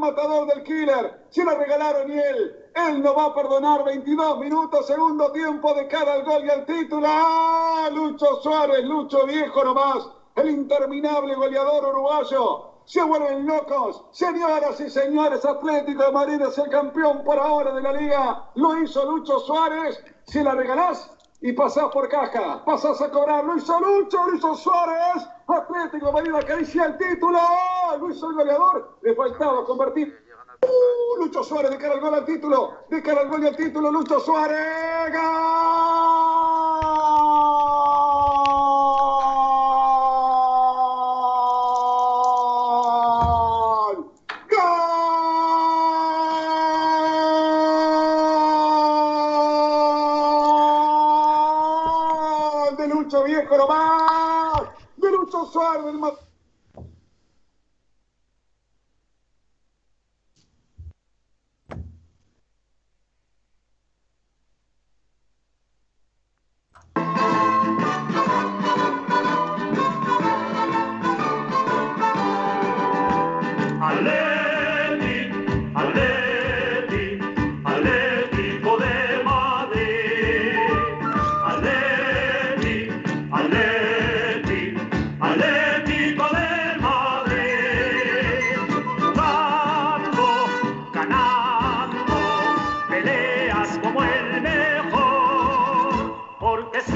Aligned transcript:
Del 0.00 0.62
killer. 0.62 1.26
Se 1.28 1.44
la 1.44 1.54
regalaron 1.54 2.10
y 2.10 2.18
él. 2.18 2.70
Él 2.74 3.02
no 3.02 3.14
va 3.14 3.26
a 3.26 3.34
perdonar. 3.34 3.84
22 3.84 4.38
minutos, 4.38 4.86
segundo 4.86 5.30
tiempo 5.32 5.74
de 5.74 5.86
cara 5.88 6.14
al 6.14 6.24
gol 6.24 6.44
y 6.44 6.50
al 6.50 6.64
título. 6.64 7.06
¡Ah! 7.08 7.88
Lucho 7.92 8.40
Suárez, 8.42 8.84
Lucho 8.84 9.26
viejo 9.26 9.62
nomás. 9.64 10.08
El 10.36 10.50
interminable 10.50 11.34
goleador 11.34 11.84
uruguayo. 11.86 12.82
Se 12.86 13.02
vuelven 13.02 13.46
locos. 13.46 14.04
Señoras 14.10 14.80
y 14.80 14.88
señores, 14.88 15.44
Atlético 15.44 16.04
de 16.04 16.12
Madrid 16.12 16.40
es 16.40 16.56
el 16.58 16.70
campeón 16.70 17.22
por 17.22 17.38
ahora 17.38 17.72
de 17.72 17.82
la 17.82 17.92
liga. 17.92 18.50
Lo 18.54 18.82
hizo 18.82 19.04
Lucho 19.04 19.38
Suárez. 19.40 20.02
Si 20.24 20.42
la 20.42 20.54
regalás, 20.54 21.10
y 21.42 21.52
pasás 21.52 21.90
por 21.92 22.08
caja, 22.08 22.62
pasás 22.64 23.00
a 23.00 23.10
cobrar, 23.10 23.44
lo 23.44 23.56
hizo 23.56 23.80
Lucho, 23.80 24.18
hizo 24.34 24.54
Suárez, 24.54 25.26
Atlético 25.48 26.12
Madrid 26.12 26.34
acaricia 26.34 26.84
el 26.84 26.98
título, 26.98 27.38
lo 27.96 28.10
hizo 28.10 28.30
el 28.30 28.36
goleador, 28.36 28.96
le 29.02 29.14
faltaba 29.14 29.64
convertir. 29.64 30.30
Uh, 30.62 31.16
Lucho 31.18 31.42
Suárez 31.42 31.70
de 31.70 31.78
cara 31.78 31.94
al 31.94 32.00
gol 32.00 32.14
al 32.14 32.24
título, 32.24 32.74
de 32.88 33.02
cara 33.02 33.22
al 33.22 33.28
gol 33.28 33.42
y 33.42 33.46
al 33.46 33.56
título, 33.56 33.90
Lucho 33.90 34.20
Suárez, 34.20 35.10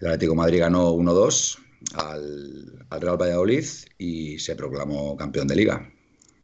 El 0.00 0.06
Atlético 0.06 0.34
Madrid 0.36 0.60
ganó 0.60 0.92
1-2 0.94 1.58
al, 1.94 2.86
Real 3.00 3.20
Valladolid 3.20 3.64
y 3.98 4.38
se 4.38 4.54
proclamó 4.54 5.16
campeón 5.16 5.48
de 5.48 5.56
liga. 5.56 5.92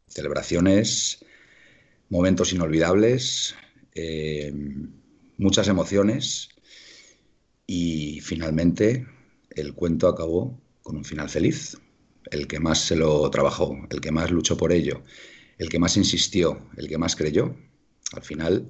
Celebraciones, 0.08 1.24
momentos 2.08 2.52
inolvidables, 2.52 3.54
eh, 3.94 4.52
muchas 5.38 5.68
emociones 5.68 6.48
y 7.66 8.20
finalmente 8.20 9.06
el 9.50 9.74
cuento 9.74 10.08
acabó 10.08 10.60
con 10.82 10.96
un 10.96 11.04
final 11.04 11.28
feliz. 11.28 11.78
El 12.30 12.48
que 12.48 12.58
más 12.58 12.80
se 12.80 12.96
lo 12.96 13.30
trabajó, 13.30 13.76
el 13.90 14.00
que 14.00 14.10
más 14.10 14.30
luchó 14.30 14.56
por 14.56 14.72
ello, 14.72 15.02
el 15.58 15.68
que 15.68 15.78
más 15.78 15.96
insistió, 15.96 16.70
el 16.76 16.88
que 16.88 16.98
más 16.98 17.14
creyó, 17.14 17.54
al 18.12 18.22
final 18.22 18.68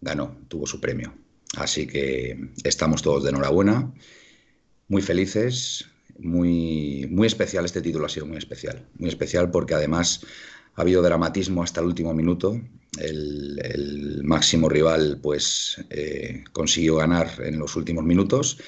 ganó, 0.00 0.38
tuvo 0.48 0.66
su 0.66 0.80
premio. 0.80 1.25
Así 1.56 1.86
que 1.86 2.50
estamos 2.64 3.02
todos 3.02 3.22
de 3.24 3.30
enhorabuena, 3.30 3.92
muy 4.88 5.02
felices, 5.02 5.86
muy, 6.18 7.06
muy 7.10 7.26
especial 7.26 7.64
este 7.64 7.82
título 7.82 8.06
ha 8.06 8.08
sido 8.08 8.26
muy 8.26 8.38
especial, 8.38 8.86
muy 8.98 9.08
especial 9.08 9.50
porque 9.50 9.74
además 9.74 10.22
ha 10.74 10.82
habido 10.82 11.02
dramatismo 11.02 11.62
hasta 11.62 11.80
el 11.80 11.86
último 11.86 12.14
minuto. 12.14 12.60
El, 12.98 14.20
máximo 14.24 14.68
rival 14.68 15.20
pues 15.22 15.84
eh, 15.90 16.42
consiguió 16.52 16.96
ganar 16.96 17.30
en 17.38 17.58
los 17.58 17.76
últimos 17.76 18.04
minutos 18.04 18.58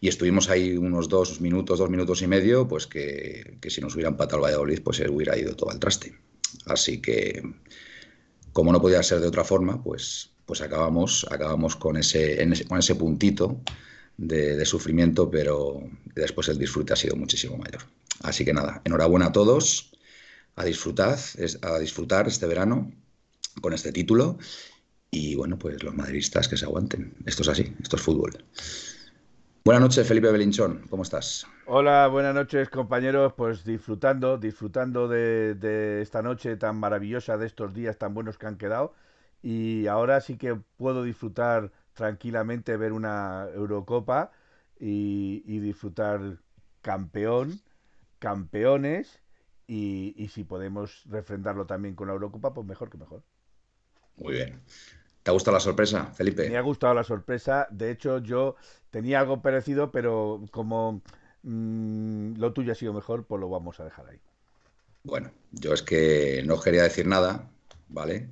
y 0.00 0.08
estuvimos 0.08 0.48
ahí 0.48 0.76
unos 0.76 1.08
dos 1.08 1.40
minutos, 1.40 1.78
dos 1.78 1.90
minutos 1.90 2.22
y 2.22 2.26
medio, 2.26 2.68
pues 2.68 2.86
que, 2.86 3.58
si 3.68 3.80
nos 3.80 3.94
hubieran 3.94 4.14
empatado 4.14 4.38
el 4.38 4.44
Valladolid, 4.44 4.82
pues 4.82 4.98
se 4.98 5.08
hubiera 5.08 5.36
ido 5.36 5.56
todo 5.56 5.70
al 5.70 5.80
traste. 5.80 6.14
Así 6.66 7.00
que, 7.00 7.42
como 8.52 8.72
no 8.72 8.80
podía 8.80 9.02
ser 9.02 9.20
de 9.20 9.26
otra 9.26 9.44
forma, 9.44 9.82
pues, 9.82 10.30
pues 10.48 10.62
acabamos, 10.62 11.26
acabamos 11.30 11.76
con, 11.76 11.98
ese, 11.98 12.38
con 12.66 12.78
ese 12.78 12.94
puntito 12.94 13.60
de, 14.16 14.64
sufrimiento, 14.64 15.30
pero 15.30 15.82
después 16.14 16.48
el 16.48 16.58
disfrute 16.58 16.94
ha 16.94 16.96
sido 16.96 17.16
muchísimo 17.16 17.58
mayor. 17.58 17.82
Así 18.22 18.46
que 18.46 18.54
nada, 18.54 18.80
enhorabuena 18.84 19.26
a 19.26 19.32
todos, 19.32 19.92
a 20.56 20.64
disfrutar, 20.64 21.18
a 21.62 21.78
disfrutar 21.78 22.26
este 22.26 22.46
verano 22.46 22.90
con 23.60 23.74
este 23.74 23.92
título 23.92 24.38
y 25.10 25.34
bueno, 25.34 25.58
pues 25.58 25.82
los 25.82 25.94
madridistas 25.94 26.48
que 26.48 26.56
se 26.56 26.64
aguanten. 26.64 27.14
Esto 27.26 27.42
es 27.42 27.48
así, 27.48 27.76
esto 27.82 27.96
es 27.96 28.02
fútbol. 28.02 28.42
Buenas 29.66 29.82
noches, 29.82 30.08
Felipe 30.08 30.32
Belinchón, 30.32 30.86
¿cómo 30.88 31.02
estás? 31.02 31.46
Hola, 31.66 32.06
buenas 32.06 32.34
noches, 32.34 32.70
compañeros. 32.70 33.34
Pues 33.34 33.64
disfrutando, 33.64 34.38
disfrutando 34.38 35.08
de, 35.08 36.00
esta 36.00 36.22
noche 36.22 36.56
tan 36.56 36.76
maravillosa, 36.76 37.36
de 37.36 37.46
estos 37.46 37.74
días 37.74 37.98
tan 37.98 38.14
buenos 38.14 38.38
que 38.38 38.46
han 38.46 38.56
quedado. 38.56 38.94
Y 39.42 39.86
ahora 39.86 40.20
sí 40.20 40.36
que 40.36 40.56
puedo 40.76 41.02
disfrutar 41.02 41.72
tranquilamente, 41.94 42.76
ver 42.76 42.92
una 42.92 43.46
Eurocopa 43.54 44.30
y, 44.78 45.58
disfrutar 45.60 46.38
campeón, 46.82 47.60
campeones. 48.18 49.20
Y, 49.66 50.14
y 50.16 50.28
si 50.28 50.44
podemos 50.44 51.04
refrendarlo 51.06 51.66
también 51.66 51.94
con 51.94 52.08
la 52.08 52.14
Eurocopa, 52.14 52.54
pues 52.54 52.66
mejor 52.66 52.90
que 52.90 52.98
mejor. 52.98 53.22
Muy 54.16 54.34
bien. 54.34 54.60
¿Te 55.22 55.30
ha 55.30 55.34
gustado 55.34 55.56
la 55.56 55.60
sorpresa, 55.60 56.06
Felipe? 56.14 56.48
Me 56.48 56.56
ha 56.56 56.62
gustado 56.62 56.94
la 56.94 57.04
sorpresa. 57.04 57.66
De 57.70 57.90
hecho, 57.90 58.18
yo 58.18 58.56
tenía 58.90 59.20
algo 59.20 59.42
parecido, 59.42 59.90
pero 59.90 60.42
como 60.50 61.02
mm, 61.42 62.38
lo 62.38 62.52
tuyo 62.52 62.72
ha 62.72 62.74
sido 62.74 62.94
mejor, 62.94 63.26
pues 63.26 63.40
lo 63.40 63.48
vamos 63.48 63.78
a 63.78 63.84
dejar 63.84 64.08
ahí. 64.08 64.18
Bueno, 65.02 65.30
yo 65.52 65.74
es 65.74 65.82
que 65.82 66.42
no 66.46 66.58
quería 66.60 66.82
decir 66.82 67.06
nada, 67.06 67.50
¿vale? 67.88 68.30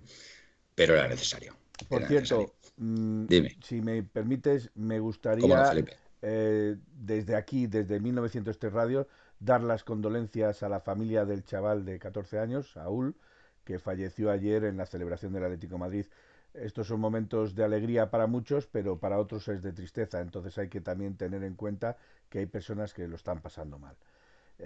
Pero 0.77 0.95
era 0.95 1.09
necesario. 1.09 1.53
Por 1.89 2.03
era 2.03 2.07
cierto, 2.07 2.39
necesario. 2.39 2.55
mm, 2.77 3.27
Dime. 3.29 3.59
si 3.63 3.81
me 3.83 4.03
permites, 4.03 4.71
me 4.75 4.99
¿Cómo 5.39 5.57
no, 5.57 5.65
gustaría 5.65 5.65
Felipe? 5.65 5.99
eh, 6.23 6.77
desde 6.93 7.37
aquí, 7.37 7.67
desde 7.67 8.01
1903 8.01 8.73
Radio, 8.73 9.09
dar 9.39 9.63
las 9.63 9.85
condolencias 9.85 10.63
a 10.63 10.69
la 10.69 10.81
familia 10.81 11.25
del 11.25 11.45
chaval 11.45 11.85
de 11.85 11.99
14 11.99 12.39
años, 12.39 12.73
Saúl, 12.73 13.17
que 13.65 13.79
falleció 13.79 14.31
ayer 14.31 14.65
en 14.65 14.77
la 14.77 14.87
celebración 14.87 15.33
del 15.33 15.45
Atlético 15.45 15.75
de 15.75 15.81
Madrid. 15.81 16.07
Estos 16.55 16.87
son 16.87 17.01
momentos 17.01 17.55
de 17.55 17.65
alegría 17.65 18.11
para 18.11 18.27
muchos, 18.27 18.67
pero 18.67 18.99
para 18.99 19.19
otros 19.19 19.47
es 19.49 19.63
de 19.63 19.73
tristeza. 19.73 20.21
Entonces 20.21 20.57
hay 20.59 20.69
que 20.69 20.81
también 20.81 21.17
tener 21.17 21.43
en 21.45 21.55
cuenta 21.55 21.97
que 22.31 22.39
hay 22.41 22.47
personas 22.47 22.95
que 22.95 23.07
lo 23.09 23.17
están 23.17 23.43
pasando 23.43 23.79
mal. 23.79 23.97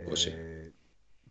Pues 0.02 0.20
sí. 0.20 0.30
Eh, 0.32 0.72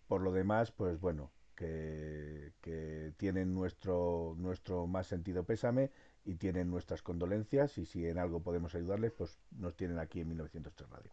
por 0.08 0.22
lo 0.22 0.32
demás, 0.32 0.72
pues 0.72 1.00
bueno, 1.00 1.32
que, 1.60 2.54
que 2.62 3.12
tienen 3.18 3.54
nuestro, 3.54 4.34
nuestro 4.38 4.88
más 4.88 5.08
sentido 5.08 5.44
pésame 5.44 5.92
y 6.26 6.36
tienen 6.36 6.70
nuestras 6.72 7.02
condolencias 7.02 7.78
y 7.78 7.86
si 7.86 8.06
en 8.08 8.18
algo 8.18 8.42
podemos 8.42 8.74
ayudarles, 8.76 9.12
pues 9.12 9.38
nos 9.58 9.76
tienen 9.76 10.00
aquí 10.00 10.22
en 10.22 10.30
1903 10.30 10.90
Radio. 10.90 11.12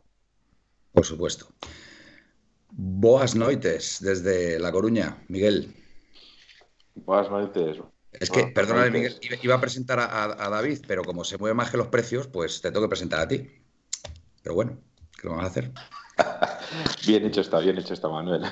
Por 0.93 1.05
supuesto. 1.05 1.49
Boas 2.71 3.35
noites 3.35 3.99
desde 4.01 4.59
La 4.61 4.71
Coruña, 4.71 5.25
Miguel. 5.29 5.75
Buenas 6.95 7.29
noches. 7.31 7.79
Es 8.13 8.31
que, 8.31 8.35
Buenas 8.41 8.55
perdóname, 8.55 8.91
Miguel, 8.91 9.19
iba- 9.43 9.57
a 9.57 9.61
presentar 9.61 9.99
a, 9.99 10.05
a- 10.07 10.47
a 10.47 10.49
David, 10.49 10.85
pero 10.87 11.03
como 11.03 11.25
se 11.25 11.39
mueven 11.39 11.57
más 11.57 11.71
que 11.71 11.77
los 11.77 11.89
precios, 11.89 12.29
pues 12.29 12.61
te 12.63 12.71
tengo 12.71 12.87
que 12.87 12.91
presentar 12.91 13.21
a 13.21 13.29
ti. 13.29 13.51
Pero 14.43 14.55
bueno, 14.55 14.79
¿qué 15.19 15.23
lo 15.27 15.31
vamos 15.31 15.45
a 15.45 15.49
hacer? 15.49 15.73
Bien 17.07 17.25
hecho 17.27 17.41
está, 17.41 17.59
bien 17.61 17.79
hecho 17.79 17.95
está, 17.95 18.09
Manuel. 18.09 18.43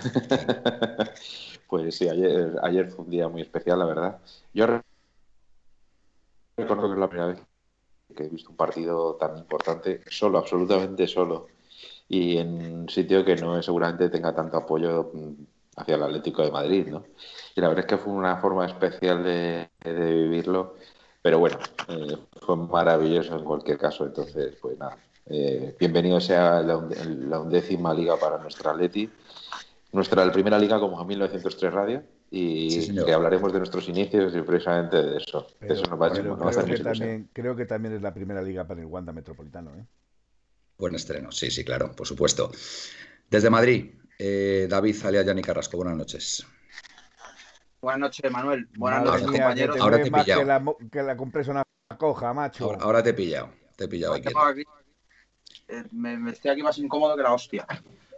Pues 1.68 1.96
sí, 1.96 2.08
ayer, 2.08 2.52
ayer 2.62 2.88
fue 2.90 3.04
un 3.04 3.10
día 3.10 3.28
muy 3.28 3.42
especial, 3.42 3.78
la 3.80 3.84
verdad. 3.86 4.20
Yo 4.52 4.66
re- 4.66 4.82
recuerdo 6.56 6.86
que 6.88 6.92
es 6.94 6.98
la 7.00 7.08
primera 7.08 7.28
vez 7.32 7.40
que 8.16 8.24
he 8.24 8.28
visto 8.28 8.50
un 8.50 8.56
partido 8.56 9.16
tan 9.16 9.38
importante 9.38 10.02
solo, 10.10 10.38
absolutamente 10.38 11.06
solo, 11.08 11.48
y 12.08 12.38
en 12.38 12.50
un 12.82 12.88
sitio 12.88 13.24
que 13.24 13.36
no 13.36 13.62
seguramente 13.62 14.10
tenga 14.10 14.34
tanto 14.34 14.58
apoyo 14.58 15.10
mm, 15.14 15.32
hacia 15.78 15.96
el 15.96 16.02
Atlético 16.04 16.42
de 16.42 16.52
Madrid, 16.52 16.88
¿no? 16.88 17.04
Y 17.56 17.60
la 17.60 17.68
verdad 17.68 17.86
es 17.86 17.90
que 17.90 17.98
fue 17.98 18.12
una 18.12 18.36
forma 18.38 18.66
especial 18.66 19.24
de, 19.24 19.70
de 19.84 20.12
vivirlo, 20.12 20.76
pero 21.22 21.38
bueno, 21.40 21.58
eh, 21.88 22.18
fue 22.42 22.56
maravilloso 22.56 23.36
en 23.36 23.44
cualquier 23.44 23.78
caso, 23.78 24.06
entonces, 24.06 24.56
pues 24.60 24.78
nada. 24.78 24.98
Eh, 25.26 25.74
bienvenido 25.78 26.20
sea 26.20 26.60
la, 26.60 26.76
undécima 27.40 27.94
liga 27.94 28.16
para 28.18 28.38
nuestra 28.38 28.72
Atleti, 28.72 29.10
nuestra 29.92 30.30
primera 30.30 30.58
liga 30.58 30.78
como 30.78 31.00
a 31.00 31.04
1903 31.04 31.72
Radio 31.72 32.02
y 32.30 32.70
Sí, 32.70 32.82
señor. 32.82 33.06
que 33.06 33.12
hablaremos 33.14 33.52
de 33.52 33.58
nuestros 33.58 33.88
inicios 33.88 34.34
y 34.36 34.42
precisamente 34.42 35.02
de 35.02 35.16
eso. 35.16 35.46
Pero, 35.58 35.74
eso 35.74 35.84
nos 35.86 36.00
va 36.00 36.08
a, 36.08 36.12
pero 36.12 36.36
nos 36.36 36.46
va 36.46 36.62
creo, 36.62 36.76
que 36.76 36.82
también, 36.82 37.30
creo 37.32 37.56
que 37.56 37.64
también 37.64 37.94
es 37.94 38.02
la 38.02 38.12
primera 38.12 38.42
liga 38.42 38.66
para 38.66 38.80
el 38.80 38.86
Wanda 38.86 39.12
Metropolitano. 39.12 39.74
¿eh? 39.76 39.84
Buen 40.76 40.94
estreno, 40.94 41.32
sí, 41.32 41.50
sí, 41.50 41.64
claro, 41.64 41.92
por 41.92 42.06
supuesto. 42.06 42.50
Desde 43.30 43.48
Madrid, 43.48 43.94
eh, 44.18 44.66
David 44.68 44.96
alias 45.06 45.24
Yanni 45.24 45.42
Carrasco, 45.42 45.78
buenas 45.78 45.96
noches. 45.96 46.46
Buenas 47.80 48.00
noches, 48.00 48.30
Manuel. 48.30 48.68
Buenas 48.76 49.04
Madre 49.04 49.22
noches, 49.22 49.40
compañeros. 49.40 49.74
que 49.74 49.78
te 49.78 49.84
Ahora 49.84 49.96
te 49.96 50.08
he 50.08 50.10
pillado. 50.10 50.40
que 50.40 50.46
la, 50.46 50.64
que 50.90 51.02
la 51.02 51.16
compresa 51.16 51.50
una 51.50 51.64
coja, 51.96 52.34
macho. 52.34 52.64
Ahora, 52.64 52.78
ahora 52.82 53.02
te 53.02 53.10
he 53.10 53.14
pillado, 53.14 53.50
te 53.76 53.84
he 53.84 53.88
pillado 53.88 54.14
aquí. 54.14 54.28
Eh, 55.68 55.84
me, 55.92 56.16
me 56.18 56.32
estoy 56.32 56.50
aquí 56.50 56.62
más 56.62 56.78
incómodo 56.78 57.16
que 57.16 57.22
la 57.22 57.32
hostia. 57.32 57.66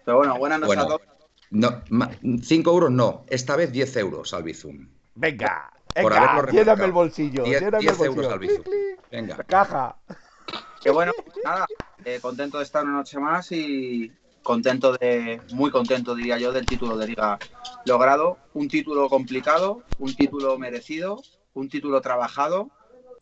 Pero 0.04 0.18
bueno, 0.18 0.36
buenas 0.38 0.60
noches 0.60 0.76
a 0.78 0.84
Bueno, 0.84 0.98
todos. 0.98 1.82
no, 2.20 2.38
5 2.42 2.70
euros 2.70 2.90
no, 2.90 3.24
esta 3.28 3.56
vez 3.56 3.72
10 3.72 3.96
euros 3.98 4.34
al 4.34 4.42
Bizum. 4.42 4.88
Venga, 5.14 5.70
Por 5.94 6.12
venga, 6.12 6.32
haberlo 6.32 6.52
lléname 6.52 6.84
el 6.84 6.92
bolsillo, 6.92 7.44
10, 7.44 7.60
lléname 7.60 7.76
el 7.78 7.80
10 7.82 7.98
bolsillo. 7.98 8.16
euros 8.22 8.32
al 8.32 8.38
Bizum. 8.38 8.64
Venga. 9.10 9.36
Caja. 9.44 9.96
Que 10.82 10.90
bueno, 10.90 11.12
nada, 11.44 11.66
eh, 12.04 12.18
contento 12.20 12.58
de 12.58 12.64
estar 12.64 12.84
una 12.84 12.92
noche 12.94 13.18
más 13.18 13.50
y 13.50 14.12
contento 14.42 14.92
de, 14.96 15.40
muy 15.54 15.70
contento 15.72 16.14
diría 16.14 16.38
yo, 16.38 16.52
del 16.52 16.66
título 16.66 16.96
de 16.96 17.08
liga 17.08 17.38
logrado. 17.84 18.38
Un 18.54 18.68
título 18.68 19.08
complicado, 19.08 19.82
un 19.98 20.14
título 20.14 20.56
merecido, 20.58 21.20
un 21.54 21.68
título 21.68 22.00
trabajado, 22.00 22.70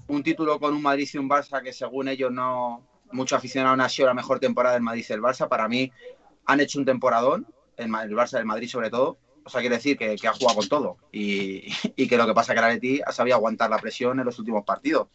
un 0.08 0.22
título 0.22 0.58
con 0.60 0.74
un 0.74 0.82
Madrid 0.82 1.08
y 1.14 1.16
un 1.18 1.30
Barça 1.30 1.62
que 1.62 1.72
según 1.72 2.08
ellos 2.08 2.30
no, 2.30 2.82
muchos 3.12 3.38
aficionados 3.38 3.76
no 3.76 3.84
ha 3.84 3.88
sido 3.88 4.08
la 4.08 4.14
mejor 4.14 4.40
temporada 4.40 4.74
del 4.74 4.82
Madrid 4.82 5.04
y 5.08 5.12
el 5.12 5.22
Barça. 5.22 5.48
Para 5.48 5.68
mí 5.68 5.92
han 6.46 6.60
hecho 6.60 6.78
un 6.78 6.84
temporadón, 6.84 7.46
el, 7.76 7.90
Barça 7.90 8.38
del 8.38 8.46
Madrid 8.46 8.68
sobre 8.68 8.90
todo. 8.90 9.18
O 9.44 9.50
sea, 9.50 9.60
quiere 9.60 9.76
decir 9.76 9.98
que, 9.98 10.16
que 10.16 10.26
ha 10.26 10.32
jugado 10.32 10.58
con 10.58 10.68
todo 10.68 10.96
y, 11.12 11.66
y 11.96 12.08
que 12.08 12.16
lo 12.16 12.26
que 12.26 12.34
pasa 12.34 12.52
es 12.52 12.60
que 12.60 12.64
el 12.64 12.70
Atleti 12.70 13.00
ha 13.04 13.12
sabido 13.12 13.36
aguantar 13.36 13.70
la 13.70 13.78
presión 13.78 14.18
en 14.18 14.24
los 14.24 14.38
últimos 14.38 14.64
partidos. 14.64 15.08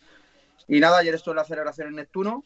Y 0.67 0.79
nada, 0.79 0.99
ayer 0.99 1.15
estuve 1.15 1.33
en 1.33 1.37
la 1.37 1.45
celebración 1.45 1.87
en 1.87 1.95
Neptuno 1.95 2.43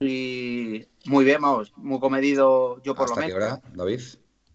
y 0.00 0.86
muy 1.06 1.24
bien, 1.24 1.40
vamos, 1.40 1.72
muy 1.76 1.98
comedido 1.98 2.80
yo 2.82 2.94
por 2.94 3.08
lo 3.08 3.14
¿Hasta 3.14 3.26
qué 3.26 3.34
menos. 3.34 3.52
hora, 3.52 3.62
David? 3.74 4.00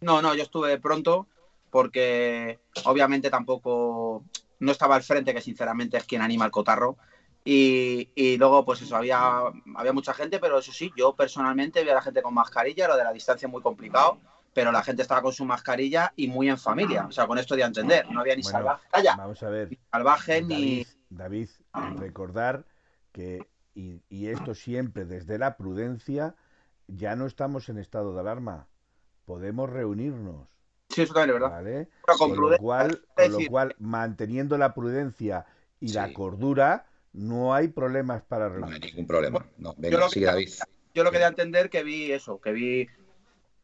No, 0.01 0.21
no, 0.21 0.35
yo 0.35 0.43
estuve 0.43 0.79
pronto 0.79 1.27
porque 1.69 2.59
obviamente 2.85 3.29
tampoco 3.29 4.23
no 4.59 4.71
estaba 4.71 4.95
al 4.95 5.03
frente, 5.03 5.33
que 5.33 5.41
sinceramente 5.41 5.97
es 5.97 6.03
quien 6.05 6.21
anima 6.21 6.45
el 6.45 6.51
cotarro. 6.51 6.97
Y, 7.45 8.09
y 8.15 8.37
luego, 8.37 8.63
pues 8.63 8.81
eso, 8.81 8.95
había, 8.95 9.41
había 9.75 9.93
mucha 9.93 10.13
gente, 10.13 10.39
pero 10.39 10.59
eso 10.59 10.71
sí, 10.71 10.91
yo 10.95 11.13
personalmente 11.13 11.83
vi 11.83 11.89
a 11.89 11.95
la 11.95 12.01
gente 12.01 12.21
con 12.21 12.33
mascarilla, 12.33 12.87
lo 12.87 12.95
de 12.95 13.03
la 13.03 13.11
distancia 13.11 13.47
es 13.47 13.51
muy 13.51 13.61
complicado, 13.61 14.17
pero 14.53 14.71
la 14.71 14.81
gente 14.83 15.01
estaba 15.01 15.21
con 15.21 15.33
su 15.33 15.43
mascarilla 15.43 16.13
y 16.15 16.27
muy 16.27 16.49
en 16.49 16.57
familia. 16.57 17.05
O 17.05 17.11
sea, 17.11 17.27
con 17.27 17.37
esto 17.37 17.55
de 17.55 17.63
entender, 17.63 18.09
no 18.09 18.21
había 18.21 18.35
ni 18.35 18.43
Bueno, 18.43 18.57
salvaje, 18.59 18.87
Vamos 19.17 19.43
a 19.43 19.49
ver. 19.49 19.69
ni 19.71 19.79
salvaje 19.91 20.41
ni. 20.41 20.85
David, 21.09 21.49
David, 21.73 21.99
recordar 21.99 22.65
que, 23.11 23.47
y, 23.75 24.01
y 24.09 24.27
esto 24.27 24.55
siempre 24.55 25.05
desde 25.05 25.37
la 25.37 25.57
prudencia, 25.57 26.35
ya 26.87 27.15
no 27.15 27.25
estamos 27.25 27.67
en 27.69 27.77
estado 27.77 28.13
de 28.13 28.21
alarma. 28.21 28.67
Podemos 29.25 29.69
reunirnos, 29.69 30.47
Sí, 30.89 31.01
eso 31.01 31.13
también 31.13 31.35
es 31.35 31.41
verdad. 31.41 31.55
¿vale? 31.57 31.89
Pero 32.05 32.17
con 32.17 32.35
Con 32.35 32.51
lo 32.51 32.57
cual, 32.57 33.01
con 33.15 33.31
lo 33.31 33.39
cual, 33.49 33.75
manteniendo 33.79 34.57
la 34.57 34.73
prudencia 34.73 35.45
y 35.79 35.91
la 35.91 36.13
cordura, 36.13 36.85
no 37.13 37.53
hay 37.53 37.67
problemas 37.69 38.23
para 38.23 38.49
No 38.49 38.67
hay 38.67 38.79
ningún 38.79 39.07
problema. 39.07 39.45
No, 39.57 39.75
Yo 39.77 39.97
lo 39.97 40.09
que- 40.09 40.19
David. 40.21 40.49
yo 40.93 41.03
lo 41.03 41.11
que 41.11 41.17
di 41.17 41.23
a 41.23 41.27
entender 41.27 41.69
que 41.69 41.83
vi 41.83 42.11
eso, 42.11 42.39
que 42.41 42.51
vi 42.51 42.87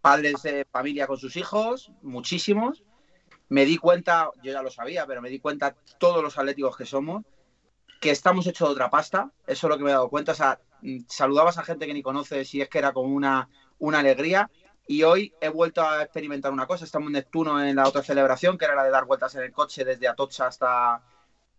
padres 0.01 0.41
de 0.43 0.65
familia 0.71 1.07
con 1.07 1.17
sus 1.17 1.35
hijos, 1.35 1.91
muchísimos. 2.01 2.83
Me 3.49 3.65
di 3.65 3.77
cuenta, 3.77 4.29
yo 4.43 4.51
ya 4.53 4.61
lo 4.61 4.69
sabía, 4.69 5.05
pero 5.07 5.21
me 5.21 5.29
di 5.29 5.39
cuenta 5.39 5.75
todos 5.99 6.21
los 6.23 6.37
atléticos 6.37 6.77
que 6.77 6.85
somos, 6.85 7.23
que 7.99 8.11
estamos 8.11 8.45
hechos 8.47 8.67
de 8.69 8.73
otra 8.73 8.89
pasta. 8.89 9.31
Eso 9.47 9.67
es 9.67 9.69
lo 9.71 9.77
que 9.77 9.83
me 9.83 9.89
he 9.89 9.93
dado 9.93 10.09
cuenta. 10.09 10.31
O 10.33 10.35
sea, 10.35 10.59
mm, 10.81 10.99
saludabas 11.07 11.57
a 11.57 11.63
gente 11.63 11.87
que 11.87 11.93
ni 11.93 12.03
conoces 12.03 12.53
y 12.53 12.61
es 12.61 12.69
que 12.69 12.77
era 12.77 12.93
como 12.93 13.13
una, 13.13 13.49
una 13.79 13.99
alegría. 13.99 14.49
Y 14.87 15.03
hoy 15.03 15.33
he 15.41 15.49
vuelto 15.49 15.81
a 15.81 16.01
experimentar 16.03 16.51
una 16.51 16.65
cosa. 16.67 16.85
Estamos 16.85 17.07
en 17.07 17.13
Neptuno 17.13 17.63
en 17.63 17.75
la 17.75 17.87
otra 17.87 18.01
celebración, 18.03 18.57
que 18.57 18.65
era 18.65 18.75
la 18.75 18.83
de 18.83 18.91
dar 18.91 19.05
vueltas 19.05 19.33
en 19.35 19.41
el 19.43 19.51
coche 19.51 19.83
desde 19.83 20.07
Atocha 20.07 20.47
hasta. 20.47 21.01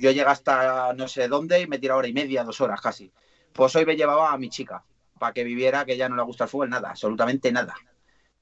Yo 0.00 0.10
llegué 0.10 0.30
hasta 0.30 0.94
no 0.94 1.06
sé 1.08 1.28
dónde 1.28 1.60
y 1.60 1.66
me 1.66 1.78
tiré 1.78 1.92
hora 1.92 2.08
y 2.08 2.14
media, 2.14 2.42
dos 2.42 2.60
horas 2.62 2.80
casi. 2.80 3.12
Pues 3.52 3.76
hoy 3.76 3.84
me 3.84 3.96
llevaba 3.96 4.32
a 4.32 4.38
mi 4.38 4.48
chica 4.48 4.82
para 5.18 5.34
que 5.34 5.44
viviera 5.44 5.84
que 5.84 5.98
ya 5.98 6.08
no 6.08 6.16
le 6.16 6.22
gusta 6.22 6.44
el 6.44 6.50
fútbol, 6.50 6.70
nada, 6.70 6.90
absolutamente 6.90 7.52
nada. 7.52 7.74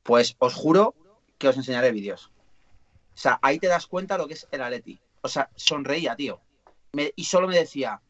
Pues 0.05 0.37
os 0.39 0.55
juro 0.55 0.95
que 1.37 1.49
os 1.49 1.57
enseñaré 1.57 1.91
vídeos. 1.91 2.31
O 3.13 3.21
sea, 3.21 3.41
ahí 3.43 3.59
te 3.59 3.67
das 3.67 3.89
cuenta 3.89 4.17
lo 4.17 4.29
que 4.29 4.35
es 4.35 4.47
el 4.53 4.63
Atleti. 4.63 5.01
O 5.21 5.27
sea, 5.27 5.51
sonreía, 5.57 6.15
tío. 6.15 6.41
Y 7.17 7.25
solo 7.25 7.49
me 7.49 7.57
decía, 7.57 8.01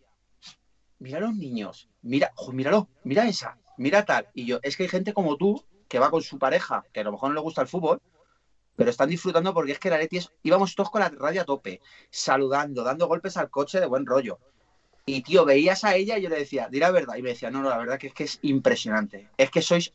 mira 0.98 1.18
los 1.18 1.34
niños, 1.34 1.88
mira, 2.02 2.30
jo, 2.34 2.52
míralo, 2.52 2.88
mira 3.02 3.26
esa, 3.26 3.56
mira 3.78 4.04
tal. 4.04 4.28
Y 4.34 4.44
yo, 4.44 4.60
es 4.62 4.76
que 4.76 4.82
hay 4.82 4.88
gente 4.90 5.14
como 5.14 5.38
tú 5.38 5.64
que 5.88 5.98
va 5.98 6.10
con 6.10 6.20
su 6.20 6.38
pareja, 6.38 6.84
que 6.92 7.00
a 7.00 7.04
lo 7.04 7.12
mejor 7.12 7.30
no 7.30 7.36
le 7.36 7.40
gusta 7.40 7.62
el 7.62 7.68
fútbol, 7.68 8.02
pero 8.78 8.90
están 8.90 9.08
disfrutando 9.08 9.52
porque 9.52 9.72
es 9.72 9.80
que 9.80 9.88
el 9.88 9.94
Atleti 9.94 10.18
es, 10.18 10.30
íbamos 10.44 10.76
todos 10.76 10.88
con 10.90 11.00
la 11.00 11.08
radio 11.08 11.42
a 11.42 11.44
tope, 11.44 11.80
saludando, 12.10 12.84
dando 12.84 13.08
golpes 13.08 13.36
al 13.36 13.50
coche 13.50 13.80
de 13.80 13.86
buen 13.86 14.06
rollo. 14.06 14.38
Y 15.04 15.22
tío, 15.22 15.44
veías 15.44 15.82
a 15.82 15.96
ella 15.96 16.16
y 16.16 16.22
yo 16.22 16.28
le 16.28 16.36
decía, 16.38 16.68
di 16.70 16.78
la 16.78 16.92
verdad. 16.92 17.16
Y 17.16 17.22
me 17.22 17.30
decía, 17.30 17.50
no, 17.50 17.60
no, 17.60 17.70
la 17.70 17.76
verdad 17.78 17.98
que 17.98 18.06
es 18.06 18.14
que 18.14 18.22
es 18.22 18.38
impresionante. 18.42 19.30
Es 19.36 19.50
que 19.50 19.62
sois, 19.62 19.92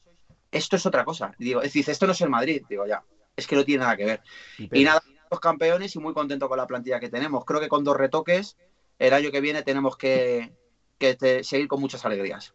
esto 0.51 0.75
es 0.75 0.85
otra 0.85 1.05
cosa. 1.05 1.33
Y 1.39 1.45
digo, 1.45 1.61
es 1.61 1.69
decir, 1.69 1.89
esto 1.89 2.05
no 2.07 2.11
es 2.11 2.19
el 2.19 2.29
Madrid. 2.29 2.61
Digo, 2.67 2.85
ya, 2.85 3.01
es 3.37 3.47
que 3.47 3.55
no 3.55 3.63
tiene 3.63 3.83
nada 3.85 3.95
que 3.95 4.03
ver. 4.03 4.21
Y 4.57 4.83
nada, 4.83 5.01
los 5.31 5.39
campeones 5.39 5.95
y 5.95 5.99
muy 5.99 6.13
contento 6.13 6.49
con 6.49 6.57
la 6.57 6.67
plantilla 6.67 6.99
que 6.99 7.09
tenemos. 7.09 7.45
Creo 7.45 7.61
que 7.61 7.69
con 7.69 7.85
dos 7.85 7.95
retoques, 7.95 8.57
el 8.99 9.13
año 9.13 9.31
que 9.31 9.39
viene 9.39 9.63
tenemos 9.63 9.95
que, 9.95 10.51
que 10.97 11.15
te- 11.15 11.45
seguir 11.45 11.69
con 11.69 11.79
muchas 11.79 12.03
alegrías. 12.03 12.53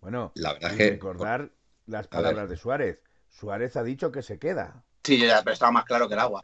Bueno, 0.00 0.32
La 0.34 0.54
verdad 0.54 0.72
y 0.72 0.76
que- 0.78 0.90
recordar 0.90 1.50
las 1.86 2.08
palabras 2.08 2.48
de 2.50 2.56
Suárez. 2.56 2.98
Suárez 3.28 3.76
ha 3.76 3.84
dicho 3.84 4.10
que 4.10 4.22
se 4.22 4.40
queda. 4.40 4.82
Sí, 5.02 5.18
yo 5.18 5.26
ya, 5.26 5.42
pero 5.42 5.54
estaba 5.54 5.72
más 5.72 5.84
claro 5.84 6.08
que 6.08 6.14
el 6.14 6.20
agua. 6.20 6.42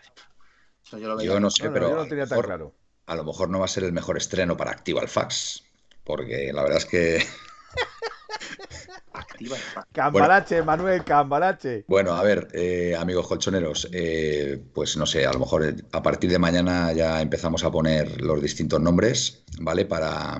Eso 0.84 0.98
yo 0.98 1.08
lo 1.08 1.16
veía. 1.16 1.30
Yo 1.32 1.40
no 1.40 1.50
sé, 1.50 1.64
No, 1.64 1.68
no, 1.70 1.74
pero 1.74 1.86
yo 1.88 1.92
a 1.92 1.96
no 1.96 2.02
lo 2.04 2.08
tenía 2.08 2.24
tan 2.26 2.30
mejor- 2.36 2.46
claro. 2.46 2.74
a 3.06 3.14
lo 3.14 3.24
mejor 3.24 3.48
no 3.50 3.58
va 3.58 3.64
a 3.66 3.68
ser 3.68 3.84
el 3.84 3.92
mejor 3.92 4.16
estreno 4.16 4.56
para 4.56 4.70
Activa 4.72 5.00
el 5.02 5.08
Fax, 5.08 5.62
porque 6.04 6.52
la 6.52 6.62
verdad 6.62 6.78
es 6.78 6.86
que 6.86 7.26
Activa 9.12 9.56
el 9.56 9.62
fax. 9.62 9.86
Cambalache, 9.92 10.62
Manuel, 10.62 11.02
cambalache. 11.04 11.84
Bueno, 11.88 12.14
a 12.14 12.22
ver, 12.22 12.48
eh, 12.52 12.94
amigos 12.98 13.26
colchoneros, 13.26 13.88
eh, 13.92 14.62
pues 14.74 14.96
no 14.96 15.06
sé, 15.06 15.24
a 15.26 15.32
lo 15.32 15.38
mejor 15.38 15.64
eh, 15.64 15.74
a 15.92 16.02
partir 16.02 16.30
de 16.30 16.38
mañana 16.38 16.92
ya 16.92 17.20
empezamos 17.22 17.64
a 17.64 17.70
poner 17.70 18.20
los 18.20 18.42
distintos 18.42 18.80
nombres, 18.80 19.42
¿vale? 19.60 19.84
Para, 19.86 20.38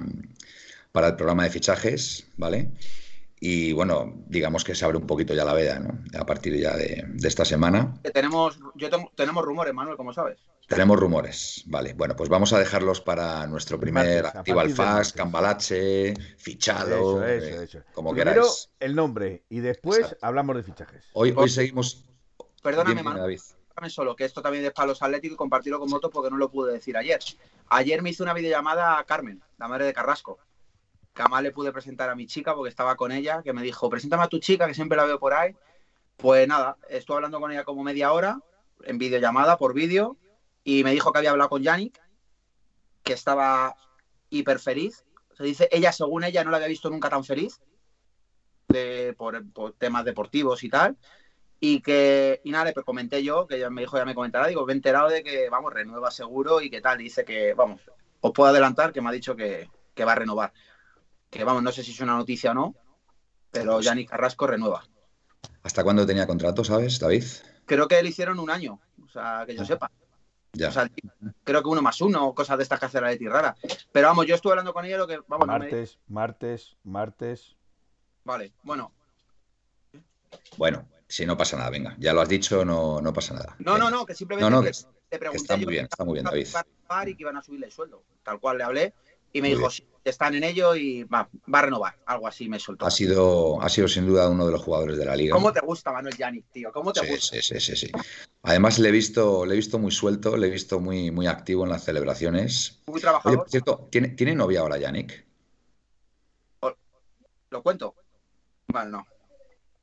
para 0.92 1.08
el 1.08 1.16
programa 1.16 1.44
de 1.44 1.50
fichajes, 1.50 2.26
¿vale? 2.36 2.70
Y 3.38 3.72
bueno, 3.74 4.14
digamos 4.28 4.64
que 4.64 4.74
se 4.74 4.84
abre 4.84 4.96
un 4.96 5.06
poquito 5.06 5.34
ya 5.34 5.44
la 5.44 5.52
veda, 5.52 5.78
¿no? 5.78 5.98
A 6.18 6.24
partir 6.24 6.56
ya 6.58 6.74
de, 6.76 7.04
de 7.06 7.28
esta 7.28 7.44
semana. 7.44 7.94
Tenemos, 8.14 8.58
yo 8.74 8.88
tengo- 8.88 9.12
tenemos 9.14 9.44
rumores, 9.44 9.74
Manuel, 9.74 9.96
como 9.96 10.12
sabes. 10.14 10.38
Tenemos 10.66 10.98
rumores, 10.98 11.62
vale. 11.66 11.92
Bueno, 11.92 12.16
pues 12.16 12.28
vamos 12.28 12.52
a 12.52 12.58
dejarlos 12.58 13.00
para 13.00 13.46
nuestro 13.46 13.78
primer 13.78 14.22
Martes, 14.22 14.34
a 14.34 14.40
Activa 14.40 14.62
al 14.62 14.68
partir 14.68 14.84
del 14.84 14.94
Fax. 14.96 15.12
Cambalache, 15.12 16.14
fichado, 16.38 17.22
Eso, 17.22 17.24
eso, 17.26 17.60
eh, 17.60 17.64
eso. 17.64 17.78
como 17.92 18.10
Primero 18.10 18.32
queráis. 18.42 18.70
el 18.80 18.94
nombre 18.96 19.44
y 19.48 19.60
después 19.60 19.98
Exacto. 20.00 20.26
hablamos 20.26 20.56
de 20.56 20.62
fichajes. 20.64 21.04
Hoy, 21.12 21.32
hoy 21.36 21.48
seguimos. 21.50 22.04
Perdóname, 22.62 23.02
Dime, 23.02 23.02
Manuel. 23.02 23.40
Solo, 23.88 24.16
que 24.16 24.24
esto 24.24 24.40
también 24.40 24.64
es 24.64 24.72
para 24.72 24.88
los 24.88 25.02
atléticos 25.02 25.34
y 25.34 25.36
compartirlo 25.36 25.78
con 25.78 25.88
vosotros 25.90 26.10
porque 26.12 26.30
no 26.30 26.38
lo 26.38 26.50
pude 26.50 26.72
decir 26.72 26.96
ayer. 26.96 27.20
Ayer 27.68 28.00
me 28.02 28.08
hizo 28.10 28.22
una 28.24 28.32
videollamada 28.32 28.98
a 28.98 29.04
Carmen, 29.04 29.42
la 29.58 29.68
madre 29.68 29.84
de 29.84 29.92
Carrasco. 29.92 30.38
Que 31.16 31.22
además 31.22 31.42
le 31.42 31.50
pude 31.50 31.72
presentar 31.72 32.10
a 32.10 32.14
mi 32.14 32.26
chica 32.26 32.54
porque 32.54 32.68
estaba 32.68 32.94
con 32.94 33.10
ella, 33.10 33.42
que 33.42 33.54
me 33.54 33.62
dijo, 33.62 33.88
preséntame 33.88 34.24
a 34.24 34.28
tu 34.28 34.38
chica, 34.38 34.66
que 34.66 34.74
siempre 34.74 34.98
la 34.98 35.06
veo 35.06 35.18
por 35.18 35.32
ahí. 35.32 35.56
Pues 36.18 36.46
nada, 36.46 36.76
estuve 36.90 37.16
hablando 37.16 37.40
con 37.40 37.50
ella 37.50 37.64
como 37.64 37.82
media 37.82 38.12
hora, 38.12 38.38
en 38.84 38.98
videollamada, 38.98 39.56
por 39.56 39.72
vídeo, 39.72 40.18
y 40.62 40.84
me 40.84 40.92
dijo 40.92 41.12
que 41.12 41.18
había 41.18 41.30
hablado 41.30 41.48
con 41.48 41.62
Yannick, 41.62 41.98
que 43.02 43.14
estaba 43.14 43.76
hiper 44.28 44.58
feliz. 44.58 45.06
Se 45.38 45.44
dice, 45.44 45.68
ella, 45.72 45.90
según 45.90 46.22
ella, 46.22 46.44
no 46.44 46.50
la 46.50 46.58
había 46.58 46.68
visto 46.68 46.90
nunca 46.90 47.08
tan 47.08 47.24
feliz, 47.24 47.62
por, 49.16 49.42
temas 49.78 50.04
deportivos 50.04 50.64
y 50.64 50.68
tal. 50.68 50.98
Y 51.60 51.80
que, 51.80 52.42
y 52.44 52.50
nada, 52.50 52.66
le 52.66 52.74
comenté 52.74 53.24
yo, 53.24 53.46
que 53.46 53.56
ella 53.56 53.70
me 53.70 53.80
dijo, 53.80 53.96
ya 53.96 54.04
me 54.04 54.14
comentará, 54.14 54.48
digo, 54.48 54.66
me 54.66 54.74
he 54.74 54.76
enterado 54.76 55.08
de 55.08 55.22
que, 55.22 55.48
vamos, 55.48 55.72
renueva 55.72 56.10
seguro 56.10 56.60
y 56.60 56.68
que 56.68 56.82
tal. 56.82 56.98
Dice 56.98 57.24
que, 57.24 57.54
vamos, 57.54 57.80
os 58.20 58.32
puedo 58.32 58.50
adelantar 58.50 58.92
que 58.92 59.00
me 59.00 59.08
ha 59.08 59.12
dicho 59.12 59.34
que 59.34 59.70
va 60.04 60.12
a 60.12 60.16
renovar. 60.16 60.52
Que, 61.36 61.44
vamos, 61.44 61.62
no 61.62 61.72
sé 61.72 61.82
si 61.84 61.92
es 61.92 62.00
una 62.00 62.16
noticia 62.16 62.52
o 62.52 62.54
no, 62.54 62.74
pero 63.50 63.80
Yannick 63.80 64.10
Carrasco 64.10 64.46
renueva. 64.46 64.84
¿Hasta 65.62 65.82
cuándo 65.84 66.06
tenía 66.06 66.26
contrato, 66.26 66.64
sabes, 66.64 66.98
David? 66.98 67.24
Creo 67.66 67.88
que 67.88 68.02
le 68.02 68.08
hicieron 68.08 68.38
un 68.38 68.50
año, 68.50 68.80
o 69.04 69.08
sea, 69.08 69.44
que 69.46 69.54
yo 69.56 69.64
sepa. 69.64 69.90
Ya. 70.52 70.68
O 70.68 70.72
sea, 70.72 70.88
creo 71.44 71.62
que 71.62 71.68
uno 71.68 71.82
más 71.82 72.00
uno, 72.00 72.34
cosas 72.34 72.56
de 72.56 72.62
estas 72.62 72.80
que 72.80 72.86
hace 72.86 73.00
la 73.00 73.08
Leti 73.08 73.28
rara. 73.28 73.54
Pero 73.92 74.06
vamos, 74.08 74.26
yo 74.26 74.34
estuve 74.34 74.52
hablando 74.52 74.72
con 74.72 74.84
ella, 74.86 74.96
lo 74.96 75.06
que, 75.06 75.18
vamos, 75.28 75.46
no 75.46 75.52
me- 75.52 75.58
Martes, 75.58 75.98
martes, 76.08 76.76
martes. 76.84 77.56
Vale, 78.24 78.52
bueno, 78.62 78.92
Bueno, 80.56 80.88
si 81.08 81.26
no 81.26 81.36
pasa 81.36 81.56
nada, 81.56 81.70
venga. 81.70 81.94
Ya 81.98 82.12
lo 82.14 82.20
has 82.22 82.28
dicho, 82.28 82.64
no, 82.64 83.00
no 83.00 83.12
pasa 83.12 83.34
nada. 83.34 83.54
no, 83.58 83.72
no, 83.78 83.86
Venga. 83.86 83.90
no, 83.90 84.06
que 84.06 84.14
simplemente 84.14 84.50
No, 84.50 84.56
no, 84.56 84.62
que- 84.62 84.72
le 85.10 85.18
pregunté 85.18 85.42
está 85.42 85.56
muy 85.56 85.66
bien, 85.66 85.84
está 85.84 86.04
muy 86.04 86.14
bien, 86.14 86.24
David. 86.24 86.46
y 87.06 87.14
que 87.16 87.22
iban 87.22 87.36
a 87.36 87.42
subirle 87.42 87.66
el 87.66 87.72
sueldo. 87.72 88.02
Tal 88.22 88.40
cual 88.40 88.58
le 88.58 88.64
hablé 88.64 88.94
y 89.36 89.42
me 89.42 89.48
Muy 89.48 89.56
dijo, 89.58 89.70
sí, 89.70 89.86
están 90.02 90.34
en 90.34 90.44
ello 90.44 90.74
y 90.74 91.04
va, 91.04 91.28
va 91.52 91.58
a 91.58 91.62
renovar. 91.62 91.94
Algo 92.06 92.26
así 92.26 92.48
me 92.48 92.58
soltó. 92.58 92.86
Ha 92.86 92.90
sido, 92.90 93.60
ha 93.60 93.68
sido 93.68 93.86
sin 93.86 94.06
duda 94.06 94.30
uno 94.30 94.46
de 94.46 94.52
los 94.52 94.62
jugadores 94.62 94.96
de 94.96 95.04
la 95.04 95.14
liga. 95.14 95.34
¿Cómo 95.34 95.52
te 95.52 95.60
gusta 95.60 95.92
Manuel 95.92 96.16
Yannick, 96.16 96.46
tío? 96.50 96.72
¿Cómo 96.72 96.92
te 96.92 97.00
Sí, 97.00 97.06
gusta? 97.08 97.40
sí, 97.42 97.60
sí, 97.60 97.76
sí. 97.76 97.92
Además, 98.42 98.78
le 98.78 98.88
he 98.88 98.92
visto, 98.92 99.44
le 99.44 99.52
he 99.52 99.56
visto 99.56 99.78
muy 99.78 99.90
suelto, 99.90 100.36
le 100.36 100.46
he 100.46 100.50
visto 100.50 100.80
muy, 100.80 101.10
muy 101.10 101.26
activo 101.26 101.64
en 101.64 101.70
las 101.70 101.84
celebraciones. 101.84 102.82
Muy 102.86 102.94
Oye, 102.94 103.02
trabajador. 103.02 103.38
por 103.40 103.50
cierto, 103.50 103.88
¿tiene, 103.90 104.08
¿tiene 104.08 104.34
novia 104.34 104.60
ahora, 104.60 104.78
Yannick? 104.78 105.26
¿Lo 107.50 107.62
cuento? 107.62 107.94
Vale, 108.68 108.90
no. 108.90 109.06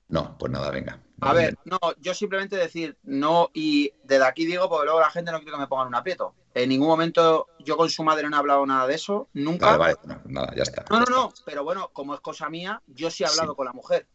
No, 0.10 0.38
pues 0.38 0.52
nada, 0.52 0.70
venga. 0.72 1.00
A 1.22 1.34
ver, 1.34 1.58
no, 1.66 1.80
yo 2.00 2.14
simplemente 2.14 2.56
decir 2.58 2.98
no 3.04 3.50
y 3.54 3.94
desde 4.04 4.26
aquí 4.26 4.46
digo 4.46 4.68
porque 4.68 4.86
luego 4.86 5.00
la 5.00 5.10
gente 5.10 5.32
no 5.32 5.38
quiere 5.38 5.54
que 5.54 5.60
me 5.60 5.68
pongan 5.68 5.88
un 5.88 5.96
aprieto. 5.96 6.36
En 6.56 6.70
ningún 6.70 6.88
momento 6.88 7.48
yo 7.60 7.76
con 7.78 7.90
su 7.90 8.04
madre 8.04 8.30
no 8.30 8.36
he 8.36 8.40
hablado 8.40 8.66
nada 8.66 8.86
de 8.88 8.94
eso, 8.96 9.28
nunca. 9.34 9.76
Vale, 9.76 9.96
vale, 9.96 9.98
no, 10.06 10.22
nada, 10.42 10.54
ya 10.56 10.64
está. 10.64 10.86
No, 10.90 11.00
no, 11.00 11.06
no, 11.06 11.34
pero 11.46 11.64
bueno, 11.64 11.90
como 11.94 12.14
es 12.14 12.22
cosa 12.22 12.48
mía, 12.50 12.82
yo 12.88 13.10
sí 13.10 13.24
he 13.24 13.28
hablado 13.28 13.54
Sí. 13.54 13.56
con 13.58 13.66
la 13.66 13.74
mujer 13.74 14.08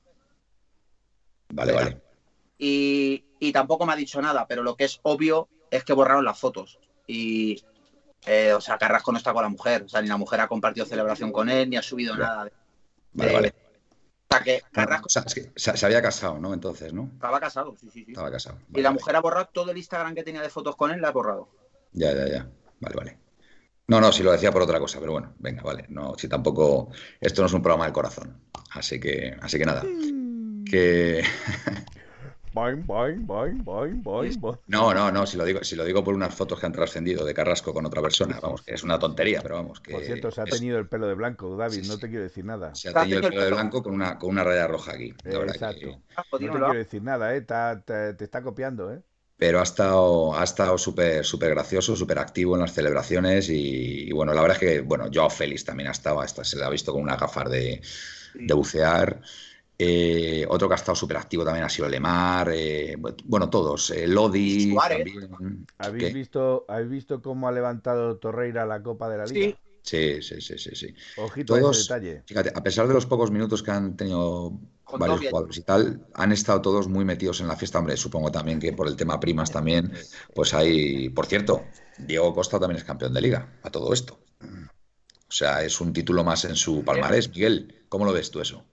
Vale, 1.50 1.72
vale. 1.72 2.02
y, 2.58 3.24
y 3.40 3.52
tampoco 3.52 3.86
me 3.86 3.92
ha 3.92 3.96
dicho 3.96 4.20
nada, 4.20 4.46
pero 4.46 4.62
lo 4.62 4.76
que 4.76 4.84
es 4.84 5.00
obvio 5.02 5.48
es 5.70 5.82
que 5.84 5.92
borraron 5.94 6.24
las 6.24 6.38
fotos 6.38 6.78
y, 7.06 7.64
eh, 8.26 8.52
o 8.52 8.60
sea, 8.60 8.78
Carrasco 8.78 9.10
no 9.12 9.18
está 9.18 9.32
con 9.32 9.42
la 9.42 9.48
mujer, 9.48 9.82
o 9.84 9.88
sea, 9.88 10.02
ni 10.02 10.08
la 10.08 10.16
mujer 10.16 10.40
ha 10.40 10.48
compartido 10.48 10.84
celebración 10.86 11.32
con 11.32 11.48
él, 11.48 11.68
ni 11.70 11.76
ha 11.76 11.82
subido 11.82 12.16
nada. 12.16 12.44
de- 12.44 12.52
Vale, 13.14 13.32
vale. 13.32 13.54
O 14.30 14.34
sea, 14.34 14.44
que 14.44 14.62
Carrasco 14.70 15.06
O 15.06 15.08
sea, 15.08 15.22
es 15.26 15.34
que 15.34 15.52
se, 15.56 15.86
había 15.86 16.02
casado, 16.02 16.38
¿no? 16.38 16.52
Entonces, 16.52 16.92
¿no? 16.92 17.08
estaba 17.14 17.40
casado, 17.40 17.74
sí, 17.80 17.88
sí, 17.90 18.04
sí. 18.04 18.12
Estaba 18.12 18.30
casado. 18.30 18.58
Y 18.74 18.82
la 18.82 18.90
mujer 18.90 19.16
ha 19.16 19.20
borrado 19.20 19.48
todo 19.52 19.70
el 19.70 19.78
Instagram 19.78 20.14
que 20.14 20.22
tenía 20.22 20.42
de 20.42 20.50
fotos 20.50 20.76
con 20.76 20.90
él, 20.90 21.00
la 21.00 21.08
ha 21.08 21.12
borrado. 21.12 21.48
Ya, 21.92 22.12
ya, 22.14 22.28
ya. 22.28 22.50
Vale, 22.80 22.96
vale. 22.96 23.18
No, 23.88 24.00
no, 24.00 24.12
si 24.12 24.22
lo 24.22 24.32
decía 24.32 24.52
por 24.52 24.62
otra 24.62 24.78
cosa, 24.78 25.00
pero 25.00 25.12
bueno, 25.12 25.34
venga, 25.38 25.62
vale. 25.62 25.86
No, 25.88 26.14
si 26.18 26.28
tampoco. 26.28 26.90
Esto 27.20 27.42
no 27.42 27.46
es 27.46 27.52
un 27.54 27.62
programa 27.62 27.84
del 27.84 27.94
corazón. 27.94 28.40
Así 28.72 29.00
que, 29.00 29.34
así 29.40 29.58
que 29.58 29.64
nada. 29.64 29.82
Que. 30.70 31.22
Boing, 32.52 32.84
boing, 32.86 33.26
boing, 33.26 33.64
boing, 33.64 34.02
boing, 34.02 34.40
boing. 34.40 34.58
No, 34.66 34.92
no, 34.92 35.10
no, 35.12 35.26
si 35.26 35.36
lo 35.36 35.44
digo, 35.44 35.62
si 35.62 35.76
lo 35.76 35.84
digo 35.84 36.02
por 36.02 36.14
unas 36.14 36.34
fotos 36.34 36.58
que 36.58 36.66
han 36.66 36.72
trascendido 36.72 37.24
de 37.24 37.32
Carrasco 37.32 37.72
con 37.72 37.86
otra 37.86 38.02
persona, 38.02 38.38
vamos, 38.40 38.62
que 38.62 38.74
es 38.74 38.82
una 38.82 38.98
tontería, 38.98 39.40
pero 39.42 39.54
vamos, 39.56 39.80
que 39.80 39.92
Por 39.92 40.02
cierto, 40.02 40.30
se 40.30 40.40
ha 40.40 40.44
es- 40.44 40.58
teñido 40.58 40.78
el 40.78 40.88
pelo 40.88 41.06
de 41.06 41.14
blanco, 41.14 41.56
David, 41.56 41.82
Sí, 41.84 41.88
no 41.88 41.98
te 41.98 42.08
quiero 42.08 42.24
decir 42.24 42.44
nada. 42.44 42.74
se 42.74 42.88
ha 42.88 42.92
teñido 42.94 43.20
el 43.20 43.28
pelo 43.28 43.44
de 43.44 43.50
blanco 43.52 43.82
con 43.82 43.94
una, 43.94 44.18
con 44.18 44.30
una 44.30 44.44
raya 44.44 44.66
roja 44.66 44.92
aquí. 44.92 45.14
verdad 45.24 45.40
que- 45.40 45.54
Ah, 45.54 45.54
Exacto. 45.54 46.02
No 46.32 46.38
te 46.38 46.38
quiero 46.48 46.74
decir 46.74 47.02
nada, 47.02 47.34
¿eh? 47.36 47.40
Ta- 47.42 47.82
ta- 47.84 48.16
te 48.16 48.24
está 48.24 48.42
copiando, 48.42 48.92
¿eh? 48.92 49.02
Pero 49.38 49.60
ha 49.60 49.62
estado, 49.62 50.34
ha 50.38 50.44
estado 50.44 50.78
súper, 50.78 51.24
súper 51.24 51.50
gracioso, 51.50 51.96
súper 51.96 52.18
activo 52.18 52.56
en 52.56 52.62
las 52.62 52.74
celebraciones 52.74 53.48
y, 53.50 54.08
y 54.08 54.12
bueno, 54.12 54.34
la 54.34 54.42
verdad 54.42 54.58
es 54.60 54.60
que, 54.60 54.80
bueno, 54.82 55.06
Joao 55.12 55.30
Félix 55.30 55.64
también 55.64 55.88
ha 55.88 55.92
estado, 55.92 56.20
hasta 56.20 56.44
se 56.44 56.56
le 56.58 56.64
ha 56.64 56.70
visto 56.70 56.92
con 56.92 57.02
una 57.02 57.16
gafas 57.16 57.50
de, 57.50 57.80
de 58.44 58.54
bucear. 58.54 59.20
Eh, 59.80 60.44
otro 60.48 60.68
que 60.68 60.74
ha 60.74 60.76
estado 60.76 60.96
súper 60.96 61.16
activo 61.18 61.44
también 61.44 61.64
ha 61.64 61.68
sido 61.68 61.88
Lemar, 61.88 62.50
eh, 62.52 62.96
bueno, 63.24 63.48
todos, 63.48 63.90
eh, 63.90 64.06
Lodi 64.08 64.80
Suárez. 64.80 64.88
también. 64.88 65.66
¿Habéis 65.78 66.10
¿Qué? 66.10 66.12
visto, 66.12 66.64
¿Habéis 66.68 66.90
visto 66.90 67.22
cómo 67.22 67.48
ha 67.48 67.52
levantado 67.52 68.18
Torreira 68.18 68.66
la 68.66 68.82
Copa 68.82 69.08
de 69.10 69.18
la 69.18 69.26
Liga? 69.26 69.50
Sí, 69.50 69.60
Sí, 69.82 70.20
sí, 70.22 70.40
sí, 70.42 70.58
sí, 70.58 70.74
sí. 70.74 70.94
Ojito 71.16 71.54
a 71.54 71.60
ese 71.60 71.74
Todos, 71.74 71.76
detalle. 71.76 72.24
fíjate, 72.26 72.52
a 72.54 72.62
pesar 72.62 72.86
de 72.88 72.92
los 72.94 73.06
pocos 73.06 73.30
minutos 73.30 73.62
que 73.62 73.70
han 73.70 73.96
tenido 73.96 74.60
Con 74.88 75.00
varios 75.00 75.20
jugadores 75.20 75.58
y 75.58 75.62
tal, 75.62 76.06
han 76.14 76.32
estado 76.32 76.62
todos 76.62 76.88
muy 76.88 77.04
metidos 77.04 77.42
en 77.42 77.48
la 77.48 77.56
fiesta. 77.56 77.78
Hombre, 77.78 77.94
supongo 77.98 78.32
también 78.32 78.58
que 78.58 78.72
por 78.72 78.88
el 78.88 78.96
tema 78.96 79.20
primas 79.20 79.50
también, 79.50 79.92
pues 80.34 80.54
hay, 80.54 81.10
por 81.10 81.26
cierto, 81.26 81.62
Diego 81.98 82.32
Costa 82.34 82.58
también 82.58 82.78
es 82.78 82.84
campeón 82.84 83.12
de 83.12 83.20
liga 83.20 83.52
a 83.62 83.70
todo 83.70 83.92
esto. 83.92 84.18
O 84.40 85.32
sea, 85.32 85.62
es 85.62 85.78
un 85.82 85.92
título 85.92 86.24
más 86.24 86.46
en 86.46 86.56
su 86.56 86.82
palmarés. 86.84 87.28
Miguel, 87.28 87.84
¿cómo 87.90 88.06
lo 88.06 88.14
ves 88.14 88.30
tú 88.30 88.40
eso? 88.40 88.64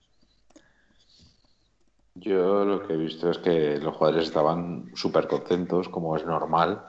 Yo 2.14 2.64
lo 2.64 2.88
que 2.88 2.94
he 2.94 2.98
visto 2.98 3.30
es 3.30 3.38
que 3.40 3.78
los 3.78 3.94
jugadores 3.98 4.28
estaban 4.28 4.92
súper 4.96 5.28
contentos, 5.28 5.90
como 5.90 6.16
es 6.16 6.26
normal. 6.26 6.82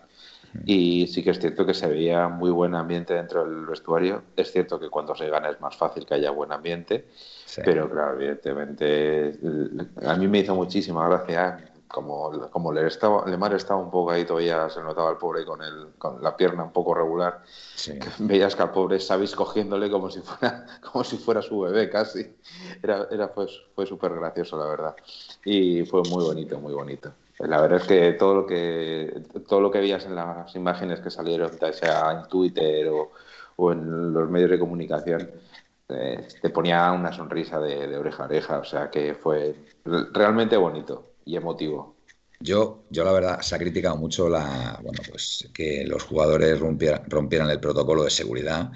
Y 0.64 1.08
sí 1.08 1.24
que 1.24 1.30
es 1.30 1.40
cierto 1.40 1.66
que 1.66 1.74
se 1.74 1.88
veía 1.88 2.28
muy 2.28 2.50
buen 2.50 2.76
ambiente 2.76 3.12
dentro 3.12 3.44
del 3.44 3.66
vestuario. 3.66 4.22
Es 4.36 4.52
cierto 4.52 4.78
que 4.78 4.88
cuando 4.88 5.16
se 5.16 5.28
gana 5.28 5.50
es 5.50 5.60
más 5.60 5.76
fácil 5.76 6.06
que 6.06 6.14
haya 6.14 6.30
buen 6.30 6.52
ambiente. 6.52 7.08
Sí. 7.46 7.62
Pero 7.64 7.88
claro, 7.88 8.16
evidentemente, 8.16 9.28
el- 9.30 9.88
a 10.04 10.14
mí 10.16 10.28
me 10.28 10.40
hizo 10.40 10.54
muchísima 10.54 11.08
gracia. 11.08 11.70
Como, 11.88 12.50
como 12.50 12.72
le 12.72 12.84
estaba, 12.88 13.24
Lemar 13.30 13.54
estaba 13.54 13.80
un 13.80 13.90
poco 13.92 14.10
ahí 14.10 14.24
todavía, 14.24 14.68
se 14.68 14.82
notaba 14.82 15.08
el 15.12 15.16
pobre 15.18 15.44
con, 15.46 15.62
el, 15.62 15.90
con 15.96 16.20
la 16.20 16.36
pierna 16.36 16.64
un 16.64 16.72
poco 16.72 16.92
regular. 16.92 17.42
Sí. 17.76 17.96
Veías 18.18 18.56
que 18.56 18.62
al 18.64 18.72
pobre 18.72 18.98
sabéis 18.98 19.36
cogiéndole 19.36 19.88
como 19.88 20.10
si 20.10 20.20
fuera, 20.20 20.66
como 20.92 21.04
si 21.04 21.16
fuera 21.16 21.40
su 21.40 21.60
bebé 21.60 21.88
casi. 21.88 22.26
Era, 22.82 23.06
era 23.10 23.32
pues, 23.32 23.52
fue 23.74 23.86
súper 23.86 24.14
gracioso, 24.14 24.58
la 24.58 24.66
verdad. 24.66 24.96
Y 25.44 25.84
fue 25.86 26.02
muy 26.10 26.24
bonito, 26.24 26.58
muy 26.58 26.74
bonito. 26.74 27.12
La 27.38 27.60
verdad 27.60 27.78
es 27.80 27.86
que 27.86 28.12
todo 28.14 28.34
lo 28.34 28.46
que 28.46 29.22
todo 29.48 29.60
lo 29.60 29.70
que 29.70 29.78
veías 29.78 30.04
en 30.06 30.16
las 30.16 30.54
imágenes 30.56 31.00
que 31.00 31.10
salieron, 31.10 31.50
sea 31.72 32.10
en 32.12 32.28
Twitter 32.28 32.88
o, 32.88 33.12
o 33.56 33.72
en 33.72 34.12
los 34.12 34.28
medios 34.28 34.50
de 34.50 34.58
comunicación, 34.58 35.30
eh, 35.88 36.26
te 36.40 36.50
ponía 36.50 36.92
una 36.92 37.12
sonrisa 37.12 37.60
de, 37.60 37.96
oreja 37.96 38.24
a 38.24 38.26
oreja. 38.26 38.58
O 38.58 38.64
sea 38.64 38.90
que 38.90 39.14
fue 39.14 39.54
realmente 39.84 40.56
bonito 40.56 41.14
y 41.24 41.36
emotivo. 41.36 41.96
Yo, 42.38 42.84
yo 42.90 43.04
la 43.04 43.12
verdad, 43.12 43.40
se 43.40 43.54
ha 43.54 43.58
criticado 43.58 43.96
mucho 43.96 44.28
la, 44.28 44.78
bueno, 44.82 45.00
pues 45.08 45.48
que 45.54 45.84
los 45.86 46.02
jugadores 46.04 46.60
rompieran, 46.60 47.50
el 47.50 47.60
protocolo 47.60 48.04
de 48.04 48.10
seguridad 48.10 48.70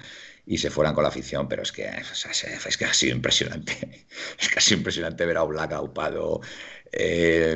y 0.45 0.57
se 0.57 0.71
fueran 0.71 0.95
con 0.95 1.03
la 1.03 1.09
afición, 1.09 1.47
pero 1.47 1.61
es 1.61 1.71
que, 1.71 1.87
se- 2.13 2.53
es 2.67 2.77
que 2.77 2.85
ha 2.85 2.93
sido 2.93 3.15
impresionante. 3.15 4.07
Es 4.39 4.49
que 4.49 4.57
ha 4.59 4.61
sido 4.61 4.77
impresionante 4.79 5.25
ver 5.25 5.37
a 5.37 5.43
Oblak 5.43 5.71
aupado, 5.73 6.41
eh, 6.91 7.55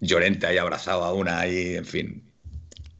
Llorente 0.00 0.46
ahí 0.46 0.58
abrazado 0.58 1.04
a 1.04 1.14
una 1.14 1.38
ahí, 1.40 1.76
en 1.76 1.84
fin. 1.86 2.29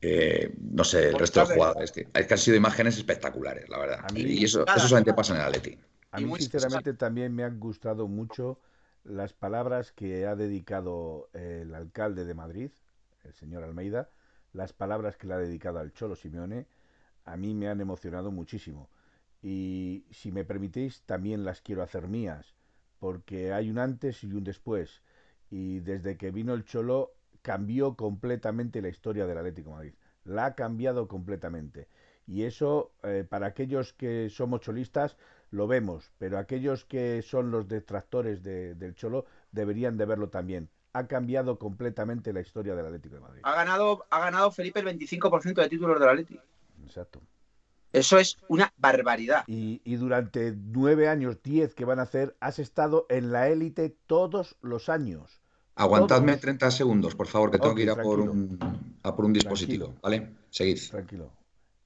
Eh, 0.02 0.54
no 0.58 0.84
sé, 0.84 1.08
el 1.08 1.18
resto 1.18 1.44
de 1.44 1.54
jugadores. 1.54 1.92
Es 2.14 2.26
que 2.26 2.34
han 2.34 2.38
sido 2.38 2.56
imágenes 2.56 2.96
espectaculares, 2.96 3.68
la 3.68 3.78
verdad. 3.78 4.04
y 4.14 4.44
eso, 4.44 4.64
eso 4.66 4.88
solamente 4.88 5.12
pasa 5.14 5.34
en 5.34 5.40
el 5.40 5.46
Atleti. 5.46 5.78
A 6.12 6.20
mí, 6.20 6.32
sinceramente, 6.36 6.94
también 6.94 7.34
me 7.34 7.44
han 7.44 7.60
gustado 7.60 8.08
mucho 8.08 8.58
las 9.04 9.32
palabras 9.32 9.92
que 9.92 10.26
ha 10.26 10.36
dedicado 10.36 11.28
el 11.32 11.74
alcalde 11.74 12.24
de 12.24 12.34
Madrid, 12.34 12.70
el 13.24 13.32
señor 13.34 13.62
Almeida, 13.62 14.10
las 14.52 14.72
palabras 14.72 15.16
que 15.16 15.26
le 15.26 15.34
ha 15.34 15.38
dedicado 15.38 15.78
al 15.78 15.92
Cholo 15.92 16.16
Simeone, 16.16 16.66
a 17.24 17.36
mí 17.36 17.54
me 17.54 17.68
han 17.68 17.80
emocionado 17.80 18.30
muchísimo. 18.30 18.88
Y 19.42 20.04
si 20.10 20.32
me 20.32 20.44
permitéis, 20.44 21.02
también 21.02 21.44
las 21.44 21.60
quiero 21.60 21.82
hacer 21.82 22.08
mías, 22.08 22.54
porque 22.98 23.52
hay 23.52 23.70
un 23.70 23.78
antes 23.78 24.24
y 24.24 24.32
un 24.32 24.44
después. 24.44 25.02
Y 25.50 25.80
desde 25.80 26.16
que 26.16 26.30
vino 26.30 26.54
el 26.54 26.64
Cholo, 26.64 27.12
cambió 27.42 27.94
completamente 27.94 28.82
la 28.82 28.88
historia 28.88 29.26
del 29.26 29.38
Atlético 29.38 29.70
de 29.70 29.76
Madrid. 29.76 29.94
La 30.24 30.46
ha 30.46 30.54
cambiado 30.54 31.08
completamente. 31.08 31.88
Y 32.26 32.44
eso, 32.44 32.92
eh, 33.02 33.26
para 33.28 33.48
aquellos 33.48 33.92
que 33.92 34.28
somos 34.30 34.60
cholistas, 34.60 35.16
lo 35.50 35.66
vemos, 35.66 36.12
pero 36.18 36.38
aquellos 36.38 36.84
que 36.84 37.22
son 37.22 37.50
los 37.50 37.66
detractores 37.66 38.42
del 38.42 38.94
Cholo 38.94 39.26
deberían 39.50 39.96
de 39.96 40.06
verlo 40.06 40.28
también. 40.28 40.70
Ha 40.92 41.06
cambiado 41.06 41.58
completamente 41.58 42.32
la 42.32 42.40
historia 42.40 42.74
del 42.74 42.86
Atlético 42.86 43.16
de 43.16 43.20
Madrid. 43.20 43.40
Ha 43.44 43.54
ganado, 43.54 44.06
ha 44.10 44.20
ganado 44.20 44.50
Felipe 44.50 44.80
el 44.80 44.86
25% 44.86 45.54
de 45.54 45.68
títulos 45.68 45.98
del 45.98 46.08
Atlético. 46.08 46.42
Exacto. 46.84 47.20
Eso 47.92 48.18
es 48.18 48.38
una 48.46 48.72
barbaridad. 48.76 49.42
Y, 49.48 49.80
y, 49.84 49.96
durante 49.96 50.54
nueve 50.56 51.08
años, 51.08 51.42
diez 51.42 51.74
que 51.74 51.84
van 51.84 51.98
a 51.98 52.02
hacer, 52.02 52.36
has 52.38 52.60
estado 52.60 53.06
en 53.08 53.32
la 53.32 53.48
élite 53.48 53.96
todos 54.06 54.56
los 54.62 54.88
años. 54.88 55.39
Aguantadme 55.80 56.36
30 56.36 56.70
segundos, 56.70 57.14
por 57.14 57.26
favor, 57.26 57.50
que 57.50 57.58
tengo 57.58 57.74
que 57.74 57.82
ir 57.84 57.90
a 57.90 57.96
por, 57.96 58.20
un, 58.20 58.58
a 59.02 59.16
por 59.16 59.24
un 59.24 59.32
dispositivo. 59.32 59.94
¿Vale? 60.02 60.28
Seguid. 60.50 60.78
Tranquilo. 60.90 61.30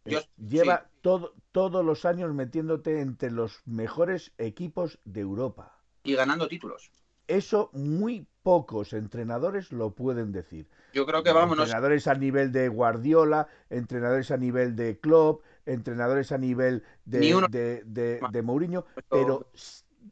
Eh, 0.04 0.20
lleva 0.36 0.88
todo, 1.00 1.32
todos 1.52 1.84
los 1.84 2.04
años 2.04 2.34
metiéndote 2.34 3.00
entre 3.00 3.30
los 3.30 3.62
mejores 3.66 4.32
equipos 4.36 4.98
de 5.04 5.20
Europa. 5.20 5.78
Y 6.02 6.14
ganando 6.14 6.48
títulos. 6.48 6.90
Eso 7.28 7.70
muy 7.72 8.26
pocos 8.42 8.92
entrenadores 8.94 9.70
lo 9.70 9.90
pueden 9.90 10.32
decir. 10.32 10.66
Yo 10.92 11.06
creo 11.06 11.22
que 11.22 11.32
vamos. 11.32 11.56
Entrenadores 11.56 12.08
a 12.08 12.14
nivel 12.14 12.50
de 12.50 12.68
Guardiola, 12.68 13.46
entrenadores 13.70 14.32
a 14.32 14.36
nivel 14.36 14.74
de 14.74 14.98
Klopp, 14.98 15.44
entrenadores 15.66 16.32
a 16.32 16.38
nivel 16.38 16.82
de, 17.04 17.84
de, 17.86 18.20
de, 18.30 18.42
Mourinho, 18.42 18.86
pero 19.08 19.46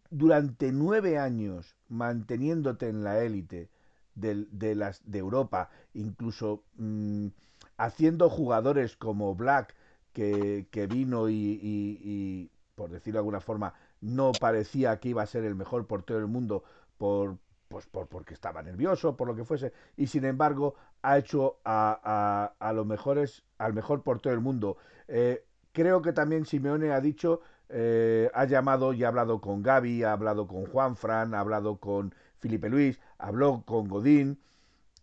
durante 0.08 0.70
nueve 0.70 1.18
años 1.18 1.74
manteniéndote 1.92 2.88
en 2.88 3.04
la 3.04 3.22
élite 3.22 3.68
de, 4.14 4.74
las, 4.74 5.02
de 5.04 5.18
Europa, 5.18 5.70
incluso 5.94 6.64
mm, 6.76 7.28
haciendo 7.76 8.30
jugadores 8.30 8.96
como 8.96 9.34
Black, 9.34 9.74
que, 10.12 10.66
vino 10.90 11.28
y, 11.28 12.50
por 12.74 12.90
decirlo 12.90 13.18
de 13.18 13.20
alguna 13.20 13.40
forma, 13.40 13.74
no 14.00 14.32
parecía 14.32 14.98
que 15.00 15.10
iba 15.10 15.22
a 15.22 15.26
ser 15.26 15.44
el 15.44 15.54
mejor 15.54 15.86
portero 15.86 16.18
del 16.18 16.28
mundo 16.28 16.64
por, 16.98 17.38
pues 17.68 17.86
por, 17.86 18.08
porque 18.08 18.34
estaba 18.34 18.62
nervioso, 18.62 19.16
por 19.16 19.28
lo 19.28 19.34
que 19.34 19.44
fuese, 19.44 19.72
y 19.96 20.06
sin 20.06 20.24
embargo 20.24 20.74
ha 21.02 21.18
hecho 21.18 21.58
a, 21.64 22.52
a, 22.58 22.72
los 22.72 22.86
mejores, 22.86 23.42
al 23.58 23.72
mejor 23.74 24.02
portero 24.02 24.34
del 24.34 24.44
mundo. 24.44 24.76
Eh, 25.08 25.44
creo 25.72 26.02
que 26.02 26.12
también 26.12 26.44
Simeone 26.44 26.92
ha 26.92 27.00
dicho, 27.00 27.40
eh, 27.72 28.30
ha 28.34 28.44
llamado 28.44 28.92
y 28.92 29.04
ha 29.04 29.08
hablado 29.08 29.40
con 29.40 29.62
Gaby, 29.62 30.04
ha 30.04 30.12
hablado 30.12 30.46
con 30.46 30.66
Juan 30.66 30.96
Fran, 30.96 31.34
ha 31.34 31.40
hablado 31.40 31.78
con 31.78 32.14
Felipe 32.38 32.68
Luis, 32.68 33.00
habló 33.18 33.64
con 33.66 33.88
Godín, 33.88 34.38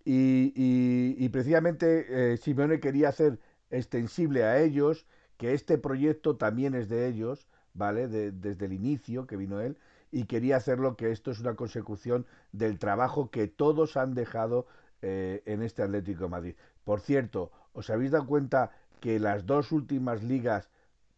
y, 0.06 1.30
precisamente 1.30 2.34
eh, 2.34 2.38
Simeone 2.38 2.80
quería 2.80 3.10
hacer 3.10 3.40
extensible 3.70 4.44
a 4.44 4.60
ellos, 4.60 5.06
que 5.38 5.54
este 5.54 5.78
proyecto 5.78 6.36
también 6.36 6.74
es 6.74 6.90
de 6.90 7.08
ellos, 7.08 7.48
¿vale? 7.74 8.08
desde 8.08 8.66
el 8.66 8.74
inicio 8.74 9.28
que 9.28 9.38
vino 9.38 9.62
él, 9.62 9.78
y 10.12 10.26
quería 10.26 10.58
hacerlo 10.58 10.96
que 10.96 11.12
esto 11.12 11.32
es 11.32 11.40
una 11.40 11.56
consecución 11.56 12.26
del 12.52 12.80
trabajo 12.80 13.30
que 13.30 13.48
todos 13.48 13.98
han 13.98 14.16
dejado 14.16 14.66
eh, 15.02 15.44
en 15.46 15.62
este 15.62 15.84
Atlético 15.84 16.24
de 16.24 16.30
Madrid. 16.30 16.56
Por 16.84 17.02
cierto, 17.02 17.52
¿os 17.74 17.90
habéis 17.90 18.12
dado 18.12 18.26
cuenta 18.26 18.72
que 19.00 19.20
las 19.20 19.46
dos 19.46 19.72
últimas 19.72 20.24
ligas, 20.24 20.70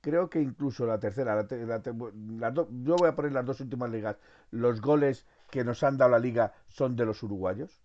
creo 0.02 0.30
que 0.30 0.42
incluso 0.42 0.86
la 0.86 1.00
tercera, 1.00 1.48
yo 1.48 2.96
voy 2.98 3.08
a 3.08 3.16
poner 3.16 3.32
las 3.32 3.46
dos 3.46 3.60
últimas 3.62 3.90
ligas, 3.90 4.18
los 4.52 4.82
goles 4.82 5.26
que 5.50 5.64
nos 5.64 5.84
han 5.84 5.98
dado 5.98 6.12
la 6.12 6.20
liga 6.20 6.54
son 6.68 6.96
de 6.96 7.06
los 7.06 7.22
uruguayos? 7.24 7.82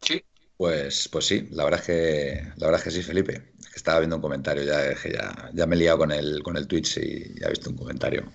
Sí. 0.00 0.22
Pues, 0.56 1.08
pues 1.08 1.26
sí, 1.26 1.48
la 1.50 1.64
verdad 1.64 1.80
es 1.80 1.86
que 1.86 2.52
la 2.56 2.66
verdad 2.66 2.78
es 2.80 2.84
que 2.84 2.90
sí, 2.92 3.02
Felipe. 3.02 3.52
Estaba 3.74 3.98
viendo 3.98 4.16
un 4.16 4.22
comentario, 4.22 4.62
ya, 4.62 4.94
ya, 5.10 5.50
ya 5.52 5.66
me 5.66 5.74
he 5.74 5.78
liado 5.78 5.98
con 5.98 6.12
el, 6.12 6.40
con 6.42 6.56
el 6.56 6.68
Twitch 6.68 6.98
y 6.98 7.40
ya 7.40 7.46
he 7.46 7.50
visto 7.50 7.70
un 7.70 7.76
comentario. 7.76 8.32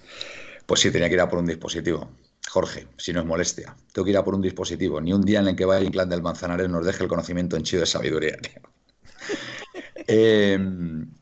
Pues 0.66 0.82
sí, 0.82 0.92
tenía 0.92 1.08
que 1.08 1.14
ir 1.16 1.22
a 1.22 1.30
por 1.30 1.40
un 1.40 1.46
dispositivo. 1.46 2.18
Jorge, 2.50 2.88
si 2.98 3.14
no 3.14 3.22
es 3.22 3.26
molestia, 3.26 3.78
tengo 3.94 4.04
que 4.04 4.12
ir 4.12 4.18
a 4.18 4.24
por 4.26 4.36
un 4.36 4.42
dispositivo. 4.42 5.00
Ni 5.00 5.14
un 5.14 5.22
día 5.22 5.40
en 5.40 5.48
el 5.48 5.56
que 5.56 5.66
vaya 5.66 5.86
el 5.86 5.92
clan 5.92 6.10
del 6.10 6.22
Manzanares 6.22 6.70
nos 6.70 6.86
deje 6.86 7.04
el 7.04 7.10
conocimiento 7.10 7.56
en 7.56 7.64
chido 7.64 7.82
de 7.82 7.88
sabiduría, 7.88 8.38
tío. 8.38 8.62
Eh, 10.10 10.58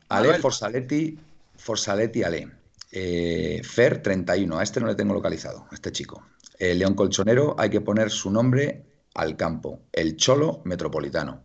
Ale 0.08 0.38
Forsaletti, 0.38 1.18
Forsaletti 1.56 2.22
Ale. 2.22 2.48
Eh, 2.90 3.60
Fer 3.64 4.00
31, 4.02 4.58
a 4.58 4.62
este 4.62 4.80
no 4.80 4.86
le 4.86 4.94
tengo 4.94 5.12
localizado, 5.12 5.66
a 5.70 5.74
este 5.74 5.92
chico. 5.92 6.22
El 6.58 6.78
León 6.78 6.94
Colchonero, 6.94 7.54
hay 7.58 7.68
que 7.68 7.80
poner 7.80 8.10
su 8.10 8.30
nombre 8.30 8.84
al 9.14 9.36
campo. 9.36 9.80
El 9.92 10.16
Cholo 10.16 10.62
Metropolitano. 10.64 11.42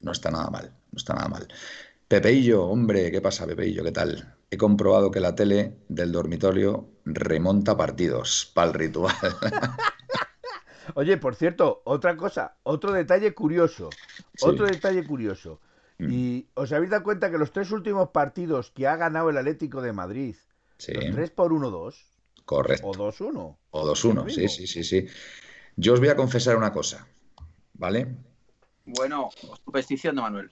No 0.00 0.12
está 0.12 0.30
nada 0.30 0.48
mal, 0.48 0.72
no 0.92 0.96
está 0.96 1.14
nada 1.14 1.28
mal. 1.28 1.48
Pepeillo, 2.08 2.64
hombre, 2.64 3.10
¿qué 3.10 3.20
pasa, 3.20 3.46
Pepeillo? 3.46 3.84
¿Qué 3.84 3.92
tal? 3.92 4.34
He 4.50 4.56
comprobado 4.56 5.10
que 5.10 5.20
la 5.20 5.34
tele 5.34 5.76
del 5.88 6.10
dormitorio 6.10 6.88
remonta 7.04 7.76
partidos 7.76 8.50
para 8.54 8.68
el 8.68 8.74
ritual. 8.74 9.14
Oye, 10.94 11.18
por 11.18 11.36
cierto, 11.36 11.82
otra 11.84 12.16
cosa, 12.16 12.56
otro 12.62 12.92
detalle 12.92 13.32
curioso. 13.32 13.90
Otro 14.40 14.66
detalle 14.66 15.06
curioso. 15.06 15.60
Mm. 16.00 16.12
Y 16.12 16.48
os 16.54 16.72
habéis 16.72 16.90
dado 16.90 17.02
cuenta 17.02 17.30
que 17.30 17.38
los 17.38 17.52
tres 17.52 17.70
últimos 17.70 18.08
partidos 18.10 18.70
que 18.70 18.86
ha 18.86 18.96
ganado 18.96 19.30
el 19.30 19.36
Atlético 19.36 19.82
de 19.82 19.92
Madrid, 19.92 20.36
los 20.88 21.14
tres 21.14 21.30
por 21.30 21.52
1-2. 21.52 21.94
Correcto. 22.44 22.86
O 22.86 22.94
2-1. 22.94 23.56
O 23.70 23.86
2-1, 23.86 24.30
sí, 24.30 24.48
sí, 24.48 24.66
sí, 24.66 24.82
sí. 24.82 25.06
Yo 25.76 25.92
os 25.92 26.00
voy 26.00 26.08
a 26.08 26.16
confesar 26.16 26.56
una 26.56 26.72
cosa, 26.72 27.06
¿vale? 27.74 28.08
Bueno, 28.86 29.30
superstición 29.64 30.16
de 30.16 30.22
Manuel. 30.22 30.50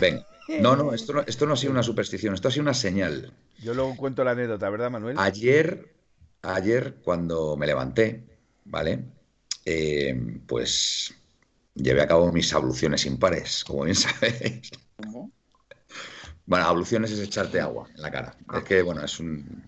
Ven. 0.00 0.22
No, 0.60 0.74
no 0.74 0.92
esto, 0.92 1.12
no, 1.12 1.20
esto 1.20 1.46
no 1.46 1.52
ha 1.52 1.56
sido 1.56 1.70
una 1.70 1.84
superstición, 1.84 2.34
esto 2.34 2.48
ha 2.48 2.50
sido 2.50 2.62
una 2.62 2.74
señal. 2.74 3.32
Yo 3.62 3.72
luego 3.72 3.96
cuento 3.96 4.24
la 4.24 4.32
anécdota, 4.32 4.68
¿verdad, 4.68 4.90
Manuel? 4.90 5.16
Ayer, 5.16 5.94
ayer 6.42 6.96
cuando 7.04 7.56
me 7.56 7.68
levanté, 7.68 8.24
¿vale? 8.64 9.04
Eh, 9.64 10.40
pues 10.48 11.14
llevé 11.82 12.02
a 12.02 12.08
cabo 12.08 12.32
mis 12.32 12.52
abluciones 12.52 13.06
impares, 13.06 13.64
como 13.64 13.84
bien 13.84 13.96
sabéis. 13.96 14.70
Bueno, 16.46 16.66
abluciones 16.66 17.10
es 17.12 17.20
echarte 17.20 17.60
agua 17.60 17.88
en 17.94 18.02
la 18.02 18.10
cara. 18.10 18.36
Es 18.54 18.64
que, 18.64 18.82
bueno, 18.82 19.04
es 19.04 19.20
un, 19.20 19.62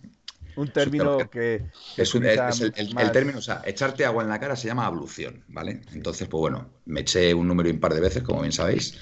un 0.57 0.69
término 0.69 1.31
que, 1.31 1.67
es, 1.97 2.15
el, 2.15 3.13
término, 3.13 3.39
o 3.39 3.43
sea, 3.43 3.63
echarte 3.65 4.05
agua 4.05 4.23
en 4.23 4.29
la 4.29 4.39
cara 4.39 4.57
se 4.57 4.69
llama 4.69 4.87
ablución, 4.87 5.45
¿vale? 5.49 5.81
Entonces, 5.93 6.29
pues 6.29 6.41
bueno, 6.41 6.71
me 6.85 7.01
eché 7.01 7.33
un 7.33 7.49
número 7.49 7.69
impar 7.69 7.95
de 7.95 8.01
veces, 8.01 8.23
como 8.23 8.41
bien 8.41 8.53
sabéis, 8.53 8.99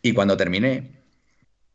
y 0.00 0.14
cuando 0.14 0.36
terminé, 0.36 1.02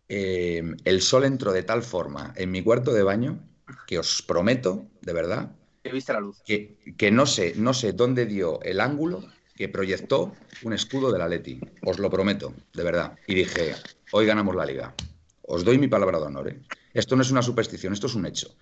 eh, 0.10 0.64
el 0.84 1.02
sol 1.02 1.26
entró 1.26 1.52
de 1.52 1.64
tal 1.64 1.84
forma 1.84 2.34
en 2.36 2.52
mi 2.52 2.64
cuarto 2.64 2.92
de 2.92 3.04
baño 3.04 3.40
que 3.88 4.00
os 4.00 4.22
prometo, 4.24 4.88
de 5.02 5.14
verdad, 5.14 5.52
que 5.84 5.92
viste 5.92 6.14
la 6.14 6.20
luz, 6.20 6.42
que, 6.44 6.96
que 6.98 7.12
no 7.12 7.28
sé, 7.28 7.54
no 7.58 7.74
sé 7.76 7.94
dónde 7.94 8.26
dio 8.26 8.60
el 8.64 8.80
ángulo 8.80 9.24
que 9.56 9.70
proyectó 9.70 10.34
un 10.64 10.74
escudo 10.74 11.12
de 11.12 11.20
la 11.20 11.28
Leti, 11.28 11.60
os 11.84 11.98
lo 12.00 12.10
prometo, 12.10 12.54
de 12.74 12.84
verdad. 12.84 13.18
Y 13.26 13.36
dije, 13.36 13.74
hoy 14.12 14.26
ganamos 14.26 14.56
la 14.56 14.66
liga. 14.66 14.94
Os 15.42 15.64
doy 15.64 15.78
mi 15.78 15.88
palabra 15.88 16.20
de 16.20 16.26
honor. 16.26 16.50
¿eh? 16.50 16.60
Esto 16.94 17.16
no 17.16 17.22
es 17.22 17.32
una 17.32 17.42
superstición, 17.42 17.94
esto 17.94 18.08
es 18.08 18.16
un 18.16 18.26
hecho. 18.26 18.56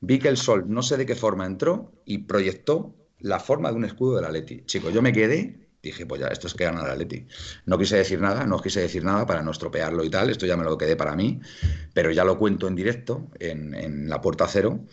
Vi 0.00 0.18
que 0.18 0.28
el 0.28 0.36
sol, 0.36 0.64
no 0.68 0.82
sé 0.82 0.96
de 0.96 1.04
qué 1.04 1.14
forma 1.14 1.44
entró 1.44 1.92
y 2.04 2.18
proyectó 2.18 2.94
la 3.18 3.40
forma 3.40 3.70
de 3.70 3.76
un 3.76 3.84
escudo 3.84 4.16
de 4.16 4.22
la 4.22 4.30
Leti. 4.30 4.62
Chico, 4.64 4.90
yo 4.90 5.02
me 5.02 5.12
quedé, 5.12 5.68
dije, 5.82 6.06
pues 6.06 6.20
ya, 6.20 6.28
esto 6.28 6.46
es 6.46 6.54
que 6.54 6.64
gana 6.64 6.86
la 6.86 6.94
Leti. 6.94 7.26
No 7.66 7.76
quise 7.76 7.96
decir 7.96 8.20
nada, 8.20 8.46
no 8.46 8.60
quise 8.60 8.80
decir 8.80 9.04
nada 9.04 9.26
para 9.26 9.42
no 9.42 9.50
estropearlo 9.50 10.04
y 10.04 10.10
tal, 10.10 10.30
esto 10.30 10.46
ya 10.46 10.56
me 10.56 10.64
lo 10.64 10.78
quedé 10.78 10.96
para 10.96 11.16
mí, 11.16 11.40
pero 11.92 12.10
ya 12.12 12.24
lo 12.24 12.38
cuento 12.38 12.68
en 12.68 12.76
directo 12.76 13.28
en 13.40 14.08
la 14.08 14.20
puerta 14.20 14.46
cero 14.46 14.86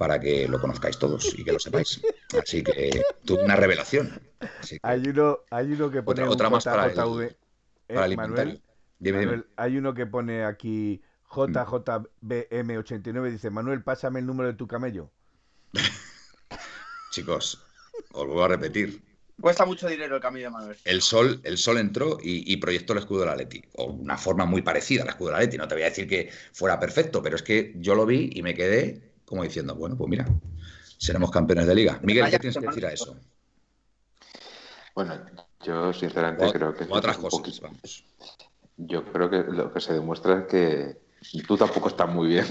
para 0.00 0.18
que 0.18 0.48
lo 0.48 0.58
conozcáis 0.58 0.98
todos 0.98 1.38
y 1.38 1.44
que 1.44 1.52
lo 1.52 1.58
sepáis. 1.58 2.00
Así 2.42 2.62
que 2.62 3.02
tuve 3.26 3.44
una 3.44 3.54
revelación. 3.54 4.18
hay, 4.82 5.02
uno, 5.06 5.40
hay 5.50 5.72
uno 5.72 5.90
que 5.90 6.02
pone 6.02 6.22
otra, 6.22 6.48
más 6.48 6.64
para 6.64 6.86
el, 6.86 7.36
eh, 7.90 8.24
hay 9.56 9.76
uno 9.76 9.92
que 9.92 10.06
pone 10.06 10.46
aquí 10.46 11.02
JJBM89, 11.28 13.30
dice, 13.30 13.50
Manuel, 13.50 13.82
pásame 13.82 14.20
el 14.20 14.26
número 14.26 14.48
de 14.48 14.54
tu 14.54 14.66
camello. 14.66 15.10
Chicos, 17.10 17.62
os 18.12 18.26
vuelvo 18.26 18.44
a 18.44 18.48
repetir, 18.48 19.02
Cuesta 19.38 19.64
mucho 19.64 19.88
dinero 19.88 20.16
el 20.16 20.22
camino 20.22 20.46
de 20.46 20.50
Manuel. 20.50 20.76
El 20.84 21.02
sol, 21.02 21.40
el 21.44 21.56
sol 21.56 21.78
entró 21.78 22.18
y, 22.22 22.50
y 22.50 22.56
proyectó 22.58 22.94
el 22.94 23.00
escudo 23.00 23.20
del 23.20 23.28
Atleti. 23.30 23.62
O 23.72 23.84
una 23.84 24.18
forma 24.18 24.44
muy 24.44 24.60
parecida 24.60 25.02
al 25.02 25.08
escudo 25.08 25.28
del 25.28 25.36
Atleti. 25.36 25.56
No 25.56 25.66
te 25.66 25.74
voy 25.74 25.82
a 25.82 25.88
decir 25.88 26.06
que 26.06 26.30
fuera 26.52 26.78
perfecto, 26.78 27.22
pero 27.22 27.36
es 27.36 27.42
que 27.42 27.72
yo 27.76 27.94
lo 27.94 28.04
vi 28.04 28.28
y 28.34 28.42
me 28.42 28.54
quedé 28.54 29.09
como 29.30 29.44
diciendo, 29.44 29.76
bueno, 29.76 29.96
pues 29.96 30.10
mira, 30.10 30.26
seremos 30.98 31.30
campeones 31.30 31.64
de 31.68 31.74
liga. 31.76 32.00
Miguel, 32.02 32.28
¿qué 32.28 32.38
tienes 32.40 32.58
que 32.58 32.66
decir 32.66 32.84
a 32.84 32.92
eso? 32.92 33.16
Bueno, 34.92 35.14
yo 35.62 35.92
sinceramente 35.92 36.46
O- 36.46 36.52
creo 36.52 36.74
que... 36.74 36.82
o 36.82 36.94
otras 36.96 37.16
cosas, 37.16 37.38
poquito- 37.38 37.62
vamos. 37.62 38.04
Yo 38.76 39.04
creo 39.04 39.30
que 39.30 39.44
lo 39.44 39.72
que 39.72 39.80
se 39.80 39.92
demuestra 39.92 40.40
es 40.40 40.44
que 40.46 40.96
tú 41.46 41.56
tampoco 41.56 41.86
estás 41.90 42.08
muy 42.12 42.26
bien. 42.26 42.44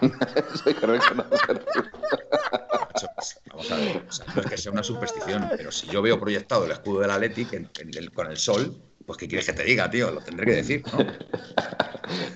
Reconocerlo. 0.64 1.26
Macho, 1.30 3.06
Vamos 3.48 3.70
a 3.72 3.76
ver, 3.76 4.04
o 4.08 4.12
sea, 4.12 4.26
no 4.32 4.40
es 4.42 4.46
que 4.50 4.56
sea 4.56 4.70
una 4.70 4.84
superstición, 4.84 5.48
pero 5.56 5.72
si 5.72 5.88
yo 5.88 6.00
veo 6.00 6.20
proyectado 6.20 6.64
el 6.64 6.70
escudo 6.70 7.00
del 7.00 7.10
Athletic 7.10 7.52
en- 7.54 7.70
en 7.80 7.96
el- 7.98 8.12
con 8.12 8.30
el 8.30 8.36
sol, 8.36 8.80
pues 9.04 9.18
¿qué 9.18 9.26
quieres 9.26 9.46
que 9.46 9.52
te 9.52 9.64
diga, 9.64 9.90
tío? 9.90 10.12
Lo 10.12 10.20
tendré 10.20 10.46
que 10.46 10.52
decir, 10.52 10.84
¿no? 10.92 10.98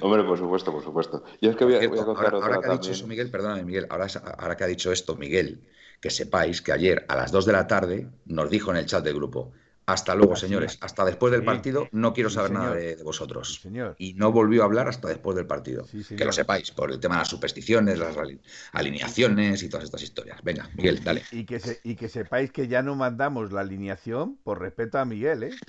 Hombre, 0.04 0.22
por 0.28 0.38
supuesto, 0.38 0.70
por 0.72 0.82
supuesto. 0.82 1.24
Yo 1.40 1.50
es 1.50 1.56
que 1.56 1.64
voy 1.64 1.74
a, 1.76 1.82
voy 1.88 1.98
a 1.98 2.04
Cierto, 2.04 2.04
contar 2.04 2.32
ahora, 2.32 2.36
ahora 2.40 2.58
otra 2.58 2.60
que 2.60 2.66
ha 2.66 2.70
dicho 2.70 2.92
eso, 2.92 3.06
Miguel, 3.06 3.30
perdóname, 3.30 3.64
Miguel, 3.64 3.86
ahora, 3.90 4.06
ahora 4.38 4.56
que 4.56 4.64
ha 4.64 4.66
dicho 4.66 4.92
esto, 4.92 5.16
Miguel, 5.16 5.66
que 6.00 6.10
sepáis 6.10 6.62
que 6.62 6.72
ayer 6.72 7.04
a 7.08 7.16
las 7.16 7.32
2 7.32 7.46
de 7.46 7.52
la 7.52 7.66
tarde 7.66 8.10
nos 8.26 8.50
dijo 8.50 8.70
en 8.70 8.76
el 8.78 8.86
chat 8.86 9.02
del 9.04 9.14
grupo, 9.14 9.52
hasta 9.86 10.14
luego, 10.14 10.36
señores, 10.36 10.78
hasta 10.80 11.04
después 11.04 11.32
del 11.32 11.44
partido 11.44 11.88
no 11.92 12.12
quiero 12.12 12.30
Sí, 12.30 12.34
saber 12.36 12.52
nada 12.52 12.74
de, 12.74 12.96
de 12.96 13.02
vosotros. 13.02 13.48
Sí, 13.48 13.62
señor. 13.62 13.96
Y 13.96 14.14
no 14.14 14.32
volvió 14.32 14.62
a 14.62 14.64
hablar 14.66 14.88
hasta 14.88 15.08
después 15.08 15.36
del 15.36 15.46
partido. 15.46 15.90
Sí, 15.90 16.02
que 16.14 16.24
lo 16.24 16.32
sepáis, 16.32 16.70
por 16.72 16.90
el 16.92 17.00
tema 17.00 17.16
de 17.16 17.20
las 17.20 17.28
supersticiones, 17.28 17.98
las 17.98 18.16
ali- 18.16 18.40
alineaciones 18.72 19.62
y 19.62 19.68
todas 19.68 19.84
estas 19.84 20.02
historias. 20.02 20.40
Venga, 20.42 20.68
Miguel, 20.76 21.02
dale. 21.04 21.22
Y 21.30 21.44
que, 21.46 21.60
se- 21.60 21.80
y 21.84 21.96
que 21.96 22.08
sepáis 22.08 22.52
que 22.52 22.68
ya 22.68 22.82
no 22.82 22.94
mandamos 22.96 23.52
la 23.52 23.60
alineación 23.62 24.36
por 24.38 24.60
respeto 24.60 24.98
a 24.98 25.04
Miguel, 25.04 25.42
¿eh? 25.42 25.60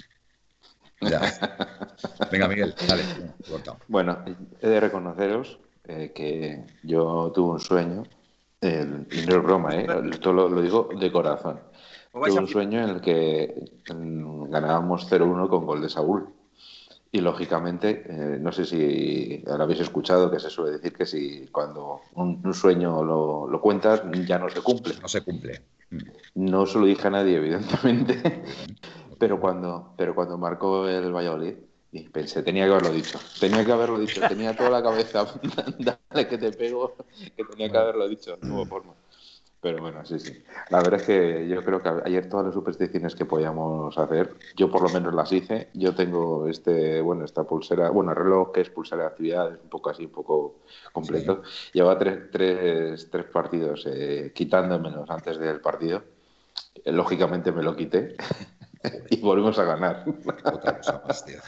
Ya. 1.02 1.22
Venga, 2.32 2.48
Miguel, 2.48 2.74
dale. 2.88 3.04
cortado. 3.50 3.78
Bueno, 3.88 4.18
he 4.62 4.68
de 4.68 4.80
reconoceros 4.80 5.60
eh, 5.86 6.12
que 6.16 6.64
yo 6.84 7.32
tuve 7.34 7.54
un 7.54 7.60
sueño, 7.60 8.04
y 8.62 9.28
no 9.28 9.36
es 9.36 9.44
broma, 9.44 9.76
¿eh? 9.76 9.86
esto 10.12 10.34
lo, 10.34 10.50
lo 10.50 10.62
digo 10.62 10.90
de 11.00 11.12
corazón. 11.12 11.60
Tuve 12.12 12.30
a 12.30 12.34
un 12.42 12.48
sueño 12.48 12.82
en 12.82 12.90
el 12.90 13.02
que 13.02 13.70
mm, 13.94 14.50
ganábamos 14.50 15.12
0-1 15.12 15.50
con 15.50 15.66
gol 15.66 15.82
de 15.82 15.90
Saúl. 15.90 16.30
Y 17.12 17.22
lógicamente, 17.22 18.04
eh, 18.10 18.38
no 18.42 18.52
sé 18.52 18.66
si 18.66 19.44
lo 19.46 19.54
habéis 19.64 19.82
escuchado, 19.82 20.32
que 20.32 20.40
se 20.40 20.50
suele 20.50 20.78
decir 20.78 20.94
que 20.94 21.06
si 21.06 21.48
cuando 21.52 22.02
un, 22.16 22.42
un 22.44 22.54
sueño 22.54 23.04
lo, 23.04 23.48
lo 23.48 23.62
cuentas 23.62 24.02
ya 24.26 24.40
no 24.40 24.50
se 24.50 24.62
cumple. 24.62 24.96
No 25.02 25.08
se 25.08 25.22
cumple. 25.22 25.62
Mm. 25.92 25.98
No 26.36 26.66
se 26.66 26.80
lo 26.80 26.86
dije 26.86 27.08
a 27.08 27.12
nadie, 27.12 27.38
evidentemente, 27.38 28.44
pero 29.18 29.40
cuando, 29.40 29.94
pero 29.98 30.16
cuando 30.16 30.38
marcó 30.38 30.88
el 30.88 31.14
Valladolid, 31.14 31.56
y 31.92 32.10
pensé, 32.10 32.44
tenía 32.44 32.66
que 32.66 32.72
haberlo 32.72 32.92
dicho, 32.92 33.20
tenía 33.40 33.66
que 33.66 33.72
haberlo 33.72 33.98
dicho, 33.98 34.20
tenía 34.28 34.56
toda 34.56 34.70
la 34.70 34.84
cabeza, 34.84 35.26
dale 35.80 36.28
que 36.28 36.38
te 36.38 36.52
pego, 36.52 36.96
que 37.38 37.44
tenía 37.46 37.70
que 37.70 37.78
haberlo 37.78 38.08
dicho, 38.10 38.38
no 38.42 38.56
hubo 38.56 38.66
forma. 38.66 38.94
Pero 39.66 39.82
bueno, 39.82 40.06
sí, 40.06 40.20
sí. 40.20 40.44
La 40.70 40.78
verdad 40.78 41.00
es 41.00 41.08
que 41.08 41.48
yo 41.48 41.64
creo 41.64 41.82
que 41.82 41.90
ayer 41.90 42.30
todas 42.30 42.46
las 42.46 42.54
supersticiones 42.54 43.16
que 43.16 43.26
podíamos 43.26 43.98
hacer, 43.98 44.36
yo 44.56 44.70
por 44.70 44.84
lo 44.84 44.90
menos 44.90 45.12
las 45.12 45.32
hice. 45.32 45.70
Yo 45.74 45.96
tengo 45.96 46.48
este, 46.48 47.02
bueno, 47.02 47.26
esta 47.26 47.46
pulsera, 47.46 47.90
bueno, 47.90 48.12
el 48.12 48.18
reloj 48.18 48.52
que 48.52 48.62
es 48.62 48.70
pulsera 48.70 49.02
de 49.02 49.08
actividades, 49.08 49.60
un 49.64 49.70
poco 49.70 49.90
así, 49.90 50.06
un 50.06 50.12
poco 50.12 50.58
completo. 50.94 51.42
Llevaba 51.74 51.98
tres, 51.98 52.30
tres, 52.32 53.10
tres 53.10 53.26
partidos 53.26 53.88
eh, 53.88 54.32
quitándomelos 54.36 55.10
antes 55.10 55.40
del 55.40 55.60
partido. 55.62 56.04
Lógicamente 56.86 57.52
me 57.52 57.64
lo 57.64 57.76
quité 57.76 58.16
y 59.10 59.18
volvimos 59.18 59.58
a 59.60 59.64
ganar. 59.64 60.06
Otra 60.46 60.78
cosa 60.78 61.02
más, 61.06 61.26
tío. 61.26 61.40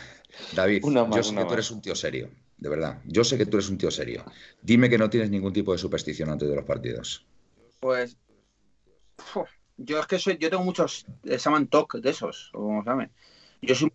David, 0.53 0.83
Una 0.83 1.03
más, 1.05 1.17
yo 1.17 1.23
sé 1.23 1.29
una 1.31 1.41
que 1.41 1.47
tú 1.47 1.53
eres 1.53 1.71
un 1.71 1.81
tío 1.81 1.95
serio, 1.95 2.29
de 2.57 2.69
verdad. 2.69 3.01
Yo 3.05 3.23
sé 3.23 3.37
que 3.37 3.45
tú 3.45 3.57
eres 3.57 3.69
un 3.69 3.77
tío 3.77 3.91
serio. 3.91 4.25
Dime 4.61 4.89
que 4.89 4.97
no 4.97 5.09
tienes 5.09 5.29
ningún 5.29 5.53
tipo 5.53 5.71
de 5.71 5.77
superstición 5.77 6.29
antes 6.29 6.47
de 6.49 6.55
los 6.55 6.65
partidos. 6.65 7.25
Pues. 7.79 8.17
yo 9.77 9.99
es 9.99 10.07
que 10.07 10.19
soy, 10.19 10.37
yo 10.37 10.49
tengo 10.49 10.63
muchos. 10.63 11.05
eh, 11.23 11.37
Se 11.37 11.45
llaman 11.45 11.67
TOC 11.67 11.95
de 11.95 12.09
esos, 12.09 12.49
o 12.53 12.59
como 12.59 12.83
se. 12.83 13.11
Yo 13.61 13.75
soy. 13.75 13.91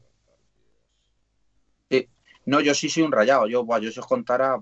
Sí. 1.90 2.09
No, 2.46 2.61
yo 2.61 2.74
sí 2.74 2.88
soy 2.88 3.02
un 3.05 3.12
rayado. 3.12 3.46
Yo, 3.46 3.64
buah, 3.64 3.78
yo 3.81 3.90
si 3.90 4.00
os 4.00 4.07
contara, 4.07 4.59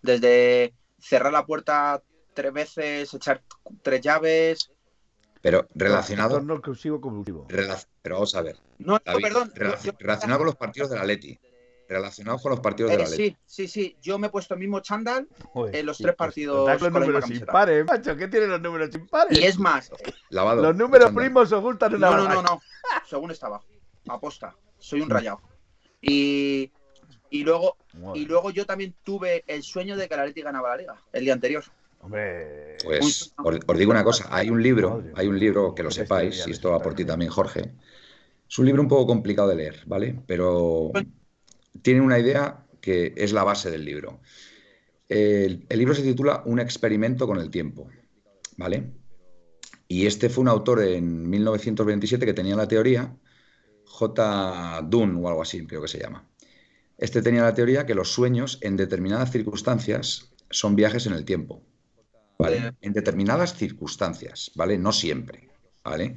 desde 0.00 0.74
cerrar 0.98 1.32
la 1.32 1.46
puerta 1.46 2.02
tres 2.34 2.52
veces, 2.52 3.12
echar 3.14 3.42
tres 3.82 4.00
llaves. 4.00 4.70
Pero 5.40 5.66
relacionado, 5.74 6.40
No 6.40 6.54
exclusivo 6.54 7.00
compulsivo. 7.00 7.46
rela- 7.48 7.84
pero 8.02 8.16
vamos 8.16 8.34
a 8.34 8.42
ver, 8.42 8.56
No, 8.78 8.94
no, 8.94 9.00
David, 9.04 9.22
perdón. 9.22 9.52
relacionado 9.98 10.38
con 10.40 10.46
los 10.46 10.56
partidos 10.56 10.90
del 10.90 10.98
Atleti. 11.00 11.38
Relacionado 11.88 12.38
con 12.38 12.50
los 12.50 12.60
partidos 12.60 12.90
del 12.90 13.00
eh, 13.00 13.04
Atleti. 13.04 13.30
sí, 13.30 13.36
sí, 13.46 13.68
sí. 13.68 13.96
Yo 14.00 14.18
me 14.18 14.26
he 14.28 14.30
puesto 14.30 14.54
el 14.54 14.60
mismo 14.60 14.80
chándal 14.80 15.28
en 15.72 15.86
los 15.86 15.98
tres 15.98 16.08
pues, 16.08 16.16
partidos 16.16 16.68
los 16.68 16.80
con 16.80 16.92
la 16.92 17.00
números 17.00 17.30
impares, 17.30 17.84
macho. 17.84 18.16
¿Qué 18.16 18.28
tienen 18.28 18.50
los 18.50 18.60
números 18.60 18.94
impares? 18.94 19.38
y 19.38 19.44
es 19.44 19.58
más. 19.58 19.90
Lavado. 20.30 20.62
Los 20.62 20.74
números 20.76 21.06
echando. 21.06 21.20
primos 21.20 21.52
ocultan 21.52 21.94
una 21.94 22.10
No, 22.10 22.16
no, 22.16 22.28
no, 22.28 22.42
no. 22.42 22.60
Según 23.08 23.30
estaba. 23.30 23.60
Aposta. 24.08 24.56
Soy 24.78 25.00
un 25.00 25.10
rayado. 25.10 25.40
Y, 26.00 26.72
y 27.30 27.44
luego 27.44 27.76
Madre. 27.94 28.18
y 28.20 28.24
luego 28.26 28.50
yo 28.50 28.66
también 28.66 28.94
tuve 29.04 29.44
el 29.46 29.62
sueño 29.62 29.96
de 29.96 30.08
que 30.08 30.14
el 30.14 30.20
Atleti 30.20 30.42
ganaba 30.42 30.70
la 30.70 30.76
liga 30.76 30.96
el 31.12 31.24
día 31.24 31.34
anterior. 31.34 31.62
Hombre. 32.02 32.76
Pues 32.84 33.32
os, 33.36 33.58
os 33.66 33.78
digo 33.78 33.92
una 33.92 34.04
cosa, 34.04 34.26
hay 34.30 34.50
un 34.50 34.62
libro, 34.62 35.04
hay 35.14 35.28
un 35.28 35.38
libro 35.38 35.74
que 35.74 35.82
lo 35.82 35.88
Qué 35.88 35.94
sepáis, 35.94 36.46
y 36.46 36.50
esto 36.50 36.70
va 36.70 36.82
por 36.82 36.94
ti 36.94 37.04
también, 37.04 37.30
Jorge. 37.30 37.72
Es 38.48 38.58
un 38.58 38.66
libro 38.66 38.82
un 38.82 38.88
poco 38.88 39.06
complicado 39.06 39.48
de 39.48 39.56
leer, 39.56 39.82
¿vale? 39.86 40.20
Pero 40.26 40.90
tiene 41.80 42.00
una 42.00 42.18
idea 42.18 42.66
que 42.80 43.14
es 43.16 43.32
la 43.32 43.44
base 43.44 43.70
del 43.70 43.84
libro. 43.84 44.20
El, 45.08 45.64
el 45.68 45.78
libro 45.78 45.94
se 45.94 46.02
titula 46.02 46.42
Un 46.44 46.58
experimento 46.58 47.26
con 47.26 47.38
el 47.38 47.50
tiempo, 47.50 47.88
¿vale? 48.56 48.92
Y 49.86 50.06
este 50.06 50.28
fue 50.28 50.42
un 50.42 50.48
autor 50.48 50.82
en 50.82 51.30
1927 51.30 52.26
que 52.26 52.34
tenía 52.34 52.56
la 52.56 52.66
teoría, 52.66 53.16
J. 53.84 54.82
Dunn 54.88 55.20
o 55.22 55.28
algo 55.28 55.42
así, 55.42 55.66
creo 55.66 55.82
que 55.82 55.88
se 55.88 56.00
llama. 56.00 56.28
Este 56.98 57.22
tenía 57.22 57.42
la 57.42 57.54
teoría 57.54 57.86
que 57.86 57.94
los 57.94 58.12
sueños 58.12 58.58
en 58.62 58.76
determinadas 58.76 59.30
circunstancias 59.30 60.32
son 60.50 60.74
viajes 60.76 61.06
en 61.06 61.12
el 61.12 61.24
tiempo. 61.24 61.62
¿Vale? 62.42 62.74
En 62.80 62.92
determinadas 62.92 63.54
circunstancias, 63.54 64.50
¿vale? 64.54 64.78
No 64.78 64.92
siempre, 64.92 65.48
¿vale? 65.84 66.16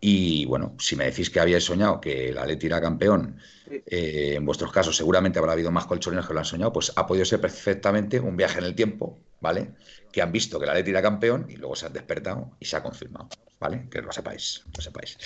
Y 0.00 0.44
bueno, 0.46 0.76
si 0.78 0.94
me 0.94 1.06
decís 1.06 1.28
que 1.30 1.40
habíais 1.40 1.64
soñado 1.64 2.00
que 2.00 2.28
el 2.28 2.38
Atleti 2.38 2.66
era 2.66 2.80
campeón, 2.80 3.38
eh, 3.68 4.34
en 4.36 4.44
vuestros 4.44 4.70
casos 4.72 4.96
seguramente 4.96 5.38
habrá 5.38 5.52
habido 5.52 5.72
más 5.72 5.86
colchoneros 5.86 6.26
que 6.26 6.34
lo 6.34 6.38
han 6.38 6.44
soñado, 6.44 6.72
pues 6.72 6.92
ha 6.94 7.06
podido 7.06 7.24
ser 7.24 7.40
perfectamente 7.40 8.20
un 8.20 8.36
viaje 8.36 8.58
en 8.58 8.64
el 8.64 8.74
tiempo, 8.74 9.18
¿vale? 9.40 9.74
Que 10.12 10.22
han 10.22 10.30
visto 10.30 10.58
que 10.58 10.64
el 10.64 10.70
Atleti 10.70 10.90
era 10.90 11.02
campeón 11.02 11.46
y 11.48 11.56
luego 11.56 11.74
se 11.74 11.86
han 11.86 11.92
despertado 11.92 12.56
y 12.60 12.64
se 12.64 12.76
ha 12.76 12.82
confirmado, 12.82 13.28
¿vale? 13.58 13.88
Que 13.90 14.00
lo 14.00 14.12
sepáis, 14.12 14.64
lo 14.76 14.82
sepáis. 14.82 15.18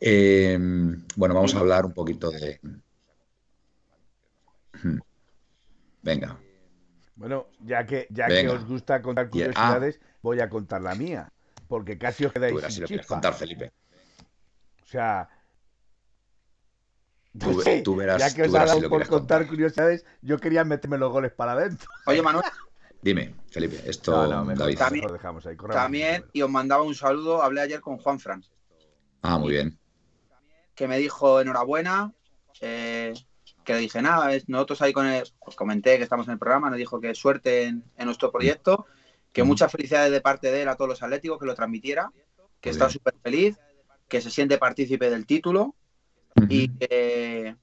Eh, 0.00 0.58
bueno, 1.16 1.34
vamos 1.34 1.54
a 1.54 1.58
hablar 1.60 1.84
un 1.84 1.92
poquito 1.92 2.30
de... 2.30 2.58
Hmm. 4.82 4.98
Venga, 6.02 6.40
Bueno, 7.20 7.48
ya 7.60 7.84
que, 7.84 8.06
ya 8.08 8.28
Venga. 8.28 8.52
que 8.52 8.56
os 8.56 8.66
gusta 8.66 9.02
contar 9.02 9.26
ah. 9.26 9.30
curiosidades, 9.30 10.00
voy 10.22 10.40
a 10.40 10.48
contar 10.48 10.80
la 10.80 10.94
mía. 10.94 11.30
Porque 11.68 11.98
casi 11.98 12.24
os 12.24 12.32
tú 12.32 12.40
quedáis 12.40 12.64
si 12.64 12.72
sin 12.72 12.80
lo 12.80 12.86
quieres 12.88 13.04
chispa. 13.04 13.14
contar, 13.16 13.34
Felipe. 13.34 13.72
O 14.82 14.86
sea. 14.86 15.28
Tú- 17.38 17.60
sí, 17.60 17.82
tú 17.84 17.94
verás- 17.94 18.18
ya 18.18 18.34
que 18.34 18.44
tú 18.44 18.48
os 18.48 18.54
ha 18.56 18.60
verás 18.60 18.70
si 18.70 18.76
dado 18.76 18.80
lo 18.80 18.88
por 18.88 19.00
contar 19.06 19.18
contar. 19.40 19.46
curiosidades, 19.48 20.06
yo 20.22 20.38
quería 20.38 20.64
meterme 20.64 20.96
los 20.96 21.12
goles 21.12 21.30
para 21.32 21.52
adentro. 21.52 21.86
Oye, 22.06 22.22
Manuel, 22.22 22.44
Dime, 23.02 23.34
Felipe, 23.50 23.82
esto, 23.84 24.12
No, 24.12 24.26
no, 24.26 24.44
mejor, 24.44 24.58
David. 24.60 24.78
También- 24.78 25.04
mejor 25.04 25.18
dejamos 25.18 25.46
ahí. 25.46 25.56
corramos 25.56 25.82
también, 25.82 26.24
y 26.32 26.40
os 26.40 26.50
mandaba 26.50 26.82
un 26.82 26.94
saludo, 26.94 27.42
hablé 27.42 27.60
ayer 27.60 27.80
con 27.82 27.98
Juan 27.98 28.18
Fran, 28.18 28.42
Ah, 29.20 29.38
muy 29.38 29.50
bien. 29.52 29.78
que 30.74 30.88
me 30.88 30.96
dijo 30.96 31.38
enhorabuena, 31.40 32.12
eh, 32.62 33.12
que 33.70 33.74
le 33.76 33.80
dije 33.82 34.02
nada, 34.02 34.34
es- 34.34 34.48
nosotros 34.48 34.82
ahí 34.82 34.92
con 34.92 35.06
él, 35.06 35.22
os 35.38 35.54
comenté 35.54 35.96
que 35.96 36.02
estamos 36.02 36.26
en 36.26 36.32
el 36.32 36.38
programa, 36.38 36.68
nos 36.70 36.78
dijo 36.78 37.00
que 37.00 37.14
suerte 37.14 37.64
en, 37.64 37.84
en 37.96 38.04
nuestro 38.06 38.32
proyecto, 38.32 38.86
que 39.32 39.44
muchas 39.44 39.70
felicidades 39.70 40.10
de 40.10 40.20
parte 40.20 40.50
de 40.50 40.62
él 40.62 40.68
a 40.68 40.74
todos 40.76 40.88
los 40.88 41.02
atléticos, 41.02 41.38
que 41.38 41.46
lo 41.46 41.54
transmitiera, 41.54 42.10
que 42.60 42.70
Muy 42.70 42.72
está 42.76 42.90
súper 42.90 43.14
feliz, 43.22 43.56
que 44.08 44.20
se 44.20 44.30
siente 44.30 44.58
partícipe 44.58 45.08
del 45.08 45.24
título 45.24 45.76
y 46.48 46.68
que, 46.68 47.56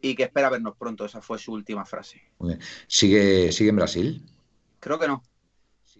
y 0.00 0.14
que 0.14 0.22
espera 0.22 0.48
vernos 0.48 0.76
pronto. 0.76 1.04
Esa 1.04 1.20
fue 1.20 1.38
su 1.38 1.52
última 1.52 1.84
frase. 1.84 2.22
Muy 2.38 2.50
bien. 2.50 2.60
¿Sigue, 2.86 3.50
¿Sigue 3.50 3.70
en 3.70 3.76
Brasil? 3.76 4.22
Creo 4.78 4.98
que 4.98 5.08
no. 5.08 5.22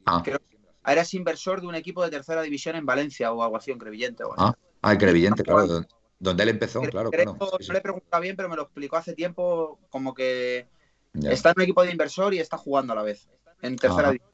Ah, 0.07 0.23
Creo- 0.25 0.39
Eres 0.87 1.15
inversor 1.15 1.61
de 1.61 1.67
un 1.69 1.75
equipo 1.77 2.03
de 2.05 2.11
tercera 2.11 2.43
división 2.43 2.75
en 2.77 2.85
Valencia 2.87 3.33
o 3.33 3.43
algo 3.43 3.57
así, 3.57 3.71
en 3.71 3.79
Crevillente. 3.79 4.25
o 4.25 4.33
algo 4.33 4.43
ah, 4.47 4.55
ah, 4.83 4.93
el 4.93 4.99
Crevillente, 4.99 5.43
claro, 5.45 5.85
donde 6.23 6.45
él 6.45 6.49
empezó, 6.51 6.81
claro, 6.83 7.11
claro. 7.11 7.37
sí, 7.41 7.47
sí. 7.61 7.67
No 7.69 7.73
le 7.73 7.79
he 7.79 7.83
preguntado 7.83 8.23
bien, 8.23 8.37
pero 8.37 8.49
me 8.49 8.57
lo 8.57 8.63
explicó 8.63 8.97
hace 8.97 9.13
tiempo, 9.15 9.79
como 9.91 10.15
que 10.15 10.69
Ya. 11.15 11.33
está 11.33 11.51
en 11.51 11.55
un 11.57 11.63
equipo 11.65 11.83
de 11.83 11.91
inversor 11.91 12.33
y 12.33 12.39
está 12.39 12.57
jugando 12.57 12.93
a 12.93 12.97
la 12.97 13.03
vez. 13.03 13.29
En 13.61 13.77
tercera 13.77 14.09
Ah, 14.09 14.13
división. 14.13 14.31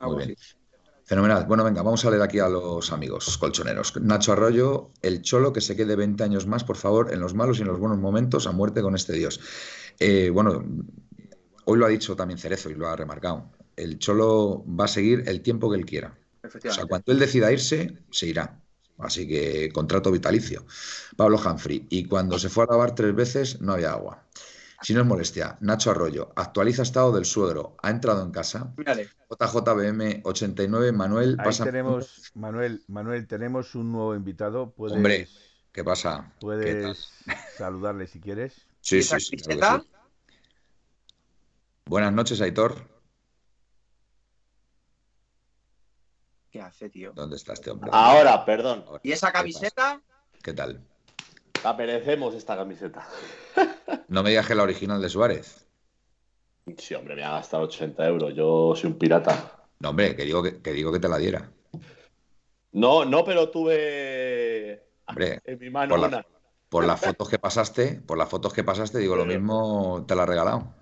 Muy 0.00 0.16
bien. 0.26 0.36
así. 0.38 0.54
Fenomenal. 1.06 1.44
Bueno, 1.46 1.64
venga, 1.64 1.82
vamos 1.82 2.04
a 2.04 2.10
leer 2.10 2.22
aquí 2.22 2.38
a 2.38 2.48
los 2.48 2.90
amigos 2.92 3.36
colchoneros. 3.38 3.94
Nacho 4.00 4.32
Arroyo, 4.32 4.90
el 5.02 5.20
cholo 5.22 5.52
que 5.52 5.60
se 5.60 5.76
quede 5.76 5.96
20 5.96 6.22
años 6.24 6.46
más, 6.46 6.62
por 6.64 6.76
favor, 6.76 7.12
en 7.12 7.20
los 7.20 7.34
malos 7.34 7.58
y 7.58 7.62
en 7.62 7.68
los 7.68 7.78
buenos 7.78 7.98
momentos, 7.98 8.46
a 8.46 8.52
muerte 8.52 8.80
con 8.82 8.94
este 8.94 9.12
Dios. 9.14 9.40
Eh, 10.00 10.30
bueno, 10.30 10.64
hoy 11.66 11.78
lo 11.78 11.86
ha 11.86 11.90
dicho 11.90 12.16
también 12.16 12.38
Cerezo 12.38 12.70
y 12.70 12.74
lo 12.74 12.88
ha 12.88 12.96
remarcado. 12.96 13.50
El 13.76 13.98
cholo 13.98 14.64
va 14.66 14.84
a 14.84 14.88
seguir 14.88 15.24
el 15.26 15.40
tiempo 15.42 15.70
que 15.70 15.76
él 15.78 15.84
quiera. 15.86 16.16
O 16.42 16.70
sea, 16.72 16.84
cuando 16.86 17.12
él 17.12 17.18
decida 17.18 17.50
irse, 17.52 17.98
se 18.10 18.26
irá. 18.26 18.60
Así 18.98 19.26
que 19.26 19.70
contrato 19.72 20.10
vitalicio. 20.10 20.64
Pablo 21.16 21.38
Humphrey. 21.38 21.86
Y 21.90 22.06
cuando 22.06 22.38
se 22.38 22.48
fue 22.48 22.64
a 22.64 22.68
lavar 22.70 22.94
tres 22.94 23.14
veces, 23.14 23.60
no 23.60 23.72
había 23.72 23.92
agua. 23.92 24.24
Si 24.82 24.92
no 24.92 25.00
es 25.00 25.06
molestia, 25.06 25.56
Nacho 25.60 25.90
Arroyo, 25.90 26.32
actualiza 26.36 26.82
estado 26.82 27.10
del 27.12 27.24
suegro, 27.24 27.74
ha 27.82 27.88
entrado 27.88 28.22
en 28.22 28.30
casa. 28.30 28.74
JJBM 28.76 30.20
89, 30.24 30.92
Manuel. 30.92 31.36
Ahí 31.38 31.56
tenemos, 31.56 32.32
Manuel, 32.34 32.84
Manuel, 32.88 33.26
tenemos 33.26 33.74
un 33.74 33.92
nuevo 33.92 34.14
invitado. 34.14 34.72
¿Puedes, 34.72 34.96
Hombre, 34.96 35.26
¿qué 35.72 35.82
pasa? 35.82 36.34
Puedes 36.38 37.08
saludarle 37.56 38.06
si 38.06 38.20
quieres. 38.20 38.66
Sí, 38.80 39.02
sí, 39.02 39.18
sí, 39.20 39.36
Buenas 41.86 42.12
noches, 42.12 42.42
Aitor. 42.42 42.93
¿Qué 46.54 46.60
hace, 46.60 46.88
tío? 46.88 47.10
¿Dónde 47.16 47.34
está 47.34 47.52
este 47.54 47.72
hombre? 47.72 47.90
Ahora, 47.92 48.44
perdón. 48.44 48.84
¿Y 49.02 49.10
esa 49.10 49.32
camiseta? 49.32 50.00
¿Qué 50.40 50.52
tal? 50.52 50.80
La 51.64 51.76
perecemos 51.76 52.32
esta 52.32 52.56
camiseta. 52.56 53.04
No 54.06 54.22
me 54.22 54.30
digas 54.30 54.46
que 54.46 54.54
la 54.54 54.62
original 54.62 55.02
de 55.02 55.08
Suárez. 55.08 55.66
Sí, 56.78 56.94
hombre, 56.94 57.16
me 57.16 57.24
ha 57.24 57.32
gastado 57.32 57.64
80 57.64 58.06
euros. 58.06 58.34
Yo 58.36 58.74
soy 58.76 58.90
un 58.90 58.98
pirata. 58.98 59.66
No, 59.80 59.88
hombre, 59.90 60.14
que 60.14 60.24
digo 60.24 60.44
que, 60.44 60.72
digo 60.72 60.92
que 60.92 61.00
te 61.00 61.08
la 61.08 61.18
diera. 61.18 61.50
No, 62.70 63.04
no, 63.04 63.24
pero 63.24 63.50
tuve 63.50 64.86
hombre, 65.08 65.40
en 65.44 65.58
mi 65.58 65.70
mano 65.70 65.96
por 65.96 66.06
una. 66.06 66.24
por 66.68 66.86
las 66.86 67.00
fotos 67.00 67.28
que 67.28 67.40
pasaste, 67.40 68.00
por 68.06 68.16
las 68.16 68.28
fotos 68.28 68.52
que 68.52 68.62
pasaste, 68.62 68.98
digo, 68.98 69.16
lo 69.16 69.26
mismo 69.26 70.04
te 70.06 70.14
la 70.14 70.22
he 70.22 70.26
regalado. 70.26 70.72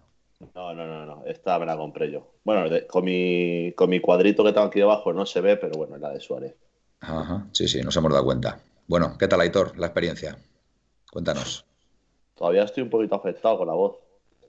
No, 0.55 0.74
no, 0.74 0.87
no, 0.87 1.07
no. 1.07 1.24
Esta 1.26 1.59
me 1.59 1.66
la 1.66 1.76
compré 1.76 2.11
yo. 2.11 2.33
Bueno, 2.44 2.64
con, 2.88 3.05
mi, 3.05 3.72
con 3.76 3.90
mi 3.90 4.00
cuadrito 4.00 4.44
que 4.44 4.52
tengo 4.52 4.66
aquí 4.66 4.81
debajo 4.81 5.12
no 5.12 5.24
se 5.26 5.40
ve, 5.40 5.57
pero 5.57 5.74
bueno, 5.76 5.96
es 5.96 6.02
la 6.02 6.11
de 6.11 6.20
Suárez. 6.20 6.55
Ajá, 7.00 7.46
sí, 7.52 7.68
sí, 7.68 7.81
nos 7.83 7.96
hemos 7.96 8.12
dado 8.12 8.24
cuenta. 8.24 8.61
Bueno, 8.87 9.16
¿qué 9.18 9.28
tal, 9.28 9.40
Aitor, 9.40 9.78
la 9.78 9.87
experiencia? 9.87 10.38
Cuéntanos. 11.11 11.64
Todavía 12.35 12.64
estoy 12.64 12.83
un 12.83 12.90
poquito 12.90 13.14
afectado 13.14 13.59
con 13.59 13.68
la 13.68 13.74
voz. 13.74 13.98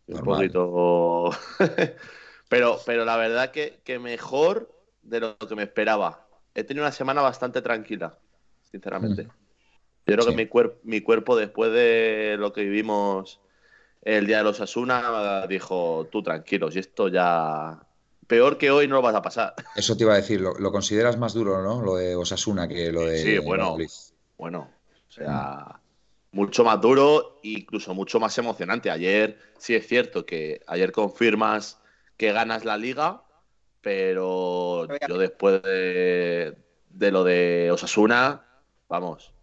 Un 0.08 0.22
poquito. 0.22 1.30
pero, 2.50 2.80
pero 2.86 3.06
la 3.06 3.18
verdad 3.18 3.52
que, 3.52 3.80
que 3.84 4.00
mejor 4.00 4.70
de 5.04 5.20
lo 5.20 5.38
que 5.38 5.56
me 5.56 5.64
esperaba. 5.64 6.28
He 6.56 6.64
tenido 6.64 6.86
una 6.86 6.92
semana 6.92 7.22
bastante 7.22 7.62
tranquila, 7.62 8.18
sinceramente. 8.64 9.24
Mm. 9.24 9.30
Yo 10.06 10.16
creo 10.16 10.26
que 10.26 10.36
mi, 10.36 10.50
mi 10.84 11.02
cuerpo, 11.02 11.36
después 11.36 11.72
de 11.72 12.36
lo 12.38 12.52
que 12.52 12.64
vivimos 12.64 13.40
el 14.04 14.28
día 14.28 14.40
de 14.40 14.44
los 14.44 14.60
Asuna, 14.60 15.48
dijo, 15.48 16.08
tú 16.12 16.22
tranquilo, 16.22 16.70
y 16.72 16.80
esto 16.80 17.08
ya 17.08 17.80
peor 18.28 18.58
que 18.58 18.72
hoy 18.72 18.88
no 18.88 18.96
lo 18.96 19.02
vas 19.02 19.16
a 19.16 19.22
pasar. 19.22 19.54
Eso 19.76 19.96
te 19.96 20.04
iba 20.04 20.14
a 20.14 20.18
decir, 20.18 20.42
lo, 20.42 20.72
consideras 20.72 21.18
más 21.18 21.34
duro, 21.34 21.62
¿no? 21.62 21.82
Lo 21.82 21.96
de 21.96 22.16
Osasuna 22.16 22.68
que 22.68 22.92
lo 22.92 23.02
de. 23.02 23.18
Sí, 23.18 23.38
bueno. 23.40 23.78
Bueno, 24.38 24.72
o 25.08 25.12
sea, 25.12 25.80
mucho 26.32 26.64
más 26.64 26.82
duro 26.82 27.40
e 27.44 27.50
incluso 27.50 27.94
mucho 27.94 28.20
más 28.20 28.38
emocionante. 28.38 28.90
Ayer 28.90 29.40
sí 29.58 29.76
es 29.76 29.88
cierto 29.88 30.26
que 30.26 30.62
ayer 30.68 30.92
confirmas 30.92 31.80
que 32.18 32.34
ganas 32.34 32.66
la 32.66 32.78
liga, 32.78 33.24
pero 33.82 34.88
yo 35.08 35.18
después 35.18 35.62
de, 35.62 36.58
lo 36.90 37.24
de 37.24 37.70
Osasuna, 37.72 38.46
vamos, 38.90 39.34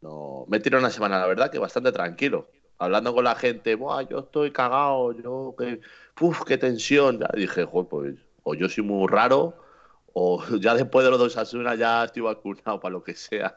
no, 0.00 0.44
me 0.48 0.60
tirado 0.60 0.82
una 0.82 0.90
semana, 0.90 1.18
la 1.18 1.26
verdad, 1.26 1.50
que 1.50 1.58
bastante 1.58 1.92
tranquilo. 1.92 2.50
Hablando 2.80 3.14
con 3.14 3.24
la 3.24 3.34
gente, 3.34 3.74
Buah, 3.74 4.08
yo 4.08 4.20
estoy 4.20 4.50
cagado, 4.52 5.12
yo, 5.12 5.54
que, 5.56 5.80
qué 6.46 6.58
tensión. 6.58 7.20
Ya 7.20 7.28
dije, 7.34 7.66
pues, 7.66 8.16
o 8.42 8.54
yo 8.54 8.70
soy 8.70 8.82
muy 8.82 9.06
raro, 9.06 9.54
o 10.14 10.42
ya 10.58 10.74
después 10.74 11.04
de 11.04 11.10
los 11.10 11.20
dos 11.20 11.36
Osasuna 11.36 11.74
ya 11.74 12.04
estoy 12.04 12.22
vacunado 12.22 12.80
para 12.80 12.94
lo 12.94 13.04
que 13.04 13.14
sea. 13.14 13.54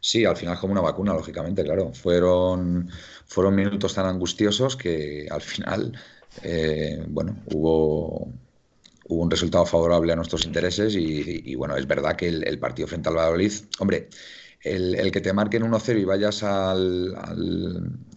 Sí, 0.00 0.24
al 0.24 0.36
final 0.36 0.58
como 0.58 0.72
una 0.72 0.80
vacuna, 0.80 1.12
lógicamente, 1.12 1.62
claro. 1.64 1.92
Fueron, 1.92 2.88
fueron 3.26 3.54
minutos 3.54 3.94
tan 3.94 4.06
angustiosos 4.06 4.74
que 4.74 5.26
al 5.30 5.42
final, 5.42 5.92
eh, 6.42 7.04
bueno, 7.08 7.36
hubo, 7.52 8.32
hubo 9.08 9.22
un 9.22 9.30
resultado 9.30 9.66
favorable 9.66 10.12
a 10.12 10.16
nuestros 10.16 10.46
intereses 10.46 10.94
y, 10.96 11.54
bueno, 11.56 11.76
es 11.76 11.86
verdad 11.86 12.16
que 12.16 12.28
el, 12.28 12.58
partido 12.58 12.88
frente 12.88 13.10
al 13.10 13.16
Valladolid, 13.16 13.52
hombre, 13.80 14.08
el, 14.64 15.12
que 15.12 15.20
te 15.20 15.32
marquen 15.32 15.62
1-0 15.62 16.00
y 16.00 16.04
vayas 16.04 16.42
al, 16.42 17.14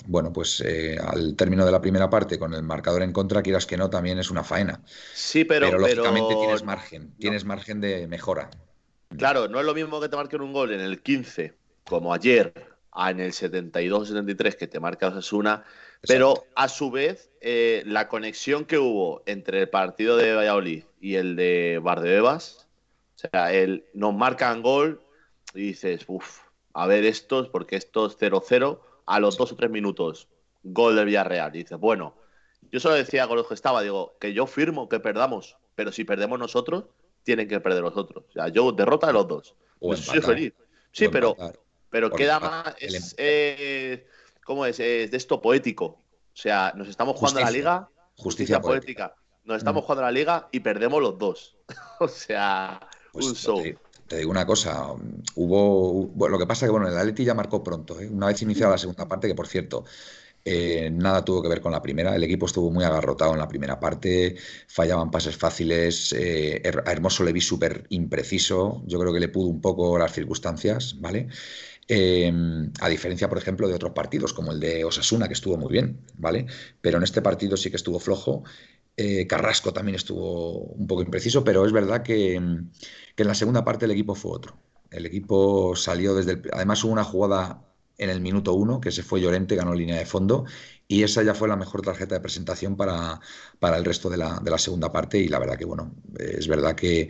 bueno, 0.06 0.32
pues 0.32 0.62
eh, 0.66 0.98
al 0.98 1.36
término 1.36 1.66
de 1.66 1.72
la 1.72 1.82
primera 1.82 2.10
parte 2.10 2.40
con 2.40 2.54
el 2.54 2.64
marcador 2.64 3.04
en 3.04 3.12
contra, 3.12 3.44
quieras 3.44 3.66
que 3.66 3.78
no, 3.78 3.90
también 3.90 4.18
es 4.18 4.32
una 4.32 4.44
faena. 4.44 4.82
Sí, 5.14 5.44
pero, 5.44 5.68
pero 5.68 5.80
lógicamente 5.80 6.36
tienes 6.36 6.64
margen, 6.64 7.14
tienes 7.20 7.46
margen 7.46 7.82
de 7.82 8.08
mejora. 8.08 8.50
Claro, 9.18 9.48
no 9.48 9.60
es 9.60 9.66
lo 9.66 9.74
mismo 9.74 10.00
que 10.00 10.10
te 10.10 10.16
marquen 10.16 10.42
un 10.42 10.54
gol 10.54 10.72
en 10.72 10.80
el 10.80 11.02
15, 11.02 11.54
como 11.84 12.14
ayer, 12.14 12.54
a 12.92 13.12
en 13.12 13.20
el 13.20 13.34
72-73 13.34 14.56
que 14.56 14.68
te 14.68 14.80
marca 14.80 15.08
Osasuna, 15.08 15.64
pero 16.08 16.46
a 16.56 16.70
su 16.70 16.92
vez 16.92 17.30
eh, 17.42 17.84
la 17.86 18.08
conexión 18.08 18.66
que 18.66 18.78
hubo 18.78 19.24
entre 19.26 19.62
el 19.62 19.70
partido 19.70 20.16
de 20.16 20.34
Valladolid 20.34 20.84
y 21.02 21.16
el 21.16 21.36
de 21.36 21.80
Bardebebas, 21.84 22.68
o 23.16 23.30
sea, 23.32 23.52
el, 23.52 23.86
nos 23.94 24.14
marcan 24.14 24.62
gol 24.62 25.02
y 25.54 25.62
dices, 25.62 26.04
uff, 26.08 26.42
a 26.74 26.88
ver 26.88 27.06
estos, 27.06 27.50
porque 27.50 27.76
estos 27.76 28.20
0-0, 28.20 28.80
a 29.06 29.20
los 29.20 29.38
dos 29.38 29.52
o 29.52 29.56
tres 29.56 29.72
minutos, 29.72 30.28
gol 30.64 30.96
del 30.96 31.06
Villarreal. 31.06 31.56
Y 31.56 31.60
dices, 31.60 31.78
bueno, 31.80 32.16
yo 32.72 32.80
solo 32.80 32.96
decía 32.96 33.28
con 33.28 33.38
los 33.38 33.48
que 33.48 33.54
estaba, 33.54 33.82
digo, 33.82 34.16
que 34.20 34.34
yo 34.34 34.46
firmo 34.46 34.90
que 34.90 35.00
perdamos, 35.00 35.58
pero 35.76 35.92
si 35.92 36.04
perdemos 36.04 36.40
nosotros, 36.40 36.86
tienen 37.24 37.48
que 37.48 37.60
perder 37.60 37.82
los 37.82 37.98
otros. 37.98 38.26
O 38.30 38.32
sea, 38.32 38.48
yo 38.50 38.72
derrota 38.72 39.10
a 39.10 39.14
los 39.14 39.28
dos. 39.28 39.56
Pues 39.80 40.00
soy 40.00 40.22
feliz. 40.22 40.54
Sí, 40.92 41.08
pero, 41.10 41.36
pero 41.90 42.10
queda 42.10 42.40
más. 42.40 42.76
Es, 42.80 43.16
eh, 43.18 44.08
¿Cómo 44.44 44.66
es? 44.66 44.80
Es 44.80 45.12
de 45.12 45.18
esto 45.18 45.42
poético. 45.42 45.86
O 45.86 46.00
sea, 46.40 46.74
nos 46.76 46.88
estamos 46.88 47.18
jugando 47.18 47.42
a 47.42 47.44
la 47.44 47.52
liga. 47.52 47.90
Justicia, 48.16 48.62
poética. 48.62 49.16
Nos 49.44 49.58
estamos 49.58 49.84
mm. 49.84 49.86
jugando 49.86 50.04
a 50.04 50.06
la 50.08 50.12
liga 50.12 50.50
y 50.52 50.60
perdemos 50.60 51.02
los 51.02 51.18
dos. 51.18 51.58
o 52.00 52.08
sea, 52.08 52.80
pues 53.12 53.26
un 53.26 53.36
show. 53.36 53.62
Te, 53.62 53.78
digo 54.16 54.32
una 54.32 54.46
cosa, 54.46 54.94
hubo, 55.36 56.30
lo 56.30 56.40
que 56.40 56.48
pasa 56.48 56.66
que 56.66 56.72
bueno, 56.72 56.88
el 56.88 56.98
Atleti 56.98 57.26
ya 57.26 57.34
marcó 57.34 57.62
pronto, 57.64 58.00
¿eh? 58.00 58.08
una 58.10 58.28
vez 58.28 58.42
iniciada 58.42 58.72
la 58.72 58.78
segunda 58.78 59.08
parte, 59.08 59.28
que 59.28 59.36
por 59.36 59.48
cierto, 59.48 59.84
eh, 60.50 60.90
nada 60.90 61.26
tuvo 61.26 61.42
que 61.42 61.50
ver 61.50 61.60
con 61.60 61.74
la 61.74 61.82
primera. 61.82 62.16
El 62.16 62.24
equipo 62.24 62.46
estuvo 62.46 62.72
muy 62.72 62.86
agarrotado 62.86 63.34
en 63.34 63.40
la 63.40 63.50
primera 63.50 63.82
parte, 63.82 64.38
fallaban 64.68 65.12
pases 65.12 65.36
fáciles. 65.36 66.14
Eh, 66.18 66.62
a 66.86 66.92
Hermoso 66.94 67.26
le 67.26 67.34
vi 67.34 67.42
súper 67.42 67.86
impreciso. 67.90 68.82
Yo 68.88 68.98
creo 68.98 69.12
que 69.12 69.20
le 69.20 69.28
pudo 69.28 69.48
un 69.48 69.60
poco 69.60 69.98
las 69.98 70.14
circunstancias, 70.14 70.96
¿vale? 71.02 71.28
Eh, 71.90 72.32
a 72.80 72.90
diferencia, 72.90 73.28
por 73.28 73.38
ejemplo, 73.38 73.68
de 73.68 73.74
otros 73.74 73.92
partidos, 73.92 74.32
como 74.34 74.54
el 74.54 74.60
de 74.62 74.86
Osasuna, 74.86 75.28
que 75.28 75.34
estuvo 75.34 75.58
muy 75.58 75.72
bien, 75.72 76.00
¿vale? 76.18 76.46
Pero 76.80 76.98
en 76.98 77.04
este 77.04 77.22
partido 77.22 77.58
sí 77.58 77.70
que 77.70 77.76
estuvo 77.78 78.00
flojo. 78.00 78.44
Carrasco 79.28 79.74
también 79.74 79.96
estuvo 79.96 80.60
un 80.60 80.88
poco 80.88 81.04
impreciso, 81.04 81.44
pero 81.44 81.66
es 81.66 81.72
verdad 81.72 82.02
que, 82.04 82.42
que, 83.16 83.24
en 83.24 83.28
la 83.28 83.36
segunda 83.36 83.64
parte 83.64 83.86
el 83.86 83.92
equipo 83.92 84.16
fue 84.16 84.32
otro. 84.32 84.58
El 84.90 85.06
equipo 85.06 85.76
salió 85.76 86.16
desde 86.16 86.34
el. 86.34 86.42
Además, 86.52 86.84
hubo 86.84 86.94
una 86.94 87.04
jugada 87.04 87.68
en 87.98 88.10
el 88.10 88.22
minuto 88.22 88.54
uno, 88.54 88.80
que 88.80 88.92
se 88.92 89.04
fue 89.04 89.22
Llorente, 89.22 89.56
ganó 89.56 89.74
línea 89.74 89.98
de 89.98 90.06
fondo, 90.06 90.46
y 90.88 91.04
esa 91.04 91.24
ya 91.24 91.34
fue 91.34 91.48
la 91.48 91.56
mejor 91.56 91.82
tarjeta 91.82 92.16
de 92.16 92.22
presentación 92.22 92.76
para, 92.76 93.20
para 93.60 93.78
el 93.78 93.86
resto 93.86 94.10
de 94.10 94.18
la, 94.18 94.40
de 94.40 94.52
la, 94.52 94.58
segunda 94.58 94.92
parte, 94.92 95.18
y 95.18 95.28
la 95.28 95.40
verdad 95.40 95.58
que, 95.58 95.66
bueno, 95.66 95.94
es 96.18 96.48
verdad 96.48 96.76
que 96.76 97.10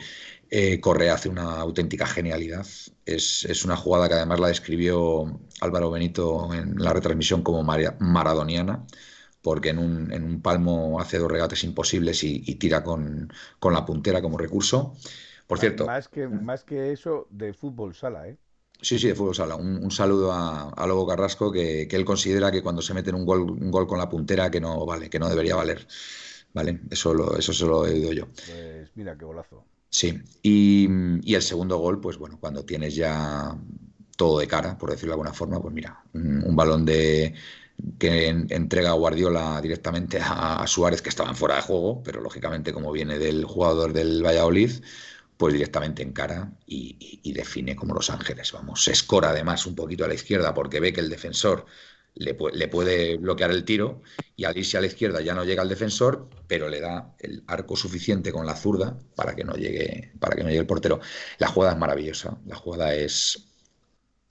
eh, 0.50 0.80
Correa 0.80 1.16
hace 1.16 1.30
una 1.30 1.60
auténtica 1.60 2.06
genialidad, 2.08 2.66
es, 3.06 3.46
es, 3.46 3.66
una 3.66 3.76
jugada 3.76 4.08
que 4.08 4.16
además 4.16 4.40
la 4.40 4.48
describió 4.48 5.40
Álvaro 5.62 5.92
Benito 5.92 6.54
en 6.54 6.76
la 6.78 6.94
retransmisión 6.94 7.44
como 7.44 7.64
maradoniana, 7.64 8.86
porque 9.48 9.70
en 9.70 9.80
un, 9.80 10.12
en 10.12 10.26
un, 10.26 10.42
palmo 10.42 11.00
hace 11.00 11.20
dos 11.20 11.32
regates 11.32 11.64
imposibles 11.64 12.22
y, 12.26 12.44
y 12.46 12.56
tira 12.56 12.84
con, 12.84 13.32
con, 13.60 13.74
la 13.74 13.86
puntera 13.86 14.22
como 14.22 14.38
recurso. 14.38 14.94
Por 15.48 15.58
cierto. 15.58 15.86
Más 15.86 16.10
que, 16.10 16.28
más 16.28 16.66
que 16.66 16.92
eso, 16.92 17.28
de 17.30 17.54
fútbol 17.54 17.96
sala, 17.96 18.28
¿eh? 18.28 18.38
Sí, 18.82 19.00
sí, 19.00 19.08
de 19.08 19.16
fútbol 19.16 19.36
sala. 19.36 19.56
Un, 19.56 19.90
saludo 19.90 20.34
a, 20.34 20.70
a, 20.72 20.86
Lobo 20.86 21.08
Carrasco, 21.08 21.50
que, 21.50 21.84
él 21.90 22.04
considera 22.04 22.52
que 22.52 22.62
cuando 22.62 22.82
se 22.82 22.94
mete 22.94 23.14
un 23.14 23.26
gol, 23.26 23.50
un 23.50 23.72
gol 23.72 23.88
con 23.88 24.00
la 24.00 24.10
puntera, 24.10 24.52
que 24.52 24.60
no 24.60 24.86
vale, 24.86 25.10
que 25.10 25.18
no 25.18 25.30
debería 25.30 25.56
valer. 25.56 25.88
¿Vale? 26.54 26.82
Eso, 26.90 27.14
lo, 27.14 27.38
eso 27.38 27.54
se 27.54 27.66
lo 27.66 27.88
he 27.88 27.94
oído 27.94 28.12
yo. 28.12 28.26
Pues 28.26 28.92
mira, 28.96 29.18
qué 29.18 29.24
golazo. 29.24 29.64
Sí, 29.90 30.20
y, 30.44 31.34
el 31.34 31.42
segundo 31.42 31.78
gol, 31.78 32.02
pues 32.02 32.18
bueno, 32.18 32.38
cuando 32.38 32.66
tienes 32.66 32.96
ya 32.96 33.58
todo 34.18 34.40
de 34.40 34.48
cara, 34.48 34.78
por 34.78 34.90
decirlo 34.90 35.12
de 35.12 35.14
alguna 35.14 35.34
forma, 35.34 35.62
pues 35.62 35.74
mira, 35.74 36.04
un, 36.14 36.54
balón 36.54 36.84
de 36.84 37.34
que 38.00 38.28
entrega 38.28 38.92
Guardiola 38.94 39.60
directamente 39.62 40.20
a, 40.22 40.66
Suárez, 40.68 41.02
que 41.02 41.10
estaban 41.10 41.36
fuera 41.36 41.56
de 41.56 41.62
juego, 41.62 42.02
pero 42.04 42.22
lógicamente 42.22 42.74
como 42.74 42.92
viene 42.92 43.20
del 43.20 43.46
jugador 43.46 43.94
del 43.94 44.26
Valladolid, 44.26 44.72
pues 45.38 45.54
directamente 45.54 46.02
encara 46.04 46.52
y, 46.66 47.20
y, 47.24 47.34
define 47.34 47.76
como 47.76 47.94
Los 47.94 48.10
Ángeles. 48.10 48.52
Vamos, 48.52 48.84
se 48.84 48.92
escora 48.92 49.30
además 49.30 49.66
un 49.68 49.76
poquito 49.76 50.06
a 50.06 50.08
la 50.08 50.16
izquierda 50.16 50.54
porque 50.54 50.80
ve 50.80 50.94
que 50.94 51.02
el 51.02 51.10
defensor 51.10 51.66
le, 52.20 52.68
puede 52.68 53.18
bloquear 53.18 53.52
el 53.52 53.64
tiro 53.64 54.02
y 54.36 54.46
al 54.46 54.58
irse 54.58 54.78
a 54.78 54.82
la 54.82 54.88
izquierda 54.88 55.22
ya 55.22 55.34
no 55.34 55.44
llega 55.44 55.62
al 55.62 55.70
defensor, 55.70 56.30
pero 56.48 56.70
le 56.70 56.80
da 56.80 57.16
el 57.20 57.44
arco 57.48 57.76
suficiente 57.76 58.32
con 58.32 58.46
la 58.46 58.56
zurda 58.56 58.98
para 59.16 59.36
que 59.36 59.44
no 59.44 59.54
llegue, 59.54 60.14
para 60.20 60.36
que 60.36 60.44
no 60.44 60.50
llegue 60.50 60.62
el 60.62 60.68
portero. 60.68 61.00
La 61.38 61.48
jugada 61.48 61.74
es 61.74 61.80
maravillosa, 61.80 62.38
la 62.46 62.56
jugada 62.56 62.94
es 62.96 63.47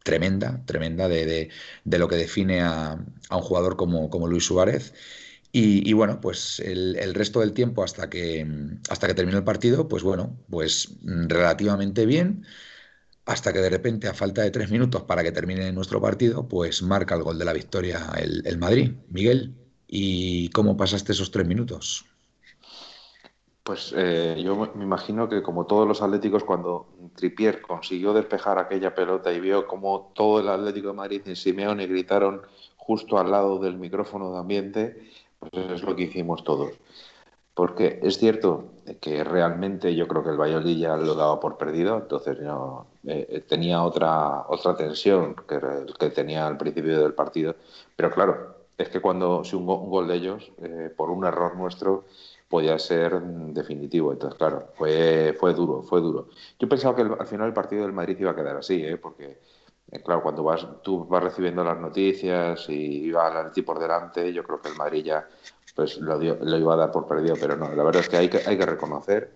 tremenda, 0.07 0.63
tremenda 0.67 1.09
de, 1.09 1.51
lo 1.85 2.09
que 2.09 2.17
define 2.17 2.63
a, 2.63 2.95
un 3.31 3.41
jugador 3.43 3.77
como, 3.77 4.09
como 4.09 4.29
Luis 4.29 4.45
Suárez. 4.47 4.95
Y, 5.53 5.93
bueno, 5.95 6.21
pues 6.21 6.61
el, 6.61 7.15
resto 7.15 7.41
del 7.41 7.55
tiempo 7.55 7.83
hasta 7.83 8.11
que, 8.11 8.47
hasta 8.91 9.07
que 9.07 9.15
terminó 9.15 9.39
el 9.39 9.45
partido, 9.45 9.89
pues 9.89 10.03
bueno, 10.03 10.39
pues 10.51 10.91
relativamente 11.03 12.05
bien 12.05 12.45
hasta 13.25 13.53
que 13.53 13.61
de 13.61 13.71
repente, 13.71 14.07
a 14.07 14.15
falta 14.15 14.43
de 14.43 14.51
tres 14.51 14.71
minutos 14.71 15.03
para 15.05 15.23
que 15.25 15.33
termine 15.33 15.73
nuestro 15.73 16.01
partido, 16.01 16.47
pues 16.47 16.83
marca 16.83 17.17
el 17.17 17.23
gol 17.23 17.39
de 17.39 17.45
la 17.45 17.53
victoria 17.55 18.13
el, 18.17 18.59
Madrid. 18.59 18.93
Miguel, 19.09 19.57
¿y 19.89 20.51
cómo 20.51 20.77
pasaste 20.77 21.13
esos 21.13 21.31
tres 21.31 21.47
minutos? 21.47 22.05
Pues 23.67 23.93
eh, 23.97 24.41
yo 24.45 24.71
me 24.77 24.85
imagino 24.85 25.29
que 25.29 25.43
como 25.43 25.67
todos 25.67 25.89
los 25.89 26.01
atléticos, 26.01 26.45
cuando 26.45 26.87
Tripier 27.17 27.61
consiguió 27.61 28.13
despejar 28.13 28.61
aquella 28.61 28.95
pelota 28.95 29.33
y 29.33 29.41
vio 29.41 29.67
como 29.67 30.13
todo 30.15 30.39
el 30.39 30.49
Atlético 30.49 30.89
de 30.89 30.95
Madrid 30.95 31.23
y 31.27 31.35
Simeone 31.35 31.89
gritaron 31.89 32.43
justo 32.77 33.19
al 33.19 33.33
lado 33.33 33.59
del 33.59 33.77
micrófono 33.77 34.31
de 34.31 34.39
ambiente, 34.39 35.11
pues 35.41 35.53
es 35.53 35.83
lo 35.83 35.97
que 35.97 36.05
hicimos 36.05 36.45
todos. 36.45 36.75
Porque 37.55 37.99
es 38.05 38.19
cierto 38.19 38.67
que 39.01 39.25
realmente 39.25 39.97
yo 39.97 40.07
creo 40.07 40.23
que 40.23 40.31
el 40.31 40.41
Valladolid 40.41 40.79
ya 40.79 40.97
lo 40.97 41.17
daba 41.17 41.41
por 41.41 41.59
perdido, 41.59 41.97
entonces 41.97 42.39
no, 42.39 42.87
eh, 43.05 43.43
tenía 43.49 43.83
otra, 43.83 44.45
otra 44.47 44.77
tensión 44.77 45.35
que, 45.35 45.59
que 45.99 46.11
tenía 46.11 46.47
al 46.47 46.57
principio 46.57 47.03
del 47.03 47.15
partido. 47.15 47.57
Pero 47.97 48.13
claro, 48.13 48.57
es 48.79 48.89
que 48.91 49.01
cuando 49.01 49.43
si 49.43 49.57
un, 49.57 49.67
gol 49.67 50.07
de 50.07 50.15
ellos, 50.15 50.53
eh, 50.59 50.93
por 50.97 51.11
un 51.11 51.25
error 51.25 51.57
nuestro, 51.57 52.05
podía 52.49 52.79
ser 52.79 53.21
definitivo. 53.21 54.13
Entonces, 54.13 54.39
claro, 54.39 54.69
fue, 54.75 55.37
fue 55.39 55.55
duro, 55.55 55.83
fue 55.83 56.01
duro. 56.01 56.29
Yo 56.59 56.69
pensaba 56.69 56.95
que 56.95 57.03
al 57.03 57.27
final 57.27 57.49
el 57.49 57.55
partido 57.55 57.83
del 57.83 57.93
Madrid 57.93 58.17
iba 58.19 58.31
a 58.31 58.37
quedar 58.37 58.57
así, 58.57 58.85
¿eh? 58.85 58.97
porque, 58.97 59.41
claro, 60.05 60.23
cuando 60.23 60.43
vas, 60.43 60.67
tú 60.83 61.05
vas 61.07 61.23
recibiendo 61.23 61.65
las 61.65 61.79
noticias 61.79 62.69
y 62.69 63.07
iba 63.07 63.27
al 63.27 63.37
Atleti 63.37 63.63
por 63.63 63.79
delante, 63.79 64.33
yo 64.33 64.45
creo 64.45 64.61
que 64.61 64.69
el 64.69 64.77
Madrid 64.77 65.05
ya 65.05 65.29
pues 65.75 65.99
lo, 65.99 66.19
lo, 66.19 66.59
iba 66.59 66.73
a 66.73 66.77
dar 66.77 66.91
por 66.91 67.07
perdido, 67.07 67.37
pero 67.39 67.55
no, 67.55 67.71
la 67.71 67.83
verdad 67.83 68.01
es 68.01 68.09
que 68.09 68.17
hay 68.17 68.31
que, 68.31 68.39
hay 68.47 68.57
que 68.57 68.65
reconocer 68.65 69.31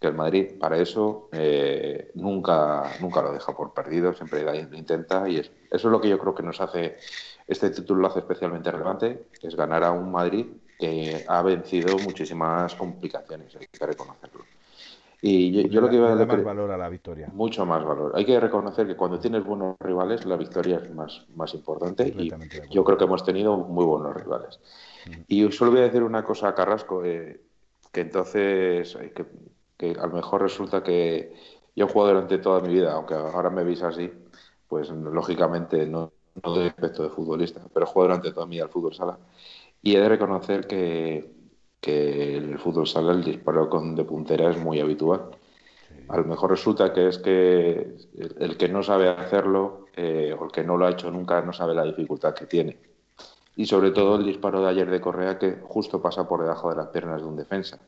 que 0.00 0.08
el 0.08 0.14
Madrid 0.14 0.58
para 0.58 0.76
eso 0.76 1.28
eh, 1.30 2.10
nunca, 2.14 2.94
nunca 3.00 3.22
lo 3.22 3.32
deja 3.32 3.54
por 3.54 3.72
perdido, 3.72 4.12
siempre 4.12 4.42
lo 4.42 4.76
intenta 4.76 5.28
y 5.28 5.38
eso 5.38 5.50
es 5.70 5.84
lo 5.84 6.00
que 6.00 6.08
yo 6.08 6.18
creo 6.18 6.34
que 6.34 6.42
nos 6.42 6.60
hace, 6.60 6.98
este 7.46 7.70
título 7.70 8.02
lo 8.02 8.08
hace 8.08 8.18
especialmente 8.18 8.72
relevante, 8.72 9.26
es 9.40 9.54
ganar 9.54 9.84
a 9.84 9.92
un 9.92 10.10
Madrid 10.10 10.46
que 10.84 11.24
ha 11.26 11.42
vencido 11.42 11.96
muchísimas 11.98 12.74
complicaciones, 12.74 13.56
hay 13.56 13.66
que 13.66 13.86
reconocerlo. 13.86 14.44
Y 15.26 15.68
yo, 15.70 15.80
lo 15.80 15.88
que 15.88 15.96
iba 15.96 16.12
a 16.12 16.16
dar 16.16 16.26
más 16.26 16.44
valor 16.44 16.70
a 16.70 16.76
la 16.76 16.90
victoria. 16.90 17.30
Mucho 17.32 17.64
más 17.64 17.82
valor. 17.82 18.12
Hay 18.14 18.26
que 18.26 18.38
reconocer 18.38 18.86
que 18.86 18.94
cuando 18.94 19.18
tienes 19.18 19.42
buenos 19.42 19.76
rivales, 19.80 20.26
la 20.26 20.36
victoria 20.36 20.82
es 20.84 20.94
más, 20.94 21.24
más 21.34 21.54
importante. 21.54 22.14
Y 22.18 22.30
yo 22.70 22.84
creo 22.84 22.98
que 22.98 23.04
hemos 23.04 23.24
tenido 23.24 23.56
muy 23.56 23.86
buenos 23.86 24.14
rivales. 24.14 24.60
Y 25.26 25.50
solo 25.50 25.70
voy 25.70 25.80
a 25.80 25.84
decir 25.84 26.02
una 26.02 26.22
cosa 26.22 26.48
a 26.48 26.54
Carrasco, 26.54 27.02
eh, 27.06 27.40
que 27.90 28.02
entonces, 28.02 28.96
eh, 29.00 29.14
que, 29.78 29.90
a 29.98 30.06
lo 30.06 30.12
mejor 30.12 30.42
resulta 30.42 30.82
que 30.82 31.32
yo 31.74 31.86
he 31.86 31.88
jugado 31.88 32.12
durante 32.12 32.36
toda 32.38 32.60
mi 32.60 32.74
vida, 32.74 32.92
aunque 32.92 33.14
ahora 33.14 33.48
me 33.48 33.64
veis 33.64 33.82
así, 33.82 34.10
pues 34.68 34.90
lógicamente 34.90 35.86
no, 35.86 36.12
no 36.42 36.54
doy 36.54 36.66
aspecto 36.66 37.02
de 37.02 37.08
futbolista, 37.08 37.62
pero 37.72 37.86
he 37.86 37.88
jugado 37.88 38.08
durante 38.08 38.32
toda 38.32 38.46
mi 38.46 38.56
vida 38.56 38.64
al 38.64 38.70
fútbol 38.70 38.94
sala. 38.94 39.18
Y 39.84 39.94
he 39.94 40.00
de 40.00 40.08
reconocer 40.08 40.66
que, 40.66 41.30
que 41.80 42.36
el 42.36 42.58
fútbol 42.58 42.88
sala 42.88 43.12
el 43.12 43.22
disparo 43.22 43.68
con 43.68 43.94
de 43.94 44.04
puntera 44.04 44.50
es 44.50 44.58
muy 44.58 44.80
habitual. 44.80 45.30
A 46.08 46.16
lo 46.16 46.24
mejor 46.24 46.50
resulta 46.50 46.92
que 46.92 47.08
es 47.08 47.18
que 47.18 47.94
el, 48.38 48.56
que 48.56 48.68
no 48.68 48.82
sabe 48.82 49.08
hacerlo 49.08 49.86
eh, 49.94 50.34
o 50.36 50.46
el 50.46 50.50
que 50.50 50.64
no 50.64 50.76
lo 50.76 50.86
ha 50.86 50.90
hecho 50.90 51.10
nunca 51.10 51.40
no 51.42 51.52
sabe 51.52 51.74
la 51.74 51.84
dificultad 51.84 52.34
que 52.34 52.46
tiene 52.46 52.76
y 53.56 53.66
sobre 53.66 53.90
todo 53.90 54.16
el 54.16 54.24
disparo 54.24 54.62
de 54.62 54.68
ayer 54.68 54.90
de 54.90 55.00
Correa 55.00 55.38
que 55.38 55.58
justo 55.62 56.02
pasa 56.02 56.26
por 56.26 56.42
debajo 56.42 56.70
de 56.70 56.76
las 56.76 56.88
piernas 56.88 57.20
de 57.20 57.28
un 57.28 57.36
defensa. 57.36 57.78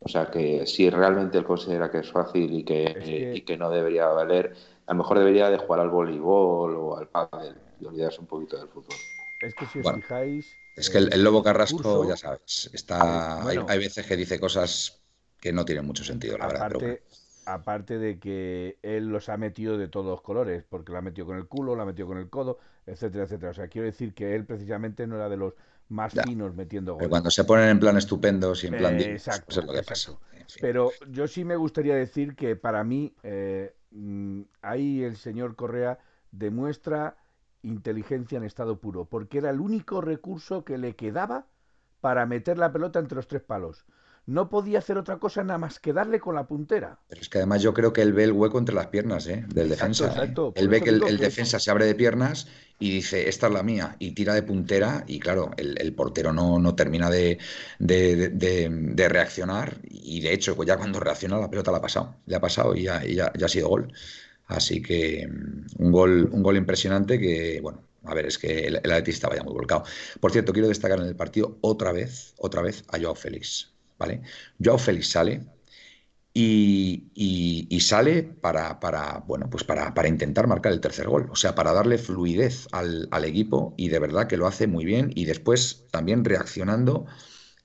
O 0.00 0.08
sea 0.08 0.30
que 0.30 0.66
si 0.66 0.90
realmente 0.90 1.38
él 1.38 1.44
considera 1.44 1.90
que 1.90 1.98
es 1.98 2.10
fácil 2.10 2.52
y 2.52 2.64
que, 2.64 3.32
y 3.34 3.40
que 3.42 3.56
no 3.56 3.70
debería 3.70 4.06
valer, 4.08 4.54
a 4.86 4.92
lo 4.92 4.98
mejor 4.98 5.18
debería 5.18 5.50
de 5.50 5.58
jugar 5.58 5.80
al 5.80 5.90
voleibol 5.90 6.74
o 6.76 6.96
al 6.96 7.08
pádel 7.08 7.54
y 7.80 7.86
olvidarse 7.86 8.20
un 8.20 8.26
poquito 8.26 8.58
del 8.58 8.68
fútbol. 8.68 8.96
Es 9.40 9.54
que 9.54 9.66
si 9.66 9.80
os 9.80 9.92
fijáis... 9.92 10.56
Es 10.76 10.90
que 10.90 10.98
el, 10.98 11.22
Lobo 11.22 11.42
Carrasco, 11.42 12.08
ya 12.08 12.16
sabes, 12.16 12.70
está, 12.72 13.46
hay, 13.46 13.78
veces 13.78 14.06
que 14.06 14.16
dice 14.16 14.40
cosas 14.40 15.00
que 15.40 15.52
no 15.52 15.64
tienen 15.64 15.84
mucho 15.84 16.04
sentido, 16.04 16.36
la 16.36 16.48
verdad. 16.48 16.68
Pero 16.78 16.98
aparte 17.46 17.98
de 17.98 18.18
que 18.18 18.78
él 18.82 19.08
los 19.08 19.28
ha 19.28 19.36
metido 19.36 19.78
de 19.78 19.88
todos 19.88 20.06
los 20.06 20.20
colores, 20.20 20.64
porque 20.68 20.92
lo 20.92 20.98
ha 20.98 21.02
metido 21.02 21.26
con 21.26 21.36
el 21.36 21.46
culo, 21.46 21.74
lo 21.74 21.82
ha 21.82 21.86
metido 21.86 22.08
con 22.08 22.18
el 22.18 22.28
codo, 22.28 22.58
etcétera, 22.86 23.24
etcétera. 23.24 23.50
O 23.50 23.54
sea, 23.54 23.68
quiero 23.68 23.86
decir 23.86 24.14
que 24.14 24.34
él 24.34 24.44
precisamente 24.44 25.06
no 25.06 25.16
era 25.16 25.28
de 25.28 25.36
los 25.36 25.54
más 25.88 26.14
finos 26.26 26.54
metiendo 26.54 26.94
goles. 26.94 27.04
Pero 27.04 27.10
cuando 27.10 27.30
se 27.30 27.44
ponen 27.44 27.68
en 27.68 27.78
plan 27.78 27.96
estupendos 27.96 28.64
y 28.64 28.68
en 28.68 28.76
plan... 28.76 28.98
exacto, 29.00 29.44
pues 29.46 29.58
es 29.58 29.64
lo 29.64 29.72
que 29.72 29.82
pasa. 29.82 30.12
Pero 30.60 30.90
yo 31.10 31.26
sí 31.26 31.44
me 31.44 31.56
gustaría 31.56 31.94
decir 31.94 32.34
que 32.34 32.56
para 32.56 32.84
mí 32.84 33.14
eh, 33.22 33.74
mm, 33.90 34.42
ahí 34.62 35.02
el 35.02 35.16
señor 35.16 35.56
Correa 35.56 35.98
demuestra 36.30 37.16
inteligencia 37.64 38.38
en 38.38 38.44
estado 38.44 38.78
puro, 38.78 39.06
porque 39.06 39.38
era 39.38 39.50
el 39.50 39.60
único 39.60 40.00
recurso 40.00 40.64
que 40.64 40.78
le 40.78 40.94
quedaba 40.94 41.46
para 42.00 42.26
meter 42.26 42.58
la 42.58 42.72
pelota 42.72 42.98
entre 42.98 43.16
los 43.16 43.26
tres 43.26 43.42
palos 43.42 43.84
no 44.26 44.48
podía 44.48 44.78
hacer 44.78 44.96
otra 44.96 45.18
cosa 45.18 45.42
nada 45.44 45.58
más 45.58 45.78
que 45.78 45.92
darle 45.92 46.18
con 46.18 46.34
la 46.34 46.46
puntera. 46.46 46.98
Pero 47.08 47.20
es 47.20 47.28
que 47.28 47.38
además 47.38 47.62
yo 47.62 47.74
creo 47.74 47.92
que 47.92 48.02
él 48.02 48.12
ve 48.12 48.24
el 48.24 48.32
hueco 48.32 48.58
entre 48.58 48.74
las 48.74 48.86
piernas 48.86 49.26
¿eh? 49.26 49.44
del 49.48 49.68
defensa. 49.68 50.06
¿eh? 50.06 50.08
Exacto, 50.08 50.52
Él 50.56 50.68
ve 50.68 50.80
que 50.80 50.90
el, 50.90 51.18
defensa 51.18 51.58
se 51.58 51.70
abre 51.70 51.84
de 51.84 51.94
piernas 51.94 52.48
y 52.78 52.90
dice, 52.90 53.28
esta 53.28 53.48
es 53.48 53.52
la 53.52 53.62
mía, 53.62 53.96
y 53.98 54.12
tira 54.12 54.34
de 54.34 54.42
puntera, 54.42 55.04
y 55.06 55.20
claro, 55.20 55.52
el, 55.56 55.94
portero 55.94 56.32
no, 56.32 56.58
no 56.58 56.74
termina 56.74 57.08
de, 57.08 57.38
de, 57.78 59.08
reaccionar, 59.08 59.78
y 59.88 60.20
de 60.20 60.32
hecho, 60.32 60.56
pues 60.56 60.66
ya 60.66 60.76
cuando 60.76 60.98
reacciona 60.98 61.38
la 61.38 61.48
pelota 61.48 61.70
la 61.70 61.78
ha 61.78 61.82
pasado, 61.82 62.16
le 62.26 62.34
ha 62.34 62.40
pasado 62.40 62.74
y 62.74 62.82
ya, 62.82 63.02
ya, 63.04 63.26
ha 63.26 63.48
sido 63.48 63.68
gol. 63.68 63.92
Así 64.46 64.82
que 64.82 65.26
mm, 65.26 65.82
un 65.84 65.92
gol, 65.92 66.28
un 66.32 66.42
gol 66.42 66.56
impresionante 66.56 67.18
que, 67.18 67.60
bueno, 67.62 67.82
a 68.04 68.14
ver, 68.14 68.26
es 68.26 68.38
que 68.38 68.66
el, 68.66 68.80
el 68.82 68.92
estaba 69.08 69.36
ya 69.36 69.42
muy 69.42 69.54
volcado. 69.54 69.84
Por 70.20 70.32
cierto, 70.32 70.52
quiero 70.52 70.68
destacar 70.68 70.98
en 71.00 71.06
el 71.06 71.16
partido 71.16 71.58
otra 71.62 71.92
vez, 71.92 72.34
otra 72.38 72.62
vez 72.62 72.84
a 72.88 72.98
Joao 72.98 73.14
Félix. 73.14 73.74
¿vale? 73.98 74.22
Joao 74.62 74.78
Félix 74.78 75.08
sale 75.10 75.42
y, 76.32 77.78
sale 77.80 78.22
para, 78.22 78.80
para 78.80 79.20
bueno, 79.26 79.48
pues 79.50 79.64
para, 79.64 80.08
intentar 80.08 80.46
marcar 80.46 80.72
el 80.72 80.80
tercer 80.80 81.06
gol, 81.08 81.28
o 81.30 81.36
sea, 81.36 81.54
para 81.54 81.72
darle 81.72 81.98
fluidez 81.98 82.66
al, 82.72 83.08
equipo 83.24 83.74
y 83.76 83.88
de 83.88 83.98
verdad 83.98 84.26
que 84.26 84.36
lo 84.36 84.46
hace 84.46 84.66
muy 84.66 84.84
bien 84.84 85.10
y 85.14 85.26
después 85.26 85.84
también 85.90 86.24
reaccionando 86.24 87.06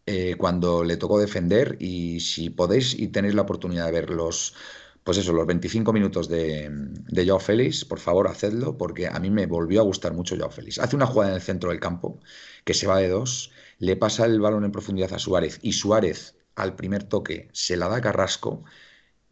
eh, 0.06 0.36
cuando 0.38 0.84
le 0.84 0.98
tocó 0.98 1.20
defender 1.20 1.78
y 1.80 2.20
si 2.22 2.50
podéis 2.50 2.98
y 2.98 3.08
tenéis 3.10 3.36
la 3.36 3.44
oportunidad 3.44 3.86
de 3.86 3.92
ver 3.92 4.10
los, 4.10 4.56
pues 5.10 5.18
eso, 5.18 5.34
los 5.34 5.48
25 5.48 5.92
minutos 5.92 6.30
de, 6.30 6.70
de 6.70 7.26
Joao 7.26 7.40
Félix, 7.40 7.84
por 7.84 7.98
favor, 7.98 8.28
hacedlo, 8.28 8.78
porque 8.78 9.08
a 9.08 9.20
mí 9.20 9.32
me 9.32 9.48
volvió 9.48 9.82
a 9.82 9.84
gustar 9.84 10.14
mucho 10.14 10.38
Joao 10.38 10.52
Félix. 10.52 10.78
Hace 10.78 10.96
una 10.96 11.08
jugada 11.08 11.32
en 11.32 11.38
el 11.38 11.42
centro 11.42 11.72
del 11.72 11.80
campo 11.80 12.20
que 12.64 12.76
se 12.76 12.86
va 12.86 13.00
de 13.00 13.08
dos 13.08 13.50
le 13.80 13.96
pasa 13.96 14.28
el 14.28 14.40
balón 14.40 14.66
en 14.66 14.72
profundidad 14.72 15.12
a 15.12 15.18
Suárez 15.18 15.58
y 15.64 15.74
Suárez 15.74 16.36
al 16.54 16.76
primer 16.76 17.06
toque 17.06 17.50
se 17.54 17.76
la 17.76 17.88
da 17.88 17.96
a 17.96 18.02
Carrasco, 18.02 18.64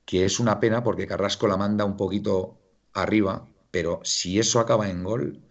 que 0.03 0.25
es 0.25 0.39
una 0.39 0.59
pena 0.59 0.83
porque 0.83 1.05
Carrasco 1.05 1.47
la 1.47 1.57
manda 1.57 1.85
un 1.85 1.95
poquito 1.95 2.57
arriba, 2.93 3.47
pero 3.69 3.99
si 4.03 4.39
eso 4.39 4.59
acaba 4.59 4.89
en 4.89 5.03
gol, 5.03 5.43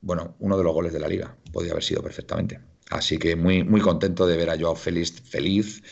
bueno, 0.00 0.36
uno 0.38 0.56
de 0.56 0.62
los 0.62 0.72
goles 0.72 0.92
de 0.92 1.00
la 1.00 1.08
liga, 1.08 1.36
podría 1.52 1.72
haber 1.72 1.82
sido 1.82 2.00
perfectamente. 2.00 2.60
Así 2.90 3.18
que 3.18 3.34
muy, 3.34 3.64
muy 3.64 3.80
contento 3.80 4.24
de 4.24 4.36
ver 4.36 4.50
a 4.50 4.56
Joao 4.56 4.76
feliz, 4.76 5.20
feliz 5.20 5.82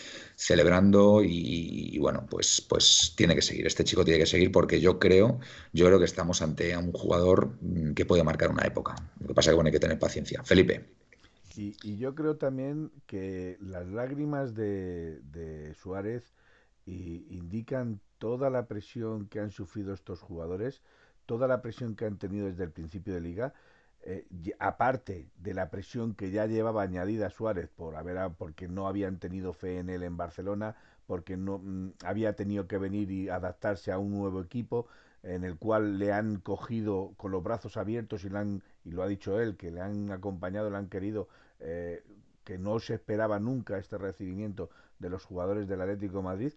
celebrando 0.43 1.23
y, 1.23 1.97
bueno, 2.01 2.27
pues, 2.29 2.61
pues 2.69 3.15
tiene 3.17 3.37
que 3.37 3.43
seguir. 3.43 3.65
Este 3.65 3.85
chico 3.85 4.05
tiene 4.05 4.19
que 4.19 4.27
seguir 4.27 4.51
porque 4.51 4.81
yo 4.81 4.99
creo, 4.99 5.39
yo 5.73 5.87
creo 5.87 6.01
que 6.01 6.05
estamos 6.05 6.43
ante 6.43 6.77
un 6.77 6.93
jugador 6.93 7.57
mm, 7.61 7.93
que 7.93 8.05
puede 8.05 8.25
marcar 8.25 8.51
una 8.51 8.67
época. 8.67 8.97
Lo 9.21 9.29
que 9.29 9.35
pasa 9.35 9.51
es 9.51 9.53
que 9.53 9.55
bueno, 9.55 9.69
hay 9.69 9.73
que 9.73 9.79
tener 9.79 10.01
paciencia. 10.01 10.43
Felipe. 10.43 10.85
Y, 11.55 11.97
yo 11.97 12.17
creo 12.17 12.39
también 12.39 12.91
que 13.07 13.57
las 13.61 13.87
lágrimas 13.87 14.55
de, 14.55 15.73
Suárez 15.81 16.35
indican 16.87 18.01
toda 18.19 18.51
la 18.51 18.67
presión 18.67 19.29
que 19.29 19.39
han 19.39 19.53
sufrido 19.53 19.95
estos 19.95 20.21
jugadores, 20.21 20.83
toda 21.27 21.47
la 21.47 21.63
presión 21.63 21.95
que 21.95 22.07
han 22.07 22.19
tenido 22.19 22.47
desde 22.47 22.65
el 22.65 22.73
principio 22.73 23.15
de 23.15 23.21
liga, 23.21 23.55
eh, 24.05 24.27
aparte 24.59 25.29
de 25.37 25.55
la 25.55 25.71
presión 25.71 26.15
que 26.15 26.31
ya 26.31 26.47
llevaba 26.47 26.83
añadida 26.83 27.31
Suárez 27.31 27.69
por 27.69 27.97
haber 27.97 28.33
porque 28.37 28.67
no 28.69 28.89
habían 28.89 29.19
tenido 29.19 29.53
fe 29.53 29.79
en 29.79 29.91
él 29.91 30.03
en 30.03 30.17
Barcelona, 30.17 30.77
porque 31.07 31.37
no 31.37 31.59
mm, 31.59 31.93
había 32.05 32.35
tenido 32.35 32.67
que 32.67 32.79
venir 32.79 33.11
y 33.11 33.29
adaptarse 33.29 33.93
a 33.93 33.99
un 33.99 34.11
nuevo 34.11 34.41
equipo 34.41 34.89
en 35.23 35.45
el 35.45 35.57
cual 35.57 35.99
le 35.99 36.13
han 36.13 36.41
cogido 36.41 37.15
con 37.17 37.31
los 37.31 37.43
brazos 37.43 37.77
abiertos 37.77 38.25
y, 38.25 38.31
le 38.31 38.39
han, 38.39 38.63
y 38.85 38.91
lo 38.91 39.03
ha 39.03 39.09
dicho 39.09 39.41
él, 39.41 39.57
que 39.57 39.71
le 39.71 39.81
han 39.81 40.11
acompañado, 40.11 40.69
le 40.69 40.77
han 40.77 40.89
querido, 40.89 41.29
eh, 41.61 42.03
que 42.45 42.59
no 42.59 42.81
se 42.81 42.95
esperaba 42.95 43.39
nunca 43.39 43.79
este 43.79 43.99
recibimiento 43.99 44.71
de 44.99 45.11
los 45.11 45.25
jugadores 45.25 45.69
del 45.69 45.81
Atlético 45.81 46.23
Madrid. 46.23 46.53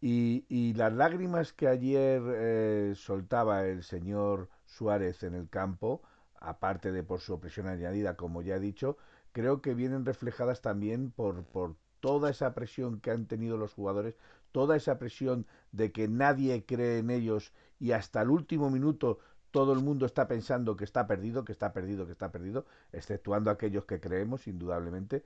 Y, 0.00 0.46
y, 0.48 0.72
las 0.74 0.94
lágrimas 0.94 1.52
que 1.52 1.68
ayer 1.68 2.22
eh, 2.26 2.92
soltaba 2.96 3.66
el 3.66 3.82
señor 3.82 4.48
Suárez 4.64 5.22
en 5.24 5.34
el 5.34 5.50
campo, 5.50 6.00
aparte 6.40 6.92
de 6.92 7.02
por 7.02 7.20
su 7.20 7.34
opresión 7.34 7.66
añadida, 7.66 8.16
como 8.16 8.42
ya 8.42 8.56
he 8.56 8.60
dicho, 8.60 8.96
creo 9.32 9.62
que 9.62 9.74
vienen 9.74 10.04
reflejadas 10.04 10.60
también 10.60 11.10
por, 11.10 11.44
por 11.44 11.76
toda 12.00 12.30
esa 12.30 12.54
presión 12.54 13.00
que 13.00 13.10
han 13.10 13.26
tenido 13.26 13.56
los 13.56 13.74
jugadores, 13.74 14.14
toda 14.52 14.76
esa 14.76 14.98
presión 14.98 15.46
de 15.72 15.92
que 15.92 16.08
nadie 16.08 16.64
cree 16.64 16.98
en 16.98 17.10
ellos 17.10 17.52
y 17.78 17.92
hasta 17.92 18.22
el 18.22 18.30
último 18.30 18.70
minuto 18.70 19.18
todo 19.50 19.72
el 19.72 19.80
mundo 19.80 20.06
está 20.06 20.28
pensando 20.28 20.76
que 20.76 20.84
está 20.84 21.06
perdido, 21.06 21.44
que 21.44 21.52
está 21.52 21.72
perdido, 21.72 22.06
que 22.06 22.12
está 22.12 22.30
perdido, 22.30 22.66
exceptuando 22.92 23.50
aquellos 23.50 23.84
que 23.84 24.00
creemos, 24.00 24.46
indudablemente, 24.46 25.24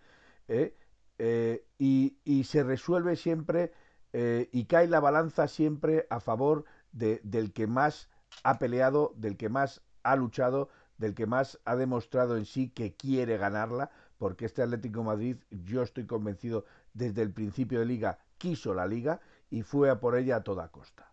¿eh? 0.49 0.77
Eh, 1.19 1.65
y, 1.79 2.19
y, 2.25 2.43
se 2.43 2.65
resuelve 2.65 3.15
siempre 3.15 3.73
eh, 4.13 4.49
y 4.51 4.65
cae 4.65 4.89
la 4.89 4.99
balanza 4.99 5.47
siempre 5.47 6.09
a 6.11 6.19
favor 6.19 6.65
de, 6.91 7.21
del 7.23 7.53
que 7.53 7.69
más 7.69 8.09
ha 8.43 8.59
peleado, 8.59 9.13
del 9.17 9.37
que 9.37 9.49
más 9.49 9.83
ha 10.03 10.17
luchado, 10.17 10.71
del 10.99 11.15
que 11.15 11.27
más 11.27 11.59
ha 11.65 11.77
demostrado 11.77 12.37
en 12.37 12.47
sí 12.47 12.69
que 12.69 12.95
quiere 12.95 13.37
ganarla, 13.37 13.91
porque 14.19 14.47
este 14.47 14.63
Atlético 14.63 15.03
Madrid, 15.03 15.37
yo 15.51 15.83
estoy 15.83 16.07
convencido, 16.07 16.65
desde 16.93 17.23
el 17.23 17.33
principio 17.33 17.81
de 17.81 17.87
liga 17.87 18.19
quiso 18.39 18.75
la 18.75 18.87
liga 18.87 19.21
y 19.51 19.63
fue 19.63 19.91
a 19.91 20.01
por 20.01 20.17
ella 20.17 20.37
a 20.37 20.45
toda 20.45 20.69
costa. 20.69 21.11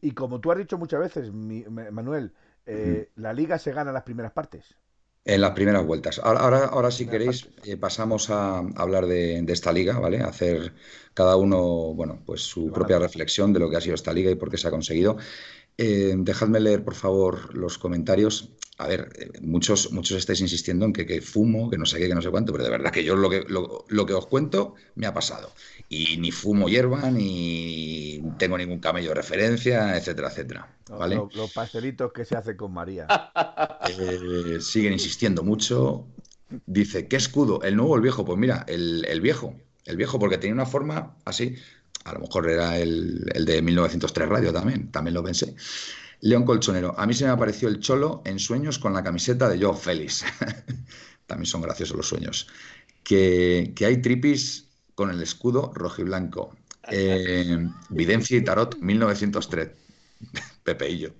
Y 0.00 0.12
como 0.12 0.40
tú 0.40 0.50
has 0.52 0.58
dicho 0.58 0.78
muchas 0.78 1.00
veces, 1.00 1.32
Manuel, 1.32 2.32
eh, 2.66 3.10
la 3.16 3.32
liga 3.32 3.58
se 3.58 3.72
gana 3.72 3.90
en 3.90 3.94
las 3.94 4.04
primeras 4.04 4.32
partes. 4.32 4.76
En 5.24 5.42
las 5.42 5.50
primeras 5.50 5.84
vueltas. 5.84 6.18
Ahora, 6.18 6.64
ahora, 6.64 6.90
si 6.90 7.06
queréis, 7.06 7.50
eh, 7.64 7.76
pasamos 7.76 8.30
a 8.30 8.60
hablar 8.76 9.06
de, 9.06 9.44
esta 9.48 9.70
liga, 9.70 9.98
¿vale? 9.98 10.20
hacer 10.20 10.72
cada 11.12 11.36
uno, 11.36 11.58
bueno, 11.94 12.22
pues 12.24 12.40
su 12.40 12.72
propia 12.72 12.98
reflexión 12.98 13.52
de 13.52 13.60
lo 13.60 13.68
que 13.68 13.76
ha 13.76 13.80
sido 13.82 13.94
esta 13.94 14.14
liga 14.14 14.30
y 14.30 14.36
por 14.36 14.50
qué 14.50 14.56
se 14.56 14.68
ha 14.68 14.70
conseguido. 14.70 15.18
Eh, 15.76 16.14
dejadme 16.16 16.60
leer, 16.60 16.84
por 16.84 16.94
favor, 16.94 17.54
los 17.54 17.76
comentarios 17.76 18.50
a 18.80 18.86
ver, 18.86 19.10
eh, 19.14 19.30
muchos, 19.42 19.92
muchos 19.92 20.16
estáis 20.16 20.40
insistiendo 20.40 20.86
en 20.86 20.94
que, 20.94 21.20
fumo, 21.20 21.68
que 21.68 21.76
no 21.76 21.84
sé 21.84 21.98
qué, 21.98 22.08
que 22.08 22.14
no 22.14 22.22
sé 22.22 22.30
cuánto, 22.30 22.50
pero 22.50 22.64
de 22.64 22.70
verdad 22.70 22.90
que 22.90 23.04
yo 23.04 23.14
lo 23.14 23.28
que, 23.28 23.44
lo, 23.46 24.06
que 24.06 24.14
os 24.14 24.26
cuento 24.26 24.74
me 24.94 25.06
ha 25.06 25.12
pasado. 25.12 25.52
Y 25.90 26.16
ni 26.16 26.30
fumo 26.30 26.66
hierba, 26.66 27.10
ni 27.10 28.22
tengo 28.38 28.56
ningún 28.56 28.78
camello 28.78 29.10
de 29.10 29.16
referencia, 29.16 29.98
etcétera, 29.98 30.28
etcétera. 30.28 30.76
¿vale? 30.88 31.20
Los, 31.34 31.52
pastelitos 31.52 32.10
que 32.12 32.24
se 32.24 32.36
hace 32.36 32.56
con 32.56 32.72
María. 32.72 33.06
Eh, 33.98 34.60
siguen 34.60 34.92
insistiendo 34.92 35.42
mucho. 35.42 36.06
Dice, 36.66 37.08
¿qué 37.08 37.16
escudo? 37.16 37.62
¿El 37.62 37.76
nuevo 37.76 37.92
o 37.92 37.96
el 37.96 38.02
viejo? 38.02 38.24
Pues 38.24 38.38
mira, 38.38 38.64
el, 38.68 39.20
viejo. 39.20 39.54
El 39.84 39.96
viejo, 39.96 40.18
porque 40.18 40.38
tenía 40.38 40.54
una 40.54 40.66
forma 40.66 41.16
así. 41.24 41.56
A 42.04 42.12
lo 42.12 42.20
mejor 42.20 42.48
era 42.48 42.78
el, 42.78 43.26
el 43.34 43.44
de 43.44 43.60
1903 43.62 44.28
Radio 44.28 44.52
también, 44.52 44.90
también 44.90 45.14
lo 45.14 45.24
pensé. 45.24 45.54
León 46.20 46.44
Colchonero. 46.44 46.94
A 46.98 47.06
mí 47.06 47.14
se 47.14 47.24
me 47.24 47.30
apareció 47.30 47.68
el 47.68 47.80
cholo 47.80 48.22
en 48.24 48.38
sueños 48.38 48.78
con 48.78 48.92
la 48.92 49.02
camiseta 49.02 49.48
de 49.48 49.62
Joe 49.62 49.76
Félix. 49.76 50.24
También 51.26 51.46
son 51.46 51.62
graciosos 51.62 51.96
los 51.96 52.08
sueños. 52.08 52.48
Que, 53.02 53.72
hay 53.84 54.02
tripis 54.02 54.68
con 54.94 55.10
el 55.10 55.22
escudo 55.22 55.72
rojo 55.74 56.02
y 56.02 56.04
blanco. 56.04 56.56
Eh, 56.90 57.68
Videncia 57.90 58.36
y 58.36 58.44
Tarot 58.44 58.78
1903. 58.78 59.70
Pepeillo. 60.64 61.12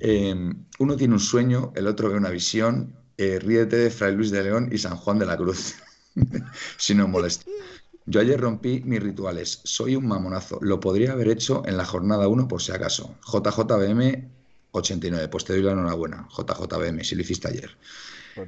Eh, 0.00 0.34
uno 0.78 0.96
tiene 0.96 1.14
un 1.14 1.20
sueño, 1.20 1.72
el 1.76 1.86
otro 1.86 2.10
ve 2.10 2.16
una 2.16 2.30
visión. 2.30 2.94
Eh, 3.16 3.38
ríete 3.38 3.76
de 3.76 3.90
Fray 3.90 4.14
Luis 4.14 4.30
de 4.30 4.42
León 4.42 4.68
y 4.72 4.78
San 4.78 4.96
Juan 4.96 5.18
de 5.18 5.26
la 5.26 5.36
Cruz. 5.36 5.76
si 6.76 6.94
no 6.94 7.08
molesta. 7.08 7.44
Yo 8.08 8.20
ayer 8.20 8.40
rompí 8.40 8.80
mis 8.84 9.02
rituales. 9.02 9.60
Soy 9.64 9.94
un 9.94 10.06
mamonazo. 10.06 10.58
Lo 10.62 10.80
podría 10.80 11.12
haber 11.12 11.28
hecho 11.28 11.62
en 11.66 11.76
la 11.76 11.84
jornada 11.84 12.26
1 12.26 12.48
por 12.48 12.62
si 12.62 12.72
acaso. 12.72 13.14
JJBM 13.26 14.30
89. 14.70 15.28
Pues 15.28 15.44
te 15.44 15.52
doy 15.52 15.62
la 15.62 15.72
enhorabuena. 15.72 16.26
JJBM, 16.30 17.04
si 17.04 17.14
lo 17.14 17.20
hiciste 17.20 17.48
ayer. 17.48 17.70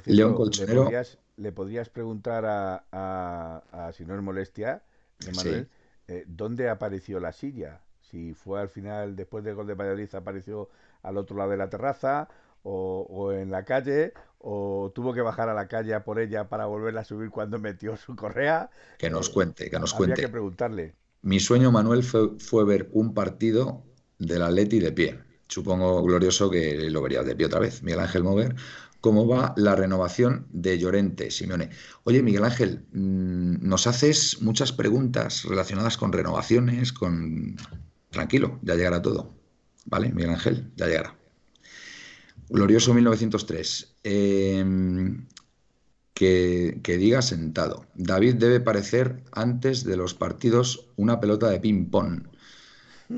León 0.07 0.35
Colchonero. 0.35 0.89
Le 1.37 1.53
podrías, 1.53 1.89
preguntar 1.89 2.45
a, 2.47 3.93
si 3.97 4.05
no 4.05 4.15
es 4.15 4.23
molestia, 4.23 4.83
Emanuel, 5.27 5.69
eh, 6.09 6.25
¿dónde 6.27 6.69
apareció 6.69 7.21
la 7.21 7.33
silla? 7.33 7.81
Si 8.11 8.35
fue 8.35 8.61
al 8.61 8.69
final, 8.69 9.17
después 9.17 9.45
del 9.45 9.55
gol 9.55 9.67
de 9.67 9.75
Valladolid, 9.75 10.15
apareció 10.15 10.69
al 11.03 11.17
otro 11.17 11.37
lado 11.37 11.51
de 11.51 11.57
la 11.57 11.71
terraza 11.71 12.29
o, 12.63 13.33
en 13.33 13.51
la 13.51 13.65
calle, 13.65 14.13
o 14.43 14.91
tuvo 14.95 15.13
que 15.13 15.21
bajar 15.21 15.49
a 15.49 15.55
la 15.55 15.69
calle 15.69 15.95
a 15.95 16.03
por 16.03 16.19
ella 16.19 16.49
para 16.49 16.67
volverla 16.67 17.03
a 17.03 17.05
subir 17.05 17.31
cuando 17.31 17.59
metió 17.61 17.97
su 17.97 18.17
correa. 18.17 18.71
Que 18.99 19.11
nos 19.11 19.29
cuente, 19.29 19.71
que 19.71 19.79
nos 19.79 19.93
cuente. 19.93 20.15
Habría 20.15 20.27
que 20.27 20.33
preguntarle. 20.33 20.95
Mi 21.23 21.39
sueño, 21.39 21.71
Manuel, 21.71 22.03
fue, 22.03 22.65
ver 22.65 22.89
un 22.93 23.13
partido 23.13 23.85
del 24.19 24.43
Atleti 24.43 24.81
de 24.81 24.93
pie. 24.93 25.21
Supongo 25.49 26.03
glorioso 26.03 26.51
que 26.51 26.91
lo 26.91 27.03
verías 27.03 27.27
de 27.27 27.37
pie 27.37 27.47
otra 27.47 27.61
vez. 27.61 27.83
Miguel 27.83 28.01
Ángel 28.01 28.23
Mover, 28.25 28.55
¿cómo 29.01 29.27
va 29.27 29.53
la 29.57 29.75
renovación 29.77 30.47
de 30.51 30.79
Llorente, 30.79 31.31
Simeone? 31.31 31.71
Oye, 32.05 32.23
Miguel 32.23 32.45
Ángel, 32.45 32.87
mm, 32.93 33.69
nos 33.69 33.87
haces 33.87 34.41
muchas 34.41 34.73
preguntas 34.73 35.45
relacionadas 35.45 35.99
con 35.99 36.13
renovaciones, 36.13 36.93
con... 36.93 37.57
Tranquilo, 38.11 38.59
ya 38.63 38.75
llegará 38.75 39.03
todo. 39.03 39.35
¿Vale, 39.85 40.11
Miguel 40.13 40.31
Ángel? 40.31 40.73
Ya 40.77 40.87
llegará. 40.87 41.20
Glorioso 42.51 42.93
1903. 42.93 43.95
Em, 44.03 45.27
que, 46.21 46.97
diga 46.99 47.23
sentado. 47.23 47.87
David 47.95 48.35
debe 48.35 48.61
parecer 48.61 49.23
antes 49.33 49.85
de 49.85 49.97
los 49.97 50.13
partidos 50.15 50.89
una 50.97 51.21
pelota 51.21 51.49
de 51.49 51.61
ping-pong. 51.61 52.29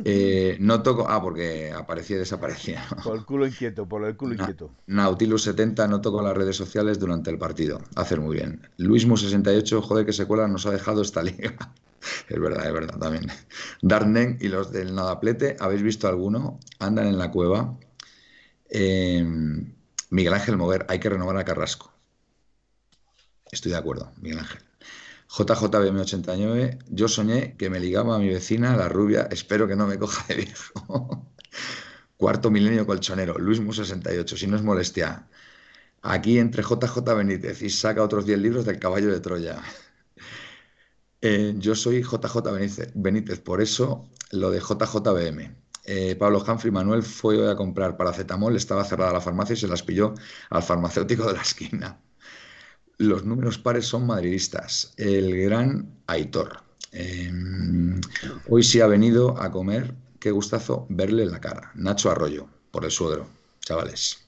Eh, 0.07 0.57
no 0.59 0.83
toco. 0.83 1.05
Ah, 1.07 1.21
porque 1.21 1.71
aparecía 1.71 2.17
y 2.17 2.21
desaparecía. 2.21 2.83
Por 3.05 3.15
el 3.15 3.27
culo 3.27 3.47
inquieto, 3.47 3.87
por 3.87 4.03
el 4.07 4.17
culo 4.17 4.33
inquieto. 4.33 4.71
Nautilus 4.87 5.43
70 5.43 5.87
no 5.87 6.01
toco 6.01 6.23
las 6.23 6.35
redes 6.35 6.57
sociales 6.57 6.99
durante 6.99 7.31
el 7.31 7.37
partido. 7.37 7.79
Hacer 7.95 8.19
muy 8.19 8.37
bien. 8.37 8.67
Luismo 8.79 9.19
68, 9.19 9.83
joder, 9.83 10.07
que 10.07 10.15
secuela 10.15 10.49
nos 10.49 10.65
ha 10.65 10.71
dejado 10.71 11.03
esta 11.03 11.23
liga. 11.23 11.75
es 12.27 12.41
verdad, 12.41 12.67
es 12.67 12.73
verdad 12.73 12.99
también. 12.99 13.27
Darnen 13.83 14.39
y 14.41 14.49
los 14.49 14.73
del 14.73 14.95
Nadaplete, 14.95 15.59
¿habéis 15.61 15.83
visto 15.83 16.09
alguno? 16.09 16.59
Andan 16.79 17.07
en 17.07 17.19
la 17.19 17.31
cueva 17.31 17.77
eh, 18.75 19.23
Miguel 20.11 20.35
Ángel 20.35 20.57
Mover, 20.57 20.87
hay 20.89 20.99
que 20.99 21.11
renovar 21.11 21.37
a 21.37 21.45
Carrasco. 21.45 21.93
Estoy 23.51 23.73
de 23.73 23.79
acuerdo, 23.79 24.13
Miguel 24.21 24.39
Ángel. 24.39 24.63
JJBM89, 25.29 26.79
yo 26.89 27.09
soñé 27.09 27.57
que 27.57 27.71
me 27.71 27.81
ligaba 27.81 28.17
a 28.17 28.19
mi 28.19 28.29
vecina, 28.29 28.77
la 28.77 28.89
rubia, 28.89 29.29
espero 29.31 29.69
que 29.69 29.77
no 29.77 29.87
me 29.87 29.99
coja 29.99 30.25
de 30.29 30.37
viejo. 30.37 31.33
Cuarto 32.17 32.51
milenio 32.51 32.87
colchonero, 32.87 33.39
Luis 33.39 33.61
Mu68, 33.63 34.37
si 34.37 34.47
no 34.47 34.57
es 34.57 34.63
molestia. 34.63 35.29
Aquí 36.03 36.39
entre 36.39 36.63
JJ 36.63 36.99
Benítez 37.17 37.63
y 37.63 37.71
saca 37.71 38.03
otros 38.03 38.27
10 38.27 38.39
libros 38.39 38.65
del 38.65 38.79
caballo 38.79 39.11
de 39.13 39.21
Troya. 39.21 39.61
Eh, 41.25 41.55
yo 41.59 41.77
soy 41.77 42.03
JJ 42.03 42.39
Benítez, 42.95 43.39
por 43.39 43.61
eso 43.63 44.11
lo 44.33 44.51
de 44.51 44.59
JJBM. 44.59 45.62
Eh, 45.85 46.17
Pablo 46.17 46.45
Humphrey 46.47 46.71
Manuel 46.71 47.03
fue 47.03 47.51
a 47.51 47.57
comprar 47.57 47.97
paracetamol, 47.97 48.57
estaba 48.57 48.85
cerrada 48.85 49.13
la 49.13 49.21
farmacia 49.21 49.55
y 49.55 49.57
se 49.57 49.69
las 49.69 49.83
pilló 49.83 50.15
al 50.51 50.63
farmacéutico 50.63 51.27
de 51.27 51.35
la 51.35 51.43
esquina. 51.43 51.99
Los 52.99 53.25
números 53.25 53.59
pares 53.59 53.87
son 53.87 54.07
madridistas. 54.07 54.95
El 54.97 55.37
gran 55.43 56.03
Aitor. 56.07 56.63
Em, 56.93 58.01
hoy 58.49 58.63
sí 58.63 58.81
ha 58.81 58.87
venido 58.87 59.41
a 59.41 59.51
comer. 59.51 59.95
Qué 60.21 60.31
gustazo 60.31 60.87
verle 60.89 61.27
la 61.27 61.41
cara. 61.41 61.73
Nacho 61.75 62.11
Arroyo, 62.11 62.47
por 62.71 62.85
el 62.85 62.91
suegro. 62.91 63.27
Chavales. 63.61 64.19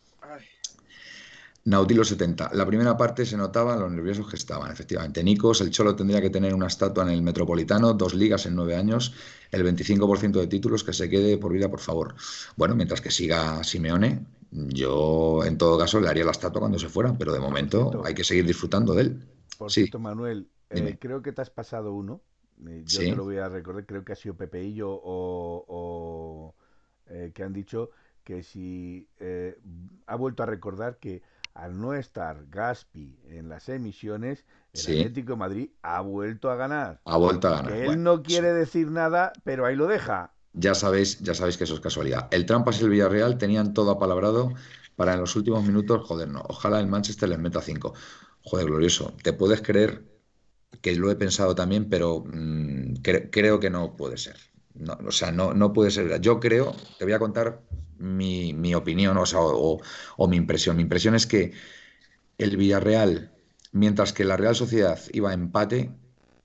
Nautilo 1.65 2.05
70. 2.05 2.51
La 2.53 2.67
primera 2.67 2.95
parte 2.97 3.25
se 3.25 3.39
notaba 3.39 3.77
los 3.77 3.91
nerviosos 3.91 4.29
que 4.29 4.37
estaban, 4.37 4.71
efectivamente. 4.71 5.25
Nicos, 5.25 5.63
el 5.63 5.71
Cholo 5.71 5.97
tendría 5.97 6.21
que 6.21 6.29
tener 6.29 6.55
una 6.55 6.67
estatua 6.67 7.05
en 7.05 7.11
el 7.11 7.23
Metropolitano, 7.23 7.95
dos 7.95 8.13
ligas 8.15 8.45
en 8.45 8.55
nueve 8.55 8.77
años, 8.77 9.15
el 9.51 9.63
25% 9.63 10.41
de 10.41 10.47
títulos 10.47 10.85
que 10.85 10.93
se 10.93 11.09
quede 11.09 11.39
por 11.39 11.53
vida, 11.53 11.71
por 11.71 11.81
favor. 11.81 12.15
Bueno, 12.57 12.75
mientras 12.75 13.01
que 13.01 13.11
siga 13.11 13.65
Simeone, 13.65 14.27
yo 14.51 15.43
en 15.45 15.57
todo 15.57 15.79
caso 15.79 16.01
le 16.01 16.09
haría 16.09 16.25
la 16.25 16.33
estatua 16.33 16.61
cuando 16.61 16.79
se 16.79 16.91
fuera, 16.91 17.17
pero 17.17 17.33
de 17.33 17.41
momento 17.41 18.03
hay 18.05 18.15
que 18.15 18.25
seguir 18.25 18.45
disfrutando 18.45 18.95
de 18.95 19.03
él. 19.03 19.23
Por 19.57 19.73
cierto, 19.73 19.99
Manuel, 19.99 20.51
eh, 20.71 20.99
creo 21.01 21.23
que 21.23 21.33
te 21.33 21.43
has 21.43 21.51
pasado 21.51 21.95
uno. 21.95 22.23
Eh, 22.67 22.85
yo 22.87 23.07
te 23.07 23.17
lo 23.17 23.25
voy 23.25 23.39
a 23.39 23.49
recordar, 23.49 23.87
creo 23.87 24.05
que 24.05 24.13
ha 24.13 24.17
sido 24.17 24.37
Pepeillo 24.37 24.91
o, 24.91 25.65
o 25.69 26.55
eh, 27.07 27.33
que 27.35 27.43
han 27.43 27.53
dicho 27.53 27.91
que 28.23 28.43
si 28.43 29.09
ha 30.07 30.17
vuelto 30.17 30.43
a 30.43 30.47
recordar 30.47 30.99
que 30.99 31.23
al 31.55 31.81
no 31.81 31.95
estar 31.95 32.47
Gaspi 32.49 33.19
en 33.29 33.49
las 33.49 33.69
emisiones, 33.69 34.45
el 34.73 34.81
Sí. 34.81 34.93
Atlético 34.93 35.33
de 35.33 35.39
Madrid 35.39 35.71
ha 35.83 36.01
vuelto 36.01 36.51
a 36.51 36.57
ganar. 36.57 37.01
Ha 37.05 37.17
vuelto 37.17 37.49
a 37.49 37.51
ganar. 37.53 37.73
Que 37.73 37.85
él 37.87 37.87
Bueno, 37.87 38.03
no 38.03 38.23
quiere 38.23 38.53
decir 38.53 38.91
nada, 38.91 39.33
pero 39.45 39.67
ahí 39.67 39.77
lo 39.77 39.87
deja. 39.87 40.35
Ya 40.53 40.75
sabéis, 40.75 41.19
ya 41.21 41.35
sabéis 41.35 41.57
que 41.57 41.65
eso 41.65 41.75
es 41.75 41.81
casualidad. 41.81 42.29
El 42.33 42.47
Trampas 42.47 42.81
y 42.81 42.85
el 42.85 42.91
Villarreal 42.91 43.39
tenían 43.39 43.75
todo 43.75 43.91
apalabrado 43.91 44.53
para 44.97 45.15
en 45.15 45.21
los 45.21 45.35
últimos 45.35 45.65
minutos, 45.65 46.07
joder, 46.07 46.29
no. 46.29 46.43
Ojalá 46.49 46.79
el 46.81 46.87
Manchester 46.87 47.29
les 47.29 47.39
meta 47.41 47.61
cinco. 47.61 47.95
Joder, 48.43 48.67
glorioso. 48.67 49.15
Te 49.23 49.33
puedes 49.33 49.63
creer 49.63 50.05
que 50.83 50.97
lo 50.97 51.11
he 51.11 51.17
pensado 51.17 51.55
también, 51.55 51.89
pero 51.91 52.21
mm, 52.27 52.95
cre- 53.03 53.31
creo 53.33 53.61
que 53.61 53.71
no 53.71 53.97
puede 53.97 54.19
ser. 54.19 54.37
No, 54.75 54.99
o 55.07 55.13
sea, 55.13 55.33
no, 55.33 55.55
no 55.55 55.73
puede 55.73 55.91
ser. 55.91 56.21
Yo 56.21 56.41
creo, 56.41 56.75
te 56.99 57.05
voy 57.05 57.15
a 57.15 57.19
contar 57.19 57.63
mi, 57.99 58.75
opinión, 58.75 59.17
o 59.19 59.27
sea, 59.27 59.41
o, 59.41 59.81
o 60.17 60.29
mi 60.29 60.37
impresión. 60.37 60.77
Mi 60.77 60.83
impresión 60.83 61.15
es 61.15 61.27
que 61.27 61.53
el 62.39 62.57
Villarreal, 62.57 63.33
mientras 63.73 64.13
que 64.13 64.25
la 64.25 64.37
Real 64.37 64.55
Sociedad 64.57 64.99
iba 65.13 65.31
a 65.31 65.35
empate 65.35 65.91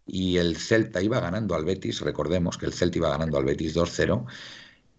y 0.05 0.37
el 0.37 0.57
Celta 0.57 1.01
iba 1.01 1.19
ganando 1.19 1.55
al 1.55 1.65
Betis, 1.65 2.01
recordemos 2.01 2.57
que 2.57 2.65
el 2.65 2.73
Celta 2.73 2.97
iba 2.97 3.09
ganando 3.09 3.37
al 3.37 3.45
Betis 3.45 3.73
2-0, 3.73 4.25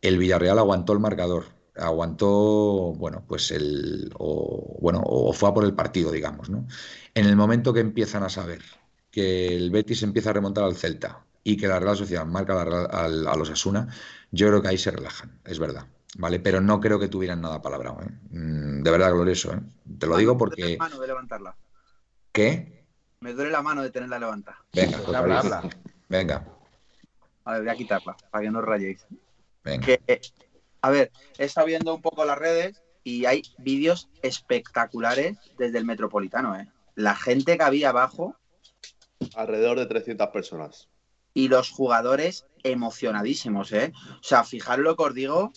el 0.03 0.19
Villarreal 0.19 0.59
aguantó 0.59 0.93
el 0.93 1.01
marcador, 1.01 1.47
aguantó, 1.77 2.95
bueno, 2.97 3.25
pues 3.27 3.51
el, 3.51 4.13
o, 4.19 4.77
bueno, 4.81 5.03
o 5.05 5.33
fue 5.33 5.49
a 5.49 5.55
por 5.55 5.65
el 5.65 5.75
partido, 5.75 6.11
digamos, 6.13 6.51
¿no? 6.51 6.67
En 7.15 7.27
el 7.27 7.37
momento 7.37 7.73
que 7.73 7.81
empiezan 7.81 8.23
a 8.23 8.29
saber 8.29 8.63
que 9.11 9.57
el 9.57 9.71
Betis 9.71 10.03
empieza 10.03 10.31
a 10.31 10.33
remontar 10.35 10.65
al 10.65 10.77
Celta 10.77 11.25
y 11.45 11.57
que 11.57 11.69
la 11.69 11.81
Real 11.81 11.97
Sociedad 11.97 12.27
marca 12.27 12.55
la 12.55 12.65
Real- 12.65 12.89
al- 12.91 13.27
a 13.29 13.37
los 13.37 13.51
Asuna, 13.51 13.89
yo 14.31 14.49
creo 14.49 14.63
que 14.63 14.69
ahí 14.69 14.79
se 14.79 14.91
relajan, 14.91 15.41
es 15.45 15.59
verdad. 15.59 15.87
¿Vale? 16.19 16.41
Pero 16.41 16.61
no 16.61 16.81
creo 16.81 16.99
que 16.99 17.09
tuvieran 17.09 17.41
nada 17.41 17.63
palabrado, 17.63 18.01
¿eh? 18.03 18.11
Mm, 18.31 18.83
De 18.83 18.91
verdad, 18.91 19.13
glorioso, 19.13 19.53
¿eh? 19.55 19.61
Te 19.99 20.07
lo 20.07 20.17
digo 20.17 20.35
Me 20.35 20.39
duele 20.39 20.57
porque... 20.57 20.73
la 20.73 20.85
mano 20.85 21.01
de 21.01 21.07
levantarla. 21.07 21.57
¿Qué? 22.33 22.87
Me 23.21 23.33
duele 23.33 23.51
la 23.51 23.63
mano 23.63 23.83
de 23.83 23.91
tenerla 23.91 24.19
levantada. 24.19 24.59
Venga, 24.73 24.99
Pues 25.05 25.17
habla, 25.17 25.39
habla. 25.41 25.71
Venga, 26.09 26.45
A 27.45 27.53
ver, 27.53 27.63
voy 27.63 27.71
a 27.71 27.75
quitarla 27.77 28.17
para 28.31 28.43
que 28.45 28.51
no 28.51 28.59
os 28.59 28.65
rayéis. 28.65 29.07
venga. 29.63 29.87
Que, 29.87 30.21
a 30.83 30.91
ver, 30.91 31.13
he 31.39 31.45
estado 31.45 31.67
viendo 31.67 31.95
un 31.95 32.03
poco 32.03 32.25
las 32.25 32.39
redes 32.39 32.83
y 33.05 33.27
hay 33.27 33.43
vídeos 33.59 34.09
espectaculares 34.23 35.37
desde 35.59 35.79
el 35.79 35.85
Metropolitano, 35.85 36.57
¿eh? 36.59 36.69
La 36.97 37.15
gente 37.15 37.57
que 37.57 37.63
había 37.65 37.91
abajo 37.91 38.37
Alrededor 39.35 39.79
de 39.79 39.87
300 39.87 40.29
personas. 40.29 40.89
y 41.35 41.49
los 41.49 41.71
jugadores 41.71 42.47
emocionadísimos, 42.65 43.73
¿eh? 43.73 43.93
O 44.19 44.23
sea, 44.23 44.43
fijaros 44.45 44.85
lo 44.85 44.97
que 44.97 45.03
os 45.05 45.15
digo, 45.15 45.53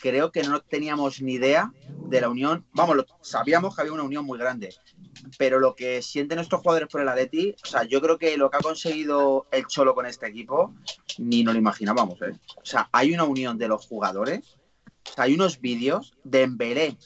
creo 0.00 0.30
que 0.32 0.42
no 0.42 0.60
teníamos 0.60 1.20
ni 1.22 1.34
idea 1.34 1.72
de 2.08 2.20
la 2.20 2.28
unión. 2.28 2.64
Vamos, 2.72 2.96
lo- 2.96 3.06
sabíamos 3.20 3.74
que 3.74 3.82
había 3.82 3.92
una 3.92 4.02
unión 4.02 4.24
muy 4.24 4.38
grande, 4.38 4.74
pero 5.38 5.58
lo 5.58 5.74
que 5.74 6.00
sienten 6.02 6.38
estos 6.38 6.60
jugadores 6.60 6.88
por 6.88 7.00
el 7.00 7.08
Atleti, 7.08 7.54
o 7.62 7.66
sea, 7.66 7.84
yo 7.84 8.00
creo 8.00 8.18
que 8.18 8.36
lo 8.36 8.50
que 8.50 8.56
ha 8.56 8.60
conseguido 8.60 9.46
el 9.50 9.66
Cholo 9.66 9.94
con 9.94 10.06
este 10.06 10.26
equipo, 10.26 10.74
ni 11.18 11.42
nos 11.42 11.54
lo 11.54 11.60
imaginábamos, 11.60 12.20
¿eh? 12.22 12.32
O 12.56 12.64
sea, 12.64 12.88
hay 12.92 13.12
una 13.12 13.24
unión 13.24 13.58
de 13.58 13.68
los 13.68 13.86
jugadores, 13.86 14.56
o 15.10 15.14
sea, 15.14 15.24
hay 15.24 15.34
unos 15.34 15.60
vídeos 15.60 16.14
de 16.24 16.42
Embelé, 16.42 16.96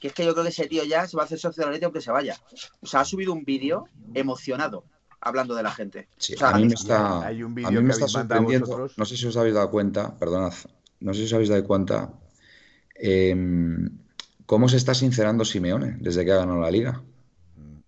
que 0.00 0.08
es 0.08 0.14
que 0.14 0.24
yo 0.24 0.32
creo 0.32 0.42
que 0.44 0.50
ese 0.50 0.66
tío 0.66 0.82
ya 0.84 1.06
se 1.06 1.16
va 1.16 1.22
a 1.22 1.26
hacer 1.26 1.38
socio 1.38 1.60
del 1.60 1.68
Atleti 1.68 1.84
aunque 1.84 2.00
se 2.00 2.10
vaya. 2.10 2.36
O 2.80 2.86
sea, 2.86 3.00
ha 3.00 3.04
subido 3.04 3.32
un 3.32 3.44
vídeo 3.44 3.84
emocionado 4.14 4.84
hablando 5.20 5.54
de 5.54 5.62
la 5.62 5.70
gente. 5.70 6.08
Sí, 6.18 6.34
O 6.34 6.38
sea, 6.38 6.48
a 6.48 6.54
mí 6.54 6.62
me 6.66 6.74
está, 6.74 7.24
hay 7.26 7.42
un 7.44 7.54
vídeo 7.54 7.68
que 7.70 7.74
me 7.84 7.92
está 7.92 8.06
sorprendiendo, 8.08 8.66
no 8.96 9.04
sé 9.04 9.16
si 9.16 9.26
os 9.26 9.36
habéis 9.36 9.54
dado 9.54 9.70
cuenta, 9.70 10.18
perdonad, 10.18 10.52
no 11.02 11.12
sé 11.14 11.20
si 11.20 11.26
os 11.26 11.32
habéis 11.34 11.50
dado 11.50 11.64
cuenta, 11.66 12.14
em, 12.94 13.90
cómo 14.46 14.68
se 14.68 14.76
está 14.76 14.94
sincerando 14.94 15.44
Simeone 15.44 15.96
desde 16.00 16.24
que 16.24 16.32
ha 16.32 16.36
ganado 16.36 16.60
la 16.60 16.70
liga. 16.70 17.02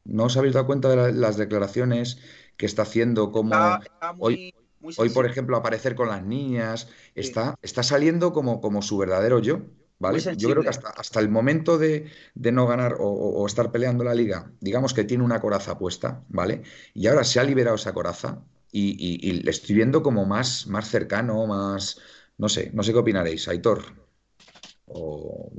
¿No 0.05 0.25
os 0.25 0.37
habéis 0.37 0.55
dado 0.55 0.67
cuenta 0.67 0.89
de 0.91 0.97
la- 0.97 1.11
las 1.13 1.37
declaraciones 1.37 2.19
que 2.57 2.67
está 2.67 2.83
haciendo? 2.83 3.33
Cómo 3.33 3.79
Está, 3.79 3.83
está 3.83 4.13
muy, 4.13 4.55
muy 4.81 4.95
hoy, 4.99 5.09
por 5.11 5.27
ejemplo, 5.27 5.57
aparecer 5.57 5.95
con 5.95 6.09
las 6.09 6.25
niñas, 6.25 6.89
está, 7.15 7.55
está 7.63 7.83
saliendo 7.83 8.33
como, 8.33 8.61
como 8.61 8.83
su 8.83 8.99
verdadero 8.99 9.39
yo, 9.41 9.63
¿vale? 9.99 10.29
Yo 10.33 10.51
creo 10.51 10.63
que 10.63 10.69
hasta, 10.71 10.91
hasta 10.91 11.21
el 11.21 11.29
momento 11.31 11.79
de, 11.79 12.11
de 12.35 12.53
no 12.53 12.67
ganar 12.67 12.95
o, 13.01 13.05
o- 13.09 13.43
o 13.43 13.47
estar 13.47 13.71
peleando 13.73 14.05
la 14.05 14.15
liga, 14.15 14.53
digamos 14.61 14.93
que 14.95 15.05
tiene 15.05 15.25
una 15.25 15.41
coraza 15.41 15.79
puesta, 15.79 16.23
¿vale? 16.29 16.63
Y 16.95 17.07
ahora 17.07 17.25
se 17.25 17.41
ha 17.41 17.45
liberado 17.45 17.77
esa 17.77 17.93
coraza 17.95 18.43
y, 18.73 18.91
y- 18.99 19.29
y 19.31 19.33
le 19.43 19.51
estoy 19.51 19.75
viendo 19.75 20.03
como 20.03 20.27
más, 20.27 20.67
más 20.67 20.89
cercano, 20.91 21.47
más, 21.47 21.99
no 22.39 22.49
sé, 22.49 22.71
no 22.73 22.83
sé 22.83 22.93
qué 22.93 22.99
opinaréis, 22.99 23.49
Aitor. 23.49 23.83
O... 24.87 25.51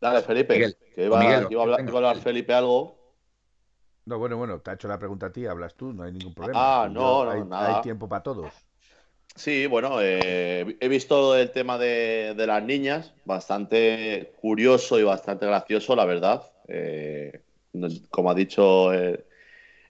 Dale, 0.00 0.22
Felipe, 0.22 0.54
Miguel, 0.54 0.76
que 0.94 1.04
iba, 1.04 1.18
Miguel, 1.18 1.46
iba 1.50 1.60
a 1.60 1.64
hablar, 1.64 1.78
venga, 1.78 1.90
iba 1.90 1.96
a 1.96 2.00
hablar 2.00 2.14
Miguel. 2.16 2.24
Felipe 2.24 2.52
algo. 2.52 2.98
No, 4.04 4.18
bueno, 4.18 4.36
bueno, 4.36 4.60
te 4.60 4.70
ha 4.70 4.74
hecho 4.74 4.88
la 4.88 4.98
pregunta 4.98 5.26
a 5.26 5.32
ti, 5.32 5.46
hablas 5.46 5.74
tú, 5.76 5.92
no 5.92 6.02
hay 6.02 6.12
ningún 6.12 6.34
problema. 6.34 6.60
Ah, 6.60 6.88
Yo- 6.88 6.94
no, 6.94 7.24
no, 7.24 7.30
hay, 7.30 7.44
nada. 7.44 7.76
hay 7.76 7.82
tiempo 7.82 8.08
para 8.08 8.22
todos. 8.22 8.52
Sí, 9.34 9.66
bueno, 9.66 9.98
eh, 10.00 10.76
he 10.78 10.88
visto 10.88 11.36
el 11.36 11.52
tema 11.52 11.78
de, 11.78 12.34
de 12.36 12.46
las 12.46 12.62
niñas, 12.62 13.14
bastante 13.24 14.34
curioso 14.40 14.98
y 14.98 15.04
bastante 15.04 15.46
gracioso, 15.46 15.96
la 15.96 16.04
verdad. 16.04 16.42
Eh, 16.68 17.42
como 18.10 18.30
ha 18.30 18.34
dicho 18.34 18.92
el, 18.92 19.24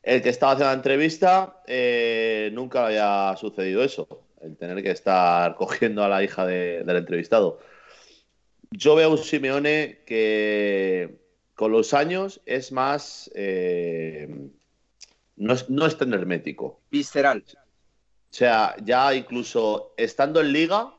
el 0.02 0.22
que 0.22 0.28
estaba 0.28 0.52
haciendo 0.52 0.70
la 0.70 0.76
entrevista, 0.76 1.62
eh, 1.66 2.50
nunca 2.52 2.88
le 2.88 3.00
había 3.00 3.36
sucedido 3.36 3.82
eso, 3.82 4.06
el 4.42 4.56
tener 4.56 4.82
que 4.82 4.90
estar 4.90 5.54
cogiendo 5.56 6.02
a 6.04 6.08
la 6.08 6.22
hija 6.22 6.44
de- 6.46 6.82
del 6.84 6.96
entrevistado. 6.96 7.60
Yo 8.70 8.94
veo 8.94 9.08
a 9.08 9.10
un 9.12 9.18
Simeone 9.18 10.00
que 10.06 11.18
con 11.54 11.72
los 11.72 11.92
años 11.94 12.40
es 12.46 12.72
más... 12.72 13.30
eh, 13.34 14.28
no, 15.36 15.52
es, 15.54 15.68
no 15.70 15.86
es 15.86 15.96
tan 15.96 16.12
hermético. 16.14 16.80
Visceral. 16.90 17.44
O 17.54 18.34
sea, 18.34 18.74
ya 18.82 19.14
incluso 19.14 19.92
estando 19.96 20.40
en 20.40 20.52
liga, 20.52 20.94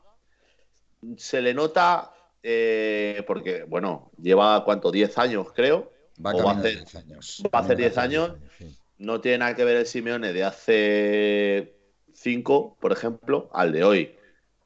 se 1.16 1.42
le 1.42 1.52
nota, 1.54 2.12
eh, 2.42 3.24
porque, 3.26 3.64
bueno, 3.64 4.12
lleva 4.20 4.64
cuánto, 4.64 4.90
10 4.92 5.18
años, 5.18 5.48
creo. 5.54 5.90
Va 6.24 6.32
O 6.32 6.44
va 6.44 6.52
a 6.52 6.54
camino 6.54 6.62
de 6.62 6.68
hacer- 6.70 6.78
10 6.84 6.94
años. 6.94 7.42
va 7.52 7.58
a 7.58 7.62
hacer 7.62 7.76
Camino 7.76 7.76
de 7.76 7.82
10 7.90 7.98
años. 7.98 8.36
Sí. 8.58 8.78
No 8.98 9.20
tiene 9.20 9.38
nada 9.38 9.56
que 9.56 9.64
ver 9.64 9.76
el 9.78 9.86
Simeone 9.86 10.32
de 10.32 10.44
hace 10.44 11.73
5, 12.14 12.76
por 12.80 12.92
ejemplo, 12.92 13.50
al 13.52 13.72
de 13.72 13.84
hoy. 13.84 14.16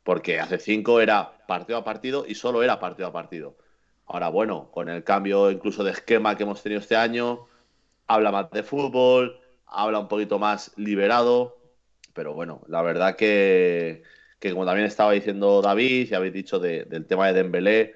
Porque 0.04 0.40
hace 0.40 0.58
5 0.58 1.00
era 1.00 1.46
partido 1.46 1.78
a 1.78 1.84
partido 1.84 2.24
y 2.26 2.34
solo 2.34 2.62
era 2.62 2.80
partido 2.80 3.08
a 3.08 3.12
partido. 3.12 3.56
Ahora, 4.06 4.28
bueno, 4.30 4.70
con 4.72 4.88
el 4.88 5.04
cambio 5.04 5.50
incluso 5.50 5.84
de 5.84 5.92
esquema 5.92 6.36
que 6.36 6.44
hemos 6.44 6.62
tenido 6.62 6.80
este 6.80 6.96
año, 6.96 7.46
habla 8.06 8.30
más 8.32 8.50
de 8.50 8.62
fútbol, 8.62 9.40
habla 9.66 9.98
un 10.00 10.08
poquito 10.08 10.38
más 10.38 10.72
liberado. 10.76 11.58
Pero 12.14 12.34
bueno, 12.34 12.62
la 12.68 12.82
verdad 12.82 13.16
que, 13.16 14.02
que 14.40 14.52
como 14.52 14.66
también 14.66 14.86
estaba 14.86 15.12
diciendo 15.12 15.62
David 15.62 16.08
y 16.10 16.14
habéis 16.14 16.32
dicho 16.34 16.58
de- 16.58 16.84
del 16.84 17.06
tema 17.06 17.26
de 17.28 17.34
Dembélé, 17.34 17.94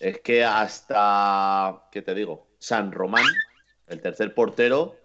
es 0.00 0.20
que 0.20 0.44
hasta, 0.44 1.88
¿qué 1.90 2.02
te 2.02 2.14
digo? 2.14 2.48
San 2.58 2.92
Román, 2.92 3.44
el 3.86 4.00
tercer 4.00 4.34
portero, 4.34 5.01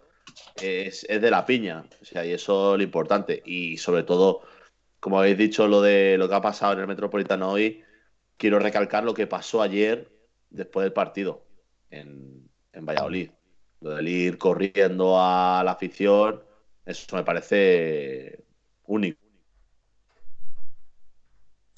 es, 0.60 1.04
es 1.08 1.20
de 1.20 1.30
la 1.30 1.44
piña. 1.46 1.84
O 2.00 2.04
sea, 2.04 2.24
y 2.24 2.32
eso 2.32 2.74
es 2.74 2.78
lo 2.78 2.82
importante. 2.82 3.42
Y 3.44 3.76
sobre 3.76 4.02
todo, 4.02 4.42
como 5.00 5.18
habéis 5.18 5.38
dicho, 5.38 5.66
lo 5.68 5.80
de 5.80 6.16
lo 6.18 6.28
que 6.28 6.34
ha 6.34 6.40
pasado 6.40 6.74
en 6.74 6.80
el 6.80 6.86
Metropolitano 6.86 7.50
hoy, 7.50 7.82
quiero 8.36 8.58
recalcar 8.58 9.04
lo 9.04 9.14
que 9.14 9.26
pasó 9.26 9.62
ayer 9.62 10.10
después 10.50 10.84
del 10.84 10.92
partido 10.92 11.44
en, 11.90 12.48
en 12.72 12.86
Valladolid. 12.86 13.30
Lo 13.80 13.90
del 13.90 14.08
ir 14.08 14.38
corriendo 14.38 15.20
a 15.20 15.62
la 15.64 15.72
afición, 15.72 16.42
eso 16.84 17.16
me 17.16 17.22
parece 17.22 18.44
único. 18.86 19.27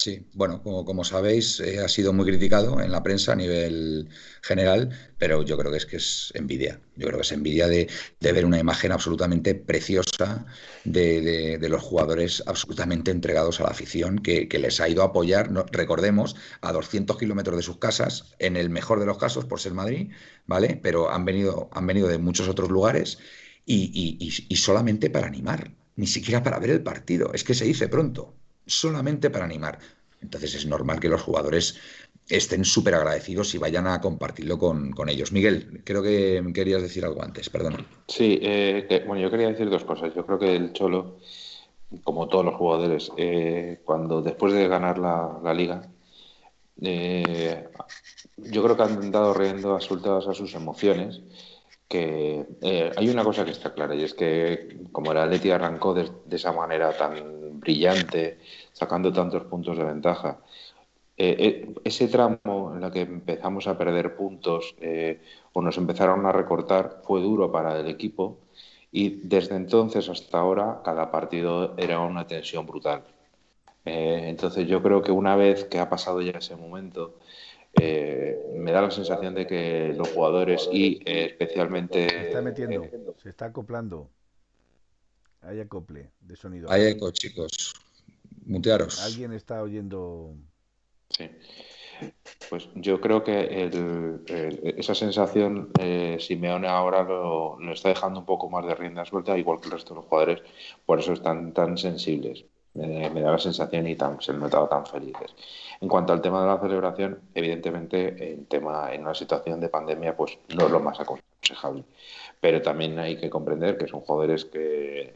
Sí, 0.02 0.26
bueno, 0.32 0.62
como, 0.62 1.04
sabéis, 1.04 1.60
eh, 1.60 1.78
ha 1.80 1.88
sido 1.88 2.14
muy 2.14 2.24
criticado 2.24 2.80
en 2.80 2.90
la 2.90 3.02
prensa 3.02 3.32
a 3.32 3.36
nivel 3.36 4.08
general, 4.42 4.88
pero 5.18 5.42
yo 5.42 5.58
creo 5.58 5.70
que 5.70 5.76
es 5.76 5.84
que 5.84 5.96
es 5.96 6.32
envidia. 6.34 6.80
Yo 6.96 7.06
creo 7.08 7.18
que 7.18 7.22
es 7.26 7.32
envidia 7.32 7.68
de, 7.68 7.86
de 8.18 8.32
ver 8.32 8.46
una 8.46 8.58
imagen 8.58 8.92
absolutamente 8.92 9.54
preciosa 9.54 10.46
de, 10.84 11.20
de- 11.20 11.58
de 11.58 11.68
los 11.68 11.82
jugadores 11.82 12.42
absolutamente 12.46 13.10
entregados 13.10 13.60
a 13.60 13.64
la 13.64 13.70
afición, 13.70 14.18
que, 14.20 14.48
les 14.58 14.80
ha 14.80 14.88
ido 14.88 15.02
a 15.02 15.06
apoyar, 15.06 15.50
recordemos, 15.70 16.34
a 16.62 16.72
200 16.72 17.18
kilómetros 17.18 17.56
de 17.58 17.62
sus 17.62 17.76
casas, 17.78 18.34
en 18.38 18.56
el 18.56 18.70
mejor 18.70 19.00
de 19.00 19.06
los 19.06 19.18
casos 19.18 19.44
por 19.44 19.60
ser 19.60 19.74
Madrid, 19.74 20.12
¿vale? 20.46 20.80
Pero 20.82 21.10
han 21.10 21.26
venido, 21.26 21.68
han 21.74 21.86
venido 21.86 22.08
de 22.08 22.16
muchos 22.18 22.48
otros 22.48 22.70
lugares 22.70 23.18
y, 23.66 23.90
y- 23.92 24.16
y- 24.26 24.46
y 24.48 24.56
solamente 24.56 25.10
para 25.10 25.26
animar, 25.26 25.72
ni 25.96 26.06
siquiera 26.06 26.42
para 26.42 26.58
ver 26.58 26.70
el 26.70 26.82
partido. 26.82 27.32
Es 27.34 27.44
que 27.44 27.54
se 27.54 27.66
dice 27.66 27.88
pronto 27.88 28.39
solamente 28.70 29.30
para 29.30 29.44
animar. 29.44 29.78
Entonces 30.20 30.54
es 30.54 30.66
normal 30.66 31.00
que 31.00 31.08
los 31.08 31.22
jugadores 31.22 31.78
estén 32.28 32.64
súper 32.64 32.94
agradecidos 32.94 33.54
y 33.54 33.58
vayan 33.58 33.86
a 33.86 34.00
compartirlo 34.00 34.58
con, 34.58 34.92
con 34.92 35.08
ellos. 35.08 35.32
Miguel, 35.32 35.82
creo 35.84 36.02
que 36.02 36.42
querías 36.54 36.82
decir 36.82 37.04
algo 37.04 37.22
antes, 37.22 37.50
perdona. 37.50 37.84
Sí, 38.06 38.38
eh, 38.42 38.86
que- 38.88 39.00
bueno, 39.00 39.22
yo 39.22 39.30
quería 39.30 39.48
decir 39.48 39.68
dos 39.70 39.84
cosas. 39.84 40.14
Yo 40.14 40.24
creo 40.26 40.38
que 40.38 40.54
el 40.54 40.72
Cholo, 40.72 41.18
como 42.04 42.28
todos 42.28 42.44
los 42.44 42.54
jugadores, 42.54 43.10
eh, 43.16 43.80
cuando 43.84 44.22
después 44.22 44.52
de 44.52 44.68
ganar 44.68 44.98
la, 44.98 45.40
la 45.42 45.54
liga, 45.54 45.82
eh, 46.82 47.68
yo 48.36 48.62
creo 48.62 48.76
que 48.76 48.82
han 48.82 49.10
dado 49.10 49.34
riendo 49.34 49.76
asultados 49.76 50.28
a 50.28 50.34
sus 50.34 50.54
emociones. 50.54 51.20
Que 51.88 52.46
eh, 52.62 52.92
hay 52.96 53.08
una 53.08 53.24
cosa 53.24 53.44
que 53.44 53.50
está 53.50 53.74
clara 53.74 53.96
y 53.96 54.04
es 54.04 54.14
que 54.14 54.78
como 54.92 55.10
el 55.10 55.18
Atleti 55.18 55.50
arrancó 55.50 55.92
de, 55.92 56.08
esa 56.30 56.52
manera 56.52 56.96
tan 56.96 57.58
brillante, 57.60 58.38
sacando 58.72 59.12
tantos 59.12 59.44
puntos 59.44 59.76
de 59.76 59.84
ventaja, 59.84 60.38
eh, 61.16 61.74
ese 61.84 62.08
tramo 62.08 62.74
en 62.76 62.82
el 62.82 62.90
que 62.90 63.02
empezamos 63.02 63.66
a 63.66 63.76
perder 63.76 64.16
puntos 64.16 64.74
o 65.52 65.62
nos 65.62 65.76
empezaron 65.76 66.24
a 66.24 66.32
recortar 66.32 67.02
fue 67.04 67.20
duro 67.20 67.52
para 67.52 67.78
el 67.78 67.88
equipo 67.88 68.38
y 68.92 69.20
desde 69.22 69.56
entonces 69.56 70.08
hasta 70.08 70.38
ahora 70.38 70.80
cada 70.84 71.10
partido 71.10 71.74
era 71.76 72.00
una 72.00 72.26
tensión 72.26 72.66
brutal. 72.66 73.04
Eh, 73.84 74.24
entonces 74.28 74.66
yo 74.66 74.82
creo 74.82 75.02
que 75.02 75.12
una 75.12 75.36
vez 75.36 75.64
que 75.64 75.78
ha 75.78 75.88
pasado 75.88 76.20
ya 76.20 76.32
ese 76.32 76.56
momento, 76.56 77.18
eh, 77.80 78.38
me 78.56 78.72
da 78.72 78.82
la 78.82 78.90
sensación 78.90 79.34
de 79.34 79.46
que 79.46 79.94
los 79.96 80.08
jugadores 80.08 80.68
y 80.72 81.00
eh, 81.04 81.26
especialmente... 81.26 82.08
Se 82.08 82.26
está 82.28 82.42
metiendo, 82.42 82.84
se 83.22 83.28
está 83.28 83.46
acoplando. 83.46 84.10
Hay 85.42 85.60
acople 85.60 86.10
de 86.20 86.36
sonido. 86.36 86.70
Hay 86.70 86.82
eco, 86.82 87.10
chicos. 87.12 87.72
Mutearos. 88.46 89.02
Alguien 89.04 89.32
está 89.32 89.62
oyendo... 89.62 90.34
Sí. 91.10 91.28
Pues 92.48 92.68
yo 92.76 93.00
creo 93.00 93.22
que 93.22 93.70
esa 94.78 94.94
sensación 94.94 95.70
Simeone 96.18 96.66
ahora 96.66 97.02
lo, 97.02 97.60
lo, 97.60 97.72
está 97.72 97.90
dejando 97.90 98.20
un 98.20 98.26
poco 98.26 98.48
más 98.48 98.64
de 98.64 98.74
rienda 98.74 99.04
suelta, 99.04 99.36
igual 99.36 99.60
que 99.60 99.66
el 99.66 99.72
resto 99.72 99.92
de 99.92 100.00
los 100.00 100.06
jugadores, 100.06 100.40
por 100.86 100.98
eso 100.98 101.12
están 101.12 101.52
tan 101.52 101.76
sensibles 101.76 102.46
me, 102.74 103.20
da 103.20 103.32
la 103.32 103.38
sensación 103.38 103.86
y 103.86 103.96
tan, 103.96 104.20
se 104.20 104.32
han 104.32 104.40
notado 104.40 104.68
tan 104.68 104.86
felices. 104.86 105.34
En 105.80 105.88
cuanto 105.88 106.12
al 106.12 106.20
tema 106.20 106.42
de 106.42 106.46
la 106.48 106.60
celebración, 106.60 107.20
evidentemente 107.34 108.32
el 108.32 108.46
tema 108.46 108.92
en 108.92 109.02
una 109.02 109.14
situación 109.14 109.60
de 109.60 109.68
pandemia 109.68 110.16
pues 110.16 110.38
no 110.54 110.66
es 110.66 110.70
lo 110.70 110.80
más 110.80 111.00
aconsejable, 111.00 111.84
pero 112.40 112.62
también 112.62 112.98
hay 112.98 113.16
que 113.16 113.30
comprender 113.30 113.76
que 113.76 113.88
son 113.88 114.00
jugadores 114.00 114.44
que, 114.44 115.14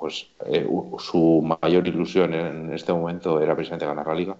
pues 0.00 0.28
eh, 0.46 0.66
su 0.98 1.56
mayor 1.62 1.86
ilusión 1.86 2.32
en 2.34 2.72
este 2.72 2.92
momento 2.92 3.40
era 3.40 3.54
precisamente 3.54 3.86
ganar 3.86 4.06
la 4.06 4.14
liga 4.14 4.36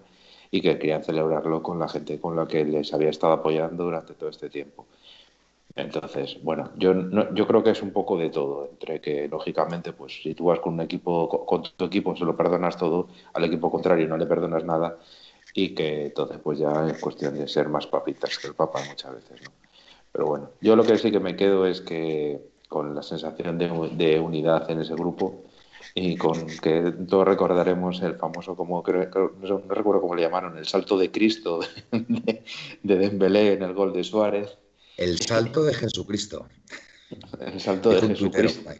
y 0.51 0.61
que 0.63 0.79
querían 0.79 1.05
celebrarlo 1.05 1.63
con 1.63 1.79
la 1.79 1.89
gente 1.89 2.19
con 2.19 2.35
la 2.35 2.49
que 2.49 2.65
les 2.65 2.93
había 2.95 3.11
estado 3.11 3.35
apoyando 3.35 3.85
durante 3.85 4.15
todo 4.15 4.31
este 4.31 4.49
tiempo. 4.49 4.87
Entonces, 5.77 6.43
bueno, 6.43 6.71
yo, 6.77 6.93
yo 7.33 7.47
creo 7.47 7.63
que 7.63 7.71
es 7.71 7.83
un 7.83 7.93
poco 7.93 8.19
de 8.19 8.31
todo, 8.31 8.69
entre 8.73 9.01
que 9.01 9.29
lógicamente, 9.29 9.93
pues 9.93 10.21
si 10.21 10.35
tú 10.35 10.47
vas 10.47 10.59
con 10.59 10.75
un 10.75 10.81
equipo, 10.81 11.29
con, 11.47 11.63
tu 11.63 11.85
equipo 11.85 12.17
se 12.17 12.25
lo 12.25 12.37
perdonas 12.37 12.77
todo, 12.77 13.09
al 13.35 13.45
equipo 13.45 13.71
contrario 13.71 14.09
no 14.09 14.17
le 14.17 14.27
perdonas 14.27 14.65
nada, 14.65 14.99
y 15.55 15.75
que 15.75 16.07
entonces 16.07 16.39
pues 16.43 16.59
ya 16.59 16.89
es 16.89 16.99
cuestión 16.99 17.35
de 17.35 17.47
ser 17.47 17.69
más 17.69 17.87
papitas 17.87 18.37
que 18.39 18.49
el 18.49 18.55
Papa 18.55 18.81
muchas 18.89 19.15
veces, 19.15 19.43
¿no? 19.43 19.53
Pero 20.13 20.27
bueno, 20.27 20.51
yo 20.61 20.75
lo 20.75 20.83
que 20.83 20.99
sí 20.99 21.13
que 21.13 21.21
me 21.21 21.37
quedo 21.37 21.67
es 21.67 21.81
que 21.81 22.41
con 22.69 22.95
la 22.95 23.03
sensación 23.03 23.59
de, 23.59 24.21
unidad 24.21 24.71
en 24.71 24.81
ese 24.81 24.95
grupo 24.95 25.43
y 25.95 26.17
con 26.17 26.47
que 26.59 26.93
todos 27.09 27.27
recordaremos 27.27 28.01
el 28.03 28.17
famoso, 28.17 28.57
como 28.57 28.83
creo, 28.83 29.09
no, 29.41 29.63
recuerdo 29.69 30.01
cómo 30.01 30.15
le 30.15 30.23
llamaron, 30.23 30.57
el 30.59 30.67
salto 30.67 30.99
de 30.99 31.11
Cristo 31.11 31.61
de, 31.91 32.45
de 32.83 32.97
Dembélé 32.97 33.55
en 33.55 33.63
el 33.63 33.75
gol 33.75 33.93
de 33.93 34.05
Suárez 34.05 34.59
el 35.01 35.19
salto 35.19 35.65
de 35.65 35.73
Jesucristo. 35.73 36.47
El 37.41 37.59
salto 37.59 37.89
de 37.89 38.03
Jesucristo. 38.09 38.71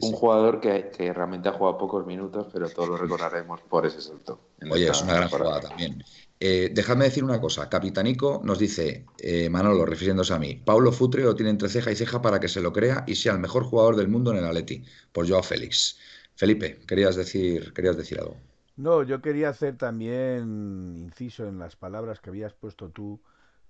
un 0.00 0.12
jugador 0.12 0.60
que, 0.60 1.12
realmente 1.12 1.50
ha 1.50 1.52
jugado 1.52 1.76
pocos 1.76 2.06
minutos, 2.06 2.46
pero 2.50 2.70
todos 2.70 2.88
lo 2.88 2.96
recordaremos 2.96 3.60
por 3.68 3.84
ese 3.84 4.00
salto. 4.00 4.40
Oye, 4.70 4.88
es 4.88 5.02
una 5.02 5.12
gran 5.12 5.28
jugada 5.28 5.60
también. 5.60 6.02
Eh, 6.40 6.70
déjame 6.72 7.04
decir 7.04 7.22
una 7.22 7.38
cosa. 7.38 7.68
Capitanico 7.68 8.40
nos 8.44 8.58
dice, 8.58 9.04
eh, 9.18 9.50
Manolo, 9.50 9.84
refiriéndose 9.84 10.32
a 10.32 10.38
mí, 10.38 10.54
Paulo 10.64 10.90
Futre 10.90 11.22
lo 11.22 11.34
tiene 11.34 11.50
entre 11.50 11.68
ceja 11.68 11.92
y 11.92 11.96
ceja 11.96 12.22
para 12.22 12.40
que 12.40 12.48
se 12.48 12.62
lo 12.62 12.72
crea 12.72 13.04
y 13.06 13.16
sea 13.16 13.32
el 13.32 13.38
mejor 13.38 13.64
jugador 13.64 13.96
del 13.96 14.08
mundo 14.08 14.30
en 14.32 14.38
el 14.38 14.44
Atleti, 14.46 14.84
por 15.12 15.28
Joao 15.28 15.42
Félix. 15.42 15.98
Felipe, 16.36 16.78
querías 16.86 17.16
decir, 17.16 17.72
querías 17.72 17.96
decir 17.96 18.20
algo. 18.20 18.36
No, 18.76 19.02
yo 19.02 19.20
quería 19.20 19.48
hacer 19.48 19.76
también 19.76 20.94
inciso 20.98 21.48
en 21.48 21.58
las 21.58 21.76
palabras 21.76 22.20
que 22.20 22.30
habías 22.30 22.52
puesto 22.52 22.90
tú, 22.90 23.20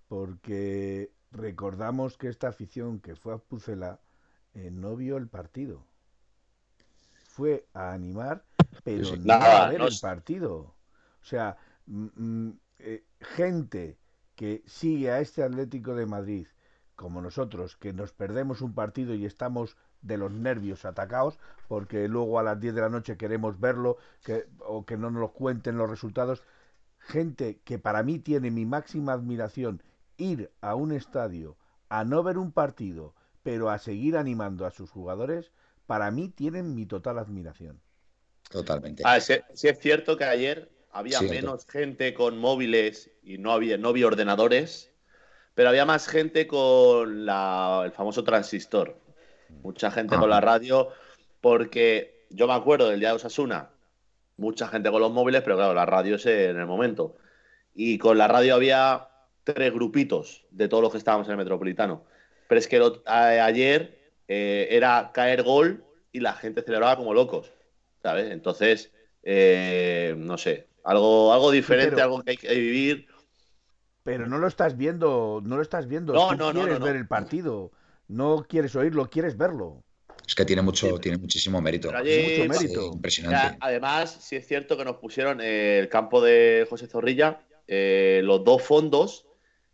porque 0.09 1.11
Recordamos 1.37 2.17
que 2.17 2.29
esta 2.29 2.49
afición 2.49 3.01
que 3.01 3.15
fue 3.15 3.35
a 3.35 3.39
Pucela 3.39 4.01
eh, 4.55 4.71
no 4.71 4.97
vio 4.97 5.17
el 5.17 5.29
partido. 5.29 5.85
Fue 7.25 7.67
a 7.75 7.93
animar, 7.93 8.45
pero 8.83 9.17
no 9.17 9.35
a 9.35 9.69
ver 9.69 9.83
el 9.83 9.99
partido. 10.01 10.75
O 11.21 11.25
sea, 11.25 11.59
mm, 11.87 12.07
mm, 12.15 12.59
eh, 12.79 13.05
gente 13.21 13.99
que 14.35 14.63
sigue 14.67 15.11
a 15.11 15.21
este 15.21 15.43
Atlético 15.43 15.95
de 15.95 16.07
Madrid, 16.07 16.47
como 16.95 17.21
nosotros, 17.21 17.77
que 17.77 17.93
nos 17.93 18.13
perdemos 18.13 18.63
un 18.63 18.75
partido 18.75 19.15
y 19.15 19.27
estamos 19.27 19.77
de 20.07 20.19
los 20.19 20.33
nervios 20.33 20.85
atacados, 20.85 21.39
porque 21.69 22.09
luego 22.09 22.39
a 22.39 22.43
las 22.43 22.61
10 22.61 22.75
de 22.75 22.81
la 22.81 22.89
noche 22.89 23.17
queremos 23.17 23.61
verlo 23.61 23.97
que, 24.25 24.47
o 24.61 24.85
que 24.85 24.97
no 24.97 25.11
nos 25.11 25.21
lo 25.21 25.33
cuenten 25.33 25.77
los 25.77 25.91
resultados. 25.91 26.43
Gente 26.99 27.61
que 27.65 27.79
para 27.79 28.03
mí 28.03 28.19
tiene 28.19 28.51
mi 28.51 28.67
máxima 28.67 29.13
admiración 29.13 29.83
ir 30.17 30.51
a 30.61 30.75
un 30.75 30.93
estadio 30.93 31.57
a 31.89 32.05
no 32.05 32.23
ver 32.23 32.39
un 32.39 32.53
partido, 32.53 33.15
pero 33.43 33.71
a 33.71 33.79
seguir 33.79 34.17
animando 34.17 34.67
a 34.67 34.71
sus 34.71 34.91
jugadores, 34.91 35.53
para 35.87 36.11
mí 36.11 36.29
tienen 36.29 36.75
mi 36.75 36.87
total 36.87 37.19
admiración. 37.19 37.81
Totalmente. 38.51 39.03
Ah, 39.07 39.21
sí, 39.21 39.35
es 39.63 39.79
cierto 39.79 40.17
que 40.17 40.25
ayer 40.25 40.71
había 40.91 41.21
menos 41.23 41.67
gente 41.67 42.15
con 42.15 42.39
móviles 42.39 43.11
y 43.23 43.39
no 43.39 43.53
había, 43.53 43.77
no 43.79 43.91
había 43.91 44.07
ordenadores, 44.07 44.91
pero 45.55 45.69
había 45.69 45.85
más 45.85 46.09
gente 46.09 46.47
con 46.47 47.29
el 47.29 47.93
famoso 47.93 48.25
transistor. 48.25 48.99
Mucha 49.63 49.91
gente 49.91 50.17
con 50.17 50.31
la 50.31 50.41
radio, 50.41 50.89
porque 51.41 52.27
yo 52.31 52.47
me 52.47 52.55
acuerdo 52.55 52.89
del 52.89 53.01
día 53.01 53.11
de 53.11 53.17
Osasuna, 53.17 53.71
mucha 54.37 54.69
gente 54.69 54.91
con 54.91 55.01
los 55.01 55.13
móviles, 55.13 55.43
pero 55.43 55.57
claro, 55.57 55.75
la 55.75 55.87
radio 55.87 56.17
es 56.17 56.27
en 56.27 56.59
el 56.59 56.67
momento. 56.67 57.17
Y 57.75 57.99
con 57.99 58.19
la 58.19 58.29
radio 58.29 58.55
había 58.55 59.09
tres 59.45 59.73
grupitos 59.73 60.45
de 60.51 60.69
todos 60.69 60.83
los 60.83 60.93
que 60.93 60.99
estábamos 60.99 61.27
en 61.29 61.33
el 61.33 61.39
Metropolitano. 61.39 62.05
Pero 62.49 62.59
es 62.59 62.69
que 62.69 62.83
ayer 63.07 64.13
eh, 64.29 64.69
era 64.71 65.11
caer 65.13 65.43
gol 65.43 65.85
y 66.13 66.21
la 66.21 66.33
gente 66.33 66.63
celebraba 66.63 66.97
como 66.97 67.15
locos, 67.15 67.53
¿sabes? 68.03 68.31
Entonces, 68.31 68.93
eh, 69.23 70.15
no 70.17 70.39
sé, 70.39 70.69
algo, 70.85 71.33
algo 71.33 71.51
diferente, 71.51 72.01
algo 72.01 72.23
que 72.23 72.33
hay 72.33 72.37
que 72.37 72.55
vivir. 72.55 73.09
Pero 74.03 74.27
no 74.27 74.39
lo 74.39 74.47
estás 74.47 74.77
viendo, 74.77 75.43
no 75.45 75.57
lo 75.57 75.63
estás 75.63 75.89
viendo. 75.89 76.13
No, 76.13 76.35
no, 76.35 76.53
no, 76.53 76.61
quieres 76.61 76.81
ver 76.81 76.97
el 76.97 77.09
partido, 77.09 77.73
no 78.09 78.47
quieres 78.49 78.75
oírlo, 78.77 79.09
quieres 79.09 79.37
verlo. 79.37 79.83
Es 80.27 80.35
que 80.35 80.45
tiene 80.45 80.63
mucho, 80.63 80.99
tiene 80.99 81.19
muchísimo 81.19 81.61
mérito. 81.61 81.89
mucho 81.93 82.03
mérito. 82.05 82.93
impresionante. 82.93 83.59
además, 83.61 84.17
sí 84.21 84.37
es 84.37 84.47
cierto 84.47 84.77
que 84.77 84.85
nos 84.85 84.97
pusieron 84.97 85.41
el 85.41 85.89
campo 85.89 86.21
de 86.21 86.67
José 86.69 86.87
Zorrilla, 86.87 87.41
eh, 87.69 88.21
los 88.25 88.45
dos 88.45 88.63
fondos 88.63 89.27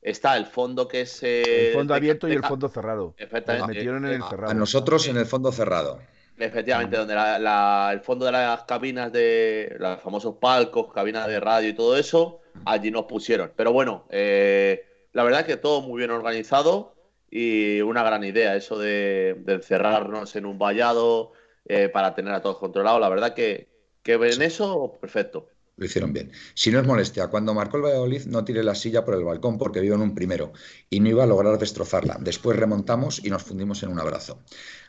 Está 0.03 0.37
el 0.37 0.47
fondo 0.47 0.89
que 0.89 1.03
es. 1.03 1.23
el 1.23 1.45
eh, 1.47 1.71
fondo 1.73 1.95
abierto 1.95 2.27
y 2.27 2.33
el 2.33 2.43
fondo 2.43 2.69
cerrado. 2.69 3.15
Efectivamente. 3.17 3.77
metieron 3.77 4.05
en 4.05 4.15
el 4.15 4.23
cerrado. 4.25 4.51
A 4.51 4.55
nosotros 4.55 5.07
en 5.07 5.17
el 5.17 5.27
fondo 5.27 5.53
cerrado. 5.53 6.01
Efectivamente, 6.37 6.97
donde 6.97 7.15
el 7.15 8.01
fondo 8.01 8.27
de 8.27 8.33
las 8.33 8.65
cabinas 8.65 9.13
de 9.13 9.77
los 9.79 10.01
famosos 10.01 10.37
palcos, 10.41 10.93
cabinas 10.93 11.29
de 11.29 11.39
radio 11.39 11.69
y 11.69 11.75
todo 11.75 11.97
eso, 11.97 12.41
allí 12.65 12.91
nos 12.91 13.05
pusieron. 13.05 13.53
Pero 13.55 13.73
bueno, 13.73 14.07
eh, 14.11 14.85
la 15.13 15.23
verdad 15.23 15.43
es 15.43 15.47
que 15.47 15.57
todo 15.57 15.83
muy 15.83 15.99
bien 15.99 16.11
organizado 16.11 16.92
y 17.35 17.81
una 17.81 18.03
gran 18.03 18.23
idea, 18.25 18.55
eso 18.57 18.79
de, 18.79 19.43
encerrarnos 19.47 20.37
en 20.37 20.45
un 20.45 20.59
vallado 20.59 21.33
eh, 21.65 21.89
para 21.89 22.15
tener 22.15 22.35
a 22.35 22.43
todos 22.43 22.59
controlados. 22.59 23.01
La 23.01 23.09
verdad 23.09 23.33
que, 23.33 23.69
que 24.03 24.13
en 24.13 24.43
eso, 24.43 24.99
perfecto. 25.01 25.49
Lo 25.77 25.87
hicieron 25.87 26.13
bien. 26.13 26.31
Si 26.53 26.71
no 26.71 26.79
es 26.79 26.87
molestia, 26.87 27.29
cuando 27.29 27.55
marcó 27.55 27.79
el 27.79 27.85
Valladolid 27.85 28.27
no 28.27 28.45
tiré 28.45 28.63
la 28.63 28.75
silla 28.75 29.07
por 29.07 29.15
el 29.15 29.25
balcón 29.25 29.57
porque 29.57 29.81
vivo 29.81 29.95
en 29.95 30.03
un 30.03 30.15
primero 30.15 30.53
y 30.91 31.01
no 31.01 31.09
iba 31.09 31.25
a 31.25 31.27
lograr 31.27 31.59
destrozarla. 31.59 32.19
Después 32.21 32.59
remontamos 32.59 33.25
y 33.25 33.31
nos 33.31 33.43
fundimos 33.45 33.83
en 33.83 33.89
un 33.89 33.99
abrazo. 33.99 34.43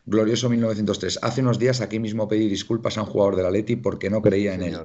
Glorioso 0.05 0.49
1903. 0.49 1.19
Hace 1.21 1.39
unos 1.39 1.59
días 1.59 1.79
aquí 1.79 1.99
mismo 1.99 2.27
pedí 2.27 2.49
disculpas 2.49 2.97
a 2.97 3.03
un 3.03 3.07
jugador 3.07 3.37
de 3.37 3.43
la 3.43 3.51
Leti 3.51 3.77
porque 3.77 4.09
no 4.09 4.21
creía 4.21 4.53
en 4.53 4.63
él. 4.63 4.79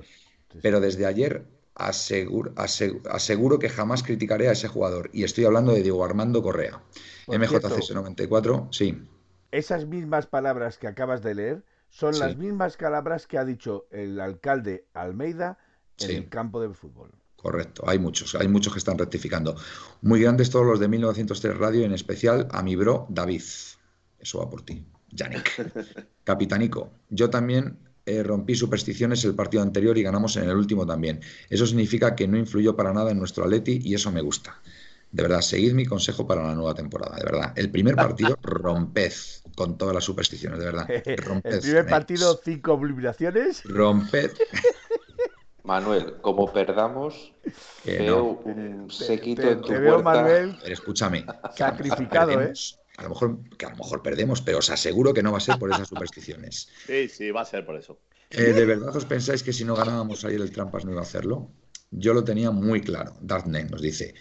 Pero 0.63 0.79
desde 0.79 1.07
ayer 1.07 1.45
aseguro, 1.75 2.53
aseguro, 2.57 3.59
que 3.59 3.69
jamás 3.69 4.05
criticaré 4.05 4.49
a 4.49 4.53
ese 4.53 4.69
jugador. 4.69 5.11
Y 5.13 5.25
estoy 5.25 5.45
hablando 5.45 5.73
de 5.73 5.83
Diego 5.83 6.05
Armando 6.05 6.41
Correa. 6.41 6.81
MJCS 7.29 7.95
94, 7.95 8.69
sí. 8.71 9.03
Esas 9.51 9.87
mismas 9.87 10.27
palabras 10.27 10.79
que 10.79 10.87
acabas 10.87 11.23
de 11.23 11.35
leer 11.35 11.65
son 11.89 12.19
las 12.19 12.37
mismas 12.37 12.77
palabras 12.77 13.27
que 13.27 13.39
ha 13.39 13.45
dicho 13.45 13.87
el 13.91 14.21
alcalde 14.21 14.87
Almeida 14.93 15.59
en 16.01 16.11
el 16.11 16.29
campo 16.29 16.61
de 16.61 16.73
fútbol. 16.75 17.11
Correcto, 17.37 17.85
hay 17.87 17.99
muchos, 17.99 18.35
hay 18.35 18.49
muchos 18.49 18.73
que 18.73 18.79
están 18.79 18.99
rectificando. 18.99 19.57
Muy 20.03 20.21
grandes 20.21 20.51
todos 20.51 20.67
los 20.67 20.81
de 20.81 20.89
1903 20.89 21.57
Radio, 21.57 21.85
en 21.85 21.93
especial 21.93 22.49
a 22.51 22.63
mi 22.63 22.77
bro 22.77 23.07
David. 23.09 23.43
Eso 24.19 24.39
va 24.39 24.51
por 24.51 24.63
ti, 24.63 24.85
Yannick. 25.13 26.05
Capitanico, 26.25 26.91
yo 27.09 27.31
también 27.31 27.79
eh, 28.07 28.23
rompí 28.23 28.55
supersticiones 28.55 29.25
el 29.25 29.35
partido 29.35 29.63
anterior 29.63 29.97
y 29.97 30.03
ganamos 30.03 30.37
en 30.37 30.49
el 30.49 30.57
último 30.57 30.85
también. 30.85 31.21
Eso 31.49 31.67
significa 31.67 32.17
que 32.17 32.27
no 32.27 32.37
influyó 32.37 32.75
para 32.75 32.93
nada 32.93 33.13
en 33.13 33.19
nuestro 33.19 33.45
Atleti 33.45 33.81
y 33.85 33.95
eso 33.95 34.11
me 34.11 34.21
gusta. 34.21 34.61
De 35.11 35.23
verdad, 35.23 35.41
seguid 35.41 35.73
mi 35.73 35.87
consejo 35.87 36.27
para 36.27 36.43
la 36.43 36.55
nueva 36.55 36.75
temporada, 36.75 37.17
de 37.17 37.25
verdad. 37.25 37.53
El 37.57 37.71
primer 37.71 37.95
partido, 37.97 38.39
romped 38.43 39.13
con 39.57 39.77
todas 39.79 39.95
las 39.95 40.05
supersticiones, 40.05 40.59
de 40.59 40.65
verdad. 40.67 40.87
Romped. 41.17 41.53
El 41.55 41.61
primer 41.61 41.87
partido, 41.87 42.41
cinco 42.45 42.75
obligaciones. 42.75 43.63
Romped. 43.65 44.31
Manuel, 45.65 46.15
como 46.23 46.51
perdamos, 46.51 47.33
Que 47.85 47.99
veo 47.99 48.41
no. 48.45 48.53
un 48.53 48.91
séquito 48.91 49.43
Te, 49.43 49.51
en 49.53 49.61
tu 49.61 49.69
te 49.69 49.79
veo, 49.79 50.03
puerta. 50.03 50.23
Manuel, 50.23 50.57
Pero 50.63 50.73
escúchame. 50.75 51.27
sacrificado, 51.55 52.41
¿eh? 52.41 52.53
A 52.97 53.03
lo 53.03 53.11
mejor, 53.11 53.39
que 53.57 53.67
a 53.67 53.71
lo 53.71 53.77
mejor 53.77 54.03
perdemos, 54.03 54.41
pero 54.41 54.59
os 54.59 54.71
aseguro 54.71 55.13
que 55.15 55.23
no 55.23 55.31
va 55.31 55.39
a 55.39 55.43
ser 55.43 55.59
por 55.59 55.71
esas 55.71 55.89
supersticiones. 55.89 56.69
Sí, 56.87 57.09
sí, 57.09 57.31
va 57.31 57.43
a 57.43 57.45
ser 57.45 57.65
por 57.67 57.77
eso. 57.77 58.01
Eh, 58.31 58.53
¿De 58.53 58.65
verdad 58.67 58.95
os 58.97 59.05
pensáis 59.05 59.43
que 59.43 59.53
si 59.53 59.65
no 59.65 59.75
ganábamos 59.77 60.25
ayer 60.25 60.41
el 60.41 60.51
Trampas 60.51 60.85
no 60.85 60.93
iba 60.93 61.01
a 61.01 61.05
hacerlo? 61.05 61.51
Yo 61.91 62.13
lo 62.15 62.25
tenía 62.25 62.51
muy 62.51 62.81
claro. 62.81 63.15
Daphne 63.21 63.65
nos 63.65 63.81
dice 63.83 64.15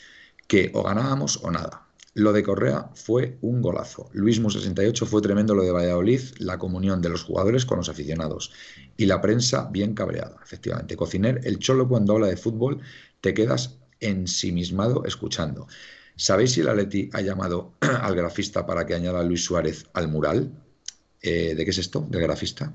que 0.48 0.72
o 0.74 0.84
ganábamos 0.84 1.40
o 1.44 1.52
nada. 1.52 1.88
Lo 2.14 2.34
de 2.34 2.42
Correa 2.42 2.90
fue 2.96 3.38
un 3.42 3.62
golazo. 3.62 4.10
Luismo 4.12 4.50
68 4.50 5.06
fue 5.06 5.22
tremendo 5.22 5.54
lo 5.54 5.62
de 5.62 5.72
Valladolid, 5.72 6.22
la 6.40 6.58
comunión 6.58 7.00
de 7.00 7.10
los 7.10 7.24
jugadores 7.24 7.64
con 7.64 7.78
los 7.78 7.90
aficionados. 7.90 8.52
Y 8.98 9.06
la 9.06 9.22
prensa 9.22 9.70
bien 9.72 9.94
cabreada, 9.94 10.36
efectivamente. 10.44 10.96
Cociner, 10.96 11.42
el 11.44 11.60
cholo 11.60 11.88
cuando 11.88 12.14
habla 12.14 12.26
de 12.26 12.38
fútbol 12.38 12.82
te 13.22 13.36
quedas 13.36 13.78
ensimismado 14.00 15.06
escuchando. 15.06 15.68
¿Sabéis 16.16 16.54
si 16.54 16.62
el 16.62 16.70
Atleti 16.70 17.12
ha 17.14 17.22
llamado 17.22 17.74
al 18.02 18.16
grafista 18.16 18.66
para 18.66 18.86
que 18.88 18.96
añada 18.96 19.20
a 19.20 19.24
Luis 19.24 19.44
Suárez 19.44 19.86
al 19.94 20.08
mural? 20.08 20.52
Eh, 21.22 21.54
¿De 21.54 21.66
qué 21.66 21.70
es 21.70 21.78
esto? 21.78 22.08
¿Del 22.10 22.22
grafista? 22.22 22.74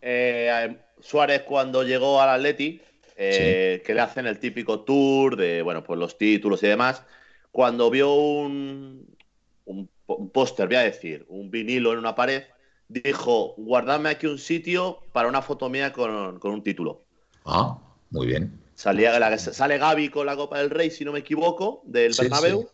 Eh, 0.00 0.76
Suárez 1.00 1.42
cuando 1.42 1.82
llegó 1.82 2.20
al 2.20 2.30
Atleti, 2.30 2.80
eh, 3.16 3.82
que 3.84 3.94
le 3.94 4.00
hacen 4.00 4.26
el 4.26 4.38
típico 4.38 4.84
tour 4.84 5.36
de, 5.36 5.62
bueno, 5.62 5.82
pues 5.84 5.98
los 5.98 6.18
títulos 6.18 6.62
y 6.62 6.68
demás, 6.68 7.04
cuando 7.50 7.90
vio 7.90 8.12
un, 8.14 9.16
un, 9.64 9.90
un 10.06 10.30
póster, 10.30 10.66
voy 10.66 10.76
a 10.76 10.80
decir, 10.80 11.24
un 11.28 11.50
vinilo 11.50 11.92
en 11.92 11.98
una 11.98 12.14
pared, 12.14 12.44
dijo, 12.88 13.54
guardadme 13.56 14.10
aquí 14.10 14.26
un 14.26 14.38
sitio 14.38 15.08
para 15.12 15.28
una 15.28 15.42
foto 15.42 15.68
mía 15.70 15.92
con, 15.92 16.38
con 16.40 16.52
un 16.52 16.62
título. 16.62 17.06
Ah, 17.46 17.78
muy 18.10 18.26
bien. 18.26 18.60
Salía, 18.74 19.18
la- 19.18 19.38
sale 19.38 19.78
Gaby 19.78 20.08
con 20.10 20.26
la 20.26 20.36
Copa 20.36 20.58
del 20.58 20.70
Rey, 20.70 20.90
si 20.90 21.04
no 21.04 21.12
me 21.12 21.20
equivoco, 21.20 21.82
del 21.86 22.12
Sí, 22.12 22.24
Bernabéu. 22.24 22.60
sí. 22.62 22.68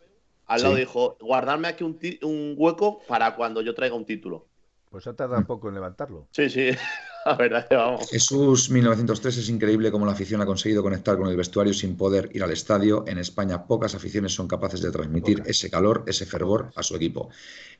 Al 0.47 0.62
lado 0.62 0.74
Sí. 0.74 0.80
dijo, 0.80 1.16
guardarme 1.20 1.68
aquí 1.68 1.84
un, 1.84 1.99
un 2.22 2.55
hueco 2.57 3.07
para 3.07 3.36
cuando 3.36 3.61
yo 3.62 3.74
traiga 3.74 3.95
un 3.95 4.07
título. 4.07 4.49
Pues 4.91 5.07
ha 5.07 5.16
tardado 5.16 5.47
poco 5.47 5.68
en 5.68 5.74
levantarlo. 5.74 6.28
Sí, 6.32 6.49
sí, 6.51 6.70
la 7.27 7.35
verdad 7.35 7.68
que 7.68 7.77
vamos. 7.77 8.09
Jesús 8.11 8.71
1903 8.71 9.37
es 9.39 9.49
increíble 9.49 9.91
cómo 9.91 10.07
la 10.07 10.12
afición 10.12 10.41
ha 10.41 10.47
conseguido 10.47 10.83
conectar 10.83 11.16
con 11.16 11.29
el 11.29 11.37
vestuario 11.37 11.75
sin 11.75 11.97
poder 11.97 12.31
ir 12.33 12.43
al 12.43 12.51
estadio. 12.51 13.05
En 13.07 13.18
España 13.18 13.66
pocas 13.66 13.95
aficiones 13.95 14.33
son 14.33 14.49
capaces 14.49 14.81
de 14.83 14.91
transmitir 14.91 15.43
ese 15.47 15.71
calor, 15.71 16.05
ese 16.07 16.27
fervor 16.27 16.71
a 16.77 16.83
su 16.83 16.97
equipo. 16.97 17.31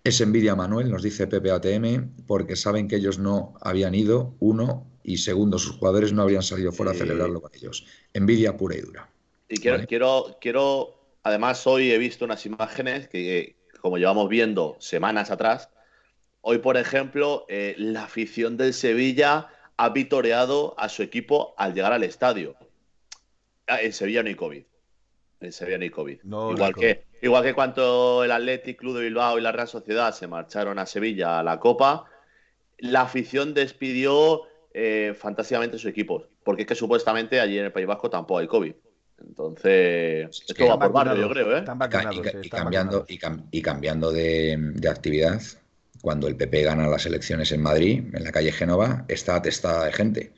Es 0.05 0.21
envidia 0.21 0.55
Manuel, 0.55 0.91
nos 0.91 1.03
dice 1.03 1.27
Pepe 1.27 1.51
ATM, 1.51 2.25
porque 2.27 2.57
saben 2.57 2.89
que 2.89 2.97
ellos 2.97 3.19
no 3.19 3.55
habían 3.61 3.95
ido, 3.95 4.35
uno, 4.41 4.87
y 5.03 5.19
segundo, 5.19 5.59
sus 5.59 5.77
jugadores 5.77 6.13
no 6.13 6.23
habrían 6.23 6.43
salido 6.43 6.73
fuera 6.73 6.93
Sí. 6.93 6.99
a 6.99 7.01
celebrarlo 7.01 7.41
con 7.41 7.51
ellos. 7.55 7.87
Envidia 8.13 8.57
pura 8.57 8.77
y 8.77 8.81
dura. 8.81 9.09
Y 9.49 9.57
quiero, 9.57 9.79
Vale. 9.79 9.87
quiero, 9.87 10.37
quiero, 10.41 10.95
además 11.23 11.67
hoy 11.67 11.91
he 11.91 11.99
visto 11.99 12.25
unas 12.25 12.45
imágenes 12.47 13.09
que, 13.09 13.57
como 13.81 13.99
llevamos 13.99 14.29
viendo 14.29 14.77
semanas 14.79 15.31
atrás, 15.31 15.71
hoy, 16.43 16.59
por 16.59 16.77
ejemplo, 16.77 17.45
eh, 17.49 17.75
la 17.79 18.05
afición 18.05 18.57
del 18.57 18.73
Sevilla 18.75 19.49
ha 19.77 19.89
vitoreado 19.91 20.75
a 20.79 20.89
su 20.89 21.03
equipo 21.03 21.55
al 21.57 21.75
llegar 21.75 21.93
al 21.93 22.05
estadio. 22.05 22.55
Ah, 23.67 23.81
En 23.83 23.93
Sevilla 23.93 24.23
no 24.23 24.29
hay 24.29 24.35
COVID. 24.35 24.63
En 25.41 25.53
Sevilla 25.53 25.79
no 25.79 25.85
hay 25.85 25.91
COVID. 25.91 26.19
No, 26.25 26.47
no 26.49 26.53
igual, 26.53 26.67
hay 26.69 26.73
COVID. 26.75 26.87
que, 26.87 27.05
igual 27.23 27.43
que 27.45 27.55
cuando 27.55 28.23
el 28.25 28.31
Athletic 28.33 28.79
Club 28.79 28.97
de 28.99 29.05
Bilbao 29.05 29.39
y 29.39 29.41
la 29.41 29.53
Real 29.53 29.69
Sociedad 29.69 30.13
se 30.15 30.27
marcharon 30.27 30.79
a 30.79 30.87
Sevilla 30.87 31.39
a 31.39 31.43
la 31.43 31.59
Copa, 31.59 32.05
la 32.79 33.03
afición 33.03 33.55
despidió 33.55 34.43
eh, 34.75 35.15
fantásticamente 35.19 35.77
a 35.77 35.79
sus 35.79 35.91
equipos. 35.91 36.25
Porque 36.45 36.63
es 36.63 36.69
que 36.69 36.75
supuestamente 36.75 37.41
allí 37.41 37.59
en 37.59 37.67
el 37.67 37.73
País 37.73 37.87
Vasco 37.87 38.11
tampoco 38.11 38.39
hay 38.39 38.47
COVID. 38.47 38.73
Entonces, 39.27 40.29
Es 40.31 40.45
esto 40.49 40.67
va 40.67 40.79
por 40.79 40.93
barrio, 40.93 41.15
yo 41.17 41.29
creo, 41.31 41.55
¿eh? 41.57 41.59
Están 41.59 41.79
Y, 42.43 42.49
cambiando, 42.49 43.05
y, 43.09 43.19
cam- 43.19 43.45
y 43.51 43.63
cambiando 43.63 44.11
de, 44.13 44.57
de 44.59 44.89
actividad, 44.89 45.41
cuando 46.01 46.27
el 46.29 46.37
PP 46.37 46.63
gana 46.65 46.87
las 46.89 47.07
elecciones 47.07 47.53
en 47.53 47.63
Madrid, 47.63 48.03
en 48.15 48.25
la 48.25 48.33
calle 48.33 48.53
Génova, 48.53 49.05
está 49.09 49.37
atestada 49.37 49.85
de 49.87 49.93
gente. 49.93 50.33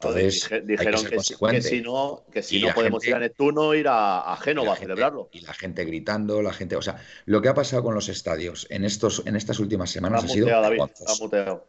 Entonces, 0.00 0.34
Dije- 0.44 0.54
hay 0.54 0.60
que 0.60 0.66
dijeron 0.66 1.00
ser 1.00 1.10
que, 1.10 1.16
si- 1.20 1.34
que 1.34 1.38
consecuente. 1.40 1.62
si 1.68 1.80
no, 1.80 2.24
que 2.32 2.42
si 2.42 2.62
no 2.62 2.72
podemos 2.72 3.02
gente- 3.02 3.10
ir 3.10 3.16
a 3.16 3.18
Neptuno, 3.18 3.74
ir 3.74 3.88
a, 3.88 4.20
a 4.32 4.36
Génova 4.36 4.72
a 4.72 4.76
gente- 4.76 4.84
celebrarlo. 4.92 5.28
Y 5.32 5.40
la 5.40 5.52
gente 5.54 5.84
gritando, 5.84 6.40
la 6.40 6.52
gente, 6.52 6.76
o 6.76 6.82
sea, 6.82 7.02
lo 7.24 7.42
que 7.42 7.48
ha 7.48 7.54
pasado 7.54 7.82
con 7.82 7.94
los 7.96 8.08
estadios 8.08 8.68
en 8.70 8.84
estos, 8.84 9.22
en 9.26 9.34
estas 9.34 9.58
últimas 9.58 9.90
semanas 9.90 10.20
Está 10.22 10.30
ha 10.30 10.34
sido 10.34 10.46
muteado, 10.46 10.62
David. 10.62 10.82
Está 10.94 11.14
muteado. 11.20 11.66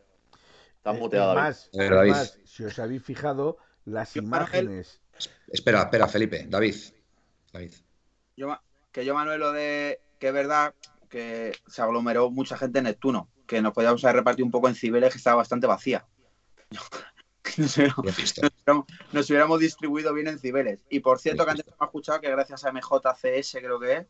Está 0.78 0.94
muteado, 0.94 1.28
David. 1.34 1.42
más, 1.42 1.70
A 1.74 1.78
ver, 1.78 1.86
es 1.86 1.96
David. 1.98 2.12
más, 2.12 2.38
si 2.46 2.64
os 2.64 2.78
habéis 2.80 3.04
fijado, 3.04 3.58
las 3.86 4.14
Yo, 4.14 4.22
Manuel, 4.22 4.64
imágenes. 4.66 5.00
Espera, 5.48 5.82
espera, 5.82 6.08
Felipe, 6.08 6.46
David. 6.48 6.76
David. 7.52 7.74
Yo, 8.38 8.56
que 8.92 9.04
yo, 9.06 9.16
Manuel, 9.16 9.40
lo 9.40 9.52
de 9.52 10.00
que 10.20 10.28
es 10.28 10.34
verdad 10.34 10.76
que 11.10 11.52
se 11.68 11.82
aglomeró 11.82 12.30
mucha 12.32 12.58
gente 12.58 12.80
en 12.80 12.86
Neptuno, 12.86 13.30
que 13.48 13.62
nos 13.62 13.74
podíamos 13.74 14.04
haber 14.06 14.18
repartido 14.18 14.46
un 14.46 14.52
poco 14.52 14.68
en 14.70 14.76
Cibeles, 14.76 15.12
que 15.12 15.18
estaba 15.18 15.38
bastante 15.38 15.68
vacía. 15.68 16.06
nos, 17.58 17.78
hubiéramos, 19.28 19.50
nos 19.50 19.60
distribuido 19.60 20.14
bien 20.14 20.28
en 20.28 20.40
Cibeles. 20.40 20.86
Y 20.90 21.00
por 21.00 21.20
cierto, 21.20 21.46
que 21.46 21.52
antes 21.52 21.66
hemos 21.68 21.88
escuchado 21.88 22.22
que 22.22 22.30
gracias 22.30 22.64
a 22.66 22.72
MJCS, 22.72 23.58
creo 23.62 23.80
que 23.80 23.94
es, 23.98 24.06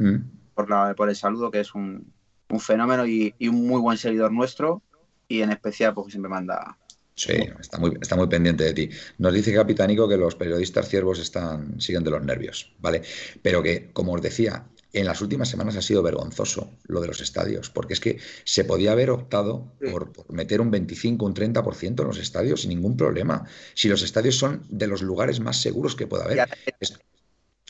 Mm. 0.00 0.16
por, 0.54 0.70
la- 0.70 0.94
por 0.94 1.08
el 1.08 1.16
saludo, 1.16 1.50
que 1.50 1.58
es 1.60 1.74
un, 1.74 2.12
un 2.50 2.60
fenómeno 2.60 3.04
y, 3.04 3.34
y 3.38 3.48
un 3.48 3.66
muy 3.66 3.80
buen 3.80 3.98
seguidor 3.98 4.30
nuestro, 4.30 4.80
y 5.26 5.42
en 5.42 5.50
especial, 5.50 5.92
porque 5.92 6.12
siempre 6.12 6.30
manda. 6.30 6.78
Sí, 7.16 7.32
está 7.58 7.78
muy, 7.78 7.98
está 8.00 8.14
muy 8.14 8.28
pendiente 8.28 8.62
de 8.62 8.74
ti. 8.74 8.90
Nos 9.18 9.34
dice 9.34 9.52
Capitánico 9.52 10.08
que 10.08 10.16
los 10.16 10.36
periodistas 10.36 10.88
ciervos 10.88 11.18
están, 11.18 11.80
siguen 11.80 12.04
de 12.04 12.12
los 12.12 12.22
nervios, 12.24 12.72
¿vale? 12.78 13.02
Pero 13.42 13.60
que, 13.60 13.90
como 13.92 14.12
os 14.12 14.22
decía, 14.22 14.64
en 14.92 15.04
las 15.06 15.20
últimas 15.20 15.48
semanas 15.48 15.76
ha 15.76 15.82
sido 15.82 16.02
vergonzoso 16.02 16.70
lo 16.84 17.00
de 17.00 17.08
los 17.08 17.20
estadios, 17.20 17.70
porque 17.70 17.94
es 17.94 18.00
que 18.00 18.18
se 18.44 18.64
podía 18.64 18.92
haber 18.92 19.10
optado 19.10 19.72
por, 19.90 20.12
por 20.12 20.32
meter 20.32 20.60
un 20.60 20.70
25, 20.70 21.26
un 21.26 21.34
30% 21.34 22.02
en 22.02 22.08
los 22.08 22.18
estadios 22.18 22.62
sin 22.62 22.70
ningún 22.70 22.96
problema. 22.96 23.44
Si 23.74 23.88
los 23.88 24.02
estadios 24.02 24.36
son 24.36 24.64
de 24.68 24.86
los 24.86 25.02
lugares 25.02 25.40
más 25.40 25.60
seguros 25.60 25.94
que 25.94 26.06
pueda 26.06 26.24
haber. 26.24 26.48
Es- 26.80 26.98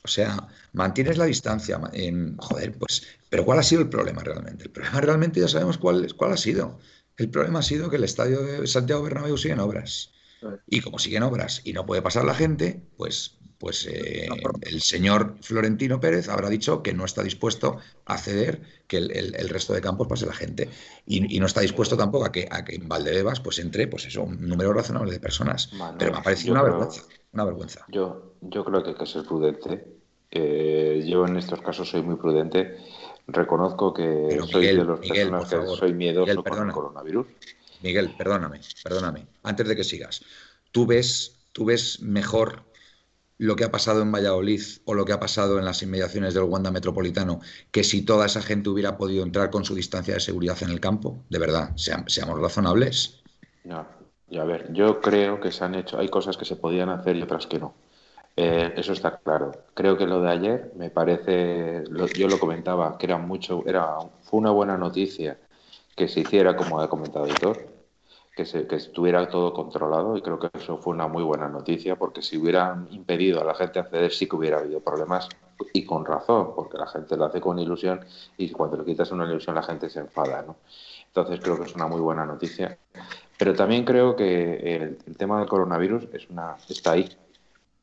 o 0.04 0.08
sea, 0.08 0.48
mantienes 0.72 1.18
la 1.18 1.24
distancia. 1.24 1.78
joder, 2.38 2.78
pues, 2.78 3.02
pero 3.28 3.44
¿cuál 3.44 3.58
ha 3.58 3.62
sido 3.62 3.82
el 3.82 3.88
problema 3.88 4.22
realmente? 4.22 4.64
El 4.64 4.70
problema 4.70 5.00
realmente 5.00 5.40
ya 5.40 5.48
sabemos 5.48 5.76
cuál, 5.78 6.14
cuál 6.16 6.32
ha 6.32 6.36
sido. 6.36 6.78
El 7.16 7.30
problema 7.30 7.58
ha 7.58 7.62
sido 7.62 7.90
que 7.90 7.96
el 7.96 8.04
estadio 8.04 8.42
de 8.42 8.66
Santiago 8.66 9.02
Bernabéu 9.02 9.36
sigue 9.36 9.54
en 9.54 9.60
obras. 9.60 10.12
Y 10.68 10.80
como 10.82 10.98
siguen 11.00 11.24
obras 11.24 11.62
y 11.64 11.72
no 11.72 11.84
puede 11.84 12.00
pasar 12.00 12.24
la 12.24 12.34
gente, 12.34 12.80
pues, 12.96 13.38
pues 13.58 13.86
eh, 13.90 14.28
el 14.62 14.80
señor 14.82 15.34
Florentino 15.40 15.98
Pérez 16.00 16.28
habrá 16.28 16.48
dicho 16.48 16.82
que 16.82 16.92
no 16.94 17.04
está 17.04 17.22
dispuesto 17.22 17.78
a 18.06 18.16
ceder 18.16 18.62
que 18.86 18.98
el, 18.98 19.10
el- 19.10 19.34
el 19.34 19.48
resto 19.48 19.72
de 19.74 19.80
campos 19.80 20.06
pase 20.06 20.26
la 20.26 20.32
gente. 20.32 20.68
Y, 21.06 21.34
y 21.36 21.40
no 21.40 21.46
está 21.46 21.60
dispuesto 21.60 21.96
tampoco 21.96 22.24
a 22.24 22.32
que, 22.32 22.46
a 22.50 22.64
que 22.64 22.76
en 22.76 22.88
Valdebebas 22.88 23.40
pues 23.40 23.58
entre 23.58 23.88
pues 23.88 24.06
eso, 24.06 24.22
un 24.22 24.48
número 24.48 24.72
razonable 24.72 25.10
de 25.12 25.20
personas. 25.20 25.72
Manuel, 25.72 25.96
Pero 25.98 26.12
me 26.12 26.18
ha 26.18 26.22
parecido 26.22 26.52
una 26.52 26.62
creo- 26.62 26.78
vergüenza. 26.78 27.02
Una 27.32 27.44
vergüenza. 27.44 27.84
Yo, 27.88 28.32
yo 28.40 28.64
creo 28.64 28.82
que 28.82 28.90
hay 28.90 28.96
que 28.96 29.06
ser 29.06 29.24
prudente. 29.24 29.84
Eh, 30.30 31.04
yo 31.06 31.26
en 31.26 31.36
estos 31.36 31.60
casos 31.60 31.88
soy 31.90 32.02
muy 32.02 32.16
prudente. 32.16 32.76
Reconozco 33.26 33.92
que 33.92 34.26
Pero, 34.28 34.46
soy 34.46 34.60
Miguel, 34.62 34.76
de 34.86 34.92
Miguel, 34.96 35.30
personas 35.30 35.70
que 35.70 35.76
soy 35.76 35.92
miedoso 35.94 36.26
Miguel, 36.26 36.44
con 36.44 36.66
el 36.68 36.72
coronavirus. 36.72 37.26
Miguel, 37.82 38.14
perdóname, 38.16 38.60
perdóname. 38.82 39.26
Antes 39.42 39.68
de 39.68 39.76
que 39.76 39.84
sigas, 39.84 40.22
¿tú 40.72 40.86
ves, 40.86 41.36
tú 41.52 41.66
ves 41.66 42.00
mejor 42.00 42.62
lo 43.38 43.56
que 43.56 43.64
ha 43.64 43.70
pasado 43.70 44.02
en 44.02 44.12
Valladolid 44.12 44.60
o 44.84 44.94
lo 44.94 45.04
que 45.04 45.12
ha 45.12 45.20
pasado 45.20 45.58
en 45.58 45.64
las 45.64 45.82
inmediaciones 45.82 46.34
del 46.34 46.44
Wanda 46.44 46.70
Metropolitano 46.70 47.40
que 47.70 47.84
si 47.84 48.02
toda 48.02 48.26
esa 48.26 48.42
gente 48.42 48.68
hubiera 48.70 48.96
podido 48.98 49.22
entrar 49.24 49.50
con 49.50 49.64
su 49.64 49.74
distancia 49.74 50.14
de 50.14 50.20
seguridad 50.20 50.62
en 50.62 50.70
el 50.70 50.80
campo? 50.80 51.24
De 51.30 51.38
verdad, 51.38 51.70
seam- 51.76 52.08
seamos 52.08 52.40
razonables. 52.40 53.24
No, 53.64 53.86
a 54.40 54.44
ver, 54.44 54.72
yo 54.72 55.00
creo 55.00 55.40
que 55.40 55.52
se 55.52 55.64
han 55.64 55.74
hecho, 55.74 55.98
hay 55.98 56.08
cosas 56.08 56.36
que 56.36 56.44
se 56.44 56.56
podían 56.56 56.88
hacer 56.88 57.16
y 57.16 57.22
otras 57.22 57.46
que 57.46 57.58
no. 57.58 57.74
Eh, 58.36 58.72
eso 58.76 58.92
está 58.92 59.18
claro. 59.18 59.52
Creo 59.74 59.96
que 59.98 60.06
lo 60.06 60.20
de 60.22 60.30
ayer 60.30 60.72
me 60.76 60.90
parece, 60.90 61.84
yo 62.16 62.28
lo 62.28 62.38
comentaba, 62.38 62.98
que 62.98 63.06
era 63.06 63.18
mucho, 63.18 63.64
era, 63.66 63.98
fue 64.22 64.40
una 64.40 64.50
buena 64.52 64.76
noticia 64.78 65.38
que 65.96 66.08
se 66.08 66.20
hiciera, 66.20 66.56
como 66.56 66.80
ha 66.80 66.88
comentado 66.88 67.28
Hitor, 67.28 67.68
que, 68.38 68.46
se, 68.46 68.68
que 68.68 68.76
estuviera 68.76 69.28
todo 69.28 69.52
controlado 69.52 70.16
y 70.16 70.22
creo 70.22 70.38
que 70.38 70.48
eso 70.54 70.78
fue 70.78 70.94
una 70.94 71.08
muy 71.08 71.24
buena 71.24 71.48
noticia 71.48 71.96
porque 71.96 72.22
si 72.22 72.38
hubieran 72.38 72.86
impedido 72.92 73.40
a 73.40 73.44
la 73.44 73.52
gente 73.52 73.80
acceder 73.80 74.12
sí 74.12 74.28
que 74.28 74.36
hubiera 74.36 74.58
habido 74.58 74.78
problemas 74.78 75.28
y 75.72 75.84
con 75.84 76.04
razón, 76.04 76.52
porque 76.54 76.78
la 76.78 76.86
gente 76.86 77.16
lo 77.16 77.24
hace 77.24 77.40
con 77.40 77.58
ilusión 77.58 77.98
y 78.36 78.48
cuando 78.50 78.76
le 78.76 78.84
quitas 78.84 79.10
una 79.10 79.24
ilusión 79.24 79.56
la 79.56 79.64
gente 79.64 79.90
se 79.90 79.98
enfada, 79.98 80.42
¿no? 80.42 80.54
Entonces 81.08 81.40
creo 81.40 81.58
que 81.58 81.64
es 81.64 81.74
una 81.74 81.88
muy 81.88 82.00
buena 82.00 82.24
noticia. 82.24 82.78
Pero 83.36 83.54
también 83.54 83.84
creo 83.84 84.14
que 84.14 84.76
el, 84.76 85.16
tema 85.16 85.40
del 85.40 85.48
coronavirus 85.48 86.04
es 86.12 86.30
una, 86.30 86.54
está 86.68 86.92
ahí. 86.92 87.08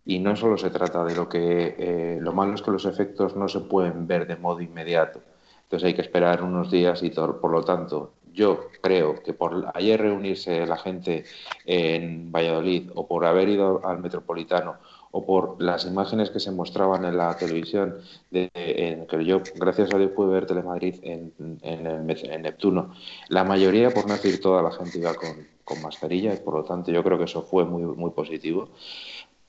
Y 0.05 0.19
no 0.19 0.37
solo 0.37 0.57
se 0.57 0.69
trata 0.69 1.03
de 1.03 1.15
lo 1.15 1.27
que... 1.27 1.75
Eh, 1.77 2.17
lo 2.21 2.31
malo 2.31 2.53
es 2.53 2.61
que 2.61 2.71
los 2.71 2.85
efectos 2.85 3.35
no 3.35 3.49
se 3.49 3.59
pueden 3.59 4.07
ver 4.07 4.25
de 4.25 4.37
modo 4.37 4.61
inmediato. 4.61 5.19
Entonces 5.63 5.87
hay 5.87 5.95
que 5.95 6.01
esperar 6.01 6.43
unos 6.43 6.71
días 6.71 7.03
y 7.03 7.09
todo, 7.09 7.41
por 7.41 7.51
lo 7.51 7.65
tanto 7.65 8.13
yo 8.35 8.67
creo 8.81 9.23
que 9.23 9.33
por 9.33 9.71
ayer 9.73 9.99
reunirse 9.99 10.65
la 10.65 10.77
gente 10.77 11.23
en 11.65 12.31
Valladolid 12.31 12.91
o 12.93 13.07
por 13.07 13.25
haber 13.25 13.49
ido 13.49 13.85
al 13.85 13.99
Metropolitano 13.99 14.75
o 15.11 15.25
por 15.25 15.61
las 15.61 15.85
imágenes 15.85 16.29
que 16.29 16.41
se 16.41 16.51
mostraban 16.51 17.05
en 17.05 17.15
la 17.15 17.37
televisión, 17.37 17.95
de, 18.31 18.49
en 18.53 19.07
que 19.07 19.23
yo, 19.23 19.41
gracias 19.55 19.93
a 19.93 19.97
Dios, 19.97 20.11
pude 20.11 20.33
ver 20.33 20.45
Telemadrid 20.45 20.95
en, 21.03 21.31
en, 21.61 22.41
Neptuno. 22.41 22.93
La 23.29 23.45
mayoría, 23.45 23.91
por 23.91 24.07
no 24.07 24.13
decir 24.13 24.41
toda 24.41 24.61
la 24.61 24.71
gente, 24.71 24.99
iba 24.99 25.13
con, 25.13 25.47
con 25.63 25.81
mascarilla 25.81 26.33
y 26.33 26.37
por 26.37 26.55
lo 26.55 26.63
tanto 26.65 26.91
yo 26.91 27.01
creo 27.01 27.17
que 27.17 27.23
eso 27.23 27.43
fue 27.43 27.63
muy, 27.63 27.83
muy 27.83 28.11
positivo. 28.11 28.69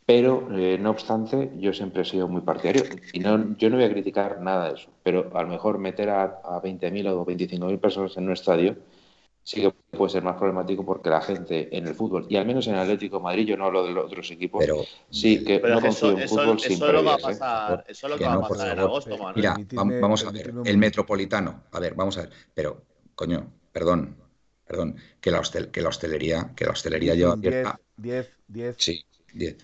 Pero, 0.06 0.48
eh, 0.56 0.78
no 0.78 0.90
obstante, 0.90 1.50
yo 1.58 1.72
siempre 1.72 2.02
he 2.02 2.04
sido 2.04 2.28
muy 2.28 2.40
partidario 2.42 2.84
y 3.12 3.18
no, 3.20 3.56
yo 3.58 3.70
no 3.70 3.76
voy 3.76 3.84
a 3.86 3.90
criticar 3.92 4.40
nada 4.40 4.68
de 4.68 4.74
eso, 4.76 4.90
pero 5.02 5.30
a 5.36 5.42
lo 5.42 5.48
mejor 5.48 5.78
meter 5.78 6.10
a, 6.10 6.22
a 6.44 6.60
20.000 6.60 7.06
o 7.08 7.24
25.000 7.24 7.80
personas 7.80 8.16
en 8.16 8.24
un 8.26 8.32
estadio 8.32 8.76
sí 9.42 9.60
que 9.62 9.70
puede 9.96 10.10
ser 10.10 10.22
más 10.22 10.36
problemático 10.36 10.84
porque 10.84 11.10
la 11.10 11.20
gente 11.22 11.76
en 11.76 11.86
el 11.86 11.94
fútbol, 11.94 12.26
y 12.28 12.36
al 12.36 12.46
menos 12.46 12.66
en 12.66 12.74
el 12.74 12.80
Atlético 12.80 13.18
de 13.18 13.22
Madrid, 13.24 13.46
yo 13.46 13.56
no 13.56 13.66
hablo 13.66 13.84
de 13.84 13.92
los 13.92 14.06
otros 14.06 14.30
equipos, 14.30 14.66
pero, 14.66 14.84
sí 15.10 15.44
que 15.44 15.60
pero 15.60 15.74
no 15.74 15.80
confío 15.82 16.10
eso, 16.10 16.18
en 16.18 16.24
fútbol 16.24 16.58
eso, 16.58 16.66
sin 16.66 16.78
eso, 16.78 16.92
lo 16.92 17.04
va 17.04 17.14
a 17.14 17.18
¿eh? 17.18 17.20
pasar, 17.20 17.84
eso 17.88 18.06
es 18.06 18.10
lo 18.12 18.18
que, 18.18 18.24
que 18.24 18.28
va 18.28 18.34
no, 18.34 18.40
a 18.40 18.40
pasar 18.40 18.68
en 18.72 18.78
agosto, 18.80 19.18
Manuel. 19.18 19.34
Mira, 19.36 19.66
vamos 20.00 20.24
a 20.26 20.30
ver, 20.30 20.58
el 20.64 20.78
metropolitano, 20.78 21.64
a 21.72 21.80
ver, 21.80 21.94
vamos 21.94 22.16
a 22.18 22.22
ver, 22.22 22.30
pero, 22.54 22.84
coño, 23.14 23.52
perdón, 23.72 24.16
perdón, 24.66 24.96
que 25.20 25.30
la, 25.30 25.40
hostel- 25.40 25.70
que 25.70 25.82
la 25.82 25.90
hostelería, 25.90 26.52
que 26.56 26.64
la 26.64 26.72
hostelería 26.72 27.14
lleva 27.14 27.32
abierta, 27.34 27.78
10, 27.96 27.96
10, 27.96 28.26
10. 28.48 28.76
sí, 28.76 29.04
10. 29.32 29.56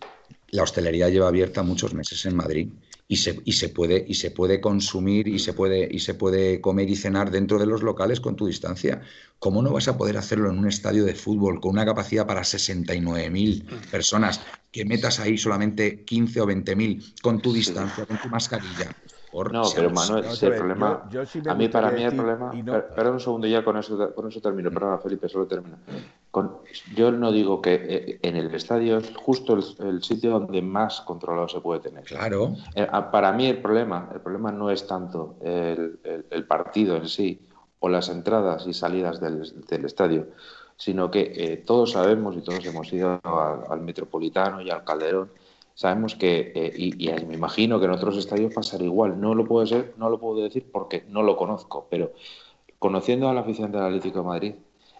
La 0.53 0.63
hostelería 0.63 1.09
lleva 1.09 1.27
abierta 1.29 1.65
muchos 1.65 1.95
meses 1.95 2.25
en 2.27 2.37
Madrid 2.37 2.69
y 3.09 3.17
se, 3.17 3.41
y 3.45 3.53
se 3.53 3.71
puede, 3.71 4.05
y 4.07 4.15
se 4.15 4.31
puede 4.31 4.61
consumir 4.61 5.27
y 5.27 5.39
se 5.41 5.53
puede, 5.53 5.89
y 5.91 5.99
se 5.99 6.15
puede 6.15 6.61
comer 6.61 6.89
y 6.91 6.97
cenar 6.97 7.31
dentro 7.33 7.59
de 7.59 7.67
los 7.67 7.83
locales 7.83 8.21
con 8.21 8.37
tu 8.37 8.47
distancia. 8.47 9.03
¿Cómo 9.43 9.61
no 9.61 9.73
vas 9.73 9.89
a 9.89 9.99
poder 9.99 10.17
hacerlo 10.17 10.51
en 10.51 10.57
un 10.57 10.69
estadio 10.69 11.05
de 11.05 11.17
fútbol 11.17 11.61
con 11.61 11.73
una 11.73 11.85
capacidad 11.85 12.25
para 12.25 12.45
69.000 12.45 13.67
personas, 13.91 14.41
que 14.71 14.85
metas 14.85 15.19
ahí 15.19 15.37
solamente 15.37 16.05
15 16.05 16.41
o 16.41 16.47
20.000 16.47 17.03
con 17.21 17.43
tu 17.43 17.53
distancia, 17.53 18.07
con 18.07 18.19
tu 18.19 18.29
mascarilla? 18.29 18.93
Por- 19.33 19.53
No, 19.53 19.65
pero 19.75 19.91
Manuel, 19.91 20.27
ver, 20.41 20.57
problema. 20.59 21.03
yo- 21.11 21.23
yo 21.23 21.27
sí 21.27 21.41
me 21.41 21.51
a 21.51 21.55
mí, 21.57 21.67
para 21.67 21.91
mí, 21.91 22.05
el 22.05 22.15
problema. 22.15 22.53
no- 22.55 22.73
per- 22.73 22.95
Perdón 22.95 23.15
un 23.15 23.21
segundo, 23.21 23.47
ya 23.49 23.65
con 23.65 23.77
eso, 23.77 24.15
con 24.15 24.29
eso 24.29 24.41
termino. 24.41 24.71
Perdona, 24.71 24.99
Felipe, 24.99 25.29
solo 25.29 25.49
termino. 25.49 25.77
Con- 26.31 26.59
yo 26.95 27.11
no 27.11 27.33
digo 27.33 27.61
que 27.61 27.75
eh, 27.75 28.19
en 28.23 28.37
el 28.37 28.55
estadio 28.55 28.99
es 28.99 29.13
justo 29.17 29.55
el, 29.55 29.65
el 29.89 30.03
sitio 30.05 30.31
donde 30.31 30.63
más 30.63 31.01
controlado 31.01 31.49
se 31.49 31.61
puede 31.61 31.81
tener. 31.81 32.05
Claro, 32.05 32.55
Eh, 32.77 32.87
Para 33.11 33.33
mí, 33.33 33.47
el 33.47 33.61
problema, 33.61 34.09
el 34.15 34.21
problema 34.21 34.53
no 34.53 34.71
es 34.71 34.87
tanto 34.87 35.37
el, 35.43 35.99
el- 36.05 36.27
el 36.31 36.45
partido 36.47 36.97
en 36.97 37.09
sí 37.09 37.41
o 37.83 37.89
las 37.89 38.09
entradas 38.09 38.65
y 38.69 38.75
salidas 38.75 39.21
del, 39.21 39.85
estadio, 39.85 40.29
sino 40.77 41.11
que 41.11 41.33
eh, 41.35 41.57
todos 41.57 41.91
sabemos 41.91 42.37
y 42.37 42.41
todos 42.41 42.65
hemos 42.65 42.93
ido 42.93 43.21
al, 43.69 43.81
Metropolitano 43.81 44.63
y 44.63 44.71
al 44.71 44.85
Calderón. 44.85 45.33
Sabemos 45.75 46.15
que, 46.15 46.53
eh, 46.55 46.73
y, 46.77 47.09
y 47.09 47.27
me 47.27 47.35
imagino 47.35 47.81
que 47.81 47.87
en 47.87 47.91
otros 47.91 48.17
estadios 48.17 48.55
pasará 48.55 48.85
igual. 48.85 49.21
No 49.21 49.35
lo 49.35 49.45
puedo 49.45 49.67
ser, 49.67 49.95
no 49.97 50.11
lo 50.11 50.21
puedo 50.21 50.45
decir 50.45 50.65
porque 50.71 51.05
no 51.09 51.25
lo 51.25 51.37
conozco, 51.37 51.89
pero 51.91 52.13
conociendo 52.79 53.29
a 53.29 53.35
la 53.35 53.41
afición 53.41 53.73
del 53.73 53.83
Atlético 53.83 54.21
de 54.21 54.27
Madrid, 54.27 54.55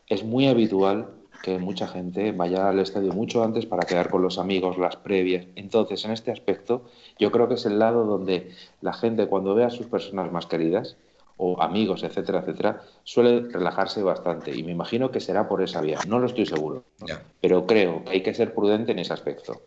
es 0.09 0.25
muy 0.25 0.49
habitual 0.49 1.09
que 1.45 1.59
mucha 1.59 1.87
gente 1.87 2.33
vaya 2.33 2.69
al 2.69 2.81
estadio 2.81 3.13
mucho 3.13 3.45
antes 3.45 3.65
para 3.65 3.87
quedar 3.87 4.11
con 4.11 4.23
los 4.23 4.39
amigos, 4.39 4.77
las 4.77 4.97
previas. 4.97 5.47
Entonces, 5.55 6.05
en 6.05 6.11
este 6.11 6.33
aspecto, 6.33 6.83
yo 7.17 7.31
creo 7.31 7.47
que 7.47 7.55
es 7.55 7.65
el 7.65 7.79
lado 7.79 8.05
donde 8.07 8.51
la 8.81 8.93
gente, 8.93 9.29
cuando 9.29 9.55
ve 9.55 9.63
a 9.63 9.71
sus 9.71 9.87
personas 9.87 10.33
más 10.33 10.47
queridas, 10.47 10.97
o 11.45 11.61
amigos, 11.61 12.03
etcétera, 12.05 12.39
etcétera, 12.41 12.71
suele 13.03 13.33
relajarse 13.51 14.01
bastante. 14.03 14.55
Y 14.55 14.63
me 14.63 14.73
imagino 14.73 15.11
que 15.11 15.19
será 15.21 15.49
por 15.49 15.61
esa 15.63 15.81
vía. 15.81 15.99
No 16.07 16.19
lo 16.21 16.27
estoy 16.27 16.47
seguro. 16.47 16.85
ya, 17.09 17.21
Pero 17.41 17.67
creo 17.67 18.05
que 18.05 18.11
hay 18.13 18.23
que 18.23 18.33
ser 18.35 18.55
prudente 18.55 18.93
en 18.93 19.01
ese 19.01 19.13
aspecto. 19.13 19.61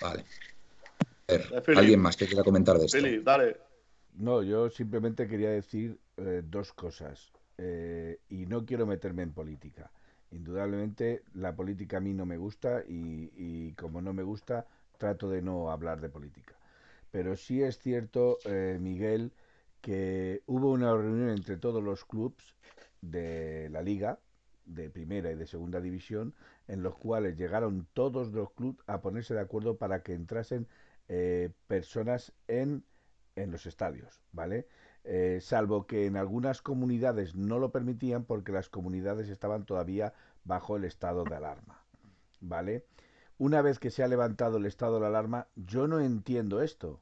vale. 0.00 0.24
A 1.28 1.32
ver, 1.32 1.42
Eh. 1.68 1.74
¿alguien 1.76 2.00
más 2.00 2.16
que 2.16 2.26
quiera 2.26 2.42
comentar 2.42 2.76
de 2.78 2.86
esto? 2.86 2.98
Philip, 2.98 3.22
dale. 3.24 3.56
No, 4.14 4.42
yo 4.42 4.68
simplemente 4.70 5.28
quería 5.28 5.50
decir 5.50 5.98
eh, 6.16 6.42
dos 6.44 6.72
cosas. 6.72 7.32
eh, 7.62 8.18
y 8.30 8.46
no 8.46 8.64
quiero 8.64 8.86
meterme 8.86 9.22
en 9.22 9.32
política. 9.32 9.90
Indudablemente 10.32 11.22
la 11.34 11.54
política 11.54 11.98
a 11.98 12.00
mí 12.00 12.14
no 12.14 12.24
me 12.24 12.38
gusta 12.38 12.82
y, 12.88 13.30
y 13.36 13.72
como 13.74 14.00
no 14.00 14.12
me 14.14 14.22
gusta 14.22 14.66
trato 14.96 15.28
de 15.28 15.42
no 15.42 15.70
hablar 15.70 16.00
de 16.00 16.08
política. 16.08 16.54
Pero 17.10 17.36
sí 17.36 17.62
es 17.62 17.78
cierto, 17.78 18.38
eh, 18.46 18.78
Miguel, 18.80 19.32
que 19.80 20.42
hubo 20.46 20.70
una 20.72 20.94
reunión 20.94 21.30
entre 21.30 21.56
todos 21.56 21.82
los 21.82 22.04
clubes 22.04 22.56
de 23.00 23.68
la 23.70 23.82
liga, 23.82 24.18
de 24.64 24.90
primera 24.90 25.30
y 25.32 25.36
de 25.36 25.46
segunda 25.46 25.80
división, 25.80 26.34
en 26.68 26.82
los 26.82 26.96
cuales 26.96 27.36
llegaron 27.36 27.86
todos 27.92 28.32
los 28.32 28.52
clubes 28.52 28.80
a 28.86 29.00
ponerse 29.00 29.34
de 29.34 29.40
acuerdo 29.40 29.76
para 29.78 30.02
que 30.02 30.14
entrasen 30.14 30.68
eh, 31.08 31.50
personas 31.66 32.32
en, 32.46 32.84
en 33.36 33.50
los 33.50 33.66
estadios, 33.66 34.22
¿vale? 34.32 34.68
Eh, 35.04 35.38
salvo 35.40 35.86
que 35.86 36.06
en 36.06 36.16
algunas 36.16 36.62
comunidades 36.62 37.34
no 37.34 37.58
lo 37.58 37.72
permitían 37.72 38.24
porque 38.24 38.52
las 38.52 38.68
comunidades 38.68 39.28
estaban 39.28 39.64
todavía 39.64 40.12
bajo 40.44 40.76
el 40.76 40.84
estado 40.84 41.24
de 41.24 41.34
alarma, 41.34 41.82
¿vale? 42.40 42.84
Una 43.38 43.62
vez 43.62 43.78
que 43.78 43.90
se 43.90 44.02
ha 44.02 44.08
levantado 44.08 44.58
el 44.58 44.66
estado 44.66 45.00
de 45.00 45.06
alarma, 45.06 45.48
yo 45.56 45.88
no 45.88 46.00
entiendo 46.00 46.60
esto. 46.62 47.00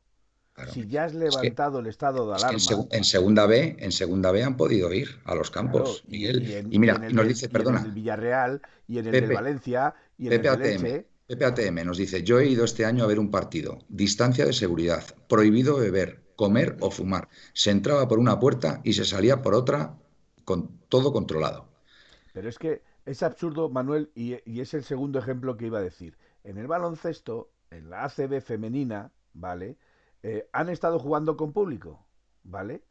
Claro. 0.59 0.72
Si 0.72 0.86
ya 0.88 1.04
has 1.04 1.12
que- 1.12 1.18
levantado 1.18 1.78
el 1.78 1.86
estado 1.86 2.26
de 2.26 2.32
en, 2.32 2.44
alarma, 2.44 2.86
en 2.90 3.04
segunda 3.04 3.46
B, 3.46 3.76
en 3.78 3.92
segunda 3.92 4.32
B 4.32 4.42
han 4.42 4.56
podido 4.56 4.92
ir 4.92 5.09
a 5.24 5.34
los 5.34 5.50
campos, 5.50 6.04
Miguel. 6.09 6.42
y 6.42 6.52
en, 6.54 6.72
Y 6.72 6.78
mira, 6.78 6.94
y 6.94 6.96
en 6.96 7.04
el 7.04 7.14
nos 7.14 7.28
dice, 7.28 7.46
y 7.46 7.46
en 7.46 7.52
perdona, 7.52 7.82
el 7.84 7.92
Villarreal, 7.92 8.62
y 8.88 8.98
en 8.98 9.06
el 9.06 9.12
Pepe, 9.12 9.26
del 9.28 9.36
Valencia, 9.36 9.94
y 10.18 10.24
en 10.24 10.30
Pepe 10.30 10.48
el 10.48 10.59
del 10.59 10.76
ATM. 10.76 11.06
Pepe 11.28 11.44
ATM 11.44 11.84
nos 11.84 11.96
dice, 11.98 12.22
yo 12.22 12.38
he 12.40 12.46
ido 12.48 12.64
este 12.64 12.84
año 12.84 13.04
a 13.04 13.06
ver 13.06 13.18
un 13.18 13.30
partido, 13.30 13.78
distancia 13.88 14.44
de 14.44 14.52
seguridad, 14.52 15.04
prohibido 15.28 15.76
beber, 15.76 16.22
comer 16.36 16.76
o 16.80 16.90
fumar. 16.90 17.28
Se 17.52 17.70
entraba 17.70 18.09
por 18.09 18.18
una 18.18 18.40
puerta 18.40 18.80
y 18.82 18.94
se 18.94 19.04
salía 19.04 19.42
por 19.42 19.54
otra, 19.54 19.94
con 20.44 20.80
todo 20.88 21.12
controlado. 21.12 21.68
Pero 22.32 22.48
es 22.48 22.59
que 22.59 22.82
es 23.04 23.22
absurdo, 23.22 23.68
Manuel, 23.68 24.11
y, 24.14 24.36
y 24.50 24.61
es 24.61 24.74
el 24.74 24.84
segundo 24.84 25.18
ejemplo 25.18 25.56
que 25.56 25.66
iba 25.66 25.78
a 25.78 25.82
decir. 25.82 26.16
En 26.44 26.56
el 26.59 26.66
baloncesto, 26.66 27.50
en 27.70 27.90
la 27.90 28.04
ACB 28.04 28.40
femenina, 28.40 29.12
¿vale? 29.34 29.76
Eh, 30.22 30.48
han 30.52 30.68
estado 30.68 30.98
jugando 30.98 31.36
con 31.36 31.52
público, 31.52 32.06
¿vale? 32.42 32.82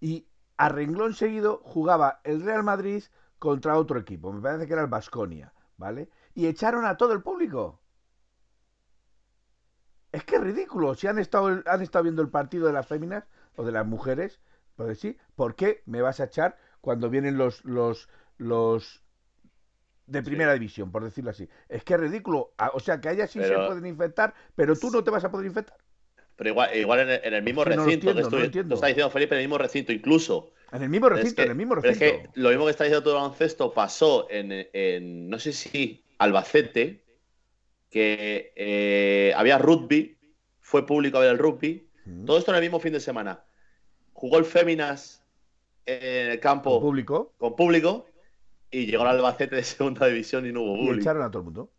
Y 0.00 0.26
a 0.56 0.68
renglón 0.68 1.14
seguido 1.14 1.60
jugaba 1.64 2.20
el 2.24 2.42
Real 2.42 2.62
Madrid 2.62 3.04
contra 3.38 3.76
otro 3.76 3.98
equipo, 3.98 4.32
me 4.32 4.40
parece 4.40 4.66
que 4.66 4.72
era 4.72 4.82
el 4.82 4.88
Basconia, 4.88 5.52
¿vale? 5.76 6.08
Y 6.34 6.46
echaron 6.46 6.86
a 6.86 6.96
todo 6.96 7.12
el 7.12 7.22
público. 7.22 7.80
Es 10.12 10.24
que 10.24 10.36
es 10.36 10.42
ridículo. 10.42 10.94
Si 10.94 11.06
han 11.06 11.18
estado, 11.18 11.62
han 11.66 11.82
estado 11.82 12.04
viendo 12.04 12.22
el 12.22 12.28
partido 12.30 12.66
de 12.66 12.72
las 12.72 12.86
féminas 12.86 13.24
o 13.56 13.64
de 13.64 13.72
las 13.72 13.84
mujeres, 13.86 14.40
pues 14.76 15.00
sí, 15.00 15.18
¿por 15.34 15.54
qué 15.56 15.82
me 15.86 16.02
vas 16.02 16.20
a 16.20 16.24
echar 16.24 16.56
cuando 16.80 17.10
vienen 17.10 17.36
los, 17.36 17.64
los, 17.64 18.08
los 18.38 19.02
de 20.06 20.22
primera 20.22 20.52
división, 20.52 20.92
por 20.92 21.02
decirlo 21.02 21.30
así? 21.30 21.48
Es 21.68 21.82
que 21.84 21.94
es 21.94 22.00
ridículo. 22.00 22.52
O 22.72 22.80
sea, 22.80 23.00
que 23.00 23.08
a 23.08 23.12
ellas 23.12 23.30
sí 23.30 23.40
Pero- 23.40 23.60
se 23.62 23.66
pueden 23.66 23.86
infectar, 23.86 24.34
pero 24.54 24.76
tú 24.76 24.90
no 24.90 25.02
te 25.02 25.10
vas 25.10 25.24
a 25.24 25.30
poder 25.30 25.46
infectar. 25.46 25.76
Pero 26.36 26.50
igual, 26.50 26.76
igual 26.76 27.00
en, 27.00 27.10
el, 27.10 27.20
en 27.24 27.34
el 27.34 27.42
mismo 27.42 27.62
Es 27.62 27.68
que 27.68 27.76
no 27.76 27.84
recinto, 27.84 28.10
entiendo, 28.10 28.30
que 28.30 28.44
estoy, 28.46 28.64
no 28.64 28.74
está 28.74 28.86
diciendo 28.88 29.10
Felipe, 29.10 29.34
en 29.34 29.40
el 29.40 29.46
mismo 29.46 29.58
recinto, 29.58 29.92
incluso. 29.92 30.50
En 30.72 30.82
el 30.82 30.88
mismo 30.88 31.06
es 31.06 31.12
recinto, 31.12 31.36
que- 31.36 31.42
en 31.42 31.50
el 31.50 31.56
mismo 31.56 31.74
pero 31.76 31.92
es 31.92 31.98
recinto. 32.00 32.30
que 32.34 32.40
lo 32.40 32.48
mismo 32.48 32.64
que 32.64 32.70
está 32.72 32.84
diciendo 32.84 33.08
tu 33.08 33.14
baloncesto 33.14 33.72
pasó 33.72 34.26
en, 34.30 34.66
en, 34.72 35.28
no 35.30 35.38
sé 35.38 35.52
si 35.52 36.02
Albacete, 36.18 37.02
que 37.90 38.52
eh, 38.56 39.32
había 39.36 39.58
rugby, 39.58 40.16
fue 40.60 40.84
público 40.86 41.18
a 41.18 41.20
ver 41.20 41.30
el 41.30 41.38
rugby, 41.38 41.86
Mm. 42.06 42.26
todo 42.26 42.36
esto 42.36 42.50
en 42.50 42.56
el 42.56 42.62
mismo 42.62 42.80
fin 42.80 42.92
de 42.92 43.00
semana. 43.00 43.42
Jugó 44.12 44.36
el 44.38 44.44
Féminas 44.44 45.22
en 45.86 46.32
el 46.32 46.40
campo 46.40 46.72
Con 46.72 46.80
público 46.82 47.32
con 47.38 47.56
público 47.56 48.06
y 48.70 48.84
llegó 48.86 49.04
al 49.04 49.16
Albacete 49.16 49.56
de 49.56 49.62
segunda 49.64 50.06
división 50.06 50.46
y 50.46 50.52
no 50.52 50.62
hubo 50.62 50.74
y 50.74 50.78
público. 50.80 51.00
echaron 51.00 51.22
a 51.22 51.30
todo 51.30 51.38
el 51.40 51.44
mundo. 51.44 51.70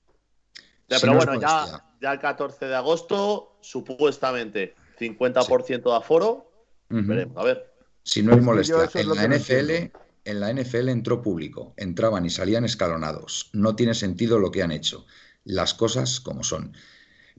Ya, 0.87 0.99
Si 0.99 1.05
pero 1.05 1.17
bueno, 1.17 1.39
ya, 1.39 1.83
ya 2.01 2.11
el 2.11 2.19
14 2.19 2.65
de 2.65 2.75
agosto, 2.75 3.57
supuestamente 3.61 4.75
50% 4.99 5.83
de 5.83 5.95
aforo. 5.95 6.51
Veremos, 6.89 7.37
a 7.37 7.43
ver. 7.43 7.73
Si 8.03 8.21
no 8.21 8.33
es 8.33 8.41
molestia, 8.41 8.89
en 8.93 9.09
la 9.09 9.27
NFL, 9.27 9.71
entiendo. 9.71 9.99
En 10.25 10.39
la 10.39 10.51
NFL 10.51 10.89
entró 10.89 11.21
público, 11.21 11.73
entraban 11.77 12.25
y 12.25 12.31
salían 12.31 12.65
escalonados. 12.65 13.51
No 13.53 13.75
tiene 13.75 13.93
sentido 13.93 14.39
lo 14.39 14.49
que 14.49 14.63
han 14.63 14.71
hecho. 14.71 15.05
Las 15.43 15.75
cosas 15.75 16.19
como 16.19 16.43
son. 16.43 16.75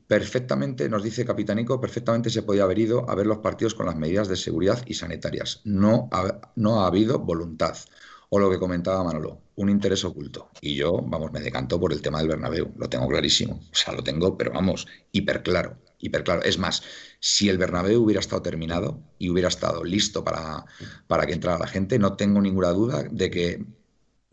Perfectamente, 0.06 0.88
nos 0.88 1.02
dice 1.02 1.24
Capitanico, 1.24 1.80
perfectamente 1.80 2.30
se 2.30 2.44
podía 2.44 2.62
haber 2.62 2.78
ido 2.78 3.10
a 3.10 3.16
ver 3.16 3.26
los 3.26 3.38
partidos 3.38 3.74
con 3.74 3.86
las 3.86 3.96
medidas 3.96 4.28
de 4.28 4.36
seguridad 4.36 4.84
y 4.86 4.94
sanitarias. 4.94 5.62
No 5.64 6.08
ha, 6.12 6.52
no 6.54 6.80
ha 6.80 6.86
habido 6.86 7.18
voluntad. 7.18 7.76
O 8.28 8.38
lo 8.38 8.50
que 8.50 8.58
comentaba 8.58 9.04
Manolo, 9.04 9.40
un 9.56 9.70
interés 9.70 10.04
oculto. 10.04 10.50
Y 10.60 10.74
yo, 10.74 11.00
vamos, 11.02 11.32
me 11.32 11.40
decanto 11.40 11.78
por 11.78 11.92
el 11.92 12.02
tema 12.02 12.18
del 12.18 12.28
Bernabéu. 12.28 12.72
Lo 12.76 12.88
tengo 12.88 13.06
clarísimo. 13.08 13.54
O 13.54 13.74
sea, 13.74 13.94
lo 13.94 14.02
tengo, 14.02 14.36
pero 14.36 14.52
vamos, 14.52 14.86
hiper 15.12 15.42
claro. 15.42 15.78
Hiper 15.98 16.24
claro. 16.24 16.42
Es 16.42 16.58
más, 16.58 16.82
si 17.20 17.48
el 17.48 17.58
Bernabéu 17.58 18.02
hubiera 18.02 18.20
estado 18.20 18.42
terminado 18.42 19.00
y 19.18 19.30
hubiera 19.30 19.48
estado 19.48 19.84
listo 19.84 20.24
para, 20.24 20.66
para 21.06 21.26
que 21.26 21.32
entrara 21.32 21.58
la 21.58 21.66
gente, 21.66 21.98
no 21.98 22.16
tengo 22.16 22.40
ninguna 22.40 22.70
duda 22.70 23.04
de 23.10 23.30
que 23.30 23.64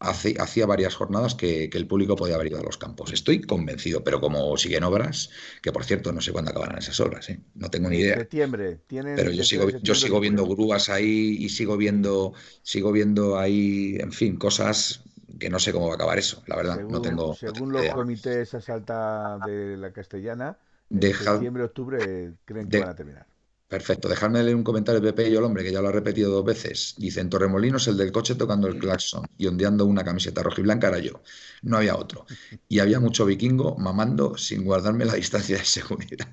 hace, 0.03 0.35
hacía 0.39 0.65
varias 0.65 0.95
jornadas 0.95 1.35
que, 1.35 1.69
que, 1.69 1.77
el 1.77 1.87
público 1.87 2.15
podía 2.15 2.35
haber 2.35 2.47
ido 2.47 2.59
a 2.59 2.63
los 2.63 2.77
campos. 2.77 3.11
Estoy 3.13 3.41
convencido, 3.41 4.03
pero 4.03 4.21
como 4.21 4.55
siguen 4.57 4.83
obras, 4.83 5.29
que 5.61 5.71
por 5.71 5.83
cierto 5.85 6.11
no 6.11 6.21
sé 6.21 6.31
cuándo 6.31 6.51
acabarán 6.51 6.77
esas 6.77 6.99
obras, 6.99 7.29
¿eh? 7.29 7.41
no 7.55 7.69
tengo 7.69 7.89
ni 7.89 7.97
idea. 7.97 8.15
Septiembre, 8.17 8.79
tienen 8.87 9.15
pero 9.15 9.31
yo 9.31 9.43
sigo, 9.43 9.69
yo 9.69 9.95
sigo 9.95 10.19
viendo 10.19 10.45
grúas 10.45 10.89
ahí 10.89 11.37
y 11.39 11.49
sigo 11.49 11.77
viendo, 11.77 12.33
sigo 12.61 12.91
viendo 12.91 13.37
ahí, 13.37 13.97
en 13.99 14.11
fin, 14.11 14.37
cosas 14.37 15.01
que 15.39 15.49
no 15.49 15.59
sé 15.59 15.71
cómo 15.73 15.87
va 15.87 15.93
a 15.93 15.95
acabar 15.95 16.17
eso, 16.19 16.43
la 16.47 16.55
verdad. 16.55 16.75
Según, 16.77 16.91
no 16.93 17.01
tengo. 17.01 17.33
según 17.33 17.55
no 17.55 17.55
tengo 17.65 17.71
los 17.79 17.83
idea. 17.83 17.93
comités 17.93 18.53
a 18.53 18.61
salta 18.61 19.39
de 19.39 19.77
la 19.77 19.91
castellana, 19.91 20.57
en 20.89 20.99
Deja- 20.99 21.31
septiembre, 21.33 21.63
octubre 21.63 22.33
creen 22.45 22.67
que 22.67 22.77
de- 22.77 22.79
van 22.79 22.89
a 22.89 22.95
terminar. 22.95 23.27
Perfecto, 23.73 24.07
dejadme 24.07 24.43
leer 24.43 24.55
un 24.55 24.63
comentario 24.63 25.01
de 25.01 25.11
Pepe 25.11 25.31
y 25.31 25.35
el 25.35 25.43
hombre, 25.43 25.63
que 25.63 25.71
ya 25.71 25.81
lo 25.81 25.87
ha 25.87 25.91
repetido 25.91 26.29
dos 26.29 26.45
veces. 26.45 26.93
Dice, 26.95 27.21
en 27.21 27.29
Torremolinos 27.31 27.87
el 27.87 27.97
del 27.97 28.11
coche 28.11 28.35
tocando 28.35 28.67
el 28.67 28.77
claxon 28.77 29.25
y 29.35 29.47
ondeando 29.47 29.87
una 29.87 30.03
camiseta 30.03 30.43
rojiblanca 30.43 30.89
era 30.89 30.99
yo. 30.99 31.23
No 31.63 31.77
había 31.77 31.95
otro. 31.95 32.27
Y 32.69 32.77
había 32.77 32.99
mucho 32.99 33.25
vikingo 33.25 33.75
mamando 33.79 34.37
sin 34.37 34.63
guardarme 34.63 35.05
la 35.05 35.15
distancia 35.15 35.57
de 35.57 35.65
seguridad. 35.65 36.27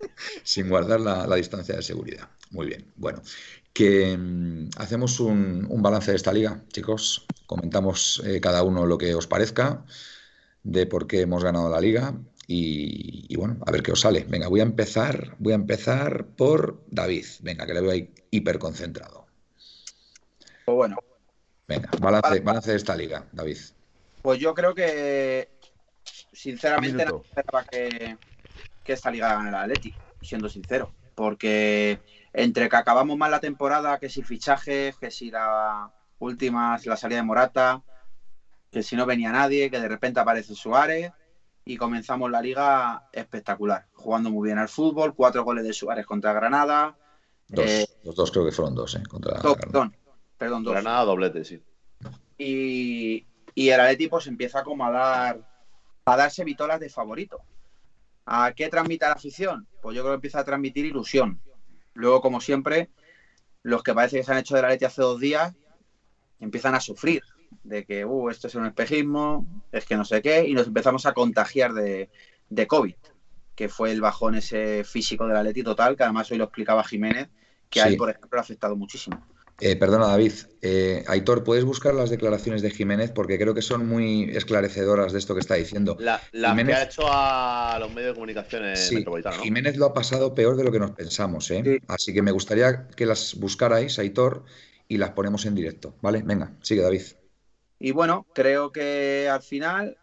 sin 0.44 0.68
guardar 0.68 1.00
la, 1.00 1.26
la 1.26 1.36
distancia 1.36 1.76
de 1.76 1.82
seguridad. 1.82 2.28
Muy 2.50 2.66
bien. 2.66 2.92
Bueno, 2.96 3.22
que 3.72 4.14
mm, 4.14 4.68
hacemos 4.76 5.18
un, 5.18 5.66
un 5.70 5.80
balance 5.80 6.10
de 6.10 6.18
esta 6.18 6.34
liga, 6.34 6.62
chicos. 6.74 7.24
Comentamos 7.46 8.22
eh, 8.26 8.38
cada 8.42 8.62
uno 8.62 8.84
lo 8.84 8.98
que 8.98 9.14
os 9.14 9.26
parezca 9.26 9.86
de 10.62 10.84
por 10.84 11.06
qué 11.06 11.22
hemos 11.22 11.42
ganado 11.42 11.70
la 11.70 11.80
liga 11.80 12.14
y, 12.46 13.26
y 13.28 13.36
bueno, 13.36 13.58
a 13.66 13.70
ver 13.72 13.82
qué 13.82 13.92
os 13.92 14.00
sale. 14.00 14.24
Venga, 14.28 14.48
voy 14.48 14.60
a 14.60 14.64
empezar, 14.64 15.34
voy 15.38 15.52
a 15.52 15.56
empezar 15.56 16.26
por 16.36 16.84
David. 16.86 17.26
Venga, 17.40 17.66
que 17.66 17.74
le 17.74 17.80
veo 17.80 17.90
ahí 17.90 18.14
hiper 18.30 18.58
concentrado. 18.58 19.26
Pues 20.64 20.76
bueno, 20.76 20.96
Venga, 21.68 21.90
balance, 22.00 22.40
balance 22.40 22.70
de 22.70 22.76
esta 22.76 22.94
liga, 22.96 23.26
David. 23.32 23.58
pues 24.22 24.38
yo 24.38 24.54
creo 24.54 24.74
que 24.74 25.48
sinceramente 26.32 27.04
no 27.04 27.22
esperaba 27.24 27.64
que, 27.64 28.16
que 28.84 28.92
esta 28.92 29.10
liga 29.10 29.28
la 29.28 29.34
ganara 29.34 29.64
el 29.64 29.72
Atleti, 29.72 29.94
siendo 30.22 30.48
sincero. 30.48 30.94
Porque 31.14 32.00
entre 32.32 32.68
que 32.68 32.76
acabamos 32.76 33.16
mal 33.16 33.30
la 33.30 33.40
temporada, 33.40 33.98
que 33.98 34.08
si 34.08 34.22
fichajes, 34.22 34.96
que 34.98 35.10
si 35.10 35.30
la 35.30 35.90
última, 36.18 36.78
la 36.84 36.96
salida 36.96 37.18
de 37.18 37.24
Morata, 37.24 37.82
que 38.70 38.82
si 38.82 38.94
no 38.94 39.06
venía 39.06 39.32
nadie, 39.32 39.70
que 39.70 39.80
de 39.80 39.88
repente 39.88 40.20
aparece 40.20 40.54
Suárez 40.54 41.10
y 41.66 41.76
comenzamos 41.76 42.30
la 42.30 42.40
liga 42.40 43.08
espectacular, 43.12 43.86
jugando 43.92 44.30
muy 44.30 44.46
bien 44.46 44.58
al 44.58 44.68
fútbol, 44.68 45.14
cuatro 45.14 45.44
goles 45.44 45.64
de 45.64 45.72
Suárez 45.72 46.06
contra 46.06 46.32
Granada, 46.32 46.96
Dos, 47.48 47.64
Eh, 47.64 47.86
los 48.02 48.16
dos 48.16 48.30
creo 48.32 48.44
que 48.44 48.50
fueron 48.52 48.74
dos, 48.74 48.94
¿eh? 48.96 49.02
Contra 49.08 49.38
dos, 49.40 49.56
perdón, 49.56 49.94
perdón, 50.38 50.64
dos. 50.64 50.72
Granada 50.72 51.04
doblete, 51.04 51.44
sí. 51.44 51.62
y, 52.38 53.24
y 53.54 53.68
el 53.68 53.80
Atleti 53.80 54.08
pues 54.08 54.26
empieza 54.26 54.64
como 54.64 54.84
a 54.86 54.90
dar 54.90 55.40
a 56.04 56.16
darse 56.16 56.44
vitolas 56.44 56.80
de 56.80 56.88
favorito. 56.88 57.40
¿A 58.26 58.52
qué 58.52 58.68
transmite 58.68 59.04
a 59.04 59.08
la 59.08 59.14
afición? 59.14 59.66
Pues 59.82 59.94
yo 59.96 60.02
creo 60.02 60.12
que 60.12 60.16
empieza 60.16 60.40
a 60.40 60.44
transmitir 60.44 60.86
ilusión. 60.86 61.40
Luego, 61.94 62.20
como 62.20 62.40
siempre, 62.40 62.90
los 63.62 63.82
que 63.82 63.94
parece 63.94 64.18
que 64.18 64.24
se 64.24 64.32
han 64.32 64.38
hecho 64.38 64.54
del 64.54 64.64
Atleti 64.64 64.84
hace 64.84 65.02
dos 65.02 65.20
días 65.20 65.52
empiezan 66.40 66.74
a 66.74 66.80
sufrir 66.80 67.22
de 67.64 67.84
que 67.84 68.04
uh, 68.04 68.30
esto 68.30 68.46
es 68.46 68.54
un 68.54 68.66
espejismo, 68.66 69.46
es 69.72 69.84
que 69.84 69.96
no 69.96 70.04
sé 70.04 70.22
qué, 70.22 70.44
y 70.46 70.52
nos 70.54 70.66
empezamos 70.66 71.06
a 71.06 71.12
contagiar 71.12 71.72
de, 71.74 72.08
de 72.48 72.66
COVID, 72.66 72.94
que 73.54 73.68
fue 73.68 73.90
el 73.92 74.00
bajón 74.00 74.34
ese 74.34 74.84
físico 74.84 75.26
del 75.26 75.36
Atleti 75.36 75.62
total, 75.62 75.96
que 75.96 76.04
además 76.04 76.30
hoy 76.30 76.38
lo 76.38 76.44
explicaba 76.44 76.84
Jiménez, 76.84 77.28
que 77.70 77.80
a 77.80 77.84
Sí. 77.84 77.90
él, 77.90 77.96
por 77.96 78.10
ejemplo, 78.10 78.30
le 78.32 78.38
ha 78.38 78.42
afectado 78.42 78.76
muchísimo. 78.76 79.26
Eh, 79.58 79.74
perdona, 79.74 80.08
David. 80.08 80.32
Eh, 80.60 81.02
Aitor, 81.08 81.42
¿puedes 81.42 81.64
buscar 81.64 81.94
las 81.94 82.10
declaraciones 82.10 82.60
de 82.60 82.70
Jiménez? 82.70 83.10
Porque 83.10 83.38
creo 83.38 83.54
que 83.54 83.62
son 83.62 83.88
muy 83.88 84.24
esclarecedoras 84.24 85.14
de 85.14 85.18
esto 85.18 85.32
que 85.32 85.40
está 85.40 85.54
diciendo. 85.54 85.96
La, 85.98 86.20
la 86.32 86.50
Jiménez- 86.50 86.66
que 86.66 86.74
ha 86.74 86.82
hecho 86.84 87.02
a 87.08 87.78
los 87.80 87.88
medios 87.94 88.10
de 88.10 88.14
comunicación 88.14 88.76
Sí, 88.76 88.96
Metropolitano, 88.96 89.36
¿no? 89.38 89.42
Jiménez 89.42 89.78
lo 89.78 89.86
ha 89.86 89.94
pasado 89.94 90.34
peor 90.34 90.56
de 90.56 90.64
lo 90.64 90.70
que 90.70 90.78
nos 90.78 90.90
pensamos, 90.90 91.50
¿eh? 91.50 91.62
Sí. 91.64 91.78
Así 91.88 92.12
que 92.12 92.20
me 92.20 92.32
gustaría 92.32 92.86
que 92.88 93.06
las 93.06 93.34
buscarais, 93.36 93.98
Aitor, 93.98 94.44
y 94.88 94.98
las 94.98 95.12
ponemos 95.12 95.46
en 95.46 95.54
directo, 95.54 95.94
¿vale? 96.02 96.20
Venga, 96.22 96.52
sigue, 96.60 96.82
David. 96.82 97.02
Y 97.78 97.92
bueno, 97.92 98.26
creo 98.32 98.72
que 98.72 99.28
al 99.30 99.42
final, 99.42 99.98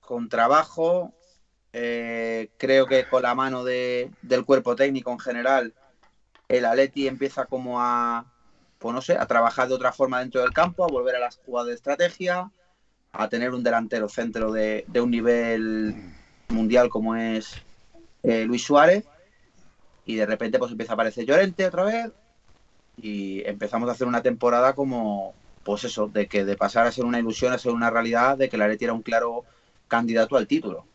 con 0.00 0.28
trabajo, 0.28 1.12
eh, 1.72 2.50
creo 2.58 2.86
que 2.86 3.06
con 3.06 3.22
la 3.22 3.34
mano 3.34 3.64
de- 3.64 4.10
del 4.22 4.44
cuerpo 4.44 4.76
técnico 4.76 5.12
en 5.12 5.18
general, 5.18 5.74
el 6.48 6.64
Atleti 6.64 7.08
empieza 7.08 7.46
como 7.46 7.80
a, 7.80 8.26
pues 8.78 8.94
no 8.94 9.02
sé, 9.02 9.14
a 9.16 9.26
trabajar 9.26 9.68
de 9.68 9.74
otra 9.74 9.92
forma 9.92 10.20
dentro 10.20 10.40
del 10.42 10.52
campo, 10.52 10.84
a 10.84 10.88
volver 10.88 11.16
a 11.16 11.20
las 11.20 11.36
jugadas 11.38 11.68
de 11.68 11.74
estrategia, 11.74 12.50
a 13.12 13.28
tener 13.28 13.52
un 13.52 13.62
delantero 13.62 14.08
centro 14.08 14.52
de, 14.52 14.84
de 14.88 15.00
un 15.00 15.10
nivel 15.10 15.94
mundial 16.48 16.88
como 16.88 17.16
es 17.16 17.62
eh, 18.22 18.44
Luis 18.44 18.64
Suárez. 18.64 19.04
Y 20.04 20.16
de 20.16 20.26
repente 20.26 20.58
pues 20.58 20.72
empieza 20.72 20.92
a 20.92 20.94
aparecer 20.94 21.26
Llorente 21.26 21.66
otra 21.66 21.84
vez 21.84 22.10
y 22.96 23.46
empezamos 23.46 23.88
a 23.88 23.92
hacer 23.92 24.06
una 24.06 24.22
temporada 24.22 24.74
como, 24.74 25.34
pues 25.68 25.84
eso, 25.84 26.08
de 26.08 26.28
que 26.28 26.46
de 26.46 26.56
pasar 26.56 26.86
a 26.86 26.92
ser 26.92 27.04
una 27.04 27.18
ilusión 27.18 27.52
a 27.52 27.58
ser 27.58 27.72
una 27.72 27.90
realidad, 27.90 28.38
de 28.38 28.48
que 28.48 28.56
el 28.56 28.62
Atleti 28.62 28.86
era 28.86 28.94
un 28.94 29.02
claro 29.02 29.44
candidato 29.86 30.38
al 30.38 30.46
título. 30.46 30.86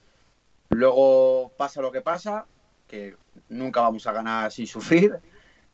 Luego 0.70 1.52
pasa 1.56 1.80
lo 1.80 1.92
que 1.92 2.02
pasa, 2.02 2.48
que 2.88 3.16
nunca 3.50 3.82
vamos 3.82 4.08
a 4.08 4.12
ganar 4.12 4.52
sin 4.52 4.66
sufrir 4.66 5.20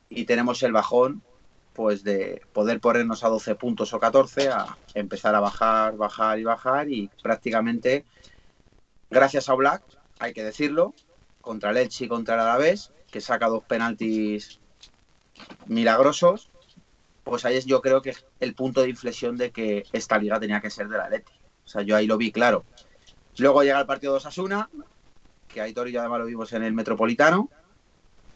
y 0.10 0.26
tenemos 0.26 0.62
el 0.64 0.74
bajón 0.74 1.24
pues 1.72 2.04
de 2.04 2.41
poder 2.52 2.82
ponernos 2.82 3.24
a 3.24 3.30
12 3.30 3.56
puntos 3.56 3.93
o 3.93 4.02
14 4.02 4.50
a 4.50 4.78
empezar 4.93 5.34
a 5.34 5.39
bajar, 5.39 5.95
bajar 5.95 6.38
y 6.38 6.43
bajar 6.43 6.89
y 6.89 7.10
prácticamente 7.24 8.04
gracias 9.10 9.47
a 9.47 9.54
Black, 9.54 9.82
hay 10.20 10.34
que 10.34 10.43
decirlo, 10.43 10.93
contra 11.39 11.70
el 11.70 11.78
Elche 11.78 12.04
y 12.04 12.10
contra 12.10 12.36
el 12.36 12.41
Alavés, 12.41 12.91
que 13.10 13.22
saca 13.22 13.47
dos 13.47 13.64
penaltis 13.64 14.60
milagrosos, 15.68 16.52
pues 17.24 17.46
ahí 17.46 17.58
es 17.58 17.66
yo 17.66 17.82
creo 17.82 18.02
que 18.02 18.16
el 18.40 18.56
punto 18.56 18.82
de 18.82 18.90
inflexión 18.90 19.38
de 19.38 19.52
que 19.52 19.84
esta 19.92 20.18
liga 20.18 20.40
tenía 20.40 20.62
que 20.62 20.70
ser 20.70 20.88
de 20.88 20.98
la 20.98 21.06
Atleti. 21.06 21.32
O 21.66 21.68
sea, 21.68 21.82
yo 21.82 21.96
ahí 21.96 22.08
lo 22.08 22.18
vi 22.18 22.32
claro. 22.32 22.66
Luego 23.38 23.64
llega 23.64 23.80
el 23.80 23.86
partido 23.86 24.14
de 24.14 24.18
Osasuna, 24.18 24.70
que 25.48 25.62
Aitor 25.62 25.88
y 25.88 25.92
yo 25.92 26.00
además 26.00 26.20
lo 26.20 26.26
vimos 26.26 26.52
en 26.54 26.64
el 26.64 26.74
Metropolitano, 26.74 27.50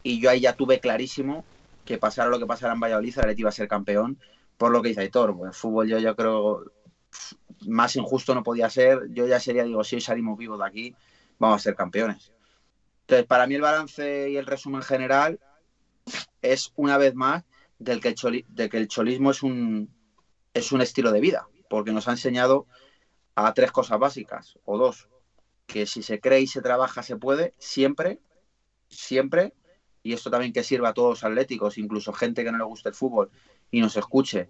y 0.04 0.20
yo 0.20 0.30
ahí 0.30 0.42
ya 0.42 0.54
tuve 0.54 0.80
clarísimo 0.80 1.44
que 1.86 1.98
pasara 1.98 2.30
lo 2.30 2.40
que 2.40 2.46
pasara 2.46 2.74
en 2.74 2.80
Valladolid, 2.80 3.14
el 3.16 3.22
Atleti 3.22 3.42
iba 3.42 3.50
a 3.50 3.54
ser 3.54 3.68
campeón, 3.68 4.18
por 4.58 4.72
lo 4.72 4.82
que 4.82 4.90
dice 4.90 5.02
Aitor. 5.02 5.36
Pues 5.36 5.50
el 5.50 5.54
fútbol 5.54 5.88
yo, 5.88 6.00
yo 6.00 6.16
creo 6.16 6.64
más 7.68 7.96
injusto 7.96 8.34
no 8.36 8.44
podía 8.44 8.70
ser. 8.70 9.08
Yo 9.10 9.28
ya 9.28 9.40
sería, 9.40 9.64
digo, 9.64 9.84
si 9.84 9.96
hoy 9.96 10.02
salimos 10.02 10.38
vivos 10.38 10.60
de 10.60 10.66
aquí, 10.66 10.96
vamos 11.40 11.62
a 11.62 11.64
ser 11.64 11.76
campeones. 11.76 12.32
Entonces, 13.02 13.26
para 13.26 13.48
mí 13.48 13.56
el 13.56 13.62
balance 13.62 14.30
y 14.30 14.38
el 14.38 14.46
resumen 14.46 14.82
general 14.82 15.40
es 16.42 16.72
una 16.76 16.98
vez 16.98 17.16
más 17.16 17.44
del 17.84 18.00
que 18.02 18.10
el, 18.10 18.16
choli- 18.16 18.46
de 18.48 18.70
que 18.70 18.78
el 18.78 18.88
cholismo 18.88 19.32
es 19.32 19.44
un, 19.44 19.94
es 20.54 20.72
un 20.72 20.82
estilo 20.82 21.12
de 21.12 21.20
vida, 21.22 21.48
porque 21.68 21.92
nos 21.92 22.08
ha 22.08 22.12
enseñado 22.12 22.68
a 23.36 23.54
tres 23.54 23.72
cosas 23.72 24.00
básicas, 24.00 24.58
o 24.66 24.78
dos, 24.78 25.08
que 25.68 25.86
si 25.86 26.02
se 26.04 26.20
cree 26.20 26.42
y 26.42 26.48
se 26.48 26.62
trabaja 26.62 27.04
se 27.04 27.18
puede, 27.18 27.54
siempre, 27.58 28.20
siempre, 28.90 29.54
y 30.04 30.14
esto 30.14 30.30
también 30.30 30.54
que 30.54 30.64
sirva 30.64 30.90
a 30.90 30.94
todos 30.94 31.10
los 31.10 31.24
atléticos, 31.24 31.78
incluso 31.78 32.14
gente 32.14 32.44
que 32.44 32.52
no 32.52 32.58
le 32.58 32.64
guste 32.66 32.90
el 32.90 32.96
fútbol 32.96 33.30
y 33.72 33.82
nos 33.82 33.96
escuche, 33.98 34.50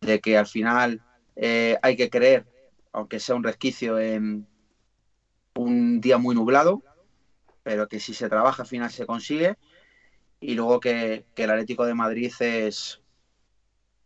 de 0.00 0.20
que 0.20 0.36
al 0.36 0.46
final 0.46 1.00
eh, 1.36 1.76
hay 1.82 1.96
que 1.96 2.10
creer, 2.10 2.44
aunque 2.92 3.20
sea 3.20 3.36
un 3.36 3.44
resquicio 3.44 3.98
en 3.98 4.46
un 5.54 6.00
día 6.00 6.18
muy 6.18 6.34
nublado, 6.34 6.82
pero 7.62 7.86
que 7.86 8.00
si 8.00 8.14
se 8.14 8.28
trabaja 8.28 8.62
al 8.62 8.68
final 8.68 8.90
se 8.90 9.06
consigue 9.06 9.56
y 10.40 10.54
luego 10.54 10.80
que, 10.80 11.26
que 11.34 11.44
el 11.44 11.50
Atlético 11.50 11.84
de 11.84 11.94
Madrid 11.94 12.32
es 12.40 13.00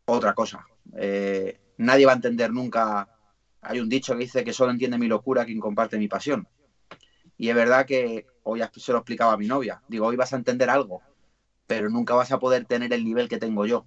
otra 0.04 0.34
cosa. 0.34 0.66
Eh, 0.96 1.58
nadie 1.78 2.06
va 2.06 2.12
a 2.12 2.16
entender 2.16 2.52
nunca. 2.52 3.08
Hay 3.62 3.80
un 3.80 3.88
dicho 3.88 4.12
que 4.12 4.20
dice 4.20 4.44
que 4.44 4.52
solo 4.52 4.72
entiende 4.72 4.98
mi 4.98 5.06
locura 5.06 5.44
quien 5.44 5.60
comparte 5.60 5.98
mi 5.98 6.08
pasión. 6.08 6.46
Y 7.38 7.48
es 7.48 7.54
verdad 7.54 7.86
que 7.86 8.26
hoy 8.42 8.60
se 8.76 8.92
lo 8.92 8.98
explicaba 8.98 9.32
a 9.32 9.36
mi 9.36 9.46
novia. 9.46 9.82
Digo, 9.88 10.06
hoy 10.06 10.16
vas 10.16 10.32
a 10.32 10.36
entender 10.36 10.70
algo, 10.70 11.00
pero 11.66 11.88
nunca 11.88 12.14
vas 12.14 12.32
a 12.32 12.38
poder 12.38 12.66
tener 12.66 12.92
el 12.92 13.04
nivel 13.04 13.28
que 13.28 13.38
tengo 13.38 13.66
yo. 13.66 13.86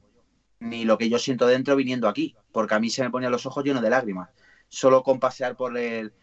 ni 0.60 0.86
lo 0.86 0.98
que 0.98 1.10
yo 1.10 1.20
siento 1.20 1.46
dentro 1.48 1.76
viniendo 1.76 2.08
aquí, 2.08 2.36
porque 2.52 2.74
a 2.76 2.80
mí 2.80 2.90
se 2.90 3.04
me 3.04 3.12
ponían 3.12 3.32
los 3.32 3.46
ojos 3.46 3.64
llenos 3.64 3.84
de 3.84 3.90
lágrimas. 3.92 4.30
Solo 4.70 5.04
con 5.04 5.20
pasear 5.20 5.56
por 5.56 5.78
el, 5.78 6.14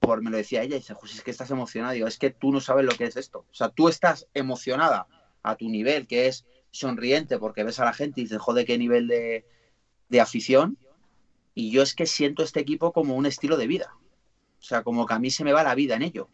por, 0.00 0.22
me 0.22 0.30
lo 0.30 0.36
decía 0.36 0.62
ella, 0.62 0.76
y 0.76 0.80
dice, 0.80 0.94
José, 0.94 1.16
es 1.16 1.22
que 1.22 1.30
estás 1.30 1.50
emocionada. 1.50 1.92
Digo, 1.94 2.08
es 2.08 2.18
que 2.18 2.30
tú 2.30 2.52
no 2.52 2.60
sabes 2.60 2.84
lo 2.84 2.92
que 2.92 3.04
es 3.04 3.16
esto. 3.16 3.40
O 3.40 3.54
sea, 3.54 3.68
tú 3.68 3.88
estás 3.88 4.26
emocionada 4.34 5.06
a 5.44 5.54
tu 5.54 5.68
nivel, 5.68 6.08
que 6.08 6.26
es 6.26 6.44
sonriente, 6.72 7.38
porque 7.38 7.62
ves 7.62 7.78
a 7.78 7.84
la 7.84 7.92
gente 7.92 8.20
y 8.20 8.24
dices, 8.24 8.38
joder, 8.38 8.66
qué 8.66 8.76
nivel 8.76 9.06
de, 9.06 9.46
de 10.08 10.20
afición. 10.20 10.76
Y 11.54 11.70
yo 11.70 11.82
es 11.82 11.94
que 11.94 12.06
siento 12.06 12.42
este 12.42 12.58
equipo 12.58 12.92
como 12.92 13.14
un 13.14 13.26
estilo 13.26 13.56
de 13.56 13.68
vida. 13.68 13.94
O 14.58 14.62
sea, 14.62 14.82
como 14.82 15.06
que 15.06 15.14
a 15.14 15.18
mí 15.20 15.30
se 15.30 15.44
me 15.44 15.52
va 15.52 15.62
la 15.62 15.76
vida 15.76 15.94
en 15.94 16.02
ello. 16.02 16.28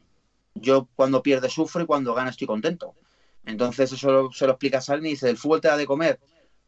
Yo 0.55 0.89
cuando 0.95 1.23
pierde 1.23 1.51
sufro 1.51 1.83
y 1.83 1.87
cuando 1.87 2.15
gana 2.15 2.31
estoy 2.31 2.47
contento. 2.47 2.95
Entonces 3.45 3.93
eso 3.93 4.31
se 4.33 4.47
lo 4.47 4.53
explica 4.53 4.79
a 4.79 4.81
Salni 4.81 5.09
y 5.09 5.13
dice, 5.13 5.29
¿el 5.29 5.37
fútbol 5.37 5.61
te 5.61 5.69
da 5.69 5.77
de 5.77 5.87
comer? 5.87 6.21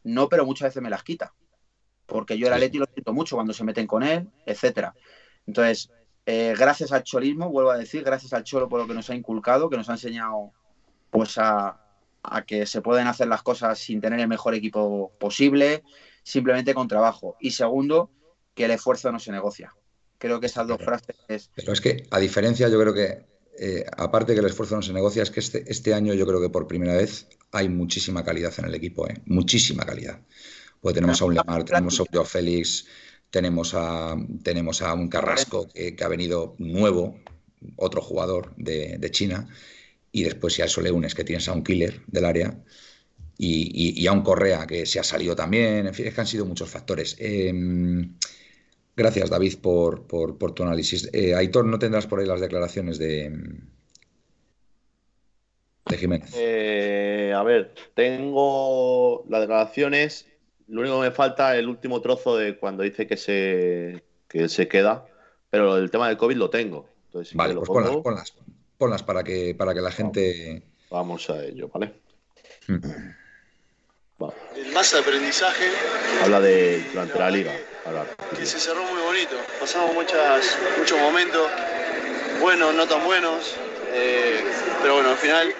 No, 0.03 0.29
pero 0.29 0.45
muchas 0.45 0.69
veces 0.69 0.83
me 0.83 0.89
las 0.89 1.03
quita. 1.03 1.33
Porque 2.05 2.37
yo 2.37 2.47
el 2.47 2.53
Atleti 2.53 2.77
lo 2.77 2.85
siento 2.85 3.13
mucho 3.13 3.37
cuando 3.37 3.53
se 3.53 3.63
meten 3.63 3.87
con 3.87 4.03
él, 4.03 4.29
etcétera. 4.45 4.93
Entonces, 5.47 5.89
eh, 6.25 6.53
gracias 6.57 6.91
al 6.91 7.03
cholismo, 7.03 7.49
vuelvo 7.49 7.71
a 7.71 7.77
decir, 7.77 8.03
gracias 8.03 8.33
al 8.33 8.43
cholo 8.43 8.69
por 8.69 8.81
lo 8.81 8.87
que 8.87 8.93
nos 8.93 9.09
ha 9.09 9.15
inculcado, 9.15 9.69
que 9.69 9.77
nos 9.77 9.89
ha 9.89 9.93
enseñado 9.93 10.51
pues 11.09 11.37
a, 11.37 11.82
a 12.23 12.45
que 12.45 12.65
se 12.65 12.81
pueden 12.81 13.07
hacer 13.07 13.27
las 13.27 13.43
cosas 13.43 13.77
sin 13.79 14.01
tener 14.01 14.19
el 14.19 14.27
mejor 14.27 14.55
equipo 14.55 15.11
posible, 15.19 15.83
simplemente 16.23 16.73
con 16.73 16.87
trabajo. 16.87 17.35
Y 17.39 17.51
segundo, 17.51 18.09
que 18.55 18.65
el 18.65 18.71
esfuerzo 18.71 19.11
no 19.11 19.19
se 19.19 19.31
negocia. 19.31 19.75
Creo 20.17 20.39
que 20.39 20.45
esas 20.45 20.67
dos 20.67 20.81
frases... 20.81 21.49
Pero 21.55 21.73
es 21.73 21.81
que, 21.81 22.07
a 22.09 22.19
diferencia, 22.19 22.69
yo 22.69 22.79
creo 22.79 22.93
que 22.93 23.25
eh, 23.59 23.85
aparte 23.97 24.33
que 24.33 24.39
el 24.39 24.45
esfuerzo 24.45 24.75
no 24.75 24.81
se 24.81 24.93
negocia, 24.93 25.21
es 25.21 25.29
que 25.29 25.39
este, 25.39 25.63
este, 25.69 25.93
año 25.93 26.13
yo 26.13 26.25
creo 26.25 26.41
que 26.41 26.49
por 26.49 26.67
primera 26.67 26.95
vez 26.95 27.27
hay 27.51 27.69
muchísima 27.69 28.23
calidad 28.23 28.53
en 28.57 28.65
el 28.65 28.73
equipo, 28.73 29.07
¿eh? 29.07 29.21
muchísima 29.25 29.85
calidad. 29.85 30.21
Pues 30.81 30.95
tenemos 30.95 31.21
a 31.21 31.25
un 31.25 31.35
Lemar, 31.35 31.63
tenemos 31.63 31.99
a 31.99 32.03
un 32.03 32.25
Félix, 32.25 32.87
tenemos 33.29 33.73
a, 33.73 34.15
tenemos 34.43 34.81
a 34.81 34.93
un 34.93 35.07
Carrasco 35.07 35.67
que, 35.69 35.95
ha 36.03 36.07
venido 36.07 36.55
nuevo, 36.57 37.19
otro 37.77 38.01
jugador 38.01 38.53
de, 38.57 38.99
China, 39.11 39.47
y 40.13 40.23
después 40.23 40.55
ya 40.55 40.63
a 40.63 40.67
eso 40.67 40.79
le 40.79 40.91
unes 40.91 41.13
que 41.13 41.25
tienes 41.25 41.49
a 41.49 41.53
un 41.53 41.63
killer 41.63 42.01
del 42.07 42.23
área 42.23 42.57
y, 43.37 44.07
a 44.07 44.13
un 44.13 44.21
Correa 44.21 44.65
que 44.65 44.85
se 44.85 44.99
ha 44.99 45.03
salido 45.03 45.35
también, 45.35 45.87
en 45.87 45.93
fin, 45.93 46.07
es 46.07 46.13
que 46.13 46.21
han 46.21 46.27
sido 46.27 46.45
muchos 46.45 46.69
factores. 46.69 47.17
Em, 47.19 48.15
Gracias, 48.95 49.29
David, 49.29 49.55
por, 49.59 50.05
tu 50.05 50.63
análisis. 50.63 51.09
Eh, 51.13 51.33
Aitor, 51.33 51.65
¿no 51.65 51.79
tendrás 51.79 52.05
por 52.05 52.19
ahí 52.19 52.27
las 52.27 52.41
declaraciones 52.41 52.99
de, 52.99 53.31
de 55.85 55.97
Jiménez? 55.97 56.31
Eh, 56.35 57.33
a 57.35 57.41
ver, 57.41 57.73
tengo 57.95 59.25
las 59.29 59.41
declaraciones. 59.41 60.27
Lo 60.67 60.81
único 60.81 61.01
que 61.01 61.09
me 61.09 61.11
falta 61.11 61.55
es 61.55 61.59
el 61.59 61.69
último 61.69 62.01
trozo 62.01 62.37
de 62.37 62.57
cuando 62.57 62.83
dice 62.83 63.07
que 63.07 63.17
se, 63.17 64.03
que 64.27 64.47
se 64.47 64.67
queda, 64.67 65.07
pero 65.49 65.77
el 65.77 65.89
tema 65.89 66.07
del 66.07 66.17
COVID 66.17 66.37
lo 66.37 66.51
tengo. 66.51 66.87
vale, 67.33 67.55
pues 67.55 67.67
ponlas, 67.67 67.95
ponlas, 67.97 68.35
para 69.05 69.23
que, 69.23 69.55
para 69.55 69.73
que 69.73 69.81
la 69.81 69.91
gente... 69.91 70.63
Vamos 70.89 71.29
a 71.29 71.43
ello, 71.43 71.69
¿vale? 71.73 71.93
Mm. 72.67 72.77
El 74.55 74.71
más 74.73 74.93
aprendizaje. 74.93 75.65
Habla 76.23 76.39
de 76.39 76.83
durante 76.91 77.19
la 77.19 77.29
liga. 77.31 77.51
Que 78.37 78.45
se 78.45 78.59
cerró 78.59 78.83
muy 78.83 79.01
bonito. 79.01 79.35
Pasamos 79.59 79.93
muchas, 79.93 80.57
muchos 80.77 80.99
momentos, 80.99 81.49
buenos, 82.39 82.73
no 82.75 82.87
tan 82.87 83.03
buenos. 83.03 83.55
Eh, 83.91 84.43
pero 84.81 84.95
bueno, 84.95 85.09
al 85.09 85.17
final 85.17 85.53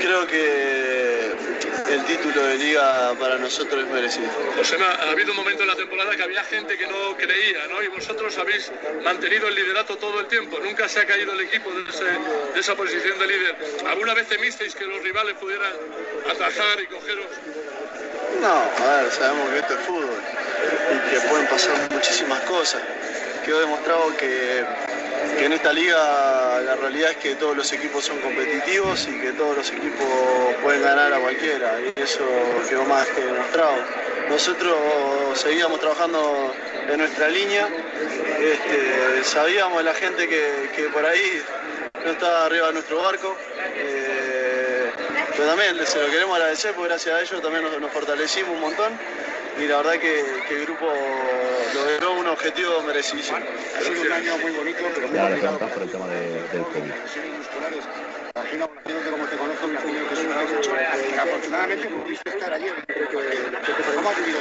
creo 0.00 0.26
que 0.26 0.95
el 1.88 2.04
título 2.04 2.44
de 2.44 2.58
liga 2.58 3.14
para 3.18 3.38
nosotros 3.38 3.84
es 3.84 3.90
merecido. 3.90 4.28
José, 4.56 4.76
ha 4.82 5.10
habido 5.10 5.30
un 5.30 5.36
momento 5.36 5.62
en 5.62 5.68
la 5.68 5.76
temporada 5.76 6.16
que 6.16 6.22
había 6.22 6.42
gente 6.44 6.76
que 6.76 6.86
no 6.86 7.16
creía, 7.16 7.66
¿no? 7.68 7.82
Y 7.82 7.88
vosotros 7.88 8.36
habéis 8.38 8.72
mantenido 9.04 9.48
el 9.48 9.54
liderato 9.54 9.96
todo 9.96 10.20
el 10.20 10.26
tiempo. 10.26 10.58
Nunca 10.58 10.88
se 10.88 11.00
ha 11.00 11.06
caído 11.06 11.32
el 11.32 11.40
equipo 11.40 11.70
de, 11.70 11.82
de 12.54 12.60
esa 12.60 12.74
posición 12.74 13.18
de 13.18 13.26
líder. 13.26 13.56
¿Alguna 13.86 14.14
vez 14.14 14.28
temisteis 14.28 14.74
que 14.74 14.84
los 14.84 15.02
rivales 15.02 15.34
pudieran 15.34 15.72
atajar 16.30 16.80
y 16.80 16.86
cogeros? 16.86 17.26
No, 18.40 18.84
a 18.84 19.02
ver, 19.02 19.12
sabemos 19.12 19.50
que 19.50 19.58
esto 19.58 19.74
es 19.74 19.80
fútbol 19.86 20.20
y 20.92 21.10
que 21.10 21.20
pueden 21.28 21.46
pasar 21.48 21.74
muchísimas 21.90 22.40
cosas. 22.42 22.82
Quedó 23.44 23.60
demostrado 23.60 24.16
que, 24.16 24.64
en 25.38 25.52
esta 25.52 25.72
liga 25.72 26.60
la 26.64 26.76
realidad 26.76 27.10
es 27.10 27.16
que 27.18 27.34
todos 27.36 27.56
los 27.56 27.72
equipos 27.72 28.04
son 28.04 28.18
competitivos 28.18 29.06
y 29.08 29.20
que 29.20 29.32
todos 29.32 29.56
los 29.56 29.70
equipos 29.70 30.06
pueden 30.62 30.82
ganar 30.82 31.12
a 31.12 31.18
cualquiera 31.18 31.80
y 31.80 32.00
eso 32.00 32.24
quedó 32.68 32.84
más 32.84 33.06
que 33.08 33.20
demostrado. 33.20 33.76
Nosotros 34.28 34.76
seguíamos 35.34 35.80
trabajando 35.80 36.54
en 36.88 36.98
nuestra 36.98 37.28
línea, 37.28 37.68
este, 38.38 39.24
sabíamos 39.24 39.82
la 39.84 39.94
gente 39.94 40.28
que, 40.28 40.88
por 40.92 41.04
ahí 41.04 41.42
no 42.04 42.10
estaba 42.10 42.46
arriba 42.46 42.68
de 42.68 42.72
nuestro 42.74 43.02
barco. 43.02 43.36
Eh, 43.74 44.90
pero 45.36 45.48
también 45.48 45.86
se 45.86 46.00
lo 46.00 46.10
queremos 46.10 46.36
agradecer 46.36 46.72
porque 46.72 46.88
gracias 46.88 47.14
a 47.14 47.20
ellos 47.20 47.42
también 47.42 47.64
nos, 47.80 47.92
fortalecimos 47.92 48.54
un 48.54 48.60
montón 48.60 48.92
y 49.58 49.66
la 49.66 49.76
verdad 49.78 49.98
que, 49.98 50.20
el 50.20 50.66
grupo 50.66 50.86
logró 51.74 52.20
un 52.20 52.26
objetivo 52.26 52.82
merecidísimo. 52.82 53.38
Ha 53.38 53.80
sido 53.80 54.02
un 54.02 54.12
año 54.12 54.38
muy 54.38 54.52
bonito, 54.52 54.78
pero 54.94 55.08
muy 55.08 55.18
complicado 55.18 55.58
por 55.58 55.82
el 55.82 55.90
tema 55.90 56.06
de, 56.08 56.42
del 56.48 56.62
COVID. 56.62 56.92
Imagino, 58.34 58.68
como 59.10 59.26
te 59.26 59.36
conozco, 59.36 59.66
me 59.66 59.72
imagino 59.72 60.08
que 60.08 60.14
es 60.14 60.68
una. 60.68 61.22
Afortunadamente 61.22 61.88
pudiste 61.88 62.30
estar 62.30 62.52
ayer. 62.52 62.74
¿Cómo 63.94 64.10
has 64.10 64.16
vivido 64.18 64.38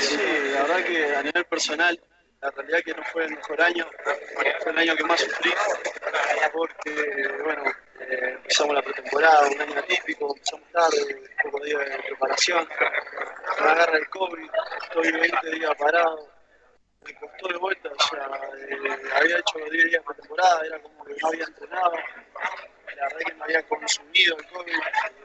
Sí, 0.00 0.18
la 0.52 0.62
verdad 0.62 0.84
que 0.84 1.16
a 1.16 1.22
nivel 1.22 1.44
personal 1.44 2.00
la 2.40 2.50
realidad 2.50 2.80
que 2.84 2.94
no 2.94 3.04
fue 3.04 3.24
el 3.24 3.30
mejor 3.36 3.60
año, 3.60 3.86
fue 4.62 4.72
el 4.72 4.78
año 4.78 4.96
que 4.96 5.04
más 5.04 5.20
sufrí, 5.20 5.52
porque, 6.52 7.28
bueno, 7.44 7.64
eh, 8.00 8.34
empezamos 8.36 8.74
la 8.74 8.82
pretemporada, 8.82 9.48
un 9.48 9.60
año 9.60 9.78
atípico, 9.78 10.34
empezamos 10.34 10.72
tarde, 10.72 11.30
pocos 11.42 11.62
días 11.62 11.80
de 11.80 11.98
preparación, 11.98 12.68
me 13.60 13.70
agarra 13.70 13.98
el 13.98 14.08
COVID, 14.08 14.50
estoy 14.82 15.12
20 15.12 15.50
días 15.50 15.74
parado, 15.76 16.30
me 17.04 17.14
costó 17.14 17.48
de 17.48 17.58
vuelta, 17.58 17.90
o 17.90 18.02
sea, 18.08 18.30
eh, 18.56 18.98
había 19.16 19.38
hecho 19.38 19.58
10 19.58 19.70
días 19.70 19.92
de 19.92 20.00
pretemporada, 20.00 20.64
era 20.64 20.78
como 20.80 21.04
que 21.04 21.14
no 21.20 21.28
había 21.28 21.44
entrenado, 21.44 21.92
la 21.92 23.02
verdad 23.04 23.18
que 23.26 23.34
me 23.34 23.44
había 23.44 23.62
consumido 23.68 24.36
el 24.38 24.46
COVID, 24.46 24.76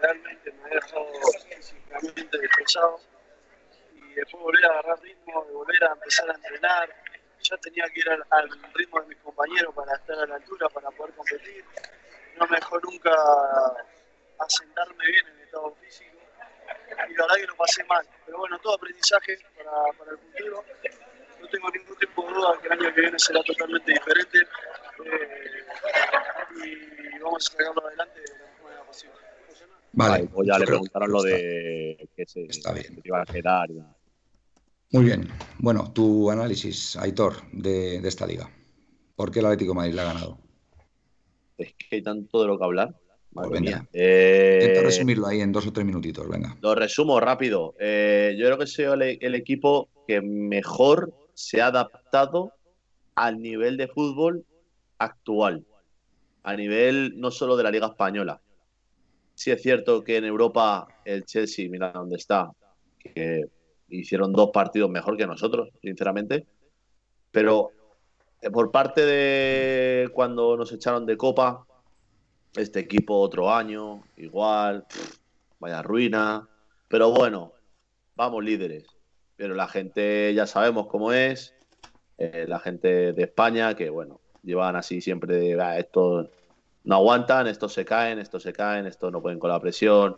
realmente 0.02 0.52
me 0.52 0.64
había 0.66 0.80
dejado 0.82 1.08
físicamente 1.50 2.38
destrozado, 2.38 3.00
y 4.16 4.20
después 4.20 4.44
volver 4.44 4.66
a 4.66 4.70
agarrar 4.70 5.00
ritmo, 5.02 5.46
de 5.46 5.54
volver 5.54 5.84
a 5.84 5.94
empezar 5.94 6.30
a 6.30 6.34
entrenar, 6.34 6.90
ya 7.42 7.58
tenía 7.58 7.86
que 7.94 8.00
ir 8.00 8.10
al, 8.10 8.24
al 8.32 8.50
ritmo 8.74 9.02
de 9.02 9.08
mis 9.08 9.18
compañeros 9.20 9.76
para 9.76 9.96
estar 9.96 10.18
a 10.18 10.26
la 10.26 10.36
altura, 10.36 10.70
para 10.70 10.90
poder 10.92 11.14
competir 11.14 11.64
no 12.38 12.48
me 12.48 12.58
dejó 12.58 12.80
nunca 12.80 13.12
asentarme 14.40 15.06
bien 15.06 15.28
en 15.28 15.38
el 15.38 15.44
estado 15.44 15.76
físico 15.76 16.18
y 17.10 17.14
la 17.14 17.24
verdad 17.24 17.36
que 17.36 17.48
lo 17.48 17.56
pasé 17.56 17.84
mal. 17.86 18.06
Pero 18.26 18.38
bueno, 18.40 18.60
todo 18.60 18.76
aprendizaje 18.76 19.38
para, 19.56 19.72
para 19.98 20.12
el 20.12 20.18
futuro. 20.18 20.64
No 21.40 21.48
tengo 21.48 21.70
ningún 21.70 21.98
tipo 21.98 22.24
de 22.24 22.34
duda 22.34 22.60
que 22.60 22.68
el 22.68 22.74
año 22.74 22.94
que 22.94 23.02
viene 23.02 23.20
será 23.20 23.44
totalmente 23.44 23.92
diferente 23.92 24.40
eh, 25.06 25.66
y 26.64 27.20
vamos 27.20 27.48
a 27.48 27.52
sacarlo 27.52 27.86
adelante 27.86 28.20
de 28.22 28.28
la 28.28 28.46
mejor 28.46 28.64
manera 28.64 28.84
posible. 28.84 29.16
Vale, 29.92 30.28
pues 30.34 30.48
ya 30.48 30.60
le 30.60 30.66
preguntaron 30.66 31.12
lo 31.12 31.22
de 31.22 32.10
que 32.16 32.26
se, 32.26 32.44
está 32.46 32.74
bien. 32.74 33.00
iba 33.04 33.22
a 33.22 33.26
quedar. 33.26 33.70
Muy 34.92 35.06
bien. 35.06 35.28
Bueno, 35.60 35.92
tu 35.92 36.30
análisis, 36.30 36.96
Aitor, 36.96 37.36
de, 37.52 38.00
de 38.02 38.08
esta 38.08 38.26
liga. 38.26 38.50
¿Por 39.16 39.32
qué 39.32 39.40
el 39.40 39.46
Atlético 39.46 39.72
de 39.72 39.76
Madrid 39.76 39.94
la 39.94 40.02
ha 40.04 40.14
ganado? 40.14 40.46
es 41.58 41.74
que 41.74 41.96
hay 41.98 42.02
tanto 42.02 42.42
de 42.42 42.48
lo 42.48 42.58
que 42.58 42.66
hablar. 42.66 42.96
Pues 43.32 43.62
mía. 43.62 43.86
Eh, 43.92 44.60
Intento 44.62 44.82
resumirlo 44.84 45.28
ahí 45.28 45.42
en 45.42 45.52
dos 45.52 45.68
o 45.68 45.74
tres 45.74 45.86
minutitos, 45.86 46.28
venga. 46.28 46.56
Lo 46.62 46.74
resumo 46.74 47.20
rápido. 47.20 47.76
Eh, 47.80 48.36
yo 48.38 48.46
creo 48.46 48.58
que 48.58 48.68
soy 48.68 48.86
el, 48.86 49.18
el, 49.20 49.36
equipo 49.36 49.90
que 50.08 50.22
mejor 50.22 51.14
se 51.34 51.62
ha 51.62 51.68
adaptado 51.68 52.54
al 53.16 53.42
nivel 53.42 53.76
de 53.76 53.90
fútbol 53.90 54.46
actual. 55.00 55.66
A 56.44 56.56
nivel 56.56 57.20
no 57.20 57.30
solo 57.30 57.58
de 57.58 57.64
la 57.64 57.72
Liga 57.72 57.88
Española. 57.88 58.40
Sí 59.34 59.52
es 59.52 59.62
cierto 59.62 60.02
que 60.02 60.16
en 60.16 60.24
Europa 60.24 60.88
el 61.04 61.26
Chelsea, 61.26 61.70
mira 61.70 61.92
dónde 61.92 62.16
está, 62.16 62.52
que 63.00 63.48
hicieron 63.90 64.34
dos 64.34 64.52
partidos 64.52 64.90
mejor 64.90 65.18
que 65.18 65.28
nosotros, 65.28 65.70
sinceramente. 65.82 66.46
Pero 67.32 67.72
eh, 68.42 68.50
por 68.50 68.72
parte 68.72 69.06
de 69.06 70.10
cuando 70.14 70.58
nos 70.58 70.72
echaron 70.72 71.06
de 71.06 71.18
copa, 71.18 71.66
este 72.56 72.80
equipo 72.80 73.20
otro 73.20 73.54
año, 73.54 74.04
igual, 74.18 74.86
vaya 75.60 75.82
ruina. 75.82 76.48
Pero 76.88 77.12
bueno, 77.12 77.54
vamos 78.16 78.44
líderes. 78.44 78.86
Pero 79.36 79.54
la 79.56 79.68
gente 79.68 80.34
ya 80.34 80.48
sabemos 80.48 80.88
cómo 80.88 81.12
es. 81.12 81.54
Eh, 82.18 82.46
la 82.48 82.60
gente 82.60 83.14
de 83.14 83.24
España, 83.24 83.76
que 83.76 83.90
bueno, 83.90 84.22
llevan 84.44 84.76
así 84.76 85.02
siempre 85.02 85.60
ah, 85.60 85.78
estos 85.78 86.30
no 86.86 86.96
aguantan, 86.96 87.48
estos 87.48 87.74
se 87.74 87.84
caen, 87.84 88.20
estos 88.20 88.44
se 88.44 88.54
caen, 88.54 88.86
estos 88.86 89.12
no 89.12 89.22
pueden 89.22 89.40
con 89.40 89.50
la 89.50 89.60
presión. 89.60 90.18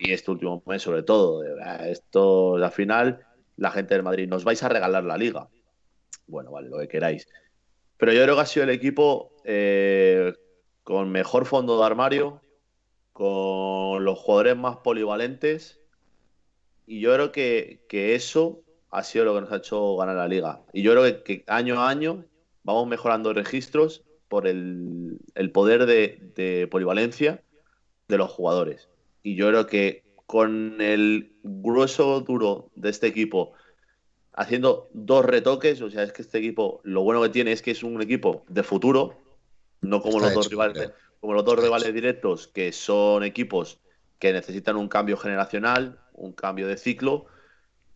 Y 0.00 0.12
este 0.12 0.30
último 0.30 0.62
mes 0.66 0.82
sobre 0.82 1.02
todo. 1.02 1.44
Esto, 1.84 2.56
al 2.56 2.72
final, 2.72 3.26
la 3.56 3.70
gente 3.70 3.94
del 3.94 4.02
Madrid, 4.02 4.28
nos 4.28 4.44
vais 4.44 4.62
a 4.62 4.68
regalar 4.68 5.04
la 5.04 5.18
liga. 5.18 5.48
Bueno, 6.26 6.50
vale, 6.50 6.70
lo 6.70 6.78
que 6.78 6.88
queráis. 6.88 7.28
Pero 7.98 8.12
yo 8.12 8.22
creo 8.22 8.34
que 8.34 8.40
ha 8.40 8.46
sido 8.46 8.64
el 8.64 8.70
equipo 8.70 9.32
eh, 9.44 10.32
con 10.84 11.10
mejor 11.10 11.44
fondo 11.44 11.78
de 11.78 11.84
armario, 11.84 12.40
con 13.12 14.02
los 14.04 14.18
jugadores 14.18 14.56
más 14.56 14.78
polivalentes. 14.78 15.78
Y 16.86 17.00
yo 17.00 17.12
creo 17.12 17.30
que, 17.30 17.80
eso 17.90 18.62
ha 18.90 19.04
sido 19.04 19.26
lo 19.26 19.34
que 19.34 19.42
nos 19.42 19.52
ha 19.52 19.56
hecho 19.56 19.96
ganar 19.96 20.16
la 20.16 20.28
liga. 20.28 20.62
Y 20.72 20.82
yo 20.82 20.92
creo 20.92 21.22
que, 21.22 21.44
año 21.46 21.78
a 21.78 21.90
año 21.90 22.24
vamos 22.62 22.86
mejorando 22.86 23.34
registros 23.34 24.02
por 24.28 24.46
el, 24.46 25.18
poder 25.52 25.84
de 25.84 26.68
polivalencia 26.70 27.42
de 28.08 28.18
los 28.18 28.30
jugadores. 28.30 28.89
Y 29.22 29.34
yo 29.36 29.48
creo 29.48 29.66
que 29.66 30.04
con 30.26 30.80
el 30.80 31.32
grueso 31.42 32.20
duro 32.20 32.70
de 32.76 32.90
este 32.90 33.06
equipo, 33.06 33.52
haciendo 34.32 34.88
dos 34.92 35.24
retoques, 35.24 35.80
o 35.82 35.90
sea, 35.90 36.02
es 36.02 36.12
que 36.12 36.22
este 36.22 36.38
equipo, 36.38 36.80
lo 36.84 37.02
bueno 37.02 37.20
que 37.22 37.30
tiene 37.30 37.52
es 37.52 37.62
que 37.62 37.72
es 37.72 37.82
un 37.82 38.00
equipo 38.00 38.44
de 38.48 38.62
futuro, 38.62 39.18
no 39.80 40.00
como 40.00 40.20
los 40.20 40.32
dos 40.32 40.48
rivales, 40.48 40.92
como 41.20 41.34
los 41.34 41.44
dos 41.44 41.58
rivales 41.58 41.92
directos, 41.92 42.48
que 42.48 42.72
son 42.72 43.24
equipos 43.24 43.80
que 44.18 44.32
necesitan 44.32 44.76
un 44.76 44.88
cambio 44.88 45.16
generacional, 45.16 45.98
un 46.12 46.32
cambio 46.32 46.68
de 46.68 46.76
ciclo. 46.76 47.26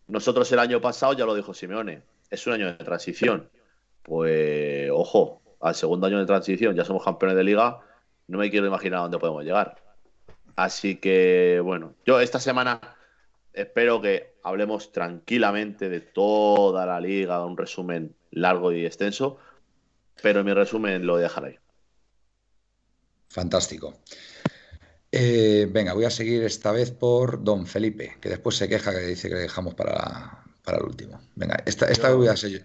Nosotros 0.08 0.50
el 0.52 0.58
año 0.58 0.80
pasado, 0.80 1.12
ya 1.12 1.26
lo 1.26 1.34
dijo 1.34 1.54
Simeone, 1.54 2.02
es 2.30 2.46
un 2.46 2.54
año 2.54 2.66
de 2.66 2.84
transición. 2.84 3.48
Pues, 4.02 4.90
ojo, 4.92 5.40
al 5.60 5.74
segundo 5.74 6.06
año 6.06 6.18
de 6.18 6.26
transición 6.26 6.74
ya 6.74 6.84
somos 6.84 7.04
campeones 7.04 7.36
de 7.36 7.44
liga, 7.44 7.78
no 8.26 8.38
me 8.38 8.50
quiero 8.50 8.66
imaginar 8.66 8.98
a 8.98 9.02
dónde 9.02 9.18
podemos 9.18 9.44
llegar. 9.44 9.83
Así 10.56 10.96
que, 10.96 11.60
bueno, 11.62 11.94
yo 12.06 12.20
esta 12.20 12.38
semana 12.38 12.80
espero 13.52 14.00
que 14.00 14.34
hablemos 14.42 14.92
tranquilamente 14.92 15.88
de 15.88 16.00
toda 16.00 16.86
la 16.86 17.00
liga, 17.00 17.44
un 17.44 17.56
resumen 17.56 18.14
largo 18.30 18.72
y 18.72 18.84
extenso, 18.84 19.38
pero 20.22 20.44
mi 20.44 20.52
resumen 20.52 21.06
lo 21.06 21.16
dejaré 21.16 21.48
ahí. 21.48 21.58
Fantástico. 23.28 23.98
Eh, 25.10 25.68
venga, 25.70 25.92
voy 25.94 26.04
a 26.04 26.10
seguir 26.10 26.42
esta 26.44 26.72
vez 26.72 26.90
por 26.90 27.42
Don 27.42 27.66
Felipe, 27.66 28.16
que 28.20 28.28
después 28.28 28.56
se 28.56 28.68
queja 28.68 28.92
que 28.92 29.00
dice 29.00 29.28
que 29.28 29.36
dejamos 29.36 29.74
para, 29.74 30.44
para 30.64 30.78
el 30.78 30.84
último. 30.84 31.20
Venga, 31.34 31.56
esta, 31.66 31.86
esta 31.86 32.08
vez 32.08 32.16
voy 32.16 32.28
a 32.28 32.36
ser 32.36 32.50
yo, 32.50 32.58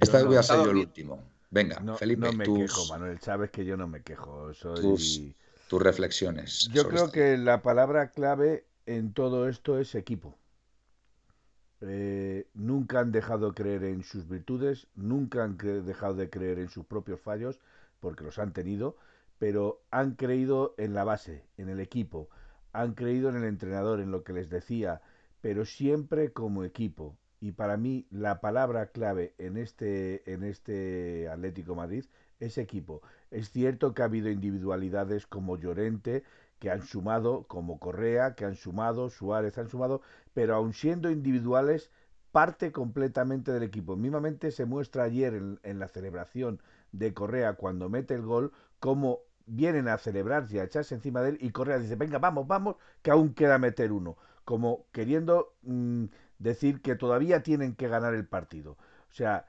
esta 0.00 0.18
vez 0.18 0.26
voy 0.26 0.36
a 0.36 0.42
ser 0.42 0.56
yo 0.56 0.70
el 0.70 0.76
último. 0.78 1.22
Venga, 1.50 1.96
Felipe. 1.96 2.22
No 2.22 2.32
me 2.32 2.44
quejo, 2.44 2.86
Manuel, 2.86 3.20
sabes 3.20 3.50
que 3.50 3.64
yo 3.64 3.76
no 3.76 3.86
me 3.86 4.02
quejo. 4.02 4.54
Soy 4.54 4.80
tus 4.80 5.20
reflexiones. 5.78 6.68
Yo 6.72 6.88
creo 6.88 7.10
que 7.10 7.36
la 7.36 7.62
palabra 7.62 8.10
clave 8.10 8.66
en 8.86 9.12
todo 9.12 9.48
esto 9.48 9.78
es 9.78 9.94
equipo. 9.94 10.36
Eh, 11.80 12.46
nunca 12.54 13.00
han 13.00 13.10
dejado 13.10 13.48
de 13.48 13.54
creer 13.54 13.84
en 13.84 14.04
sus 14.04 14.28
virtudes, 14.28 14.86
nunca 14.94 15.42
han 15.42 15.56
dejado 15.56 16.14
de 16.14 16.30
creer 16.30 16.58
en 16.58 16.68
sus 16.68 16.84
propios 16.84 17.20
fallos, 17.20 17.60
porque 17.98 18.24
los 18.24 18.38
han 18.38 18.52
tenido, 18.52 18.96
pero 19.38 19.82
han 19.90 20.14
creído 20.14 20.74
en 20.78 20.94
la 20.94 21.02
base, 21.02 21.44
en 21.56 21.68
el 21.68 21.80
equipo, 21.80 22.28
han 22.72 22.94
creído 22.94 23.28
en 23.28 23.36
el 23.36 23.44
entrenador, 23.44 24.00
en 24.00 24.10
lo 24.10 24.22
que 24.22 24.32
les 24.32 24.48
decía, 24.48 25.02
pero 25.40 25.64
siempre 25.64 26.32
como 26.32 26.64
equipo. 26.64 27.16
Y 27.40 27.52
para 27.52 27.76
mí 27.76 28.06
la 28.10 28.40
palabra 28.40 28.92
clave 28.92 29.34
en 29.38 29.56
este, 29.56 30.32
en 30.32 30.44
este 30.44 31.28
Atlético 31.28 31.74
Madrid 31.74 32.04
es 32.38 32.56
equipo. 32.58 33.02
Es 33.32 33.50
cierto 33.50 33.94
que 33.94 34.02
ha 34.02 34.04
habido 34.04 34.30
individualidades 34.30 35.26
como 35.26 35.56
Llorente, 35.56 36.22
que 36.58 36.70
han 36.70 36.82
sumado, 36.82 37.44
como 37.48 37.78
Correa, 37.80 38.34
que 38.34 38.44
han 38.44 38.56
sumado, 38.56 39.08
Suárez 39.08 39.56
han 39.56 39.70
sumado, 39.70 40.02
pero 40.34 40.54
aun 40.54 40.74
siendo 40.74 41.10
individuales, 41.10 41.90
parte 42.30 42.72
completamente 42.72 43.50
del 43.50 43.62
equipo. 43.62 43.96
Mismamente 43.96 44.50
se 44.50 44.66
muestra 44.66 45.04
ayer 45.04 45.34
en, 45.62 45.78
la 45.78 45.88
celebración 45.88 46.60
de 46.92 47.14
Correa 47.14 47.54
cuando 47.54 47.88
mete 47.88 48.14
el 48.14 48.22
gol, 48.22 48.52
como 48.80 49.20
vienen 49.46 49.88
a 49.88 49.96
celebrarse 49.98 50.56
y 50.56 50.58
a 50.58 50.64
echarse 50.64 50.94
encima 50.94 51.22
de 51.22 51.30
él, 51.30 51.38
y 51.40 51.50
Correa 51.52 51.78
dice, 51.78 51.96
venga, 51.96 52.18
vamos, 52.18 52.46
vamos, 52.46 52.76
que 53.00 53.10
aún 53.10 53.32
queda 53.34 53.58
meter 53.58 53.92
uno, 53.92 54.18
como 54.44 54.86
queriendo 54.92 55.54
mm, 55.62 56.04
decir 56.38 56.82
que 56.82 56.96
todavía 56.96 57.42
tienen 57.42 57.74
que 57.76 57.88
ganar 57.88 58.14
el 58.14 58.26
partido. 58.26 58.72
O 59.10 59.14
sea, 59.14 59.46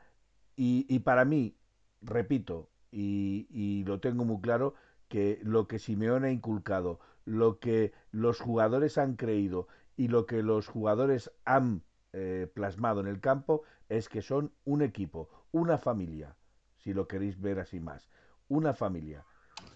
y 0.56 1.00
para 1.00 1.26
mí, 1.26 1.58
repito, 2.02 2.70
y, 2.94 3.84
lo 3.86 4.00
tengo 4.00 4.26
muy 4.26 4.42
claro, 4.42 4.76
que 5.10 5.40
lo 5.44 5.68
que 5.68 5.80
Simeone 5.80 6.28
ha 6.28 6.32
inculcado, 6.32 7.00
lo 7.26 7.60
que 7.60 7.94
los 8.12 8.40
jugadores 8.40 8.98
han 8.98 9.16
creído 9.16 9.68
y 9.98 10.08
lo 10.08 10.26
que 10.26 10.44
los 10.44 10.68
jugadores 10.68 11.32
han 11.46 11.84
eh, 12.14 12.48
plasmado 12.54 13.02
en 13.02 13.08
el 13.08 13.20
campo 13.20 13.64
es 13.90 14.10
que 14.10 14.22
son 14.22 14.52
un 14.66 14.82
equipo, 14.82 15.30
una 15.52 15.78
familia, 15.78 16.36
si 16.78 16.94
lo 16.94 17.08
queréis 17.08 17.40
ver 17.40 17.60
así 17.60 17.80
más, 17.80 18.10
una 18.48 18.74
familia. 18.74 19.26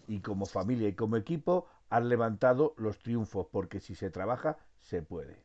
Y 0.08 0.22
como 0.22 0.46
familia 0.46 0.88
y 0.88 0.94
como 0.94 1.18
equipo 1.18 1.68
han 1.90 2.10
levantado 2.10 2.74
los 2.78 3.00
triunfos, 3.00 3.48
porque 3.52 3.80
si 3.80 3.96
se 3.96 4.10
trabaja, 4.10 4.58
se 4.80 5.02
puede. 5.02 5.38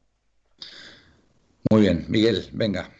Muy 1.70 1.82
bien, 1.82 2.06
Miguel, 2.08 2.48
venga, 2.52 2.90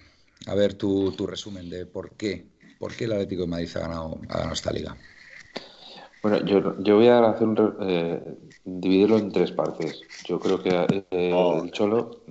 a 0.46 0.54
ver 0.54 0.74
tu, 0.74 1.12
tu 1.12 1.26
resumen 1.26 1.68
de 1.68 1.86
por 1.86 2.12
qué 2.16 2.51
¿Por 2.82 2.96
qué 2.96 3.04
el 3.04 3.12
Atlético 3.12 3.42
de 3.42 3.46
Madrid 3.48 3.70
ha 3.76 3.78
ganado, 3.78 4.18
esta 4.52 4.72
liga? 4.72 4.96
Bueno, 6.20 6.44
yo, 6.44 6.96
voy 6.96 7.06
a 7.06 7.30
hacer 7.30 7.46
un, 7.46 7.76
eh, 7.80 8.20
dividirlo 8.64 9.18
en 9.18 9.30
tres 9.30 9.52
partes. 9.52 10.00
Yo 10.24 10.40
creo 10.40 10.60
que 10.60 11.04
eh, 11.12 11.60
el 11.62 11.70
Cholo. 11.70 12.22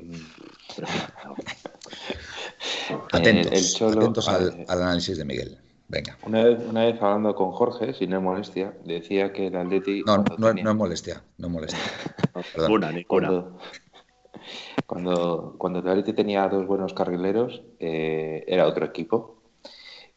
Mm, 2.89 2.95
atentos, 3.13 3.81
atentos 3.81 4.27
al, 4.27 4.65
análisis 4.67 5.17
de 5.17 5.25
Miguel. 5.25 5.57
Venga. 5.87 6.17
Una 6.25 6.43
vez, 6.43 6.59
una 6.67 6.85
vez 6.85 7.01
hablando 7.01 7.35
con 7.35 7.51
Jorge, 7.51 7.93
si 7.93 8.07
no 8.07 8.17
es 8.17 8.23
molestia, 8.23 8.73
decía 8.85 9.33
que 9.33 9.47
el 9.47 9.55
Atlético. 9.55 10.09
No, 10.09 10.23
no, 10.37 10.53
no, 10.53 10.71
es 10.71 10.77
molestia, 10.77 11.23
no 11.37 11.47
es 11.47 11.53
molestia. 11.53 11.79
Perdón. 12.55 12.95
ninguna. 12.95 13.45
Cuando, 14.85 15.55
cuando, 15.57 15.79
el 15.79 15.87
Atlético 15.87 16.15
tenía 16.15 16.47
dos 16.47 16.65
buenos 16.67 16.93
carrileros, 16.93 17.61
eh, 17.79 18.43
era 18.47 18.67
otro 18.67 18.85
equipo 18.85 19.40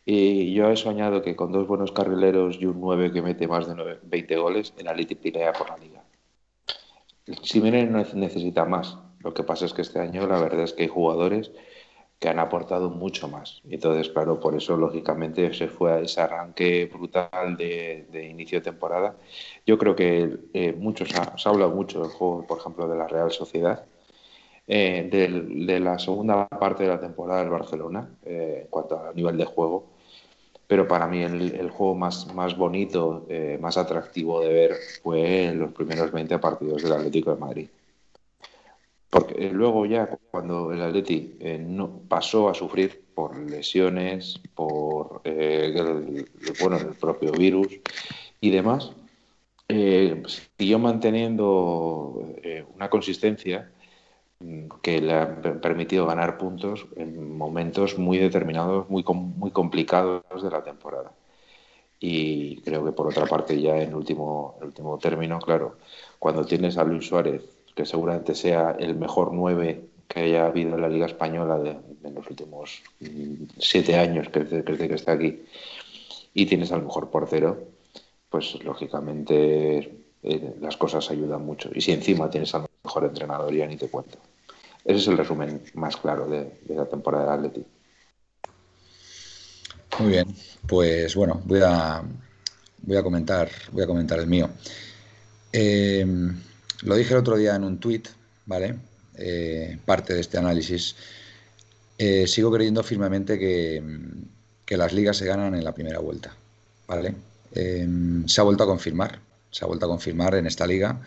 y 0.07 0.53
yo 0.53 0.71
he 0.71 0.77
soñado 0.77 1.23
que 1.23 1.35
con 1.37 1.53
dos 1.53 1.67
buenos 1.67 1.93
carrileros 1.93 2.59
y 2.61 2.67
un 2.67 2.81
9 2.81 3.13
que 3.13 3.23
mete 3.23 3.49
más 3.49 3.67
de 3.67 3.99
20 4.03 4.37
goles, 4.37 4.75
el 4.77 4.89
Atleti 4.89 5.15
pelea 5.15 5.53
por 5.53 5.71
la 5.71 5.79
liga. 5.79 6.05
Simeone 7.43 7.87
no 7.87 8.05
necesita 8.15 8.65
más. 8.67 8.99
Lo 9.21 9.33
que 9.33 9.43
pasa 9.43 9.65
es 9.65 9.73
que 9.73 9.83
este 9.83 10.01
año 10.01 10.27
la 10.27 10.39
verdad 10.39 10.65
es 10.65 10.75
que 10.75 10.83
hay 10.83 10.89
jugadores 10.89 11.51
que 12.19 12.29
han 12.29 12.39
aportado 12.39 12.91
mucho 12.91 13.29
más. 13.29 13.63
Entonces, 13.69 14.11
claro, 14.11 14.41
por 14.41 14.55
eso 14.55 14.77
lógicamente 14.77 15.53
se 15.55 15.69
fue 15.69 15.93
a 15.93 16.01
ese 16.01 16.21
arranque 16.21 16.91
brutal 16.93 17.57
de, 17.57 18.29
inicio 18.31 18.61
de 18.61 18.65
temporada. 18.65 19.17
Yo 19.67 19.79
creo 19.79 19.97
que 19.97 20.39
eh, 20.53 20.73
muchos 20.75 21.09
se 21.09 21.19
ha 21.19 21.51
hablado 21.51 21.75
mucho 21.75 22.03
del 22.03 22.11
juego, 22.11 22.47
por 22.47 22.59
ejemplo, 22.59 22.89
de 22.89 22.97
la 22.97 23.09
Real 23.09 23.31
Sociedad, 23.31 23.87
eh, 24.67 25.09
de 25.11 25.81
la 25.81 25.99
segunda 25.99 26.49
parte 26.49 26.85
de 26.85 26.91
la 26.91 27.01
temporada 27.01 27.41
del 27.41 27.51
Barcelona, 27.51 28.17
eh, 28.25 28.61
en 28.65 28.69
cuanto 28.69 28.99
a 28.99 29.13
nivel 29.13 29.37
de 29.37 29.45
juego 29.45 29.94
pero 30.75 30.89
para 30.89 31.07
mí 31.07 31.23
el, 31.23 31.71
juego 31.71 31.95
más, 31.95 32.35
más 32.35 32.57
bonito, 32.57 33.27
eh, 33.29 33.57
más 33.61 33.77
atractivo 33.77 34.41
de 34.41 34.53
ver 34.53 34.75
fue 35.05 35.55
los 35.55 35.73
primeros 35.73 36.11
20 36.11 36.37
partidos 36.41 36.83
del 36.83 36.95
Atlético 36.95 37.33
de 37.33 37.41
Madrid. 37.41 37.69
Porque 39.09 39.51
luego 39.51 39.87
ya 39.87 40.09
cuando 40.33 40.73
el 40.73 40.83
Atleti 40.83 41.37
eh, 41.39 41.65
pasó 42.09 42.49
a 42.49 42.55
sufrir 42.55 43.05
por 43.15 43.39
lesiones, 43.39 44.41
por 44.53 45.21
eh, 45.23 46.25
bueno, 46.61 46.79
el 46.79 46.97
propio 46.97 47.31
virus 47.31 47.69
y 48.41 48.51
demás, 48.51 48.91
siguió 49.69 50.81
manteniendo 50.81 52.35
una 52.75 52.91
consistencia 52.91 53.71
que 54.83 55.01
le 55.01 55.15
ha 55.15 55.43
permitido 55.61 56.07
ganar 56.07 56.39
puntos 56.39 56.87
en 56.97 57.37
momentos 57.37 57.99
muy 57.99 58.19
determinados, 58.19 58.89
muy, 58.91 59.05
muy 59.05 59.51
complicados 59.51 60.23
de 60.43 60.51
la 60.51 60.63
temporada. 60.63 61.13
Y 62.01 62.61
creo 62.63 62.85
que 62.85 62.93
por 62.93 63.07
otra 63.07 63.27
parte, 63.27 63.61
ya 63.61 63.81
en 63.81 63.95
último, 63.95 64.59
último 64.61 64.99
término, 64.99 65.39
claro, 65.39 65.79
cuando 66.19 66.45
tienes 66.45 66.77
a 66.77 66.85
Luis 66.85 67.07
Suárez, 67.07 67.43
que 67.75 67.87
seguramente 67.87 68.35
sea 68.35 68.77
el 68.79 68.97
mejor 68.97 69.33
nueve 69.33 69.89
que 70.09 70.21
haya 70.21 70.47
habido 70.47 70.75
en 70.75 70.83
la 70.83 70.89
Liga 70.89 71.07
Española 71.07 71.59
de, 71.59 71.79
los 72.11 72.29
últimos 72.29 72.83
mm, 73.01 73.45
siete 73.59 73.97
años 73.97 74.29
que 74.29 74.41
desde, 74.41 74.89
que 74.89 74.95
está 74.95 75.13
aquí, 75.13 75.43
y 76.35 76.47
tienes 76.47 76.73
al 76.73 76.83
mejor 76.83 77.11
portero, 77.11 77.69
pues 78.29 78.63
lógicamente 78.65 80.05
eh, 80.23 80.55
las 80.61 80.77
cosas 80.77 81.11
ayudan 81.11 81.45
mucho. 81.45 81.71
Y 81.75 81.81
si 81.81 81.93
encima 81.93 82.29
tienes 82.29 82.55
al 82.55 82.67
mejor 82.85 83.05
entrenador, 83.05 83.53
ya 83.53 83.67
ni 83.67 83.77
te 83.77 83.89
cuento. 83.89 84.19
Ese 84.85 84.99
es 84.99 85.09
el 85.09 85.17
resumen 85.17 85.63
más 85.75 85.97
claro 85.97 86.29
de, 86.29 86.61
la 86.69 86.85
temporada 86.85 87.25
de 87.25 87.49
Atleti. 87.49 87.67
Muy 89.99 90.09
bien, 90.11 90.35
pues 90.67 91.15
bueno, 91.15 91.41
voy 91.45 91.61
a, 91.65 92.03
voy 92.83 92.97
a 92.97 93.03
comentar, 93.03 93.49
voy 93.73 93.83
a 93.83 93.87
comentar 93.87 94.19
el 94.19 94.27
mío. 94.27 94.51
Eh, 95.53 96.05
lo 96.83 96.97
dije 96.97 97.15
el 97.15 97.21
otro 97.21 97.37
día 97.37 97.55
en 97.55 97.65
un 97.65 97.79
tuit 97.79 98.09
¿vale? 98.45 98.77
Eh, 99.17 99.79
parte 99.85 100.13
de 100.13 100.21
este 100.21 100.37
análisis, 100.37 100.97
eh, 101.97 102.27
sigo 102.27 102.51
creyendo 102.51 102.83
firmemente 102.83 103.39
que, 103.39 103.81
que, 104.67 104.77
las 104.77 104.93
ligas 104.93 105.17
se 105.17 105.25
ganan 105.25 105.55
en 105.55 105.63
la 105.63 105.73
primera 105.73 106.01
vuelta, 106.01 106.35
¿vale? 106.87 107.15
se 107.55 108.41
ha 108.41 108.45
vuelto 108.45 108.65
a 108.65 108.67
confirmar, 108.67 109.21
se 109.53 109.65
ha 109.65 109.69
vuelto 109.69 109.87
a 109.87 109.89
confirmar 109.89 110.35
en 110.35 110.49
esta 110.49 110.67
liga 110.67 111.01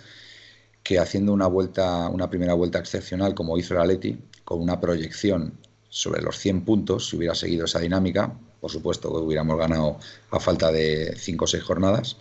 que 0.87 0.99
haciendo 0.99 1.33
una 1.33 1.47
vuelta, 1.47 2.07
una 2.07 2.29
primera 2.29 2.53
vuelta 2.53 2.79
excepcional 2.79 3.35
como 3.35 3.57
hizo 3.57 3.73
el 3.73 3.81
Atleti, 3.81 4.17
con 4.45 4.61
una 4.61 4.79
proyección 4.79 5.51
sobre 5.89 6.21
los 6.21 6.37
100 6.37 6.63
puntos, 6.63 7.09
si 7.09 7.17
hubiera 7.17 7.35
seguido 7.35 7.65
esa 7.65 7.79
dinámica, 7.79 8.33
por 8.61 8.71
supuesto 8.71 9.11
que 9.11 9.17
hubiéramos 9.17 9.57
ganado 9.57 9.99
a 10.31 10.39
falta 10.39 10.71
de 10.71 11.13
5 11.17 11.43
o 11.43 11.47
6 11.47 11.61
jornadas, 11.61 12.15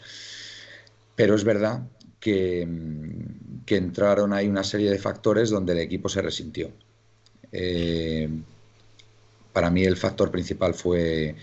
pero 1.15 1.37
es 1.37 1.45
verdad 1.45 1.87
que, 2.19 2.63
entraron 3.69 4.33
ahí 4.33 4.49
una 4.49 4.65
serie 4.65 4.91
de 4.91 4.99
factores 4.99 5.51
donde 5.51 5.75
el 5.75 5.79
equipo 5.79 6.09
se 6.09 6.23
resintió. 6.23 6.73
Eh, 7.53 8.29
para 9.53 9.71
mí 9.71 9.85
el 9.85 9.97
factor 9.97 10.33
principal 10.33 10.75
fue 10.75 11.37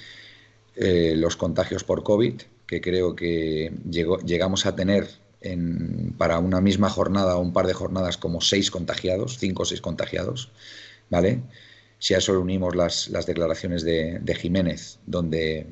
eh, 0.76 1.14
los 1.16 1.38
contagios 1.38 1.86
por 1.86 2.04
COVID, 2.04 2.42
que 2.68 2.82
creo 2.82 3.16
que 3.16 3.72
llegamos 3.90 4.66
a 4.66 4.76
tener 4.76 5.23
para 6.18 6.40
una 6.40 6.62
misma 6.62 6.90
jornada 6.90 7.36
o 7.36 7.42
un 7.42 7.54
par 7.54 7.68
de 7.68 7.74
jornadas 7.74 8.18
como 8.18 8.40
seis 8.42 8.72
contagiados, 8.72 9.38
cinco 9.40 9.64
o 9.64 9.66
seis 9.66 9.82
contagiados, 9.82 10.52
¿vale? 11.10 11.42
Si 12.00 12.14
a 12.14 12.18
eso 12.18 12.40
unimos 12.40 12.76
las, 12.76 13.10
declaraciones 13.26 13.84
de, 13.84 14.38
Jiménez, 14.40 15.00
donde, 15.06 15.68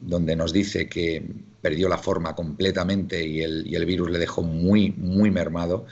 donde 0.00 0.36
nos 0.36 0.52
dice 0.52 0.88
que 0.88 1.22
perdió 1.60 1.88
la 1.88 1.98
forma 1.98 2.34
completamente 2.34 3.24
y 3.26 3.42
el, 3.42 3.84
virus 3.86 4.10
le 4.10 4.18
dejó 4.18 4.42
muy, 4.42 4.92
muy 4.92 5.30
mermado, 5.30 5.86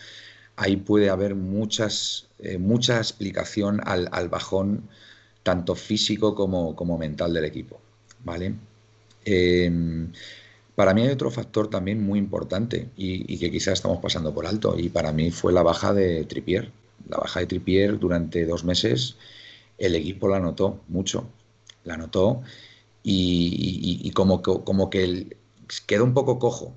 ahí 0.57 0.77
puede 0.77 1.11
haber 1.11 1.35
muchas, 1.35 2.29
eh, 2.39 2.59
mucha 2.59 2.99
explicación 2.99 3.81
al, 3.85 4.29
bajón 4.29 4.89
tanto 5.43 5.75
físico 5.75 6.35
como, 6.35 6.77
como 6.77 6.99
mental 6.99 7.35
del 7.35 7.45
equipo, 7.45 7.81
¿vale? 8.25 8.55
Eh, 9.25 9.71
para 10.75 10.95
mí 10.95 11.03
hay 11.03 11.11
otro 11.11 11.31
factor 11.31 11.69
también 11.69 12.05
muy 12.05 12.19
importante 12.19 12.89
y, 12.97 13.39
que 13.39 13.51
quizás 13.51 13.75
estamos 13.75 13.99
pasando 13.99 14.35
por 14.35 14.47
alto 14.47 14.77
y 14.79 14.89
para 14.89 15.13
mí 15.13 15.31
fue 15.31 15.53
la 15.53 15.63
baja 15.63 15.93
de 15.93 16.25
Tripier. 16.25 16.71
La 17.09 17.19
baja 17.19 17.41
de 17.41 17.47
Tripier 17.47 17.99
durante 17.99 18.45
dos 18.47 18.65
meses 18.65 19.17
el 19.79 19.95
equipo 19.95 20.29
la 20.29 20.41
notó 20.41 20.81
mucho, 20.89 21.29
la 21.85 21.97
notó 21.97 22.43
y, 23.03 24.11
como, 24.13 24.41
que 24.91 25.37
quedó 25.87 26.05
un 26.05 26.15
poco 26.15 26.39
cojo, 26.39 26.75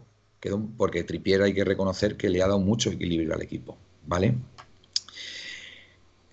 porque 0.77 1.03
Tripier 1.03 1.41
hay 1.41 1.53
que 1.53 1.63
reconocer 1.63 2.17
que 2.17 2.29
le 2.29 2.41
ha 2.41 2.47
dado 2.47 2.59
mucho 2.59 2.89
equilibrio 2.89 3.33
al 3.33 3.41
equipo, 3.41 3.77
¿vale? 4.05 4.35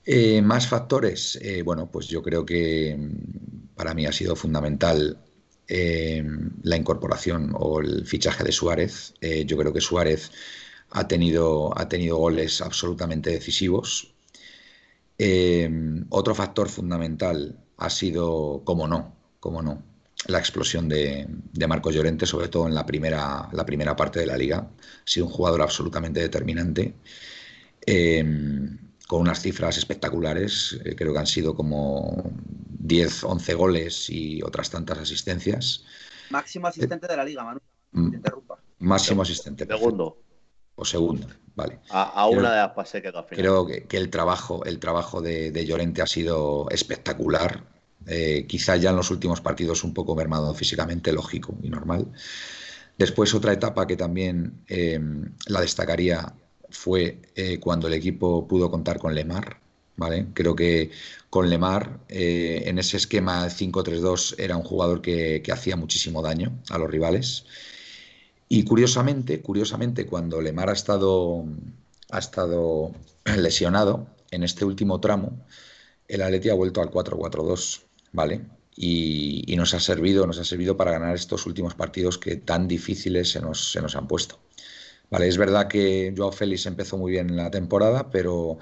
Eh, 0.06 0.42
más 0.42 0.68
factores, 0.68 1.38
eh, 1.40 1.62
bueno, 1.62 1.88
pues 1.90 2.08
yo 2.08 2.22
creo 2.22 2.44
que 2.44 2.94
mm, 2.98 3.74
para 3.74 3.94
mí 3.94 4.04
ha 4.04 4.12
sido 4.12 4.36
fundamental 4.36 5.18
eh, 5.66 6.22
la 6.62 6.76
incorporación 6.76 7.52
o 7.54 7.80
el 7.80 8.06
fichaje 8.06 8.44
de 8.44 8.52
Suárez. 8.52 9.14
Eh, 9.20 9.44
yo 9.46 9.56
creo 9.56 9.72
que 9.72 9.80
Suárez 9.80 10.30
ha 10.90 11.08
tenido, 11.08 11.76
ha 11.78 11.88
tenido 11.88 12.18
goles 12.18 12.60
absolutamente 12.60 13.30
decisivos. 13.30 14.14
Eh, 15.18 15.70
otro 16.10 16.34
factor 16.34 16.68
fundamental 16.68 17.56
ha 17.78 17.90
sido, 17.90 18.62
como 18.64 18.86
no, 18.88 19.14
como 19.40 19.62
no, 19.62 19.82
la 20.26 20.38
explosión 20.38 20.88
de, 20.88 21.26
Marcos 21.68 21.94
Llorente, 21.94 22.26
sobre 22.26 22.48
todo 22.48 22.66
en 22.68 22.74
la 22.74 22.86
primera, 22.86 23.48
la 23.52 23.64
primera 23.66 23.96
parte 23.96 24.20
de 24.20 24.26
la 24.26 24.36
liga. 24.36 24.58
Ha 24.58 25.06
sido 25.06 25.26
un 25.26 25.32
jugador 25.32 25.62
absolutamente 25.62 26.20
determinante 26.20 26.94
con 29.06 29.20
unas 29.20 29.42
cifras 29.42 29.76
espectaculares, 29.76 30.78
creo 30.96 31.12
que 31.12 31.18
han 31.18 31.26
sido 31.26 31.54
como 31.54 32.32
10, 32.84 33.24
11 33.24 33.54
goles 33.54 34.10
y 34.10 34.42
otras 34.42 34.68
tantas 34.70 34.98
asistencias. 34.98 35.84
Máximo 36.28 36.66
asistente 36.66 37.06
de 37.06 37.16
la 37.16 37.24
liga, 37.24 37.42
Manu. 37.42 37.60
Mm, 37.92 38.16
máximo 38.80 39.22
asistente. 39.22 39.66
Segundo. 39.66 40.18
O 40.76 40.84
segundo, 40.84 41.28
vale. 41.54 41.78
A, 41.90 42.26
una 42.26 42.50
de 42.50 42.56
las 42.56 42.72
pases 42.72 43.00
que 43.00 43.12
Creo 43.28 43.64
que, 43.66 43.86
el 43.96 44.10
trabajo, 44.10 44.64
el 44.64 44.80
trabajo 44.80 45.22
de, 45.22 45.64
Llorente 45.64 46.02
ha 46.02 46.06
sido 46.06 46.68
espectacular. 46.70 47.64
Eh, 48.06 48.44
quizá 48.46 48.76
ya 48.76 48.90
en 48.90 48.96
los 48.96 49.10
últimos 49.10 49.40
partidos 49.40 49.82
un 49.82 49.94
poco 49.94 50.14
mermado 50.14 50.52
físicamente, 50.52 51.12
lógico 51.12 51.56
y 51.62 51.70
normal. 51.70 52.12
Después 52.98 53.32
otra 53.34 53.52
etapa 53.52 53.86
que 53.86 53.96
también 53.96 54.64
eh, 54.68 55.00
la 55.46 55.60
destacaría 55.60 56.34
fue 56.70 57.22
eh, 57.34 57.58
cuando 57.60 57.86
el 57.86 57.94
equipo 57.94 58.46
pudo 58.46 58.70
contar 58.70 58.98
con 58.98 59.14
Lemar. 59.14 59.63
¿Vale? 59.96 60.26
Creo 60.34 60.54
que 60.56 60.90
con 61.30 61.50
Lemar, 61.50 62.00
eh, 62.08 62.62
en 62.66 62.78
ese 62.78 62.96
esquema 62.96 63.48
5-3-2, 63.48 64.36
era 64.38 64.56
un 64.56 64.62
jugador 64.62 65.02
que, 65.02 65.42
hacía 65.52 65.76
muchísimo 65.76 66.22
daño 66.22 66.52
a 66.70 66.78
los 66.78 66.90
rivales. 66.90 67.44
Y 68.48 68.64
curiosamente, 68.64 69.40
curiosamente, 69.40 70.06
cuando 70.06 70.40
Lemar 70.40 70.70
ha 70.70 70.74
estado, 70.74 71.44
ha 72.10 72.18
estado 72.18 72.92
lesionado 73.36 74.06
en 74.30 74.42
este 74.44 74.64
último 74.64 75.00
tramo, 75.00 75.44
el 76.08 76.22
Atleti 76.22 76.50
ha 76.50 76.54
vuelto 76.54 76.80
al 76.82 76.90
4-4-2, 76.90 77.82
¿vale? 78.12 78.42
Y, 78.76 79.44
y, 79.46 79.56
nos 79.56 79.72
ha 79.74 79.80
servido, 79.80 80.26
nos 80.26 80.38
ha 80.38 80.44
servido 80.44 80.76
para 80.76 80.90
ganar 80.92 81.14
estos 81.14 81.46
últimos 81.46 81.74
partidos 81.74 82.18
que 82.18 82.36
tan 82.36 82.66
difíciles 82.68 83.30
se 83.30 83.40
nos, 83.40 83.72
se 83.72 83.80
nos 83.80 83.94
han 83.96 84.08
puesto. 84.08 84.38
Vale, 85.10 85.28
es 85.28 85.38
verdad 85.38 85.68
que 85.68 86.12
Joao 86.16 86.32
Félix 86.32 86.66
empezó 86.66 86.98
muy 86.98 87.12
bien 87.12 87.30
en 87.30 87.36
la 87.36 87.50
temporada, 87.50 88.10
pero 88.10 88.58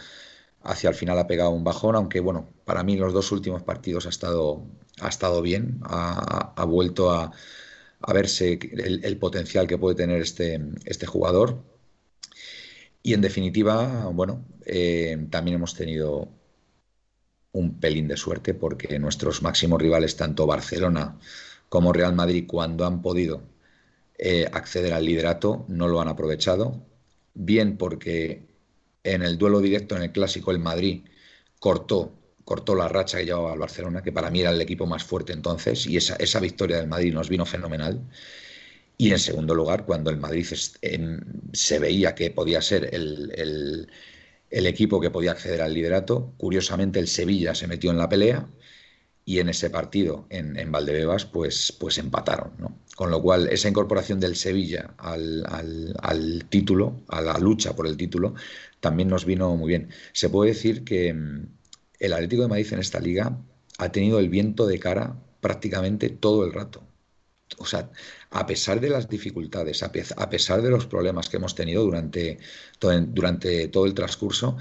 hacia 0.65 0.91
el 0.91 0.95
final 0.95 1.19
ha 1.19 1.27
pegado 1.27 1.51
un 1.51 1.65
bajón, 1.65 1.97
aunque 1.97 2.21
bueno, 2.21 2.49
para 2.65 2.83
mí 2.83 2.97
los 2.97 3.13
dos 3.13 3.33
últimos 3.33 3.63
partidos 3.63 4.07
ha 4.07 4.11
estado, 4.11 4.65
ha 5.01 5.09
estado 5.09 5.43
bien, 5.43 5.81
ha, 5.85 6.65
vuelto 6.65 7.11
a, 7.11 7.33
verse 8.13 8.59
el, 8.73 9.19
potencial 9.19 9.67
que 9.67 9.79
puede 9.79 9.97
tener 9.97 10.21
este, 10.21 10.61
este 10.85 11.07
jugador. 11.07 11.63
Y 13.03 13.15
en 13.15 13.21
definitiva, 13.21 14.07
bueno, 14.13 14.45
eh, 14.65 15.27
también 15.31 15.57
hemos 15.57 15.75
tenido 15.75 16.29
un 17.53 17.79
pelín 17.81 18.09
de 18.09 18.17
suerte 18.17 18.55
porque 18.55 18.99
nuestros 18.99 19.43
máximos 19.43 19.81
rivales, 19.81 20.17
tanto 20.17 20.47
Barcelona 20.47 21.19
como 21.69 21.93
Real 21.93 22.15
Madrid, 22.15 22.47
cuando 22.47 22.87
han 22.87 23.03
podido 23.03 23.43
eh, 24.19 24.49
acceder 24.53 24.93
al 24.95 25.05
liderato, 25.05 25.65
no 25.69 25.89
lo 25.89 26.01
han 26.01 26.09
aprovechado, 26.09 26.85
bien 27.35 27.77
porque 27.77 28.47
en 29.05 29.23
el 29.23 29.39
duelo 29.39 29.61
directo 29.61 29.97
en 29.97 30.03
el 30.03 30.13
clásico 30.13 30.51
el 30.51 30.59
Madrid 30.59 31.05
cortó, 31.59 32.13
cortó 32.45 32.75
la 32.75 32.89
racha 32.89 33.19
que 33.19 33.25
llevaba 33.27 33.53
al 33.53 33.59
Barcelona, 33.59 34.03
que 34.03 34.13
para 34.13 34.31
mí 34.31 34.41
era 34.41 34.51
el 34.51 34.61
equipo 34.61 34.87
más 34.87 35.05
fuerte 35.05 35.33
entonces, 35.33 35.87
y 35.87 35.97
esa, 35.97 36.17
esa 36.17 36.41
victoria 36.41 36.79
del 36.79 36.89
Madrid 36.89 37.13
nos 37.13 37.29
vino 37.29 37.47
fenomenal. 37.47 38.01
Y 38.99 39.11
en 39.11 39.19
segundo 39.19 39.55
lugar, 39.55 39.85
cuando 39.85 40.11
el 40.11 40.17
Madrid 40.19 40.47
se 41.53 41.79
veía 41.79 42.15
que 42.15 42.31
podía 42.31 42.63
ser 42.63 42.95
el, 42.95 43.89
el, 44.51 44.67
equipo 44.67 45.01
que 45.01 45.11
podía 45.11 45.33
acceder 45.33 45.63
al 45.63 45.75
liderato, 45.75 46.35
curiosamente 46.37 47.01
el 47.01 47.09
Sevilla 47.09 47.55
se 47.55 47.67
metió 47.67 47.91
en 47.91 47.99
la 47.99 48.09
pelea 48.09 48.49
y 49.25 49.39
en 49.41 49.49
ese 49.49 49.71
partido 49.71 50.27
en, 50.31 50.57
en 50.59 50.71
Valdebebas 50.71 51.25
pues, 51.25 51.73
pues 51.79 51.99
empataron. 51.99 52.53
¿no? 52.59 52.79
Con 52.97 53.11
lo 53.11 53.23
cual, 53.23 53.49
esa 53.49 53.69
incorporación 53.69 54.21
del 54.21 54.37
Sevilla 54.37 54.95
al, 54.99 55.45
al, 56.01 56.45
título, 56.49 57.03
a 57.09 57.21
la 57.21 57.39
lucha 57.39 57.75
por 57.75 57.87
el 57.87 57.97
título, 57.97 58.35
también 58.83 59.09
nos 59.09 59.25
vino 59.25 59.57
muy 59.57 59.69
bien. 59.69 59.91
Se 60.13 60.29
puede 60.29 60.51
decir 60.51 60.83
que 60.83 61.15
mm, 61.15 61.47
el 62.01 62.13
Atlético 62.13 62.43
de 62.43 62.49
Madrid 62.49 62.73
en 62.73 62.81
esta 62.81 62.99
liga 62.99 63.39
ha 63.79 63.93
tenido 63.93 64.19
el 64.19 64.29
viento 64.29 64.67
de 64.67 64.81
cara 64.81 65.15
prácticamente 65.41 66.11
todo 66.11 66.45
el 66.45 66.53
rato. 66.53 66.83
O 67.59 67.65
sea, 67.65 67.91
a 68.31 68.45
pesar 68.47 68.81
de 68.81 68.91
las 68.91 69.09
dificultades, 69.09 69.83
a 69.83 70.31
pesar 70.31 70.63
de 70.63 70.71
los 70.71 70.87
problemas 70.87 71.29
que 71.29 71.37
hemos 71.37 71.55
tenido 71.55 71.85
durante 71.85 72.39
durante 72.81 73.69
todo 73.69 73.87
el 73.87 73.95
transcurso, 73.95 74.57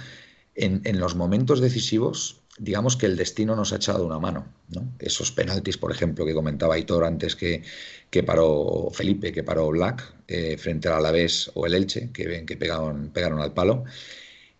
en, 0.53 0.99
los 0.99 1.15
momentos 1.15 1.61
decisivos 1.61 2.41
digamos 2.59 2.97
que 2.97 3.07
el 3.07 3.15
destino 3.15 3.55
nos 3.55 3.73
ha 3.73 3.77
echado 3.77 4.05
una 4.05 4.19
mano. 4.19 4.45
¿no? 4.69 4.93
Esos 4.99 5.31
penaltis, 5.31 5.77
por 5.77 5.91
ejemplo, 5.91 6.25
que 6.25 6.33
comentaba 6.33 6.75
Aitor 6.75 7.05
antes 7.05 7.35
que, 7.35 7.63
que 8.11 8.23
paró 8.23 8.89
Felipe, 8.93 9.31
que 9.31 9.43
paró 9.43 9.69
Black 9.69 10.13
eh, 10.27 10.57
frente 10.57 10.87
al 10.89 10.95
Alavés 10.95 11.49
o 11.55 11.65
el 11.65 11.73
Elche, 11.73 12.11
que 12.11 12.27
ven 12.27 12.45
que 12.45 12.57
pegaron, 12.57 13.09
pegaron 13.09 13.41
al 13.41 13.53
palo. 13.53 13.85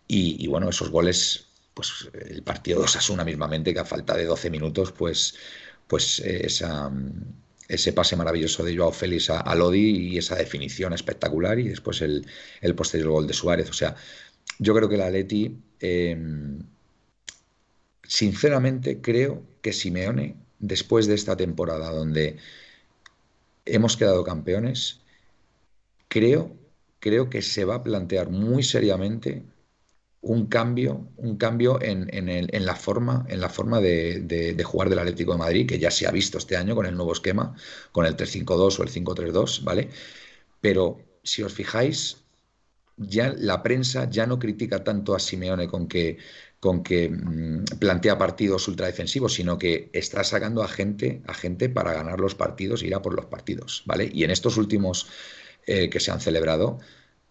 Y, 0.07 0.45
bueno, 0.48 0.69
esos 0.69 0.90
goles, 0.90 1.45
pues 1.73 2.10
el 2.14 2.44
partido 2.44 2.80
de 2.80 2.86
Osasuna 2.86 3.23
mismamente, 3.23 3.73
que 3.73 3.80
a 3.80 3.86
falta 3.86 4.15
de 4.18 4.26
12 4.26 4.49
minutos, 4.49 4.91
pues, 4.91 5.36
pues 5.88 6.19
eh, 6.26 6.48
ese 7.69 7.94
pase 7.94 8.15
maravilloso 8.18 8.64
de 8.64 8.76
Joao 8.76 8.91
Félix 8.91 9.30
a, 9.30 9.56
Lodi 9.56 10.10
y 10.10 10.18
esa 10.18 10.36
definición 10.36 10.91
espectacular 10.91 11.60
y 11.60 11.69
después 11.69 12.02
el, 12.02 12.26
el 12.61 12.76
posterior 12.76 13.11
gol 13.11 13.28
de 13.28 13.34
Suárez. 13.34 13.69
O 13.69 13.73
sea, 13.73 13.95
yo 14.60 14.73
creo 14.76 14.90
que 14.90 14.98
la 14.98 15.07
Atleti... 15.07 15.57
Eh, 15.80 16.18
Sinceramente 18.11 18.99
creo 18.99 19.41
que 19.61 19.72
Simeone, 19.72 20.36
después 20.60 21.07
de 21.07 21.14
esta 21.14 21.38
temporada 21.38 21.91
donde 21.91 22.36
hemos 23.66 23.98
quedado 23.98 24.24
campeones, 24.24 25.02
creo, 26.08 26.56
creo 27.00 27.30
que 27.30 27.42
se 27.42 27.66
va 27.66 27.76
a 27.76 27.84
plantear 27.84 28.30
muy 28.30 28.64
seriamente 28.64 29.44
un 30.22 30.46
cambio, 30.48 31.10
un 31.18 31.38
cambio 31.38 31.80
en, 31.82 32.66
la 32.66 32.76
forma, 32.76 33.26
en 33.28 33.42
la 33.42 33.50
forma 33.50 33.82
de, 33.82 34.22
de, 34.22 34.54
de, 34.54 34.64
jugar 34.64 34.90
del 34.90 35.00
Atlético 35.00 35.32
de 35.32 35.40
Madrid, 35.40 35.68
que 35.68 35.80
ya 35.80 35.90
se 35.90 36.08
ha 36.08 36.12
visto 36.12 36.38
este 36.38 36.58
año 36.58 36.76
con 36.76 36.86
el 36.86 36.96
nuevo 36.96 37.14
esquema, 37.14 37.56
con 37.92 38.06
el 38.06 38.16
3-5-2 38.16 38.80
o 38.80 38.84
el 38.84 38.90
5-3-2, 38.90 39.64
¿vale? 39.64 39.90
Pero 40.62 41.00
si 41.24 41.42
os 41.42 41.54
fijáis, 41.54 42.18
ya 42.98 43.34
la 43.36 43.64
prensa 43.64 44.10
ya 44.10 44.28
no 44.28 44.38
critica 44.38 44.84
tanto 44.84 45.16
a 45.16 45.20
Simeone 45.20 45.68
con 45.68 45.88
que, 45.88 46.18
con 46.62 46.84
que 46.84 47.10
mmm, 47.10 47.66
plantea 47.80 48.18
partidos 48.18 48.68
ultradefensivos, 48.70 49.34
sino 49.34 49.58
que 49.58 49.90
está 49.94 50.24
sacando 50.24 50.64
a 50.64 50.70
gente, 50.70 51.22
a 51.28 51.34
gente 51.34 51.68
para 51.70 51.92
ganar 51.94 52.20
los 52.22 52.36
partidos, 52.36 52.84
ir 52.84 52.96
a 52.96 53.02
por 53.02 53.14
los 53.16 53.26
partidos, 53.26 53.84
¿vale? 53.86 54.10
Y 54.14 54.24
en 54.24 54.32
estos 54.32 54.58
últimos 54.58 55.08
eh, 55.68 55.90
que 55.90 56.00
se 56.00 56.12
han 56.12 56.22
celebrado, 56.22 56.80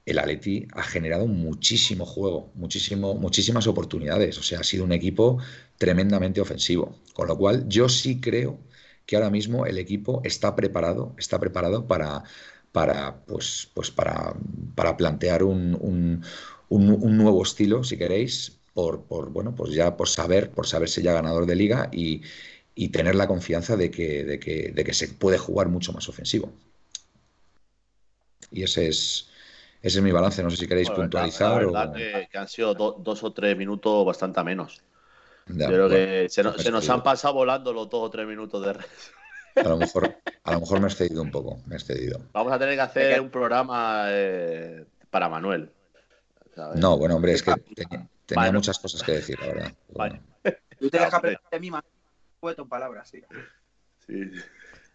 el 0.06 0.18
Atleti 0.18 0.66
ha 0.72 0.82
generado 0.82 1.26
muchísimo 1.26 2.04
juego, 2.06 2.50
muchísimo, 2.54 3.14
muchísimas 3.14 3.66
oportunidades. 3.66 4.38
O 4.38 4.42
sea, 4.42 4.60
ha 4.60 4.64
sido 4.64 4.84
un 4.84 4.92
equipo 4.92 5.38
tremendamente 5.78 6.40
ofensivo. 6.40 6.96
Con 7.14 7.28
lo 7.28 7.38
cual, 7.38 7.68
yo 7.68 7.88
sí 7.88 8.20
creo 8.20 8.58
que 9.06 9.16
ahora 9.16 9.30
mismo 9.30 9.66
el 9.66 9.78
equipo 9.78 10.22
está 10.24 10.56
preparado, 10.56 11.14
está 11.18 11.38
preparado 11.38 11.86
para, 11.86 12.24
para, 12.72 13.24
pues, 13.26 13.70
pues 13.74 13.90
para, 13.90 14.34
para 14.74 14.96
plantear 14.96 15.42
un, 15.44 15.76
un, 15.80 16.24
un, 16.68 17.16
nuevo 17.16 17.42
estilo, 17.42 17.84
si 17.84 17.96
queréis, 17.98 18.59
por, 18.74 19.04
por, 19.04 19.30
bueno, 19.30 19.54
pues 19.54 19.72
ya 19.72 19.96
por 19.96 20.08
saber, 20.08 20.50
por 20.50 20.66
saberse 20.66 21.02
ya 21.02 21.12
ganador 21.12 21.46
de 21.46 21.56
liga 21.56 21.88
y, 21.92 22.22
y 22.74 22.88
tener 22.88 23.14
la 23.14 23.26
confianza 23.26 23.76
de 23.76 23.90
que, 23.90 24.24
de, 24.24 24.38
que, 24.38 24.72
de 24.72 24.84
que 24.84 24.94
se 24.94 25.08
puede 25.08 25.38
jugar 25.38 25.68
mucho 25.68 25.92
más 25.92 26.08
ofensivo. 26.08 26.52
Y 28.50 28.62
ese 28.62 28.88
es, 28.88 29.28
ese 29.82 29.98
es 29.98 30.04
mi 30.04 30.12
balance, 30.12 30.42
no 30.42 30.50
sé 30.50 30.56
si 30.56 30.66
queréis 30.66 30.88
bueno, 30.88 31.04
puntualizar. 31.04 31.50
La 31.50 31.58
verdad, 31.58 31.90
o... 31.90 31.94
que, 31.94 32.28
que, 32.30 32.38
han 32.38 32.48
sido 32.48 32.74
do, 32.74 32.96
dos 32.98 33.22
o 33.22 33.32
tres 33.32 33.56
minutos 33.56 34.04
bastante 34.04 34.42
menos. 34.42 34.82
Ya, 35.46 35.66
Yo 35.66 35.72
creo 35.72 35.88
bueno, 35.88 35.94
que 36.06 36.28
se, 36.28 36.42
no, 36.42 36.56
se, 36.56 36.70
nos 36.70 36.88
han 36.88 37.02
pasado 37.02 37.34
volando 37.34 37.72
los 37.72 37.88
dos 37.88 38.02
o 38.02 38.10
tres 38.10 38.26
minutos 38.26 38.64
de 38.64 38.72
red. 38.74 38.84
A 39.56 39.68
lo 39.68 39.76
mejor, 39.76 40.16
a 40.44 40.52
lo 40.52 40.60
mejor 40.60 40.80
me 40.80 40.86
he 40.86 40.90
excedido 40.90 41.22
un 41.22 41.30
poco, 41.30 41.60
me 41.66 41.74
he 41.74 41.78
excedido. 41.78 42.20
Vamos 42.32 42.52
a 42.52 42.58
tener 42.58 42.76
que 42.76 42.80
hacer 42.80 43.20
un 43.20 43.30
programa 43.30 44.04
eh, 44.08 44.84
para 45.10 45.28
Manuel. 45.28 45.70
¿sabes? 46.54 46.78
No, 46.78 46.96
bueno, 46.96 47.16
hombre, 47.16 47.32
es 47.32 47.42
que 47.42 47.52
tenía, 47.74 48.08
tenía 48.30 48.44
bueno. 48.44 48.58
muchas 48.58 48.78
cosas 48.78 49.02
que 49.02 49.12
decir, 49.12 49.38
la 49.40 49.46
verdad. 49.46 49.72
Vale. 49.88 50.20
Tú 50.78 50.88
te 50.88 50.98
dejas 50.98 51.14
aprender 51.14 51.40
a 51.52 51.58
mí, 51.58 51.70
Manuel, 51.70 52.68
palabras, 52.68 53.08
sí. 53.08 53.22
sí. 54.06 54.32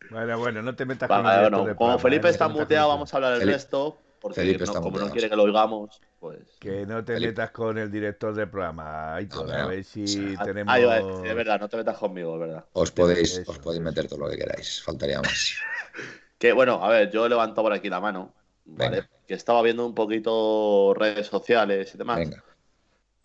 Bueno, 0.10 0.38
bueno, 0.38 0.62
no 0.62 0.76
te 0.76 0.86
metas 0.86 1.08
vale, 1.10 1.24
con 1.24 1.32
el 1.32 1.66
bueno, 1.66 1.76
Como 1.76 2.00
Felipe 2.00 2.30
está 2.30 2.48
muteado, 2.48 2.90
vamos 2.90 3.14
a 3.14 3.18
hablar 3.18 3.32
del 3.34 3.42
Felipe. 3.42 3.58
resto. 3.58 4.00
Porque 4.20 4.42
Felipe 4.42 4.66
no, 4.66 4.82
como 4.82 4.98
no 4.98 5.12
quiere 5.12 5.30
que 5.30 5.36
lo 5.36 5.44
oigamos, 5.44 6.02
pues. 6.20 6.40
Que 6.60 6.86
no 6.88 7.06
te 7.06 7.14
Felipe. 7.14 7.32
metas 7.32 7.52
con 7.52 7.78
el 7.78 7.92
director 7.92 8.34
del 8.34 8.50
programa. 8.50 9.16
Aitor, 9.16 9.52
a 9.54 9.68
ver 9.68 9.84
si 9.84 10.36
tenemos. 10.44 10.74
Ah, 10.74 10.98
es 10.98 11.36
verdad, 11.36 11.60
no 11.60 11.70
te 11.70 11.78
metas 11.78 11.98
conmigo, 11.98 12.34
es 12.34 12.40
verdad. 12.40 12.66
Os 12.74 12.92
podéis, 12.92 13.44
os 13.46 13.60
podéis 13.60 13.84
meter 13.84 14.08
todo 14.08 14.22
lo 14.22 14.30
que 14.30 14.38
queráis, 14.38 14.82
faltaría 14.82 15.22
más. 15.22 15.56
que 16.40 16.54
bueno, 16.54 16.84
a 16.84 16.90
ver, 16.90 17.12
yo 17.12 17.26
he 17.28 17.30
levantado 17.30 17.64
por 17.64 17.74
aquí 17.74 17.88
la 17.88 18.00
mano, 18.00 18.34
¿vale? 18.66 19.02
Venga. 19.02 19.10
Que 19.28 19.36
estaba 19.36 19.62
viendo 19.62 19.86
un 19.86 19.94
poquito 19.94 20.96
redes 20.96 21.28
sociales 21.28 21.94
y 21.94 21.98
demás. 21.98 22.18
Venga. 22.18 22.44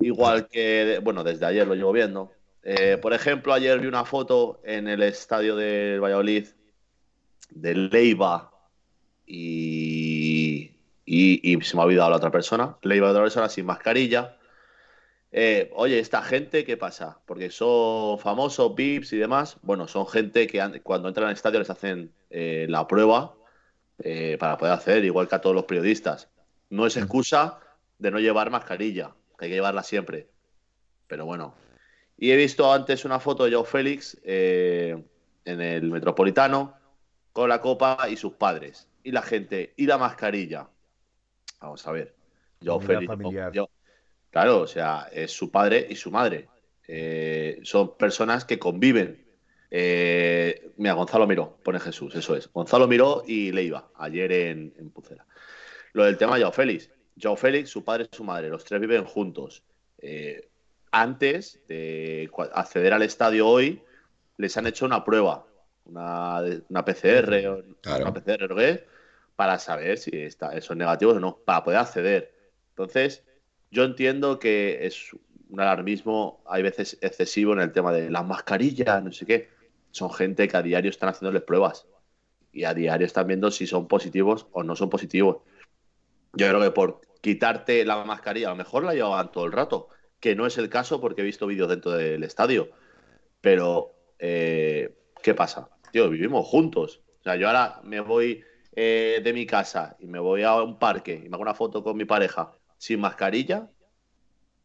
Igual 0.01 0.48
que, 0.48 1.01
bueno, 1.02 1.24
desde 1.24 1.47
ayer 1.47 1.66
lo 1.66 1.74
llevo 1.74 1.93
viendo. 1.93 2.32
Eh, 2.62 2.98
por 3.01 3.12
ejemplo, 3.12 3.52
ayer 3.52 3.78
vi 3.81 3.86
una 3.86 4.05
foto 4.05 4.60
en 4.64 4.89
el 4.89 5.02
estadio 5.02 5.56
del 5.56 6.01
Valladolid 6.01 6.47
de 7.51 7.74
Leiva 7.74 8.51
y 9.27 10.70
y, 11.12 11.40
y, 11.43 11.60
se 11.62 11.74
me 11.77 11.82
ha 11.82 11.86
olvidado 11.86 12.10
la 12.10 12.18
otra 12.18 12.31
persona, 12.31 12.77
le 12.82 12.97
iba 12.97 13.09
a 13.09 13.10
otra 13.10 13.22
persona 13.22 13.48
sin 13.48 13.66
mascarilla. 13.66 14.36
Eh, 15.32 15.68
oye, 15.74 15.98
esta 15.98 16.22
gente, 16.22 16.64
¿qué 16.64 16.77
pasa? 16.77 17.18
Porque 17.27 17.51
son 17.51 18.16
famosos, 18.20 18.77
VIPs 18.77 19.12
y 19.14 19.16
demás. 19.16 19.56
Bueno, 19.62 19.89
son 19.89 20.06
gente 20.06 20.47
que 20.47 20.81
cuando 20.85 21.09
entran 21.09 21.27
al 21.27 21.32
estadio 21.32 21.59
les 21.59 21.68
hacen 21.68 22.12
eh, 22.31 22.66
la 22.68 22.86
prueba 22.86 23.35
eh, 23.98 24.36
para 24.39 24.56
poder 24.56 24.72
hacer, 24.74 25.05
igual 25.05 25.27
que 25.27 25.35
a 25.35 25.40
todos 25.40 25.56
los 25.56 25.64
periodistas. 25.64 26.28
No 26.68 26.86
es 26.86 26.97
excusa 26.97 27.59
de 27.98 28.12
no 28.12 28.20
llevar 28.20 28.51
mascarilla, 28.51 29.10
hay 29.45 29.51
que 29.51 29.57
llevarla 29.57 29.83
siempre. 29.83 30.29
Pero 31.07 31.27
bueno. 31.27 31.55
Y 32.17 32.31
he 32.31 32.37
visto 32.37 32.73
antes 32.73 33.05
una 33.05 33.19
foto 33.19 33.45
de 33.45 33.55
Joe 33.55 33.65
Félix 33.65 34.19
en 34.25 35.05
el 35.45 35.91
Metropolitano 35.91 36.75
con 37.33 37.49
la 37.49 37.61
copa 37.61 38.09
y 38.11 38.17
sus 38.17 38.35
padres. 38.35 38.89
Y 39.03 39.12
la 39.12 39.23
gente, 39.23 39.73
y 39.77 39.87
la 39.87 39.99
mascarilla. 39.99 40.69
Vamos 41.61 41.87
a 41.87 41.93
ver. 41.93 42.15
Yo, 42.61 42.79
Félix, 42.79 43.12
yo, 43.53 43.71
claro, 44.31 44.61
o 44.61 44.67
sea, 44.67 45.09
es 45.12 45.33
su 45.33 45.51
padre 45.51 45.87
y 45.89 45.97
su 45.97 46.11
madre. 46.11 46.49
Eh, 46.87 47.61
son 47.62 47.97
personas 47.97 48.45
que 48.45 48.59
conviven. 48.59 49.25
Eh, 49.71 50.73
mira, 50.77 50.95
Gonzalo 50.95 51.27
Miró, 51.27 51.59
pone 51.62 51.81
Jesús, 51.81 52.15
eso 52.15 52.35
es. 52.35 52.53
Gonzalo 52.53 52.89
Miró 52.89 53.23
y 53.27 53.53
Leiva, 53.53 53.91
ayer 53.95 54.33
en, 54.33 54.75
en 54.77 54.91
Pucera. 54.91 55.25
Lo 55.93 56.05
del 56.05 56.19
tema 56.19 56.35
de 56.35 56.43
Joao 56.43 56.53
Félix. 56.53 56.91
Joao 57.20 57.36
Félix, 57.36 57.70
su 57.70 57.84
padre 57.84 58.09
y 58.10 58.16
su 58.16 58.24
madre, 58.24 58.48
los 58.48 58.64
tres 58.64 58.80
viven 58.80 59.05
juntos. 59.05 59.62
Eh, 59.98 60.48
antes 60.92 61.60
de 61.68 62.30
acceder 62.55 62.92
al 62.92 63.02
estadio 63.02 63.47
hoy, 63.47 63.82
les 64.36 64.56
han 64.56 64.66
hecho 64.66 64.86
una 64.86 65.05
prueba, 65.05 65.47
una, 65.84 66.40
una 66.68 66.84
PCR, 66.84 67.64
claro. 67.80 68.05
una 68.05 68.14
PCR, 68.14 68.48
¿no? 68.48 68.80
para 69.36 69.59
saber 69.59 69.97
si 69.97 70.10
está, 70.14 70.60
son 70.60 70.78
negativos 70.78 71.16
o 71.16 71.20
no, 71.20 71.38
para 71.38 71.64
poder 71.64 71.78
acceder. 71.78 72.34
Entonces, 72.70 73.24
yo 73.70 73.84
entiendo 73.84 74.38
que 74.38 74.86
es 74.86 75.16
un 75.48 75.60
alarmismo, 75.60 76.42
hay 76.47 76.62
veces 76.62 76.98
excesivo 77.01 77.52
en 77.55 77.60
el 77.60 77.72
tema 77.72 77.92
de 77.92 78.10
las 78.10 78.26
mascarillas, 78.26 79.02
no 79.02 79.12
sé 79.12 79.26
qué. 79.26 79.48
Son 79.92 80.12
gente 80.12 80.47
que 80.47 80.56
a 80.56 80.62
diario 80.62 80.90
están 80.90 81.09
haciéndoles 81.09 81.42
pruebas 81.42 81.86
y 82.52 82.64
a 82.64 82.74
diario 82.74 83.06
están 83.06 83.26
viendo 83.26 83.51
si 83.51 83.66
son 83.66 83.88
positivos 83.88 84.47
o 84.52 84.62
no 84.62 84.76
son 84.76 84.90
positivos. 84.90 85.38
Yo 86.32 86.48
creo 86.48 86.61
que 86.61 86.70
por 86.70 87.01
quitarte 87.20 87.85
la 87.85 88.05
mascarilla, 88.05 88.48
a 88.48 88.51
lo 88.51 88.57
mejor 88.57 88.85
la 88.85 88.94
llevaban 88.94 89.32
todo 89.32 89.47
el 89.47 89.52
rato, 89.52 89.89
que 90.20 90.35
no 90.35 90.47
es 90.47 90.59
el 90.59 90.69
caso 90.69 91.01
porque 91.01 91.23
he 91.23 91.24
visto 91.24 91.47
vídeos 91.47 91.69
dentro 91.69 91.93
del 91.93 92.23
estadio. 92.23 92.70
Pero, 93.40 93.93
eh, 94.19 94.94
¿qué 95.23 95.35
pasa? 95.35 95.70
Tío, 95.93 96.09
vivimos 96.09 96.47
juntos. 96.47 97.01
O 97.20 97.23
sea, 97.23 97.36
yo 97.36 97.48
ahora 97.48 97.81
me 97.82 98.01
voy 98.01 98.44
eh, 98.77 99.20
de 99.23 99.32
mi 99.32 99.47
casa 99.47 99.97
y 99.98 100.07
me 100.07 100.19
voy 100.19 100.43
a 100.43 100.55
un 100.55 100.78
parque 100.78 101.15
y 101.24 101.28
me 101.28 101.35
hago 101.35 101.43
una 101.43 101.55
foto 101.55 101.82
con 101.82 101.97
mi 101.97 102.05
pareja 102.05 102.52
sin 102.78 103.01
mascarilla 103.01 103.69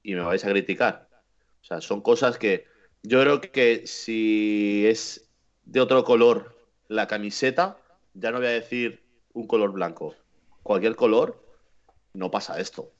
y 0.03 0.13
me 0.13 0.21
vais 0.21 0.45
a 0.45 0.49
criticar. 0.49 1.09
O 1.61 1.65
sea, 1.65 1.81
son 1.81 2.01
cosas 2.01 2.37
que 2.37 2.65
yo 3.01 3.21
creo 3.21 3.41
que 3.41 3.87
si 3.87 4.85
es 4.87 5.29
de 5.65 5.81
otro 5.81 6.03
color 6.03 6.55
la 6.87 7.07
camiseta, 7.07 7.77
ya 8.13 8.31
no 8.31 8.37
voy 8.37 8.47
a 8.47 8.51
decir 8.51 9.03
un 9.33 9.47
color 9.47 9.71
blanco, 9.71 10.15
cualquier 10.63 10.95
color, 10.95 11.44
no 12.15 12.31
pasa 12.31 12.59
esto. 12.59 12.91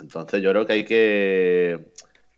Entonces 0.00 0.42
yo 0.42 0.50
creo 0.50 0.66
que 0.66 0.72
hay 0.72 0.84
que 0.84 1.86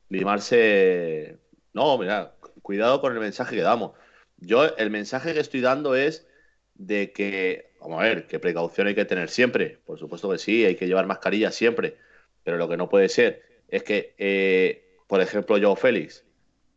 limarse. 0.08 1.38
No, 1.72 1.98
mira, 1.98 2.34
cuidado 2.62 3.00
con 3.00 3.12
el 3.12 3.20
mensaje 3.20 3.56
que 3.56 3.62
damos. 3.62 3.92
Yo 4.38 4.76
el 4.76 4.90
mensaje 4.90 5.34
que 5.34 5.40
estoy 5.40 5.60
dando 5.60 5.94
es 5.94 6.26
de 6.74 7.12
que 7.12 7.66
Vamos 7.86 8.00
a 8.00 8.04
ver, 8.04 8.26
qué 8.26 8.40
precaución 8.40 8.88
hay 8.88 8.96
que 8.96 9.04
tener 9.04 9.30
siempre. 9.30 9.78
Por 9.86 9.96
supuesto 9.96 10.28
que 10.28 10.38
sí, 10.38 10.64
hay 10.64 10.74
que 10.74 10.88
llevar 10.88 11.06
mascarilla 11.06 11.52
siempre. 11.52 11.96
Pero 12.42 12.56
lo 12.56 12.68
que 12.68 12.76
no 12.76 12.88
puede 12.88 13.08
ser 13.08 13.62
es 13.68 13.84
que, 13.84 14.16
eh, 14.18 14.98
por 15.06 15.20
ejemplo, 15.20 15.56
yo, 15.56 15.76
Félix, 15.76 16.24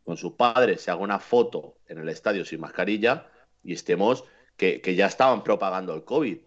con 0.03 0.17
sus 0.17 0.33
padres, 0.33 0.81
se 0.81 0.91
haga 0.91 1.01
una 1.01 1.17
foto 1.17 1.77
en 1.87 1.97
el 1.97 2.09
estadio 2.09 2.45
sin 2.45 2.59
mascarilla 2.59 3.27
y 3.63 3.73
estemos 3.73 4.23
que, 4.55 4.81
que 4.81 4.93
ya 4.93 5.07
estaban 5.07 5.43
propagando 5.43 5.95
el 5.95 6.03
COVID. 6.03 6.37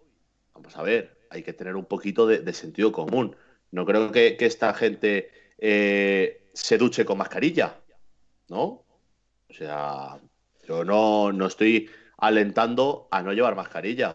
Vamos 0.55 0.77
a 0.77 0.83
ver, 0.83 1.17
hay 1.33 1.43
que 1.43 1.55
tener 1.55 1.77
un 1.77 1.87
poquito 1.87 2.27
de, 2.27 2.41
de 2.41 2.53
sentido 2.53 2.93
común. 2.93 3.35
No 3.71 3.87
creo 3.87 4.13
que, 4.13 4.37
que 4.37 4.45
esta 4.45 4.75
gente 4.75 5.31
eh, 5.59 6.51
se 6.53 6.77
duche 6.77 7.05
con 7.05 7.19
mascarilla, 7.19 7.77
¿no? 8.49 8.85
O 9.49 9.55
sea, 9.55 10.19
yo 10.69 10.85
no, 10.85 11.33
no 11.33 11.47
estoy 11.47 11.91
alentando 12.19 13.09
a 13.11 13.23
no 13.23 13.33
llevar 13.33 13.57
mascarilla. 13.57 14.15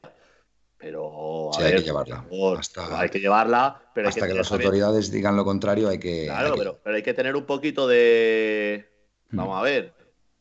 Pero 0.78 1.50
sí, 1.54 1.64
ver, 1.64 1.74
hay 1.74 1.80
que 1.80 1.86
llevarla. 1.86 2.26
Hasta, 2.60 3.00
hay 3.00 3.10
que 3.10 3.20
llevarla, 3.20 3.82
pero 3.96 4.10
hasta 4.10 4.28
que, 4.28 4.34
que 4.34 4.38
las 4.38 4.50
también... 4.50 4.68
autoridades 4.68 5.12
digan 5.12 5.36
lo 5.36 5.44
contrario, 5.44 5.90
hay 5.90 5.98
que. 5.98 6.26
Claro, 6.26 6.50
hay 6.50 6.52
que... 6.52 6.58
Pero, 6.60 6.80
pero, 6.84 6.96
hay 6.96 7.04
que 7.04 7.14
tener 7.16 7.36
un 7.36 7.46
poquito 7.46 7.88
de. 7.88 8.88
Vamos 9.32 9.56
mm. 9.56 9.60
a 9.60 9.62
ver. 9.64 9.94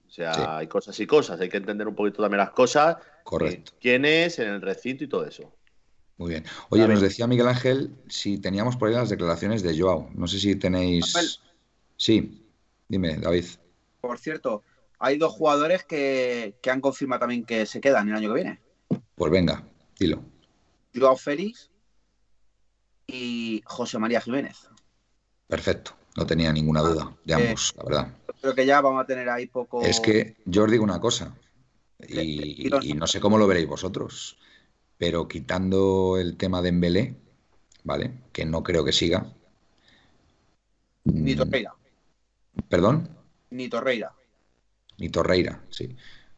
O 0.06 0.10
sea, 0.10 0.34
sí. 0.34 0.42
hay 0.46 0.66
cosas 0.66 1.00
y 1.00 1.06
cosas. 1.06 1.40
Hay 1.40 1.48
que 1.48 1.56
entender 1.56 1.88
un 1.88 1.94
poquito 1.94 2.20
también 2.20 2.38
las 2.38 2.50
cosas. 2.50 2.98
Correcto. 3.24 3.72
¿Quién 3.80 4.04
es 4.04 4.38
en 4.38 4.48
el 4.48 4.60
recinto 4.60 5.04
y 5.04 5.08
todo 5.08 5.24
eso? 5.24 5.55
Muy 6.18 6.30
bien. 6.30 6.44
Oye, 6.70 6.88
nos 6.88 7.00
decía 7.00 7.26
Miguel 7.26 7.48
Ángel 7.48 7.94
si 8.08 8.38
teníamos 8.38 8.76
por 8.76 8.88
ahí 8.88 8.94
las 8.94 9.10
declaraciones 9.10 9.62
de 9.62 9.78
Joao. 9.78 10.08
No 10.14 10.26
sé 10.26 10.40
si 10.40 10.56
tenéis. 10.56 11.40
Sí, 11.96 12.42
dime, 12.88 13.16
David. 13.16 13.44
Por 14.00 14.18
cierto, 14.18 14.62
hay 14.98 15.18
dos 15.18 15.32
jugadores 15.32 15.84
que, 15.84 16.56
que 16.62 16.70
han 16.70 16.80
confirmado 16.80 17.20
también 17.20 17.44
que 17.44 17.66
se 17.66 17.80
quedan 17.80 18.08
el 18.08 18.14
año 18.14 18.28
que 18.28 18.34
viene. 18.34 18.60
Pues 19.14 19.30
venga, 19.30 19.62
Dilo. 19.98 20.22
Joao 20.94 21.16
Félix 21.16 21.70
y 23.06 23.62
José 23.66 23.98
María 23.98 24.20
Jiménez. 24.20 24.68
Perfecto, 25.48 25.92
no 26.16 26.26
tenía 26.26 26.52
ninguna 26.52 26.80
duda 26.80 27.14
de 27.24 27.34
ambos, 27.34 27.74
la 27.76 27.84
verdad. 27.84 28.14
Creo 28.40 28.54
que 28.54 28.66
ya 28.66 28.80
vamos 28.80 29.02
a 29.02 29.06
tener 29.06 29.28
ahí 29.28 29.46
poco. 29.46 29.82
Es 29.82 30.00
que 30.00 30.36
yo 30.44 30.64
os 30.64 30.70
digo 30.70 30.82
una 30.82 31.00
cosa, 31.00 31.36
y, 32.08 32.68
y 32.68 32.94
no 32.94 33.06
sé 33.06 33.20
cómo 33.20 33.38
lo 33.38 33.46
veréis 33.46 33.68
vosotros, 33.68 34.38
pero 34.98 35.28
quitando 35.28 36.18
el 36.18 36.36
tema 36.36 36.62
de 36.62 36.70
Embelé, 36.70 37.16
¿vale? 37.84 38.22
Que 38.32 38.44
no 38.46 38.62
creo 38.62 38.84
que 38.84 38.92
siga. 38.92 39.32
Ni 41.24 41.34
Mm, 41.34 41.36
Torreira. 41.36 41.72
¿Perdón? 42.68 42.96
Ni 43.50 43.68
Torreira. 43.68 44.14
Ni 44.98 45.08
Torreira, 45.10 45.66
sí. 45.70 45.96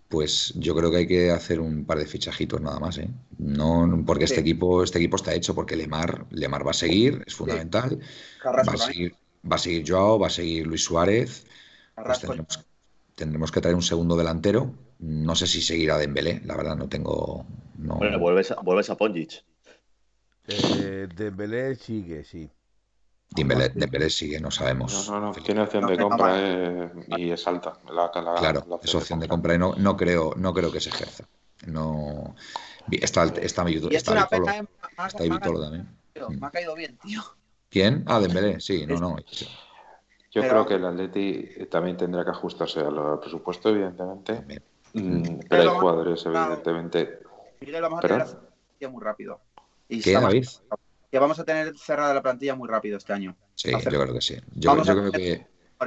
Pues 0.08 0.54
yo 0.56 0.74
creo 0.74 0.90
que 0.90 0.96
hay 0.98 1.06
que 1.06 1.30
hacer 1.30 1.60
un 1.60 1.84
par 1.84 1.98
de 1.98 2.06
fichajitos 2.06 2.60
nada 2.60 2.80
más, 2.80 2.98
¿eh? 2.98 3.08
No, 3.38 4.02
porque 4.06 4.24
este 4.24 4.36
Sí. 4.36 4.40
equipo, 4.40 4.82
este 4.82 4.98
equipo 4.98 5.16
está 5.16 5.34
hecho 5.34 5.54
porque 5.54 5.76
Lemar, 5.76 6.26
Lemar 6.30 6.66
va 6.66 6.70
a 6.70 6.74
seguir, 6.74 7.22
es 7.26 7.34
fundamental. 7.34 8.00
Carrasco 8.38 8.70
Va 8.70 8.74
a 8.74 8.78
seguir, 8.78 9.16
va 9.50 9.56
a 9.56 9.58
seguir 9.58 9.84
Joao, 9.88 10.18
va 10.18 10.28
a 10.28 10.30
seguir 10.30 10.66
Luis 10.66 10.84
Suárez. 10.84 11.46
Pues 12.02 12.20
tendremos 13.16 13.52
que 13.52 13.60
traer 13.60 13.76
un 13.76 13.82
segundo 13.82 14.16
delantero. 14.16 14.74
No 15.00 15.34
sé 15.34 15.46
si 15.46 15.62
seguirá 15.62 15.96
Dembélé, 15.98 16.40
la 16.44 16.56
verdad 16.56 16.76
no 16.76 16.88
tengo. 16.88 17.46
No, 17.78 17.96
Bueno, 17.96 18.18
vuelves 18.18 18.50
a, 18.50 18.56
vuelves 18.56 18.90
a 18.90 18.96
Ponjic. 18.96 19.44
Eh, 20.48 21.08
Dembélé 21.14 21.74
sigue, 21.76 22.24
sí. 22.24 22.50
Dembélé, 23.30 23.68
Dembélé 23.68 24.08
sigue, 24.10 24.40
no 24.40 24.50
sabemos. 24.50 25.08
No, 25.08 25.20
no, 25.20 25.26
no, 25.26 25.32
tiene 25.42 25.60
opción 25.60 25.86
de 25.86 25.98
compra 25.98 26.34
eh, 26.38 26.90
y 27.18 27.30
es 27.30 27.46
alta. 27.46 27.78
La, 27.92 28.10
la- 28.14 28.34
Claro, 28.38 28.64
la 28.68 28.78
es 28.82 28.94
opción 28.94 29.20
de 29.20 29.28
compra 29.28 29.54
y 29.54 29.58
no, 29.58 29.74
no 29.76 29.96
creo, 29.96 30.32
no 30.36 30.52
creo 30.54 30.72
que 30.72 30.80
se 30.80 30.88
ejerza. 30.88 31.28
No. 31.66 32.34
Está, 32.90 33.24
está, 33.24 33.42
Y 33.42 33.44
está 33.44 34.14
Vitolo, 34.14 34.50
¿eh? 34.50 34.66
Está 35.06 35.22
Vitolo 35.24 35.38
caído- 35.40 35.60
también. 35.62 35.88
tío, 36.14 36.28
me 36.30 36.46
ha 36.46 36.50
caído 36.50 36.74
bien, 36.74 36.96
tío. 36.98 37.20
¿Quién? 37.68 38.02
Ah, 38.06 38.18
Dembélé, 38.18 38.60
sí, 38.60 38.86
no, 38.86 38.96
no. 38.98 39.16
Yo 40.30 40.42
Pero- 40.42 40.48
creo 40.48 40.66
que 40.66 40.74
el 40.74 40.84
Atleti 40.86 41.48
eh, 41.56 41.66
también 41.70 41.96
tendrá 41.98 42.24
que 42.24 42.30
ajustarse 42.30 42.80
al 42.80 42.98
al 42.98 43.20
presupuesto, 43.20 43.68
evidentemente. 43.68 44.34
También. 44.34 44.62
Mm, 44.94 45.40
Pero 45.48 45.62
hay 45.62 45.68
jugadores, 45.78 46.22
claro. 46.22 46.46
evidentemente. 46.46 47.18
Miguel, 47.60 47.82
vamos 47.82 47.98
a 47.98 48.02
¿Perdón? 48.02 48.18
tener 48.18 48.34
la 48.34 48.40
plantilla 48.40 48.88
muy 48.90 49.02
rápido. 49.02 49.40
Y 49.88 50.00
¿Qué, 50.00 50.10
estamos- 50.10 50.30
David? 50.32 50.48
Que 51.10 51.18
vamos 51.18 51.38
a 51.38 51.44
tener 51.44 51.78
cerrada 51.78 52.12
la 52.14 52.22
plantilla 52.22 52.54
muy 52.54 52.68
rápido 52.68 52.98
este 52.98 53.12
año. 53.12 53.34
Sí, 53.54 53.72
Hacer- 53.72 53.92
yo 53.92 54.00
creo 54.02 54.14
que 54.14 54.20
sí. 54.20 54.36
Yo, 54.54 54.70
a 54.72 54.82
creo 54.82 55.10
que 55.12 55.46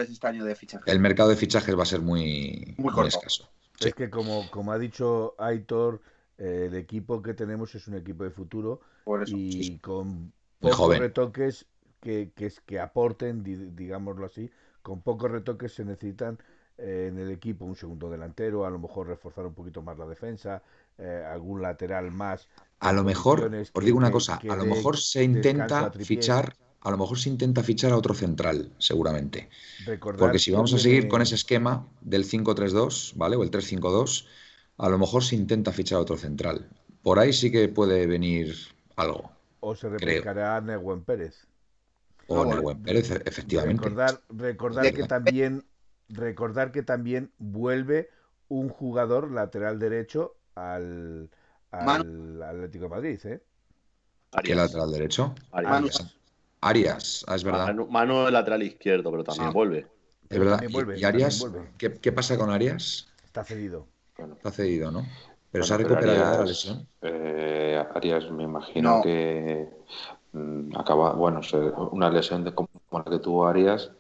este 0.10 0.28
año 0.28 0.46
de 0.46 0.56
fichaje. 0.56 0.90
el 0.90 1.00
mercado 1.00 1.30
de 1.30 1.36
fichajes 1.36 1.78
va 1.78 1.84
a 1.84 1.86
ser 1.86 2.02
muy, 2.02 2.74
Muy 2.78 2.86
muy 2.86 2.94
corto. 2.94 3.08
escaso. 3.10 3.50
Sí. 3.80 3.90
Es 3.90 3.94
que 3.96 4.10
como, 4.10 4.50
como 4.50 4.72
ha 4.72 4.80
dicho 4.80 5.36
Aitor, 5.38 6.02
eh, 6.38 6.66
el 6.70 6.76
equipo 6.76 7.22
que 7.22 7.34
tenemos 7.34 7.76
es 7.76 7.88
un 7.88 7.96
equipo 7.96 8.24
de 8.24 8.32
futuro 8.32 8.82
Por 9.04 9.22
eso. 9.24 9.36
y 9.38 9.78
con 9.80 10.32
pocos 10.60 10.78
joven. 10.78 11.00
retoques 11.00 11.66
que, 12.00 12.32
que, 12.36 12.52
aporten, 12.80 13.44
di- 13.44 13.56
digámoslo 13.76 14.26
así, 14.26 14.50
con 14.82 15.02
pocos 15.02 15.30
retoques 15.30 15.74
se 15.74 15.86
necesitan 15.86 16.40
en 16.78 17.18
el 17.20 17.32
equipo 17.32 17.66
un 17.66 17.76
segundo 17.76 18.10
delantero, 18.10 18.66
a 18.66 18.70
lo 18.70 18.80
mejor 18.80 19.08
reforzar 19.08 19.46
un 19.46 19.54
poquito 19.54 19.82
más 19.82 19.98
la 19.98 20.06
defensa, 20.08 20.62
eh, 20.98 21.24
algún 21.30 21.62
lateral 21.62 22.12
más. 22.12 22.48
A 22.80 22.92
lo 22.92 23.04
mejor, 23.04 23.52
os 23.74 23.86
digo 23.86 23.98
una 23.98 24.08
que- 24.08 24.14
cosa, 24.14 24.40
que 24.40 24.50
a 24.50 24.56
lo 24.56 24.66
mejor 24.66 24.98
se 24.98 25.24
intenta 25.24 25.80
a 25.86 25.92
fichar, 25.92 26.56
a 26.82 26.90
lo 26.92 26.98
mejor 26.98 27.20
se 27.20 27.30
intenta 27.30 27.62
fichar 27.64 27.92
a 27.92 27.98
otro 27.98 28.14
central, 28.14 28.72
seguramente. 28.80 29.50
Recordar 29.86 30.20
Porque 30.20 30.40
si 30.40 30.52
vamos 30.52 30.74
a 30.74 30.80
seguir 30.80 31.08
con 31.08 31.22
ese 31.22 31.36
esquema 31.36 31.88
del 32.02 32.26
5-3-2, 32.26 33.14
¿vale? 33.16 33.36
O 33.36 33.44
el 33.44 33.52
3-5-2, 33.52 34.28
a 34.78 34.90
lo 34.90 34.98
mejor 34.98 35.24
se 35.24 35.36
intenta 35.36 35.72
fichar 35.72 36.00
a 36.00 36.02
otro 36.02 36.18
central. 36.18 36.70
Por 37.04 37.20
ahí 37.20 37.34
sí 37.34 37.52
que 37.52 37.68
puede 37.70 38.08
venir 38.08 38.56
algo. 38.96 39.32
O 39.60 39.76
se 39.76 39.90
replicará 39.90 40.60
Nehuen 40.62 41.04
Pérez. 41.04 41.48
O 42.28 42.46
No, 42.46 42.80
Pérez, 42.80 43.12
e- 43.12 43.22
efectivamente. 43.26 43.84
Recordar, 43.84 44.22
recordar 44.30 44.94
que- 44.94 45.04
también 45.04 45.64
recordar 46.14 46.72
que 46.72 46.84
también 46.84 47.32
vuelve 47.38 48.10
un 48.48 48.70
jugador 48.70 49.32
lateral 49.32 49.80
derecho 49.80 50.36
al, 50.56 51.30
al 51.72 52.44
Atlético 52.44 52.86
de 52.86 52.90
Madrid, 52.90 53.20
¿eh? 53.26 53.42
¿Qué 54.32 54.38
Arias. 54.38 54.58
lateral 54.58 54.92
derecho? 54.92 55.36
Arias. 55.52 55.72
Manu. 55.72 55.90
Arias, 56.64 57.26
ah, 57.28 57.36
es 57.36 57.44
verdad. 57.44 57.66
Manu, 57.68 57.88
Manu 57.88 58.26
es 58.28 58.32
lateral 58.32 58.64
izquierdo, 58.64 59.10
pero 59.12 59.24
también 59.24 59.50
Sí. 59.50 59.54
vuelve. 59.54 59.88
Es 60.30 60.40
verdad. 60.40 60.52
también 60.60 60.72
¿Y- 60.72 60.74
vuelve, 60.74 61.00
¿Y, 61.00 61.04
Arias? 61.04 61.40
vuelve. 61.40 61.72
¿Qué, 61.78 61.94
qué 61.94 62.12
pasa 62.12 62.38
con 62.38 62.50
Arias? 62.50 63.08
Está 63.26 63.44
cedido. 63.44 63.88
Bueno, 64.18 64.36
Está 64.36 64.52
cedido, 64.52 64.92
¿no? 64.92 65.02
Pero 65.02 65.10
bueno, 65.52 65.66
se 65.66 65.74
ha 65.74 65.78
recuperado 65.78 66.18
la 66.20 66.30
Arias, 66.32 66.48
lesión. 66.50 66.88
eh, 67.02 67.84
Arias 67.96 68.32
me 68.32 68.44
imagino 68.44 68.98
No. 68.98 69.02
que 69.02 69.68
mm, 70.34 70.78
acaba, 70.78 71.14
bueno, 71.14 71.42
una 71.92 72.10
lesión 72.10 72.44
de, 72.44 72.54
como 72.54 72.70
la 72.92 73.04
que 73.04 73.20
tuvo 73.20 73.48
Arias 73.48 73.92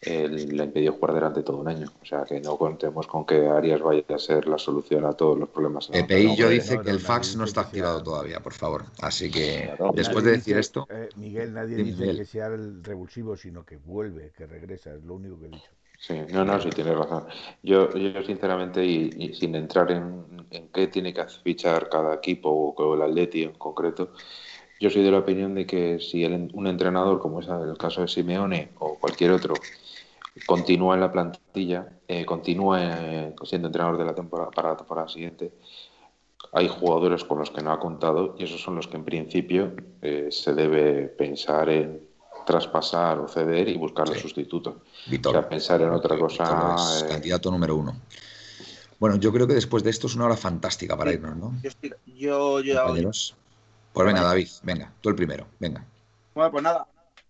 eh, 0.00 0.28
le 0.28 0.64
impidió 0.64 0.92
jugar 0.92 1.14
durante 1.14 1.42
todo 1.42 1.58
un 1.58 1.68
año. 1.68 1.86
O 2.02 2.04
sea 2.04 2.24
que 2.24 2.40
no 2.40 2.56
contemos 2.58 3.06
con 3.06 3.24
que 3.26 3.46
Arias 3.48 3.80
vaya 3.82 4.04
a 4.14 4.18
ser 4.18 4.46
la 4.48 4.58
solución 4.58 5.04
a 5.06 5.12
todos 5.14 5.38
los 5.38 5.48
problemas. 5.48 5.88
Pepe 5.90 6.20
No, 6.20 6.20
y 6.20 6.36
yo 6.36 6.48
dice 6.48 6.76
no, 6.76 6.82
que 6.82 6.90
no, 6.90 6.90
el 6.90 7.00
fax 7.00 7.36
no 7.36 7.44
está 7.44 7.62
activado 7.62 8.02
todavía, 8.02 8.40
por 8.40 8.52
favor. 8.52 8.84
Así 9.02 9.30
que 9.30 9.44
Claro, 9.60 9.92
después 9.94 10.24
de 10.24 10.32
decir 10.32 10.56
dice- 10.56 10.58
esto, 10.58 10.88
eh, 10.88 11.10
Miguel, 11.16 11.52
nadie 11.52 11.78
dice 11.80 12.02
Miguel. 12.02 12.16
que 12.16 12.24
sea 12.24 12.46
el 12.46 12.82
revulsivo, 12.84 13.36
sino 13.36 13.64
que 13.64 13.76
vuelve, 13.76 14.32
que 14.32 14.46
regresa, 14.46 14.94
es 14.94 15.02
lo 15.04 15.14
único 15.14 15.38
que 15.38 15.46
he 15.46 15.48
dicho. 15.50 15.72
Sí, 15.98 16.14
no, 16.30 16.44
no, 16.44 16.60
sí 16.60 16.72
tienes 16.72 16.94
razón. 16.96 17.24
Yo, 17.62 17.92
yo 17.96 18.22
sinceramente, 18.22 18.84
y, 18.84 19.10
y 19.18 19.34
sin 19.34 19.54
entrar 19.54 19.90
en, 19.90 20.46
en 20.50 20.68
qué 20.68 20.88
tiene 20.88 21.12
que 21.14 21.24
fichar 21.42 21.88
cada 21.88 22.14
equipo 22.14 22.50
o, 22.50 22.74
o 22.74 22.94
el 22.94 23.02
Atleti 23.02 23.42
en 23.44 23.52
concreto, 23.54 24.12
yo 24.80 24.90
soy 24.90 25.02
de 25.04 25.10
la 25.10 25.18
opinión 25.20 25.54
de 25.54 25.66
que 25.66 25.98
si 26.00 26.24
el- 26.24 26.50
un 26.54 26.66
entrenador, 26.66 27.18
como 27.20 27.40
es 27.40 27.48
el 27.48 27.78
caso 27.78 28.02
de 28.02 28.08
Simeone 28.08 28.72
o 28.78 28.98
cualquier 28.98 29.30
otro, 29.32 29.54
continúa 30.44 30.94
en 30.94 31.00
la 31.00 31.12
plantilla, 31.12 31.88
eh, 32.06 32.24
continúa 32.26 32.78
eh, 32.82 33.34
siendo 33.44 33.68
entrenador 33.68 33.96
de 33.98 34.04
la 34.04 34.14
temporada 34.14 34.50
para 34.50 34.70
la 34.70 34.76
temporada 34.76 35.08
siguiente, 35.08 35.52
hay 36.52 36.68
jugadores 36.68 37.24
con 37.24 37.38
los 37.38 37.50
que 37.50 37.62
no 37.62 37.72
ha 37.72 37.80
contado 37.80 38.34
y 38.38 38.44
esos 38.44 38.60
son 38.62 38.76
los 38.76 38.86
que 38.86 38.96
en 38.96 39.04
principio 39.04 39.72
eh, 40.02 40.28
se 40.30 40.52
debe 40.54 41.08
pensar 41.08 41.68
en 41.70 42.00
traspasar 42.46 43.18
o 43.18 43.26
ceder 43.28 43.68
y 43.68 43.76
buscarle 43.76 44.14
Sí. 44.14 44.20
sustitutos. 44.20 44.74
Víctor. 45.06 45.36
O 45.36 45.40
sea, 45.40 45.48
pensar 45.48 45.80
en 45.82 45.90
otra 45.90 46.16
cosa, 46.18 46.74
es 46.76 47.02
eh, 47.02 47.08
candidato 47.08 47.50
número 47.50 47.74
uno. 47.76 47.96
Bueno, 49.00 49.16
yo 49.16 49.32
creo 49.32 49.46
que 49.46 49.54
después 49.54 49.82
de 49.82 49.90
esto 49.90 50.06
es 50.06 50.14
una 50.14 50.26
hora 50.26 50.36
fantástica 50.36 50.96
para 50.96 51.10
Sí. 51.10 51.16
irnos, 51.16 51.36
¿no? 51.36 51.52
Yo, 51.62 51.68
estoy- 51.68 51.94
yo, 52.06 52.60
yo- 52.60 52.82
Compañeros. 52.84 53.34
Pues 53.92 54.06
venga, 54.06 54.22
David, 54.22 54.48
venga, 54.62 54.92
tú 55.00 55.08
el 55.08 55.14
primero, 55.16 55.46
venga. 55.58 55.84
Bueno, 56.34 56.50
pues 56.50 56.62
nada, 56.62 56.86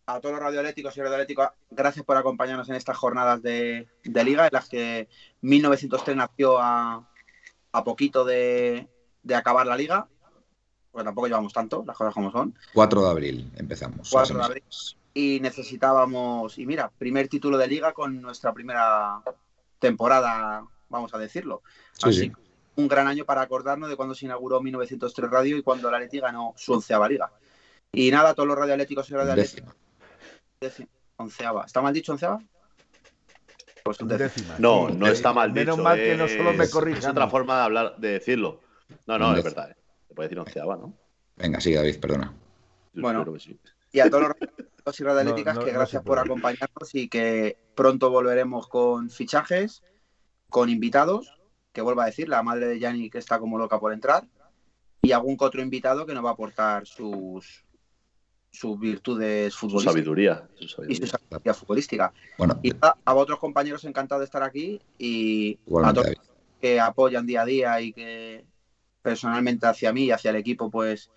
a 0.07 0.21
todos 0.21 0.35
los 0.35 0.43
radioeléctricos 0.43 0.97
y 0.97 1.01
radioeléctricos, 1.03 1.49
gracias 1.71 2.05
por 2.05 2.17
acompañarnos 2.17 2.69
en 2.69 2.77
estas 2.77 2.97
jornadas 2.97 3.43
de, 3.43 3.89
de 4.05 4.25
liga, 4.25 4.47
en 4.47 4.53
las 4.53 4.69
que 4.69 5.09
1903 5.41 6.17
nació 6.17 6.59
a, 6.59 7.09
a 7.73 7.85
poquito 7.85 8.25
de, 8.25 8.89
de 9.25 9.35
acabar 9.35 9.67
la 9.67 9.77
liga, 9.77 10.07
porque 10.93 11.05
tampoco 11.05 11.27
llevamos 11.27 11.53
tanto, 11.53 11.83
las 11.87 11.97
cosas 11.97 12.15
como 12.15 12.31
son, 12.31 12.55
4 12.73 13.03
de 13.03 13.11
abril 13.11 13.53
empezamos. 13.57 14.09
4 14.11 14.39
de 14.39 14.45
abril. 14.45 14.63
y 15.13 15.41
necesitábamos, 15.41 16.57
y 16.59 16.67
mira, 16.67 16.91
primer 16.97 17.27
título 17.29 17.59
de 17.59 17.67
liga 17.67 17.93
con 17.93 18.23
nuestra 18.23 18.53
primera 18.53 19.21
temporada, 19.81 20.65
vamos 20.89 21.13
a 21.15 21.19
decirlo. 21.19 21.63
Sí, 21.93 22.09
Así 22.09 22.21
sí. 22.21 22.31
que 22.31 22.37
un 22.77 22.89
gran 22.89 23.09
año 23.09 23.25
para 23.25 23.41
acordarnos 23.41 23.89
de 23.89 23.97
cuando 23.97 24.15
se 24.15 24.27
inauguró 24.27 24.61
1903 24.61 25.31
Radio 25.31 25.57
y 25.57 25.63
cuando 25.63 25.91
la 25.91 25.97
Atleti 25.97 26.21
ganó 26.21 26.55
su 26.57 26.75
onceava 26.75 27.09
liga. 27.09 27.33
Y 27.91 28.11
nada, 28.11 28.35
todos 28.35 28.47
los 28.47 28.59
radioatléticos 28.59 29.09
y. 29.11 29.15
Décima, 29.15 29.75
onceava. 31.17 31.65
¿Está 31.65 31.81
mal 31.83 31.93
dicho 31.93 32.13
onceava? 32.13 32.43
Pues 33.85 34.01
un. 34.01 34.09
Décima. 34.09 34.57
No, 34.59 34.89
Sí, 34.89 34.95
no 34.97 35.07
eh, 35.07 35.13
está 35.13 35.33
mal 35.33 35.53
dicho. 35.53 35.61
Menos 35.65 35.79
mal 35.79 35.97
que 35.97 36.17
no 36.17 36.29
solo 36.29 36.53
me 36.53 36.65
es- 36.65 36.71
corrijan. 36.71 36.99
Es 37.03 37.07
otra 37.07 37.29
forma 37.29 37.57
de 37.59 37.63
hablar, 37.63 37.97
de 37.99 38.09
decirlo. 38.13 38.61
No, 39.07 39.19
no, 39.19 39.37
es 39.37 39.45
verdad. 39.45 39.71
¿eh? 39.71 39.77
Se 40.09 40.15
puede 40.15 40.29
decir 40.29 40.39
onceava, 40.39 40.77
¿no? 40.77 40.93
Venga, 41.37 41.61
sí, 41.61 41.75
David, 41.75 42.01
perdona. 42.01 42.33
Yo 42.93 43.03
Bueno. 43.03 43.23
creo 43.23 43.35
que 43.35 43.41
sí. 43.41 43.61
Y 43.93 44.01
a 44.01 44.11
todos 44.11 44.29
los 44.85 45.01
y 45.01 45.05
radioatléticas 45.05 45.55
No, 45.55 45.61
no, 45.61 45.67
que 45.67 45.73
no 45.73 45.79
gracias 45.79 46.03
por 46.03 46.19
acompañarnos 46.19 46.95
y 46.95 47.09
que 47.09 47.59
pronto 47.75 48.11
volveremos 48.11 48.69
con 48.69 49.11
fichajes, 49.11 49.83
con 50.49 50.69
invitados, 50.71 51.33
que 51.73 51.83
vuelvo 51.83 52.01
a 52.01 52.07
decir, 52.07 52.29
la 52.29 52.43
madre 52.43 52.67
de 52.69 52.79
Yanni 52.79 53.11
que 53.11 53.19
está 53.19 53.39
como 53.39 53.59
loca 53.59 53.79
por 53.79 53.93
entrar, 53.93 54.25
y 55.03 55.13
algún 55.13 55.37
otro 55.39 55.61
invitado 55.61 56.07
que 56.07 56.15
nos 56.15 56.25
va 56.25 56.31
a 56.31 56.33
aportar 56.33 56.87
sus, 56.87 57.65
sus 58.57 58.79
virtudes 58.79 59.53
Su 59.53 59.61
futbolísticas 59.69 59.93
sabiduría. 59.95 60.49
Su 60.55 60.65
y 60.65 60.69
sabiduría. 60.69 60.97
su 60.97 61.07
sabiduría 61.07 61.55
futbolística. 61.55 62.13
Bueno, 62.39 62.59
Y 62.63 62.71
nada, 62.71 62.97
a 63.05 63.15
otros 63.15 63.39
compañeros 63.39 63.85
encantado 63.85 64.21
de 64.21 64.25
estar 64.25 64.43
aquí 64.43 64.81
y 64.99 65.59
a 65.85 65.93
todos 65.93 66.07
David. 66.07 66.19
que 66.61 66.81
apoyan 66.81 67.27
día 67.27 67.43
a 67.43 67.45
día 67.45 67.81
y 67.81 67.93
que 67.93 68.45
personalmente 69.03 69.67
hacia 69.67 69.93
mí 69.93 70.05
y 70.05 70.11
hacia 70.11 70.31
el 70.31 70.37
equipo 70.37 70.71
pues 70.71 71.11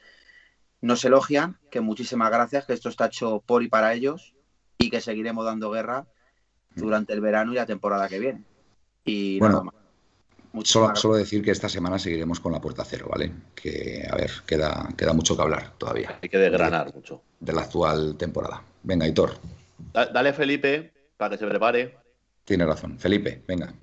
nos 0.81 1.03
elogian, 1.05 1.57
que 1.71 1.81
muchísimas 1.81 2.29
gracias, 2.29 2.65
que 2.65 2.73
esto 2.73 2.89
está 2.89 3.07
hecho 3.07 3.41
por 3.45 3.63
y 3.63 3.67
para 3.69 3.93
ellos 3.93 4.33
y 4.77 4.89
que 4.89 5.01
seguiremos 5.01 5.45
dando 5.45 5.71
guerra 5.71 6.07
durante 6.75 7.13
el 7.13 7.21
verano 7.21 7.51
y 7.51 7.55
la 7.55 7.65
temporada 7.65 8.07
que 8.07 8.19
viene. 8.19 8.43
Y 9.05 9.39
Bueno, 9.39 9.53
nada 9.53 9.63
más. 9.65 9.75
Solo, 10.63 10.95
solo 10.95 11.15
decir 11.15 11.43
que 11.43 11.51
esta 11.51 11.69
semana 11.69 11.99
seguiremos 11.99 12.39
con 12.39 12.51
la 12.51 12.59
puerta 12.59 12.83
cero, 12.83 13.07
¿vale? 13.09 13.31
Que, 13.55 14.05
a 14.09 14.15
ver, 14.15 14.31
queda, 14.45 14.87
queda 14.97 15.13
mucho 15.13 15.35
que 15.35 15.41
hablar 15.43 15.73
todavía 15.77 16.17
Hay 16.21 16.29
que 16.29 16.37
desgranar 16.37 16.93
mucho. 16.93 17.21
de 17.39 17.53
la 17.53 17.61
actual 17.61 18.15
temporada. 18.17 18.63
Venga, 18.83 19.07
Hitor. 19.07 19.33
Da- 19.93 20.07
Dale 20.07 20.33
Felipe 20.33 20.91
para 21.17 21.31
que 21.31 21.37
se 21.37 21.47
prepare. 21.47 21.97
Tiene 22.45 22.65
razón. 22.65 22.97
Felipe, 22.97 23.43
venga. 23.47 23.73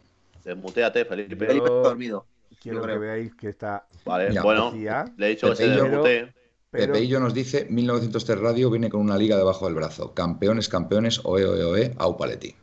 Desmuteate, 0.44 1.04
Felipe. 1.04 1.36
Felipe 1.46 1.66
está 1.66 1.88
dormido. 1.88 2.26
quiero 2.60 2.80
yo 2.80 2.86
que 2.86 2.98
veáis 2.98 3.34
que 3.34 3.48
está 3.48 3.86
Vale, 4.04 4.32
Ya, 4.32 4.42
bueno, 4.42 4.70
decía, 4.72 5.04
le 5.16 5.26
he 5.26 5.30
dicho 5.30 5.48
que 5.50 5.56
se 5.56 5.62
Pepeillo. 5.64 5.84
desmutee. 5.84 6.34
pero 6.70 6.92
Pepeillo 6.92 7.20
nos 7.20 7.32
dice 7.34 7.66
1903 7.70 8.38
Radio 8.40 8.70
viene 8.70 8.88
con 8.90 9.00
una 9.00 9.16
liga 9.16 9.36
debajo 9.36 9.66
del 9.66 9.74
brazo. 9.74 10.14
Campeones, 10.14 10.68
campeones, 10.68 11.20
oe, 11.24 11.44
oe, 11.44 11.62
oe, 11.64 11.94
au 11.98 12.16
paletti. 12.16 12.54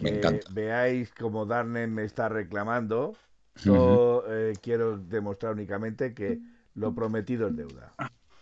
Me 0.00 0.10
que 0.10 0.16
encanta. 0.18 0.46
veáis 0.50 1.10
como 1.12 1.44
Darnen 1.46 1.94
me 1.94 2.04
está 2.04 2.28
reclamando. 2.28 3.14
Yo 3.62 4.24
eh, 4.28 4.54
quiero 4.60 4.98
demostrar 4.98 5.52
únicamente 5.52 6.14
que 6.14 6.40
lo 6.74 6.94
prometido 6.94 7.48
es 7.48 7.56
deuda. 7.56 7.94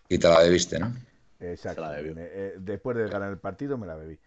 Y 0.08 0.18
te 0.18 0.28
la 0.28 0.42
debiste, 0.42 0.78
¿no? 0.78 0.92
Exacto. 1.40 1.82
La. 1.82 2.00
Me- 2.00 2.12
eh, 2.16 2.54
después 2.58 2.96
de 2.96 3.08
ganar 3.08 3.30
el 3.30 3.38
partido 3.38 3.76
me 3.76 3.86
la 3.86 3.96
bebí. 3.96 4.18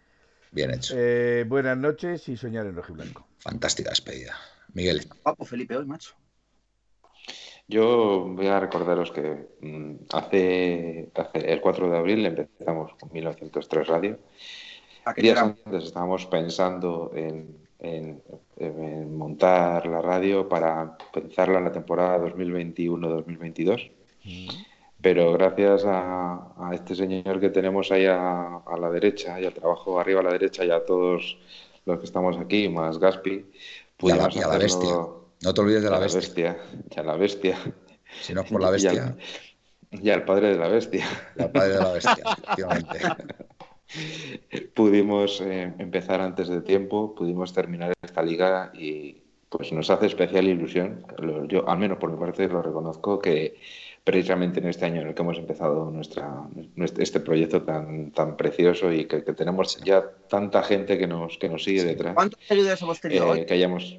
Bien 0.52 0.70
hecho. 0.72 0.94
Eh, 0.96 1.44
buenas 1.48 1.76
noches 1.76 2.28
y 2.28 2.36
soñar 2.36 2.66
en 2.66 2.76
rojiblanco. 2.76 3.26
Fantástica 3.38 3.90
despedida. 3.90 4.34
Miguel, 4.72 5.08
Guapo 5.22 5.44
Felipe 5.44 5.76
hoy, 5.76 5.86
macho. 5.86 6.14
Yo 7.68 8.26
voy 8.28 8.46
a 8.46 8.60
recordaros 8.60 9.10
que 9.10 9.48
mm, 9.60 9.94
hace, 10.12 11.10
hace 11.14 11.52
el 11.52 11.60
4 11.60 11.90
de 11.90 11.96
abril 11.98 12.24
empezamos 12.24 12.94
con 12.94 13.12
1903 13.12 13.86
Radio. 13.88 14.18
¿A 15.04 15.14
qué 15.14 15.22
Días 15.22 15.38
antes 15.38 15.84
estábamos 15.84 16.26
pensando 16.26 17.10
en, 17.14 17.65
en- 17.80 18.22
en 18.58 19.16
montar 19.16 19.86
la 19.86 20.00
radio 20.02 20.48
para 20.48 20.96
empezarla 21.14 21.58
en 21.58 21.64
la 21.64 21.72
temporada 21.72 22.18
2021-2022, 22.18 23.90
pero 25.00 25.32
gracias 25.32 25.84
a, 25.86 26.52
a 26.58 26.74
este 26.74 26.94
señor 26.94 27.38
que 27.40 27.50
tenemos 27.50 27.92
ahí 27.92 28.06
a, 28.06 28.56
a 28.58 28.76
la 28.78 28.90
derecha 28.90 29.40
y 29.40 29.44
al 29.46 29.52
trabajo 29.54 30.00
arriba 30.00 30.20
a 30.20 30.24
la 30.24 30.32
derecha 30.32 30.64
y 30.64 30.70
a 30.70 30.84
todos 30.84 31.38
los 31.84 31.98
que 31.98 32.04
estamos 32.06 32.36
aquí, 32.38 32.68
más 32.68 32.98
Gaspi, 32.98 33.44
y 34.02 34.10
a 34.10 34.16
la, 34.16 34.28
pudimos 34.28 34.36
y 34.36 34.42
a 34.42 34.48
la 34.48 34.58
bestia. 34.58 34.96
No 35.42 35.54
te 35.54 35.60
olvides 35.60 35.82
de 35.82 35.90
la 35.90 35.98
bestia. 35.98 36.20
bestia, 36.20 36.56
y 36.96 37.00
a 37.00 37.02
la 37.02 37.16
bestia, 37.16 37.56
Si 38.20 38.32
no 38.34 38.40
es 38.40 38.50
por 38.50 38.60
la 38.60 38.68
y 38.70 38.72
bestia, 38.72 39.04
al, 39.92 40.02
y 40.02 40.10
al 40.10 40.24
padre 40.24 40.48
de 40.48 40.56
la 40.58 40.68
bestia. 40.68 41.04
la 41.36 41.52
padre 41.52 41.74
de 41.74 41.80
la 41.82 41.92
bestia, 41.92 42.24
efectivamente. 42.32 42.98
Pudimos 44.74 45.40
eh, 45.40 45.72
empezar 45.78 46.20
antes 46.20 46.48
de 46.48 46.60
tiempo, 46.60 47.14
pudimos 47.14 47.52
terminar 47.52 47.92
esta 48.02 48.22
liga 48.22 48.72
y 48.74 49.18
pues 49.48 49.72
nos 49.72 49.90
hace 49.90 50.06
especial 50.06 50.46
ilusión. 50.48 51.04
Yo, 51.48 51.68
al 51.68 51.78
menos 51.78 51.98
por 51.98 52.10
mi 52.10 52.18
parte, 52.18 52.48
lo 52.48 52.62
reconozco 52.62 53.18
que 53.20 53.56
precisamente 54.04 54.60
en 54.60 54.68
este 54.68 54.84
año 54.84 55.00
en 55.00 55.08
el 55.08 55.14
que 55.14 55.22
hemos 55.22 55.38
empezado 55.38 55.90
nuestra, 55.90 56.42
este 56.98 57.20
proyecto 57.20 57.62
tan, 57.62 58.12
tan 58.12 58.36
precioso 58.36 58.92
y 58.92 59.06
que, 59.06 59.24
que 59.24 59.32
tenemos 59.32 59.78
ya 59.82 60.04
tanta 60.28 60.62
gente 60.62 60.96
que 60.98 61.06
nos, 61.06 61.38
que 61.38 61.48
nos 61.48 61.64
sigue 61.64 61.84
detrás, 61.84 62.14
¿Cuántos 62.14 62.40
seguidores 62.46 62.80
hemos 62.82 63.00
tenido 63.00 63.26
eh, 63.26 63.30
hoy? 63.40 63.46
que 63.46 63.54
hayamos, 63.54 63.98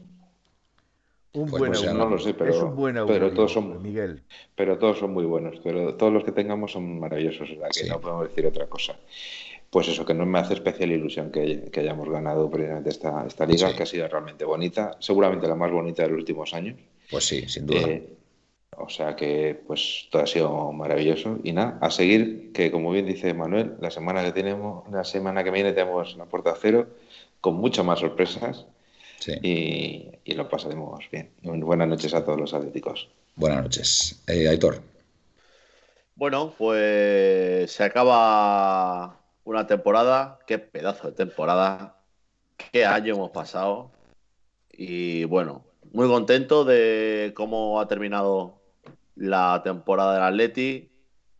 Un 1.33 1.49
Pues 1.49 1.59
buen 1.59 1.73
augurio. 1.75 1.93
no 1.93 2.09
lo 2.09 2.19
sé, 2.19 2.33
pero- 2.33 2.51
es 2.51 2.61
un 2.61 2.75
buen 2.75 2.93
pero 2.95 3.05
augurio, 3.05 3.33
todos 3.33 3.51
son- 3.53 3.81
Miguel. 3.81 4.23
pero 4.55 4.77
todos 4.77 4.97
son 4.99 5.11
muy 5.13 5.25
buenos, 5.25 5.59
pero 5.63 5.95
todos 5.95 6.13
los 6.13 6.23
que 6.23 6.31
tengamos 6.31 6.71
son 6.71 6.99
maravillosos, 6.99 7.49
o 7.51 7.55
sea 7.55 7.67
que 7.67 7.79
Sí. 7.83 7.89
no 7.89 7.99
podemos 7.99 8.29
decir 8.29 8.45
otra 8.45 8.65
cosa. 8.67 8.95
Pues 9.69 9.87
eso, 9.89 10.05
que 10.05 10.13
no 10.13 10.25
me 10.25 10.39
hace 10.39 10.53
especial 10.53 10.91
ilusión 10.91 11.29
que, 11.31 11.69
que 11.71 11.79
hayamos 11.81 12.09
ganado 12.09 12.49
precisamente 12.49 12.89
esta, 12.89 13.25
esta 13.27 13.45
liga, 13.45 13.69
Sí. 13.69 13.75
que 13.75 13.83
ha 13.83 13.85
sido 13.85 14.07
realmente 14.07 14.45
bonita, 14.45 14.95
seguramente 14.99 15.47
la 15.47 15.55
más 15.55 15.71
bonita 15.71 16.03
de 16.03 16.09
los 16.09 16.19
últimos 16.19 16.53
años. 16.53 16.77
Pues 17.11 17.25
sí, 17.25 17.47
sin 17.49 17.65
duda. 17.65 17.79
Eh, 17.81 18.07
o 18.79 18.87
sea 18.89 19.15
que 19.15 19.59
pues 19.65 20.07
todo 20.11 20.21
ha 20.21 20.27
sido 20.27 20.71
maravilloso 20.71 21.39
y 21.43 21.51
nada, 21.51 21.79
a 21.81 21.89
seguir 21.89 22.51
que 22.53 22.71
como 22.71 22.91
bien 22.91 23.05
dice 23.07 23.33
Manuel, 23.33 23.73
la 23.81 23.89
semana 23.91 24.23
que 24.23 24.31
tenemos, 24.31 24.89
la 24.91 25.03
semana 25.03 25.43
que 25.43 25.51
viene 25.51 25.73
tenemos 25.73 26.15
la 26.15 26.25
puerta 26.25 26.53
cero 26.61 26.87
con 27.41 27.55
muchas 27.55 27.83
más 27.85 27.99
sorpresas 27.99 28.65
Sí. 29.19 29.31
y, 29.41 30.09
y 30.25 30.33
lo 30.35 30.47
pasaremos 30.47 31.03
bien. 31.11 31.31
Buenas 31.41 31.87
noches 31.87 32.13
a 32.13 32.23
todos 32.23 32.39
los 32.39 32.53
atléticos. 32.53 33.09
Buenas 33.35 33.63
noches. 33.63 34.23
Eh, 34.27 34.47
Aitor, 34.47 34.79
Bueno, 36.15 36.53
pues 36.55 37.71
se 37.71 37.83
acaba 37.83 39.16
una 39.49 39.65
temporada. 39.67 40.39
Qué 40.45 40.59
pedazo 40.59 41.07
de 41.07 41.13
temporada. 41.13 42.01
Qué 42.71 42.85
año 42.85 43.15
hemos 43.15 43.31
pasado. 43.31 43.91
Y 44.71 45.23
bueno, 45.25 45.65
muy 45.93 46.07
contento 46.07 46.65
de 46.65 47.33
cómo 47.35 47.79
ha 47.79 47.87
terminado 47.87 48.61
la 49.15 49.61
temporada 49.63 50.13
del 50.13 50.23
Atleti, 50.23 50.91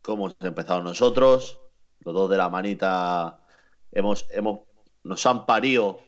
cómo 0.02 0.28
hemos 0.28 0.38
empezado 0.42 0.82
nosotros. 0.84 1.60
Los 2.00 2.14
dos 2.14 2.30
de 2.30 2.38
la 2.38 2.50
manita 2.50 3.40
hemos, 3.92 4.26
hemos, 4.32 4.62
nos 5.04 5.26
han 5.26 5.46
parido 5.46 6.00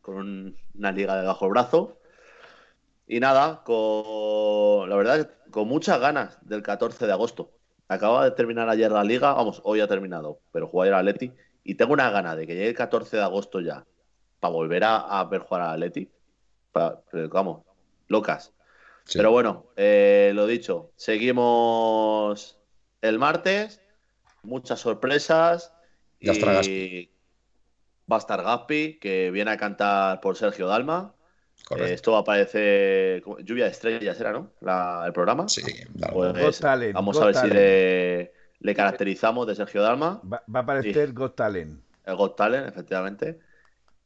con 0.00 0.16
un- 0.16 0.56
una 0.74 0.92
liga 0.92 1.16
de 1.20 1.26
bajo 1.26 1.44
el 1.46 1.50
brazo. 1.50 1.98
Y 3.06 3.20
nada, 3.20 3.62
con 3.64 4.88
la 4.88 4.96
verdad, 4.96 5.30
con 5.50 5.66
muchas 5.66 5.98
ganas 6.00 6.38
del 6.46 6.62
14 6.62 7.06
de 7.06 7.12
agosto. 7.12 7.50
Acaba 7.88 8.22
de 8.24 8.32
terminar 8.32 8.68
ayer 8.68 8.92
la 8.92 9.02
liga, 9.02 9.32
vamos, 9.32 9.60
hoy 9.64 9.80
ha 9.80 9.88
terminado, 9.88 10.40
pero 10.52 10.66
jugó 10.68 10.82
ayer 10.82 10.94
Atleti. 10.94 11.32
Y 11.68 11.74
tengo 11.74 11.92
una 11.92 12.08
gana 12.08 12.34
de 12.34 12.46
que 12.46 12.54
llegue 12.54 12.68
el 12.68 12.74
14 12.74 13.18
de 13.18 13.22
agosto 13.22 13.60
ya, 13.60 13.84
para 14.40 14.54
volver 14.54 14.84
a, 14.84 15.20
a 15.20 15.24
ver 15.24 15.42
jugar 15.42 15.64
al 15.64 15.70
Atleti. 15.74 16.10
Pero, 16.72 17.28
vamos, 17.28 17.66
locas. 18.06 18.54
Sí. 19.04 19.18
Pero 19.18 19.32
bueno, 19.32 19.66
eh, 19.76 20.32
lo 20.34 20.46
dicho, 20.46 20.92
seguimos 20.96 22.58
el 23.02 23.18
martes, 23.18 23.82
muchas 24.42 24.80
sorpresas. 24.80 25.74
Ya 26.20 26.32
y 26.32 26.40
Gaspi. 26.40 27.12
Va 28.10 28.16
a 28.16 28.20
estar 28.20 28.42
Gaspi, 28.42 28.98
que 28.98 29.30
viene 29.30 29.50
a 29.50 29.58
cantar 29.58 30.22
por 30.22 30.36
Sergio 30.38 30.68
Dalma. 30.68 31.14
Eh, 31.76 31.92
esto 31.92 32.12
va 32.12 32.20
a 32.20 32.24
parecer 32.24 33.20
como- 33.20 33.40
lluvia 33.40 33.66
de 33.66 33.72
estrellas, 33.72 34.18
¿era, 34.18 34.32
no? 34.32 34.52
La- 34.62 35.02
el 35.04 35.12
programa. 35.12 35.46
sí, 35.50 35.60
da 35.90 36.08
Pues, 36.12 36.62
vamos 36.94 37.20
a 37.20 37.26
ver 37.26 37.34
si 37.34 37.46
le, 37.48 38.37
le 38.60 38.74
caracterizamos 38.74 39.46
de 39.46 39.54
Sergio 39.54 39.82
Dalma. 39.82 40.20
Va, 40.24 40.42
va 40.54 40.60
a 40.60 40.62
aparecer 40.62 41.12
Got 41.12 41.36
Talent. 41.36 41.80
El 42.04 42.16
Got 42.16 42.36
Talent, 42.36 42.68
efectivamente. 42.68 43.38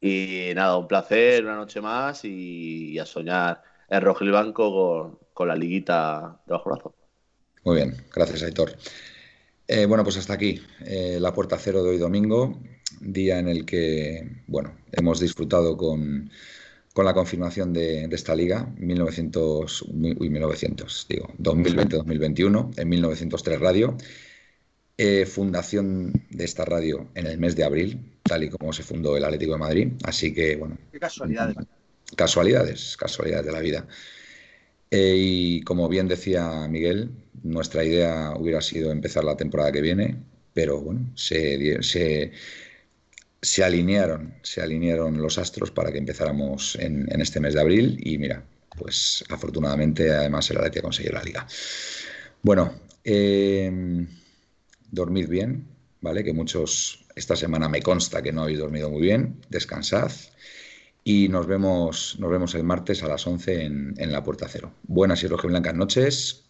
Y 0.01 0.51
nada, 0.55 0.77
un 0.77 0.87
placer, 0.87 1.45
una 1.45 1.55
noche 1.55 1.79
más 1.81 2.25
y, 2.25 2.91
y 2.91 2.99
a 2.99 3.05
soñar 3.05 3.63
en 3.89 4.01
rojo 4.01 4.25
y 4.25 4.27
blanco 4.27 4.71
con, 4.71 5.19
con 5.33 5.47
la 5.47 5.55
liguita 5.55 6.41
de 6.45 6.51
bajo 6.51 6.69
brazo. 6.69 6.95
Muy 7.63 7.77
bien, 7.77 7.95
gracias 8.13 8.43
Aitor. 8.43 8.75
Eh, 9.67 9.85
bueno, 9.85 10.03
pues 10.03 10.17
hasta 10.17 10.33
aquí 10.33 10.61
eh, 10.85 11.17
la 11.19 11.33
puerta 11.33 11.57
cero 11.57 11.83
de 11.83 11.91
hoy 11.91 11.97
domingo, 11.97 12.59
día 12.99 13.39
en 13.39 13.47
el 13.47 13.65
que, 13.65 14.43
bueno, 14.47 14.75
hemos 14.91 15.21
disfrutado 15.21 15.77
con, 15.77 16.29
con 16.93 17.05
la 17.05 17.13
confirmación 17.13 17.71
de, 17.71 18.07
de 18.07 18.15
esta 18.15 18.35
liga, 18.35 18.69
1900, 18.77 19.83
uy, 19.83 20.29
1900, 20.29 21.05
digo, 21.07 21.27
2020-2021, 21.39 22.77
en 22.77 22.89
1903 22.89 23.59
Radio, 23.61 23.97
eh, 24.97 25.25
fundación 25.25 26.13
de 26.29 26.45
esta 26.45 26.65
radio 26.65 27.09
en 27.15 27.27
el 27.27 27.37
mes 27.37 27.55
de 27.55 27.63
abril, 27.63 27.99
tal 28.23 28.43
y 28.43 28.49
como 28.49 28.71
se 28.73 28.83
fundó 28.83 29.17
el 29.17 29.23
Atlético 29.23 29.53
de 29.53 29.57
Madrid, 29.59 29.87
así 30.03 30.33
que, 30.33 30.55
bueno, 30.55 30.77
Qué 30.91 30.99
casualidades. 30.99 31.55
casualidades, 32.15 32.97
casualidades 32.97 33.45
de 33.45 33.51
la 33.51 33.59
vida. 33.59 33.87
Eh, 34.91 35.15
y 35.17 35.61
como 35.63 35.89
bien 35.89 36.07
decía 36.07 36.67
Miguel, 36.69 37.09
nuestra 37.43 37.83
idea 37.83 38.33
hubiera 38.37 38.61
sido 38.61 38.91
empezar 38.91 39.23
la 39.23 39.35
temporada 39.35 39.71
que 39.71 39.81
viene, 39.81 40.17
pero 40.53 40.79
bueno, 40.81 41.11
se, 41.15 41.81
se, 41.81 42.31
se 43.41 43.63
alinearon, 43.63 44.35
se 44.43 44.61
alinearon 44.61 45.19
los 45.21 45.37
astros 45.39 45.71
para 45.71 45.91
que 45.91 45.97
empezáramos 45.97 46.75
en, 46.79 47.11
en 47.11 47.21
este 47.21 47.39
mes 47.39 47.55
de 47.55 47.61
abril 47.61 47.97
y 48.03 48.17
mira, 48.19 48.45
pues 48.77 49.23
afortunadamente 49.29 50.11
además 50.11 50.49
el 50.51 50.57
Atleti 50.57 50.79
ha 50.79 50.83
conseguido 50.83 51.13
la 51.15 51.23
liga. 51.23 51.47
Bueno, 52.43 52.79
eh, 53.03 54.05
dormid 54.93 55.27
bien, 55.27 55.67
¿vale? 56.01 56.23
Que 56.23 56.33
muchos 56.33 57.05
esta 57.15 57.35
semana 57.35 57.67
me 57.67 57.81
consta 57.81 58.21
que 58.21 58.31
no 58.31 58.43
habéis 58.43 58.59
dormido 58.59 58.89
muy 58.89 59.01
bien, 59.01 59.41
descansad 59.49 60.11
y 61.03 61.27
nos 61.27 61.47
vemos, 61.47 62.17
nos 62.19 62.31
vemos 62.31 62.55
el 62.55 62.63
martes 62.63 63.03
a 63.03 63.07
las 63.07 63.27
11 63.27 63.65
en, 63.65 63.93
en 63.97 64.11
la 64.11 64.23
Puerta 64.23 64.47
Cero. 64.47 64.71
Buenas 64.83 65.23
y 65.23 65.27
rojiblancas 65.27 65.75
noches 65.75 66.49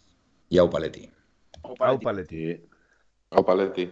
y 0.49 0.59
au 0.59 0.69
paletti. 0.69 1.09
Au 1.63 1.99
Paletti. 1.99 2.35
Y 2.35 2.73
Opa, 3.35 3.55
Leti. 3.55 3.89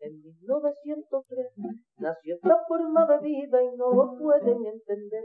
En 0.00 0.22
1903 0.22 1.46
nació 1.98 2.34
esta 2.36 2.56
forma 2.68 3.06
de 3.06 3.18
vida 3.20 3.62
y 3.62 3.76
no 3.76 3.92
lo 3.92 4.16
pueden 4.18 4.64
entender. 4.66 5.24